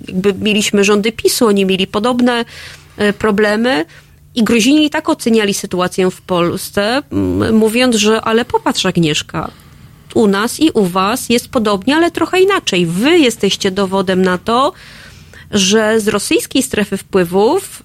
jakby 0.08 0.34
mieliśmy 0.34 0.84
rządy 0.84 1.12
PiSu, 1.12 1.48
oni 1.48 1.66
mieli 1.66 1.88
podobne 1.88 2.46
problemy. 3.18 3.86
I 4.36 4.44
Gruzini 4.44 4.86
i 4.86 4.90
tak 4.90 5.10
oceniali 5.10 5.54
sytuację 5.54 6.12
w 6.12 6.22
Polsce, 6.22 7.02
mówiąc, 7.54 7.96
że 7.96 8.22
ale 8.22 8.46
popatrz 8.46 8.86
Agnieszka, 8.86 9.52
u 10.16 10.28
nas 10.28 10.60
i 10.60 10.72
u 10.74 10.86
was 10.86 11.30
jest 11.30 11.50
podobnie, 11.50 11.96
ale 11.96 12.12
trochę 12.12 12.40
inaczej. 12.42 12.86
Wy 12.86 13.20
jesteście 13.20 13.72
dowodem 13.72 14.22
na 14.22 14.38
to, 14.38 14.74
że 15.52 16.00
z 16.00 16.08
rosyjskiej 16.08 16.64
strefy 16.64 16.98
wpływów 16.98 17.84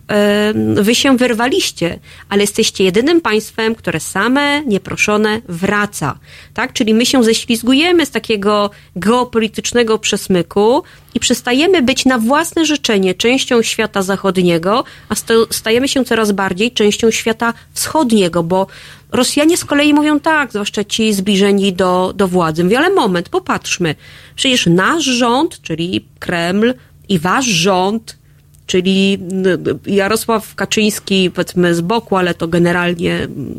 wy 0.75 0.95
się 0.95 1.17
wyrwaliście, 1.17 1.99
ale 2.29 2.43
jesteście 2.43 2.85
jedynym 2.85 3.21
państwem, 3.21 3.75
które 3.75 4.01
same, 4.01 4.65
nieproszone 4.65 5.41
wraca. 5.49 6.19
Tak? 6.55 6.73
Czyli 6.73 6.95
my 6.95 7.07
się 7.07 7.25
ześlizgujemy 7.25 8.07
z 8.07 8.11
takiego 8.11 8.71
geopolitycznego 8.97 9.99
przesmyku 9.99 10.83
i 11.15 11.21
przestajemy 11.21 11.83
być 11.83 12.05
na 12.05 12.19
własne 12.19 12.67
życzenie 12.67 13.15
częścią 13.15 13.63
świata 13.63 14.03
zachodniego, 14.03 14.85
a 15.09 15.15
sta- 15.15 15.35
stajemy 15.51 15.89
się 15.89 16.05
coraz 16.05 16.33
bardziej 16.33 16.73
częścią 16.73 17.11
świata 17.11 17.55
wschodniego, 17.73 18.43
bo 18.43 18.67
Rosjanie 19.15 19.57
z 19.57 19.65
kolei 19.65 19.95
mówią 19.95 20.21
tak, 20.21 20.51
zwłaszcza 20.51 20.85
ci 20.85 21.15
zbliżeni 21.15 21.73
do, 21.73 22.13
do 22.17 22.29
władzy. 22.29 22.65
Mówię, 22.65 22.79
ale 22.79 22.91
moment, 22.91 23.29
popatrzmy. 23.29 23.95
Przecież 24.37 24.67
nasz 24.67 25.05
rząd, 25.05 25.61
czyli 25.63 26.05
Kreml 26.19 26.75
i 27.09 27.19
wasz 27.19 27.47
rząd, 27.47 28.17
czyli 28.67 29.19
n- 29.33 29.79
Jarosław 29.87 30.55
Kaczyński, 30.55 31.31
powiedzmy 31.31 31.75
z 31.75 31.81
boku, 31.81 32.17
ale 32.17 32.35
to 32.35 32.49
generalnie 32.49 33.15
mm, 33.17 33.55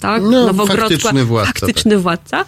tak, 0.00 0.22
No, 0.22 0.46
Nowogrodzka- 0.52 0.76
faktyczny 0.80 1.24
władca, 1.24 1.52
faktyczny 1.52 1.98
władca. 1.98 2.44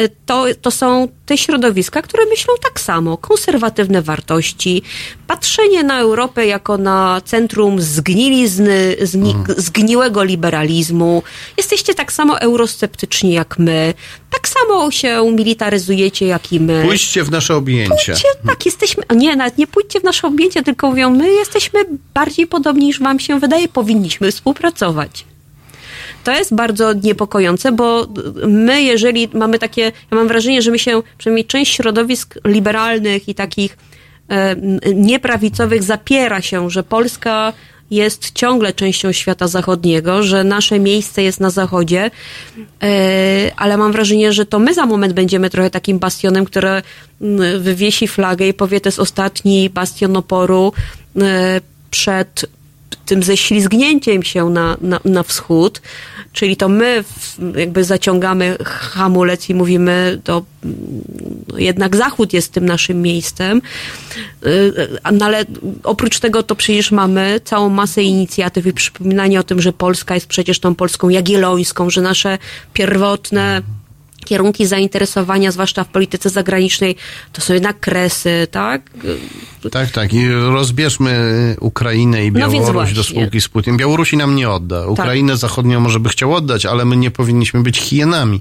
Y, 0.00 0.08
To, 0.26 0.44
to 0.62 0.70
są 0.70 1.08
te 1.26 1.38
środowiska, 1.38 2.02
które 2.02 2.26
myślą 2.26 2.54
tak 2.62 2.80
samo. 2.80 3.16
Konserwatywne 3.16 4.02
wartości, 4.02 4.82
patrzenie 5.26 5.82
na 5.82 6.00
Europę 6.00 6.46
jako 6.46 6.78
na 6.78 7.20
centrum 7.24 7.80
zgnilizny, 7.80 8.96
Mhm. 9.14 9.44
zgniłego 9.60 10.22
liberalizmu. 10.24 11.22
Jesteście 11.56 11.94
tak 11.94 12.12
samo 12.12 12.40
eurosceptyczni 12.40 13.32
jak 13.32 13.58
my. 13.58 13.94
Tak 14.30 14.48
samo 14.48 14.90
się 14.90 15.30
militaryzujecie 15.32 16.26
jak 16.26 16.52
i 16.52 16.60
my. 16.60 16.82
Pójdźcie 16.86 17.24
w 17.24 17.30
nasze 17.30 17.56
objęcie. 17.56 17.94
Pójdźcie, 18.12 18.28
tak, 18.46 18.66
jesteśmy, 18.66 19.02
nie, 19.16 19.36
nawet 19.36 19.58
nie 19.58 19.66
pójdźcie 19.66 20.00
w 20.00 20.04
nasze 20.04 20.26
objęcie, 20.26 20.62
tylko 20.62 20.88
mówią, 20.90 21.10
my 21.10 21.30
jesteśmy 21.32 21.80
bardziej 22.14 22.46
podobni 22.46 22.86
niż 22.86 23.00
wam 23.00 23.20
się 23.20 23.40
wydaje, 23.40 23.68
powinniśmy 23.68 24.32
współpracować. 24.32 25.24
To 26.24 26.32
jest 26.32 26.54
bardzo 26.54 26.92
niepokojące, 26.92 27.72
bo 27.72 28.06
my, 28.46 28.82
jeżeli 28.82 29.28
mamy 29.34 29.58
takie, 29.58 29.82
ja 29.82 30.16
mam 30.16 30.28
wrażenie, 30.28 30.62
że 30.62 30.70
my 30.70 30.78
się, 30.78 31.02
przynajmniej 31.18 31.44
część 31.44 31.74
środowisk 31.74 32.34
liberalnych 32.44 33.28
i 33.28 33.34
takich 33.34 33.78
e, 34.28 34.56
nieprawicowych 34.94 35.82
zapiera 35.82 36.40
się, 36.40 36.70
że 36.70 36.82
Polska 36.82 37.52
jest 37.90 38.32
ciągle 38.32 38.72
częścią 38.72 39.12
świata 39.12 39.48
zachodniego, 39.48 40.22
że 40.22 40.44
nasze 40.44 40.78
miejsce 40.80 41.22
jest 41.22 41.40
na 41.40 41.50
zachodzie, 41.50 42.10
e, 42.82 43.50
ale 43.56 43.76
mam 43.76 43.92
wrażenie, 43.92 44.32
że 44.32 44.46
to 44.46 44.58
my 44.58 44.74
za 44.74 44.86
moment 44.86 45.12
będziemy 45.12 45.50
trochę 45.50 45.70
takim 45.70 45.98
bastionem, 45.98 46.44
które 46.44 46.82
mm, 47.20 47.62
wywiesi 47.62 48.08
flagę 48.08 48.48
i 48.48 48.54
powie, 48.54 48.80
to 48.80 48.88
jest 48.88 48.98
ostatni 48.98 49.70
bastion 49.70 50.16
oporu 50.16 50.72
e, 51.20 51.60
przed 51.90 52.46
tym 52.96 53.22
ześlizgnięciem 53.22 54.22
się 54.22 54.50
na, 54.50 54.76
na, 54.80 55.00
na 55.04 55.22
wschód, 55.22 55.82
czyli 56.32 56.56
to 56.56 56.68
my 56.68 57.04
jakby 57.56 57.84
zaciągamy 57.84 58.56
hamulec 58.64 59.50
i 59.50 59.54
mówimy, 59.54 60.20
to 60.24 60.42
no 61.48 61.58
jednak 61.58 61.96
zachód 61.96 62.32
jest 62.32 62.52
tym 62.52 62.66
naszym 62.66 63.02
miejscem, 63.02 63.60
Y, 64.46 64.88
no 65.12 65.26
ale 65.26 65.44
oprócz 65.84 66.18
tego 66.18 66.42
to 66.42 66.54
przecież 66.54 66.92
mamy 66.92 67.40
całą 67.44 67.68
masę 67.68 68.02
inicjatyw 68.02 68.66
i 68.66 68.72
przypominanie 68.72 69.40
o 69.40 69.42
tym, 69.42 69.60
że 69.60 69.72
Polska 69.72 70.14
jest 70.14 70.26
przecież 70.26 70.58
tą 70.58 70.74
Polską 70.74 71.08
jagiellońską, 71.08 71.90
że 71.90 72.00
nasze 72.00 72.38
pierwotne 72.72 73.62
kierunki 74.24 74.66
zainteresowania, 74.66 75.52
zwłaszcza 75.52 75.84
w 75.84 75.88
polityce 75.88 76.30
zagranicznej, 76.30 76.96
to 77.32 77.40
są 77.40 77.54
jednak 77.54 77.80
kresy, 77.80 78.46
tak? 78.50 78.82
Tak, 79.70 79.90
tak. 79.90 80.12
I 80.12 80.28
rozbierzmy 80.28 81.56
Ukrainę 81.60 82.26
i 82.26 82.32
No 82.32 82.38
Białoruś 82.38 82.66
do 82.66 82.72
właśnie. 82.72 83.02
spółki 83.02 83.40
z 83.40 83.48
Putinem. 83.48 83.76
Białorusi 83.76 84.16
nam 84.16 84.36
nie 84.36 84.50
odda. 84.50 84.86
Ukrainę 84.86 85.36
zachodnią 85.36 85.80
może 85.80 86.00
by 86.00 86.08
chciał 86.08 86.34
oddać, 86.34 86.66
ale 86.66 86.84
my 86.84 86.96
nie 86.96 87.10
powinniśmy 87.10 87.62
być 87.62 87.78
hienami. 87.78 88.40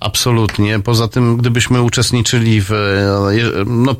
Absolutnie. 0.00 0.80
Poza 0.80 1.08
tym, 1.08 1.36
gdybyśmy 1.36 1.82
uczestniczyli 1.82 2.60
w, 2.60 2.72
e, 2.72 3.64
no, 3.66 3.96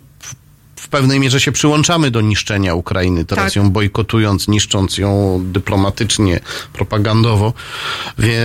w- 0.85 0.89
pewnej 0.89 1.21
mierze 1.21 1.41
się 1.41 1.53
przyłączamy 1.53 2.11
do 2.11 2.21
niszczenia 2.21 2.75
Ukrainy, 2.75 3.25
teraz 3.25 3.45
Tak. 3.45 3.57
ją 3.57 3.71
bojkotując, 3.71 4.49
niszcząc 4.49 4.99
ją 4.99 5.41
dyplomatycznie, 5.45 6.41
propagandowo. 6.73 7.53
Wie, 8.19 8.39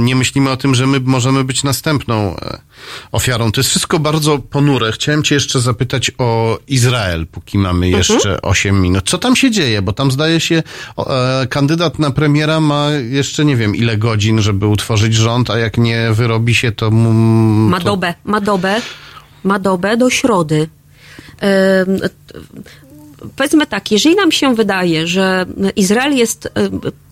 nie 0.00 0.16
myślimy 0.16 0.50
o 0.50 0.56
tym, 0.56 0.74
że 0.74 0.86
my 0.86 1.00
możemy 1.00 1.44
być 1.44 1.62
następną 1.64 2.36
e, 2.36 2.58
ofiarą. 3.12 3.52
To 3.52 3.60
jest 3.60 3.70
wszystko 3.70 3.98
bardzo 3.98 4.38
ponure. 4.38 4.92
Chciałem 4.92 5.22
cię 5.22 5.34
jeszcze 5.34 5.60
zapytać 5.60 6.10
o 6.18 6.58
Izrael, 6.68 7.26
póki 7.26 7.58
mamy 7.58 7.86
Mhm. 7.86 7.98
jeszcze 7.98 8.42
8 8.42 8.80
minut. 8.82 9.10
Co 9.10 9.18
tam 9.18 9.36
się 9.36 9.50
dzieje? 9.50 9.82
Bo 9.82 9.92
tam 9.92 10.10
zdaje 10.10 10.40
się, 10.40 10.62
e, 10.98 11.46
kandydat 11.50 11.98
na 11.98 12.10
premiera 12.10 12.60
ma 12.60 12.90
jeszcze 12.90 13.44
nie 13.44 13.56
wiem 13.56 13.76
ile 13.76 13.96
godzin, 13.96 14.40
żeby 14.40 14.66
utworzyć 14.66 15.14
rząd, 15.14 15.50
a 15.50 15.58
jak 15.58 15.78
nie 15.78 16.08
wyrobi 16.12 16.54
się, 16.54 16.72
to 16.72 16.90
mu... 16.90 17.12
Ma 17.70 17.78
to... 17.78 17.84
dobę, 17.84 18.14
ma 18.24 18.40
dobę, 18.40 18.80
ma 19.44 19.58
dobę 19.58 19.96
do 19.96 20.10
środy. 20.10 20.68
Powiedzmy 23.36 23.66
tak, 23.66 23.92
jeżeli 23.92 24.16
nam 24.16 24.32
się 24.32 24.54
wydaje, 24.54 25.06
że 25.06 25.46
Izrael 25.76 26.16
jest 26.16 26.48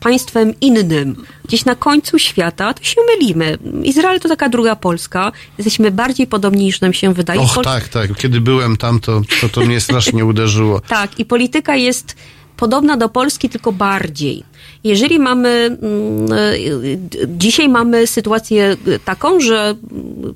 państwem 0.01 0.55
innym, 0.61 1.25
gdzieś 1.45 1.65
na 1.65 1.75
końcu 1.75 2.19
świata, 2.19 2.75
to 2.75 2.85
się 2.85 3.01
mylimy. 3.15 3.59
Izrael 3.83 4.21
to 4.21 4.29
taka 4.29 4.49
druga 4.49 4.77
Polska. 4.77 5.33
Jesteśmy 5.59 5.91
bardziej 5.91 6.27
podobni 6.27 6.65
niż 6.65 6.81
nam 6.81 6.93
się 6.93 7.15
wydaje. 7.15 7.41
Och, 7.41 7.55
Pol- 7.55 7.65
tak, 7.65 7.89
tak. 7.89 8.17
Kiedy 8.17 8.41
byłem 8.41 8.77
tam, 8.77 9.01
to, 9.01 9.21
to, 9.41 9.49
to 9.49 9.61
mnie 9.61 9.81
strasznie 9.81 10.25
uderzyło. 10.25 10.81
Tak, 10.81 11.19
i 11.19 11.25
polityka 11.25 11.77
jest 11.77 12.17
podobna 12.57 12.97
do 12.97 13.09
Polski, 13.09 13.49
tylko 13.49 13.73
bardziej. 13.73 14.45
Jeżeli 14.87 15.19
mamy, 15.19 15.49
mm, 15.49 16.33
y, 16.33 16.99
dzisiaj 17.27 17.69
mamy 17.69 18.07
sytuację 18.07 18.77
taką, 19.05 19.41
że 19.41 19.75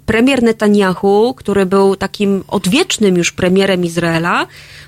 premier 0.07 0.43
Netanyahu, 0.43 1.35
który 1.35 1.67
był 1.67 1.97
takim 1.97 2.45
odwiecznym 2.49 3.17
już 3.17 3.33
premierem 3.33 3.85
Izraela, 3.85 4.47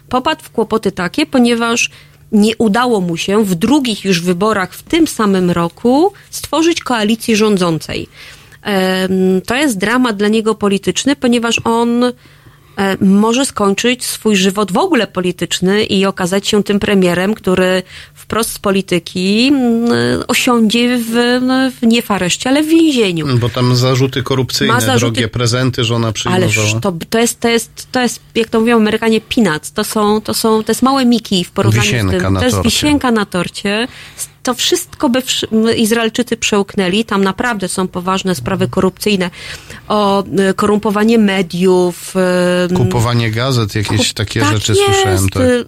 popadł 0.09 0.43
w 0.43 0.51
kłopoty 0.51 0.93
takie, 0.93 1.27
ponieważ 1.27 1.91
nie 2.33 2.57
udało 2.57 3.01
mu 3.01 3.17
się 3.17 3.45
w 3.45 3.55
drugich 3.55 4.05
już 4.05 4.21
wyborach 4.21 4.75
w 4.75 4.83
tym 4.83 5.07
samym 5.07 5.51
roku 5.51 6.13
stworzyć 6.31 6.81
koalicji 6.81 7.37
rządzącej. 7.37 8.09
To 9.47 9.55
jest 9.55 9.79
dramat 9.79 10.17
dla 10.17 10.29
niego 10.29 10.55
polityczny, 10.55 11.17
ponieważ 11.17 11.61
on 11.65 12.05
e, 12.05 12.13
może 13.01 13.47
skończyć 13.47 14.05
swój 14.05 14.37
żywot 14.37 14.73
w 14.73 14.77
ogóle 14.77 15.07
polityczny 15.07 15.85
i 15.85 16.07
okazać 16.07 16.49
się 16.49 16.63
tym 16.63 16.81
premierem, 16.81 17.35
który 17.35 17.83
wprost 18.15 18.53
z 18.53 18.59
polityki 18.59 19.49
mm, 19.49 19.91
osiądzie 20.29 20.99
w, 20.99 21.39
no, 21.43 21.71
w 21.71 21.87
nie 21.87 22.03
w 22.03 22.11
areszcie, 22.11 22.51
ale 22.51 22.63
w 22.63 22.67
więzieniu. 22.67 23.39
Bo 23.39 23.49
tam 23.49 23.77
zarzuty 23.77 24.23
korupcyjne, 24.23 24.75
Ma 24.75 24.81
zarzuty- 24.81 24.99
drogie 24.99 25.29
prezenty 25.29 25.85
żona 25.85 26.07
Ale 26.07 26.13
przyjmowała. 26.13 26.81
to, 26.81 26.95
to, 27.11 27.19
jest, 27.19 27.41
to, 27.41 27.49
jest, 27.49 27.87
to 27.93 28.01
jest, 28.01 28.21
jak 28.35 28.49
to 28.49 28.61
mówią 28.61 28.77
Amerykanie, 28.77 29.21
peanuts. 29.21 29.73
To 29.73 29.85
są, 29.85 30.21
to 30.21 30.35
są, 30.35 30.65
to 30.65 30.71
jest 30.73 30.83
małe 30.83 31.05
miki 31.05 31.45
w 31.45 31.51
porównaniu 31.51 31.83
Wisienka 31.85 32.19
z 32.19 32.23
tym. 32.23 32.37
to 32.37 32.45
jest 32.45 32.57
torcie. 32.57 32.71
wisienka 32.71 33.11
na 33.11 33.27
torcie. 33.27 33.89
To 34.43 34.55
wszystko 34.55 35.09
by 35.09 35.23
Izraelczycy 35.77 36.37
przełknęli. 36.37 37.05
Tam 37.05 37.25
naprawdę 37.25 37.69
są 37.69 37.89
poważne 37.89 38.35
sprawy 38.35 38.69
korupcyjne. 38.69 39.31
O 39.89 40.25
e, 40.25 40.55
korumpowanie 40.55 41.19
mediów. 41.19 42.15
e, 42.17 42.75
Kupowanie 42.77 43.31
gazet, 43.31 43.75
jakieś 43.75 44.13
takie 44.13 44.41
tak 44.41 44.53
rzeczy 44.53 44.73
jest, 44.73 44.85
słyszałem. 44.85 45.29
Tak. 45.29 45.43
y, 45.43 45.65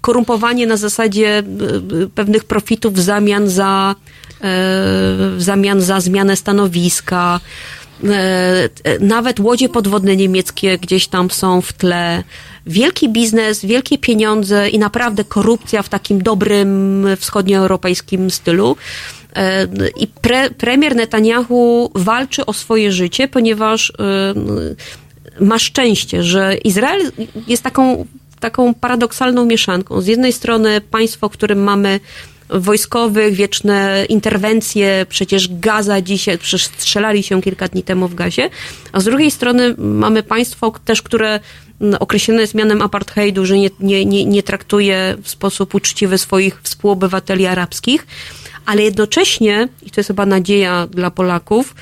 Korumpowanie 0.00 0.66
na 0.66 0.76
zasadzie 0.76 1.42
pewnych 2.14 2.44
profitów 2.44 2.94
w 2.94 3.00
zamian 3.00 3.48
za, 3.48 3.94
e, 3.94 4.42
w 5.36 5.36
zamian 5.38 5.80
za 5.80 6.00
zmianę 6.00 6.36
stanowiska. 6.36 7.40
E, 8.04 8.68
e, 8.84 8.98
Nawet 8.98 9.40
łodzie 9.40 9.68
podwodne 9.68 10.16
niemieckie 10.16 10.78
gdzieś 10.78 11.08
tam 11.08 11.30
są 11.30 11.60
w 11.60 11.72
tle. 11.72 12.22
Wielki 12.66 13.08
biznes, 13.08 13.64
wielkie 13.64 13.98
pieniądze 13.98 14.68
i 14.68 14.78
naprawdę 14.78 15.24
korupcja 15.24 15.82
w 15.82 15.88
takim 15.88 16.22
dobrym 16.22 17.06
wschodnioeuropejskim 17.18 18.30
stylu. 18.30 18.76
E, 19.36 19.66
I 20.00 20.06
pre, 20.06 20.50
premier 20.50 20.96
Netanyahu 20.96 21.90
walczy 21.94 22.46
o 22.46 22.52
swoje 22.52 22.92
życie, 22.92 23.28
ponieważ 23.28 23.92
ma 25.40 25.58
szczęście, 25.58 26.22
że 26.22 26.56
Izrael 26.56 27.12
jest 27.46 27.62
taką, 27.62 28.06
taką 28.40 28.74
paradoksalną 28.74 29.44
mieszanką. 29.44 30.00
Z 30.00 30.06
jednej 30.06 30.32
strony 30.32 30.80
państwo, 30.80 31.28
w 31.28 31.32
którym 31.32 31.62
mamy 31.62 32.00
wojskowych, 32.48 33.34
wieczne 33.34 34.06
interwencje, 34.08 35.06
przecież 35.08 35.48
Gaza 35.48 36.00
dzisiaj, 36.00 36.38
przecież 36.38 36.64
strzelali 36.64 37.22
się 37.22 37.42
kilka 37.42 37.68
dni 37.68 37.82
temu 37.82 38.08
w 38.08 38.14
Gazie, 38.14 38.50
a 38.92 39.00
z 39.00 39.04
drugiej 39.04 39.30
strony 39.30 39.74
mamy 39.78 40.22
państwo 40.22 40.72
też, 40.84 41.02
które 41.02 41.40
mm, 41.80 41.96
określone 42.00 42.40
jest 42.40 42.54
mianem 42.54 42.82
apartheidu, 42.82 43.46
że 43.46 43.58
nie, 43.58 43.70
nie, 43.80 44.04
nie, 44.04 44.24
nie 44.24 44.42
traktuje 44.42 45.16
w 45.22 45.28
sposób 45.28 45.74
uczciwy 45.74 46.18
swoich 46.18 46.60
współobywateli 46.62 47.46
arabskich, 47.46 48.06
ale 48.66 48.82
jednocześnie, 48.82 49.68
i 49.82 49.90
to 49.90 50.00
jest 50.00 50.08
chyba 50.08 50.26
nadzieja 50.26 50.86
dla 50.86 51.10
Polaków, 51.10 51.74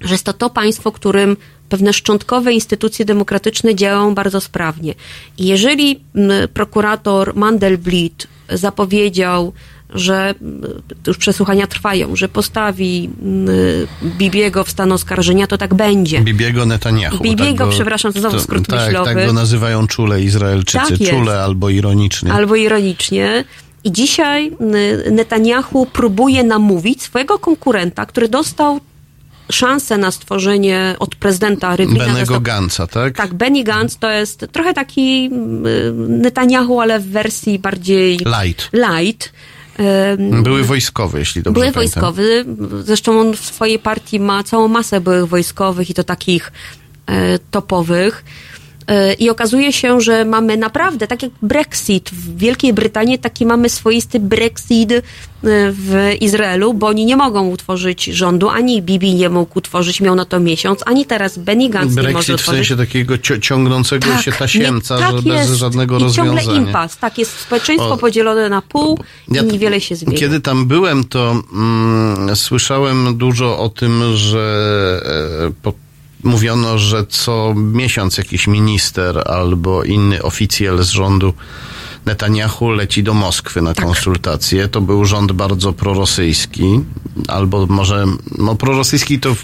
że 0.00 0.14
jest 0.14 0.24
to 0.24 0.32
to 0.32 0.50
państwo, 0.50 0.92
którym 0.92 1.36
pewne 1.68 1.92
szczątkowe 1.92 2.52
instytucje 2.52 3.04
demokratyczne 3.04 3.74
działają 3.74 4.14
bardzo 4.14 4.40
sprawnie. 4.40 4.94
I 5.38 5.46
jeżeli 5.46 6.00
m, 6.14 6.30
prokurator 6.54 7.36
Mandelblit 7.36 8.26
zapowiedział, 8.48 9.52
że 9.90 10.34
to 11.02 11.10
już 11.10 11.18
przesłuchania 11.18 11.66
trwają, 11.66 12.16
że 12.16 12.28
postawi 12.28 13.10
m, 13.22 13.46
Bibiego 14.18 14.64
w 14.64 14.70
stan 14.70 14.92
oskarżenia, 14.92 15.46
to 15.46 15.58
tak 15.58 15.74
będzie. 15.74 16.20
Bibiego 16.20 16.66
Netanyahu. 16.66 17.22
Bibiego, 17.22 17.64
go- 17.64 17.70
przepraszam, 17.70 18.12
to 18.12 18.20
znowu 18.20 18.40
skrót 18.40 18.66
tak, 18.66 18.86
myślowy. 18.86 19.14
Tak 19.14 19.26
go 19.26 19.32
nazywają 19.32 19.86
czule 19.86 20.22
Izraelczycy. 20.22 20.98
Tak 20.98 21.08
czule 21.10 21.42
albo 21.42 21.70
ironicznie. 21.70 22.32
Albo 22.32 22.56
ironicznie. 22.56 23.44
I 23.84 23.92
dzisiaj 23.92 24.52
y, 25.06 25.10
Netanyahu 25.10 25.86
próbuje 25.86 26.44
namówić 26.44 27.02
swojego 27.02 27.38
konkurenta, 27.38 28.06
który 28.06 28.28
dostał 28.28 28.80
szansę 29.52 29.98
na 29.98 30.10
stworzenie 30.10 30.96
od 30.98 31.14
prezydenta 31.14 31.76
Rywlina. 31.76 32.06
Benego 32.06 32.40
Gansa, 32.40 32.86
tak? 32.86 33.16
Tak, 33.16 33.34
Benny 33.34 33.64
Gantz 33.64 33.96
to 33.96 34.10
jest 34.10 34.46
trochę 34.52 34.74
taki 34.74 35.30
y, 35.66 35.92
Netanyahu, 36.08 36.80
ale 36.80 37.00
w 37.00 37.06
wersji 37.08 37.58
bardziej 37.58 38.18
Light. 38.42 38.70
light. 38.72 39.32
Były 40.42 40.64
wojskowe, 40.64 41.18
jeśli 41.18 41.42
dobrze 41.42 41.60
były 41.60 41.72
pamiętam. 41.72 42.02
wojskowy. 42.02 42.44
Zresztą 42.84 43.20
on 43.20 43.36
w 43.36 43.40
swojej 43.40 43.78
partii 43.78 44.20
ma 44.20 44.44
całą 44.44 44.68
masę 44.68 45.00
byłych 45.00 45.26
wojskowych 45.26 45.90
i 45.90 45.94
to 45.94 46.04
takich 46.04 46.52
e, 47.06 47.38
topowych. 47.38 48.24
E, 48.86 49.12
I 49.14 49.30
okazuje 49.30 49.72
się, 49.72 50.00
że 50.00 50.24
mamy 50.24 50.56
naprawdę, 50.56 51.06
tak 51.06 51.22
jak 51.22 51.32
Brexit 51.42 52.10
w 52.10 52.36
Wielkiej 52.38 52.72
Brytanii, 52.72 53.18
taki 53.18 53.46
mamy 53.46 53.68
swoisty 53.68 54.20
Brexit 54.20 54.92
e, 54.92 55.00
w 55.72 56.12
Izraelu, 56.20 56.74
bo 56.74 56.86
oni 56.86 57.04
nie 57.04 57.16
mogą 57.16 57.48
utworzyć 57.48 58.04
rządu, 58.04 58.48
ani 58.48 58.82
Bibi 58.82 59.14
nie 59.14 59.28
mógł 59.28 59.58
utworzyć, 59.58 60.00
miał 60.00 60.14
na 60.14 60.24
to 60.24 60.40
miesiąc, 60.40 60.80
ani 60.86 61.06
teraz 61.06 61.38
Benny 61.38 61.68
Gantz 61.68 61.96
nie 61.96 62.02
może 62.02 62.12
Brexit 62.12 62.30
w 62.30 62.34
utworzyć. 62.34 62.68
sensie 62.68 62.86
takiego 62.86 63.18
ciągnącego 63.40 64.18
się 64.18 64.32
tasiemca, 64.32 64.94
nie, 64.96 65.00
tak 65.00 65.16
że 65.16 65.22
bez 65.22 65.48
jest. 65.48 65.52
żadnego 65.60 65.98
I 65.98 66.02
rozwiązania. 66.02 66.40
ciągle 66.42 66.56
impas. 66.66 66.98
Tak, 66.98 67.18
jest 67.18 67.38
społeczeństwo 67.38 67.92
O. 67.92 67.96
podzielone 67.96 68.48
na 68.48 68.62
pół 68.62 68.98
Ja 69.28 69.42
i 69.42 69.46
niewiele 69.46 69.80
się 69.80 69.96
zmieni. 69.96 70.18
Kiedy 70.18 70.40
tam 70.40 70.66
byłem, 70.66 71.04
to 71.04 71.42
mm, 71.52 72.36
słyszałem 72.36 73.18
dużo 73.18 73.58
o 73.58 73.68
tym, 73.68 74.02
że 74.14 75.00
e, 75.48 75.52
po, 75.62 75.72
mówiono, 76.24 76.78
że 76.78 77.06
co 77.06 77.54
miesiąc 77.56 78.18
jakiś 78.18 78.46
minister 78.46 79.22
albo 79.26 79.84
inny 79.84 80.22
oficjel 80.22 80.82
z 80.82 80.88
rządu 80.88 81.34
Netanyahu 82.06 82.70
leci 82.70 83.02
do 83.02 83.14
Moskwy 83.14 83.62
na 83.62 83.74
Tak. 83.74 83.84
konsultacje. 83.84 84.68
To 84.68 84.80
był 84.80 85.04
rząd 85.04 85.32
bardzo 85.32 85.72
prorosyjski, 85.72 86.80
albo 87.28 87.66
może 87.66 88.06
no, 88.38 88.54
prorosyjski 88.54 89.20
to 89.20 89.34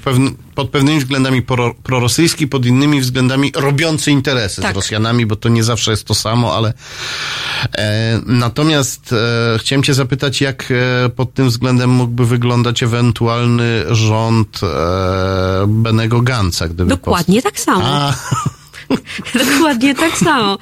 pod 0.55 0.71
pewnymi 0.71 1.01
względami 1.01 1.43
pro, 1.43 1.75
prorosyjski, 1.83 2.49
pod 2.49 2.67
innymi 2.67 3.01
względami 3.01 3.53
robiący 3.57 4.11
interesy 4.11 4.63
Tak. 4.63 4.73
z 4.73 4.77
Rosjanami, 4.77 5.27
bo 5.27 5.37
to 5.37 5.49
nie 5.49 5.65
zawsze 5.65 5.91
jest 5.91 6.05
to 6.07 6.15
samo, 6.15 6.55
ale 6.57 6.73
e, 7.79 8.21
natomiast 8.27 9.13
e, 9.13 9.59
chciałem 9.59 9.83
cię 9.83 9.95
zapytać, 9.95 10.41
jak 10.41 10.69
e, 10.71 11.09
pod 11.09 11.35
tym 11.35 11.49
względem 11.49 11.91
mógłby 11.91 12.27
wyglądać 12.27 12.83
ewentualny 12.83 13.85
rząd 13.91 14.61
e, 14.63 14.67
Benego 15.69 16.21
Ganca, 16.21 16.69
gdyby 16.69 16.91
Dokładnie 16.91 17.43
tak 17.43 17.61
samo. 17.61 17.85
A, 17.85 18.15
Dokładnie 19.35 19.95
tak 19.95 20.19
samo. 20.19 20.59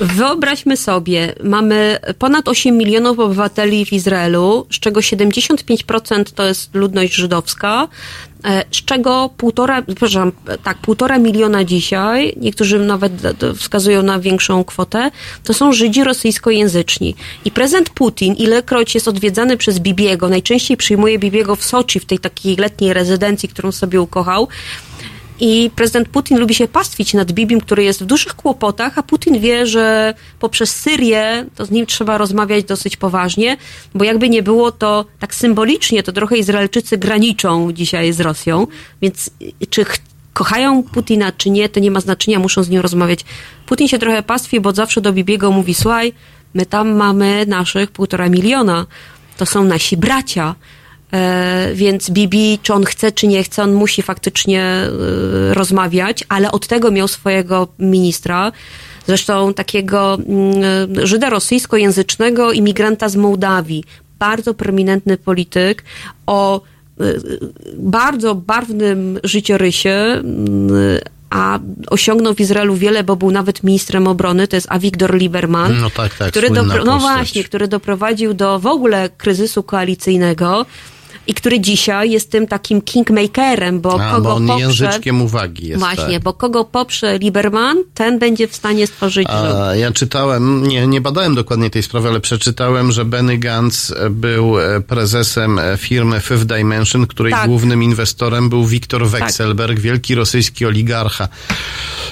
Wyobraźmy 0.00 0.76
sobie, 0.76 1.34
mamy 1.44 1.98
ponad 2.18 2.48
8 2.48 2.76
milionów 2.76 3.18
obywateli 3.18 3.86
w 3.86 3.92
Izraelu, 3.92 4.66
z 4.70 4.78
czego 4.78 5.00
75% 5.00 6.24
to 6.34 6.46
jest 6.46 6.74
ludność 6.74 7.14
żydowska, 7.14 7.88
e, 8.44 8.64
z 8.70 8.84
czego 8.84 9.30
półtora, 9.36 9.82
przepraszam, 9.82 10.32
tak, 10.62 10.78
półtora 10.78 11.18
miliona 11.18 11.64
dzisiaj, 11.64 12.34
niektórzy 12.36 12.78
nawet 12.78 13.12
wskazują 13.56 14.02
na 14.02 14.20
większą 14.20 14.64
kwotę, 14.64 15.10
to 15.44 15.54
są 15.54 15.72
Żydzi 15.72 16.04
rosyjskojęzyczni. 16.04 17.14
I 17.44 17.50
prezydent 17.50 17.90
Putin, 17.90 18.34
ilekroć 18.34 18.94
jest 18.94 19.08
odwiedzany 19.08 19.56
przez 19.56 19.78
Bibiego, 19.78 20.28
najczęściej 20.28 20.76
przyjmuje 20.76 21.18
Bibiego 21.18 21.56
w 21.56 21.64
Soczi, 21.64 22.00
w 22.00 22.04
tej 22.04 22.18
takiej 22.18 22.56
letniej 22.56 22.92
rezydencji, 22.92 23.48
którą 23.48 23.72
sobie 23.72 24.00
ukochał, 24.00 24.48
i 25.40 25.70
prezydent 25.76 26.08
Putin 26.08 26.38
lubi 26.38 26.54
się 26.54 26.68
pastwić 26.68 27.14
nad 27.14 27.32
Bibim, 27.32 27.60
który 27.60 27.84
jest 27.84 28.02
w 28.02 28.06
dużych 28.06 28.34
kłopotach, 28.34 28.98
a 28.98 29.02
Putin 29.02 29.40
wie, 29.40 29.66
że 29.66 30.14
poprzez 30.40 30.76
Syrię 30.76 31.46
to 31.54 31.66
z 31.66 31.70
nim 31.70 31.86
trzeba 31.86 32.18
rozmawiać 32.18 32.64
dosyć 32.64 32.96
poważnie, 32.96 33.56
bo 33.94 34.04
jakby 34.04 34.28
nie 34.28 34.42
było, 34.42 34.72
to 34.72 35.04
tak 35.18 35.34
symbolicznie 35.34 36.02
to 36.02 36.12
trochę 36.12 36.36
Izraelczycy 36.36 36.98
graniczą 36.98 37.72
dzisiaj 37.72 38.12
z 38.12 38.20
Rosją, 38.20 38.66
więc 39.02 39.30
czy 39.70 39.84
ch- 39.84 39.98
kochają 40.32 40.82
Putina, 40.82 41.32
czy 41.32 41.50
nie, 41.50 41.68
to 41.68 41.80
nie 41.80 41.90
ma 41.90 42.00
znaczenia, 42.00 42.38
muszą 42.38 42.62
z 42.62 42.68
nim 42.68 42.80
rozmawiać. 42.80 43.24
Putin 43.66 43.88
się 43.88 43.98
trochę 43.98 44.22
pastwi, 44.22 44.60
bo 44.60 44.72
zawsze 44.72 45.00
do 45.00 45.12
Bibiego 45.12 45.50
mówi, 45.50 45.74
słuchaj, 45.74 46.12
my 46.54 46.66
tam 46.66 46.96
mamy 46.96 47.46
naszych 47.46 47.90
półtora 47.90 48.28
miliona, 48.28 48.86
to 49.36 49.46
są 49.46 49.64
nasi 49.64 49.96
bracia, 49.96 50.54
więc 51.74 52.10
Bibi, 52.10 52.58
czy 52.62 52.74
on 52.74 52.84
chce, 52.84 53.12
czy 53.12 53.26
nie 53.26 53.42
chce, 53.42 53.62
on 53.62 53.72
musi 53.72 54.02
faktycznie 54.02 54.62
e, 54.62 54.88
rozmawiać, 55.54 56.24
ale 56.28 56.52
od 56.52 56.66
tego 56.66 56.90
miał 56.90 57.08
swojego 57.08 57.68
ministra, 57.78 58.52
zresztą 59.06 59.54
takiego 59.54 60.14
mm, 60.14 61.06
Żyda 61.06 61.30
rosyjskojęzycznego 61.30 62.52
imigranta 62.52 63.08
z 63.08 63.16
Mołdawii, 63.16 63.84
bardzo 64.18 64.54
prominentny 64.54 65.16
polityk 65.16 65.84
o 66.26 66.60
e, 67.00 67.04
bardzo 67.76 68.34
barwnym 68.34 69.20
życiorysie, 69.24 69.90
mm, 69.90 70.70
a 71.30 71.58
osiągnął 71.90 72.34
w 72.34 72.40
Izraelu 72.40 72.74
wiele, 72.74 73.04
bo 73.04 73.16
był 73.16 73.30
nawet 73.30 73.64
ministrem 73.64 74.06
obrony, 74.06 74.48
to 74.48 74.56
jest 74.56 74.66
Avigdor 74.70 75.14
Lieberman, 75.14 75.80
No 75.80 75.90
tak, 75.90 76.14
tak, 76.14 76.30
który 76.30 76.50
dopro- 76.50 76.84
no 76.84 76.98
właśnie, 76.98 77.44
który 77.44 77.68
doprowadził 77.68 78.34
do 78.34 78.58
w 78.58 78.66
ogóle 78.66 79.08
kryzysu 79.16 79.62
koalicyjnego 79.62 80.66
i 81.30 81.34
który 81.34 81.60
dzisiaj 81.60 82.10
jest 82.10 82.30
tym 82.30 82.46
takim 82.46 82.82
kingmakerem, 82.82 83.80
bo 83.80 84.00
A, 84.00 84.10
kogo 84.10 84.22
bo 84.22 84.34
on 84.34 84.46
poprze... 84.46 84.60
języczkiem 84.62 85.22
uwagi 85.22 85.66
jest. 85.68 85.78
Właśnie, 85.78 86.14
tak. 86.14 86.22
bo 86.22 86.32
kogo 86.32 86.64
poprze 86.64 87.18
Lieberman, 87.18 87.78
ten 87.94 88.18
będzie 88.18 88.48
w 88.48 88.56
stanie 88.56 88.86
stworzyć. 88.86 89.28
A 89.30 89.74
ja 89.74 89.92
czytałem, 89.92 90.68
nie, 90.68 90.86
nie 90.86 91.00
badałem 91.00 91.34
dokładnie 91.34 91.70
tej 91.70 91.82
sprawy, 91.82 92.08
ale 92.08 92.20
przeczytałem, 92.20 92.92
że 92.92 93.04
Benny 93.04 93.38
Gantz 93.38 93.94
był 94.10 94.60
e, 94.60 94.80
prezesem 94.80 95.58
e, 95.58 95.76
firmy 95.76 96.20
Fifth 96.20 96.44
Dimension, 96.44 97.06
której 97.06 97.32
Tak. 97.32 97.46
głównym 97.46 97.82
inwestorem 97.82 98.48
był 98.48 98.66
Viktor 98.66 99.08
Wexelberg, 99.08 99.80
wielki 99.80 100.14
rosyjski 100.14 100.66
oligarcha. 100.66 101.28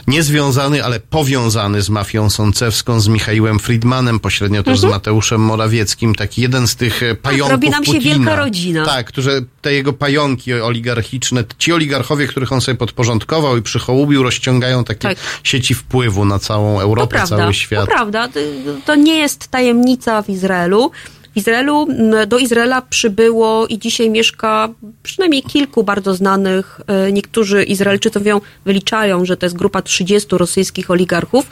Niezwiązany, 0.07 0.85
ale 0.85 1.01
powiązany 1.01 1.83
z 1.83 1.91
mafią 1.91 2.31
sącewską, 2.31 3.01
z 3.01 3.09
Michałem 3.09 3.59
Friedmanem, 3.59 4.21
pośrednio 4.21 4.63
też 4.63 4.79
z 4.79 4.85
Mateuszem 4.85 5.41
Morawieckim. 5.41 6.15
Taki 6.15 6.43
jeden 6.43 6.69
z 6.69 6.77
tych 6.77 7.03
e, 7.03 7.15
pająków 7.15 7.51
robi 7.51 7.71
nam 7.71 7.85
się 7.85 7.93
Putina. 7.93 8.15
wielka 8.15 8.37
rodzina. 8.37 8.85
Tak, 8.85 9.08
którzy 9.09 9.45
te 9.63 9.73
jego 9.73 9.93
pająki 9.93 10.53
oligarchiczne, 10.55 11.45
ci 11.59 11.73
oligarchowie, 11.73 12.27
których 12.27 12.53
on 12.53 12.61
sobie 12.61 12.79
podporządkował 12.79 13.57
i 13.57 13.63
przychołubił, 13.63 14.23
rozciągają 14.23 14.85
takie 14.85 15.09
Tak. 15.09 15.19
sieci 15.43 15.75
wpływu 15.75 16.25
na 16.25 16.39
całą 16.39 16.77
To 16.77 16.83
Europę, 16.83 17.17
prawda, 17.17 17.37
cały 17.37 17.55
świat. 17.55 17.81
to 17.81 17.87
prawda. 17.87 18.29
To- 18.29 18.41
To 18.87 18.95
nie 18.95 19.17
jest 19.19 19.49
tajemnica 19.49 20.23
w 20.23 20.29
Izraelu. 20.31 20.91
W 21.35 21.37
Izraelu, 21.37 21.87
do 22.27 22.39
Izraela 22.39 22.83
przybyło 22.83 23.67
i 23.67 23.79
dzisiaj 23.79 24.11
mieszka 24.11 24.69
przynajmniej 25.03 25.43
kilku 25.43 25.85
bardzo 25.85 26.15
znanych, 26.15 26.81
e, 26.87 27.13
niektórzy 27.13 27.65
Izraelczycy 27.65 28.19
mówią, 28.19 28.41
wyliczają, 28.65 29.25
że 29.25 29.37
to 29.37 29.47
jest 29.47 29.57
grupa 29.57 29.83
30 29.83 30.39
rosyjskich 30.39 30.91
oligarchów. 30.91 31.47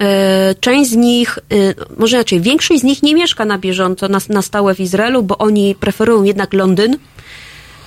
E, 0.00 0.54
Część 0.60 0.90
z 0.90 0.96
nich, 0.96 1.38
e, 1.38 1.74
może 1.96 2.16
raczej 2.16 2.40
większość 2.40 2.80
z 2.80 2.84
nich 2.84 3.02
nie 3.02 3.14
mieszka 3.14 3.44
na 3.44 3.58
bieżąco, 3.58 4.08
na, 4.08 4.18
na 4.28 4.42
stałe 4.42 4.74
w 4.74 4.80
Izraelu, 4.80 5.22
bo 5.22 5.38
oni 5.38 5.74
preferują 5.74 6.22
jednak 6.22 6.52
Londyn. 6.52 6.96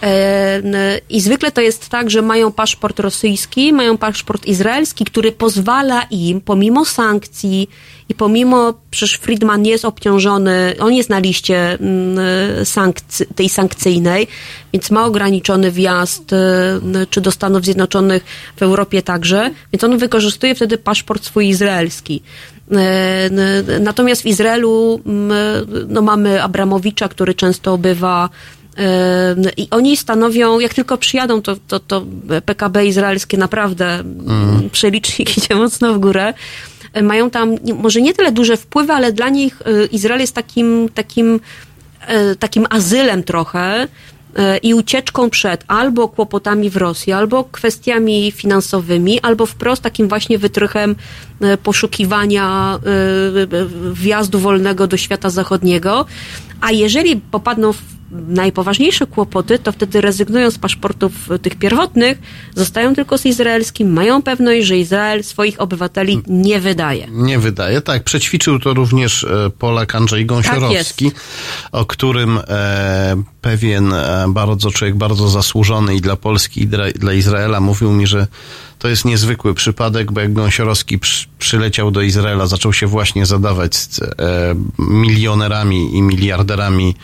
E, 0.04 0.62
I 1.10 1.22
zwykle 1.22 1.52
to 1.52 1.62
jest 1.62 1.90
tak, 1.90 2.10
że 2.10 2.22
mają 2.22 2.52
paszport 2.52 3.00
rosyjski, 3.00 3.74
mają 3.74 3.98
paszport 3.98 4.46
izraelski, 4.46 5.06
który 5.06 5.32
pozwala 5.32 6.04
im, 6.04 6.42
pomimo 6.42 6.86
sankcji 6.86 7.70
i 8.10 8.14
pomimo, 8.16 8.74
przecież 8.92 9.18
Friedman 9.18 9.66
jest 9.66 9.86
obciążony, 9.86 10.76
on 10.80 10.94
jest 10.94 11.10
na 11.10 11.20
liście 11.20 11.72
mm, 11.74 12.66
sankcy, 12.66 13.26
tej 13.36 13.50
sankcyjnej, 13.50 14.28
więc 14.74 14.92
ma 14.92 15.06
ograniczony 15.06 15.72
wjazd 15.72 16.34
e, 16.34 17.06
czy 17.10 17.22
do 17.22 17.32
Stanów 17.32 17.66
Zjednoczonych 17.66 18.24
w 18.56 18.64
Europie 18.64 19.02
także, 19.02 19.52
więc 19.74 19.84
on 19.84 19.98
wykorzystuje 19.98 20.56
wtedy 20.56 20.78
paszport 20.78 21.26
swój 21.26 21.48
izraelski. 21.48 22.22
E, 22.72 23.30
Natomiast 23.80 24.22
w 24.22 24.26
Izraelu 24.26 25.02
no, 25.88 26.02
mamy 26.02 26.44
Abramowicza, 26.44 27.10
który 27.10 27.34
często 27.34 27.78
bywa 27.78 28.30
I 29.58 29.68
oni 29.72 29.98
stanowią, 29.98 30.60
jak 30.60 30.74
tylko 30.74 30.98
przyjadą, 30.98 31.42
to, 31.42 31.56
to, 31.68 31.80
to 31.80 32.06
PKB 32.46 32.86
izraelskie 32.86 33.38
naprawdę 33.38 33.94
mm. 34.00 34.70
przelicznik 34.72 35.38
idzie 35.38 35.56
mocno 35.56 35.94
w 35.94 36.00
górę. 36.00 36.34
Y, 36.98 37.04
Mają 37.04 37.30
tam 37.30 37.56
może 37.76 38.02
nie 38.02 38.14
tyle 38.14 38.32
duże 38.32 38.58
wpływy, 38.58 38.94
ale 38.94 39.14
dla 39.14 39.30
nich 39.30 39.62
y, 39.62 39.86
Izrael 39.92 40.22
jest 40.22 40.36
takim, 40.36 40.90
takim, 40.94 41.40
y, 42.32 42.36
takim 42.36 42.68
azylem 42.70 43.24
trochę 43.24 43.88
i 44.64 44.74
ucieczką 44.74 45.30
przed 45.30 45.64
albo 45.68 46.08
kłopotami 46.08 46.70
w 46.70 46.78
Rosji, 46.78 47.14
albo 47.14 47.44
kwestiami 47.44 48.32
finansowymi, 48.32 49.20
albo 49.20 49.46
wprost 49.46 49.82
takim 49.82 50.08
właśnie 50.08 50.38
wytrychem 50.38 50.96
poszukiwania 51.64 52.80
wjazdu 53.94 54.40
wolnego 54.40 54.88
do 54.88 54.98
świata 54.98 55.30
zachodniego. 55.30 56.06
A 56.62 56.72
jeżeli 56.72 57.16
popadną 57.16 57.74
w 57.74 57.82
najpoważniejsze 58.12 59.08
kłopoty, 59.08 59.60
to 59.60 59.72
wtedy 59.72 60.02
rezygnują 60.02 60.52
z 60.52 60.58
paszportów 60.58 61.12
tych 61.42 61.56
pierwotnych, 61.56 62.18
zostają 62.56 62.96
tylko 62.96 63.18
z 63.18 63.26
izraelskim, 63.26 63.94
mają 63.94 64.22
pewność, 64.22 64.68
że 64.68 64.78
Izrael 64.78 65.24
swoich 65.24 65.62
obywateli 65.62 66.22
nie 66.28 66.60
wydaje. 66.60 67.08
Nie 67.12 67.40
wydaje. 67.40 67.82
Tak, 67.82 68.04
przećwiczył 68.04 68.60
to 68.60 68.74
również 68.74 69.24
e, 69.24 69.50
Polak 69.60 69.96
Andrzej 69.96 70.26
Gąsiorowski, 70.26 71.12
o 71.72 71.86
którym 71.86 72.40
e, 72.48 73.24
pewien 73.42 73.94
e, 73.94 74.26
bardzo 74.30 74.72
człowiek 74.72 74.96
bardzo 74.96 75.30
zasłużony 75.30 75.96
i 75.96 76.02
dla 76.02 76.16
Polski, 76.16 76.62
i 76.62 76.68
dla 76.96 77.14
Izraela 77.14 77.60
mówił 77.60 77.92
mi, 77.92 78.08
że 78.08 78.28
to 78.82 78.88
jest 78.88 79.06
niezwykły 79.06 79.54
przypadek, 79.54 80.12
bo 80.12 80.22
jak 80.22 80.34
Gąsiorowski 80.34 81.00
przy, 81.00 81.28
przyleciał 81.40 81.92
do 81.92 82.02
Izraela, 82.02 82.48
zaczął 82.48 82.74
się 82.74 82.88
właśnie 82.88 83.26
zadawać 83.26 83.76
z 83.76 84.00
e, 84.02 84.06
milionerami 84.78 85.98
i 85.98 86.02
miliarderami 86.02 86.96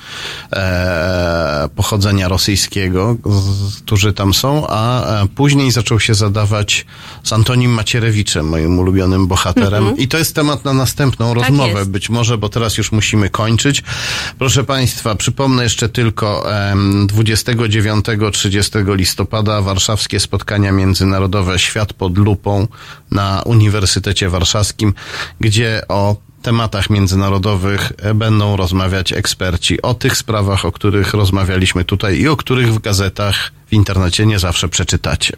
e, 0.54 1.70
pochodzenia 1.76 2.28
rosyjskiego, 2.28 3.16
którzy 3.78 4.14
tam 4.14 4.34
są, 4.34 4.68
a 4.70 5.06
e, 5.24 5.28
później 5.28 5.72
zaczął 5.72 6.00
się 6.00 6.14
zadawać 6.14 6.86
z 7.24 7.34
Antonim 7.34 7.72
Macierewiczem, 7.72 8.50
moim 8.50 8.80
ulubionym 8.80 9.28
bohaterem. 9.28 9.84
Mhm. 9.84 9.98
I 9.98 10.08
to 10.08 10.18
jest 10.18 10.36
temat 10.36 10.66
na 10.66 10.74
następną 10.74 11.34
Tak 11.34 11.44
rozmowę, 11.44 11.80
jest. 11.80 11.90
być 11.90 12.10
może, 12.10 12.38
bo 12.38 12.50
teraz 12.50 12.78
już 12.78 12.92
musimy 12.92 13.30
kończyć. 13.30 13.84
Proszę 14.40 14.64
Państwa, 14.64 15.16
przypomnę 15.16 15.64
jeszcze 15.64 15.90
tylko 15.90 16.56
em, 16.70 17.08
29-30 17.08 18.96
listopada 18.96 19.62
warszawskie 19.62 20.20
spotkania 20.20 20.72
międzynarodowe 20.72 21.60
Świat 21.68 21.94
pod 21.94 22.18
lupą 22.18 22.68
na 23.12 23.42
Uniwersytecie 23.46 24.30
Warszawskim, 24.30 24.94
gdzie 25.40 25.82
o 25.88 26.16
tematach 26.42 26.90
międzynarodowych 26.90 27.92
będą 28.16 28.56
rozmawiać 28.56 29.14
eksperci 29.14 29.82
o 29.82 29.94
tych 29.94 30.18
sprawach, 30.18 30.66
o 30.66 30.72
których 30.72 31.14
rozmawialiśmy 31.14 31.86
tutaj 31.86 32.20
i 32.20 32.28
o 32.28 32.38
których 32.38 32.74
w 32.74 32.80
gazetach, 32.80 33.52
w 33.68 33.74
internecie 33.74 34.26
nie 34.26 34.40
zawsze 34.40 34.70
przeczytacie. 34.70 35.38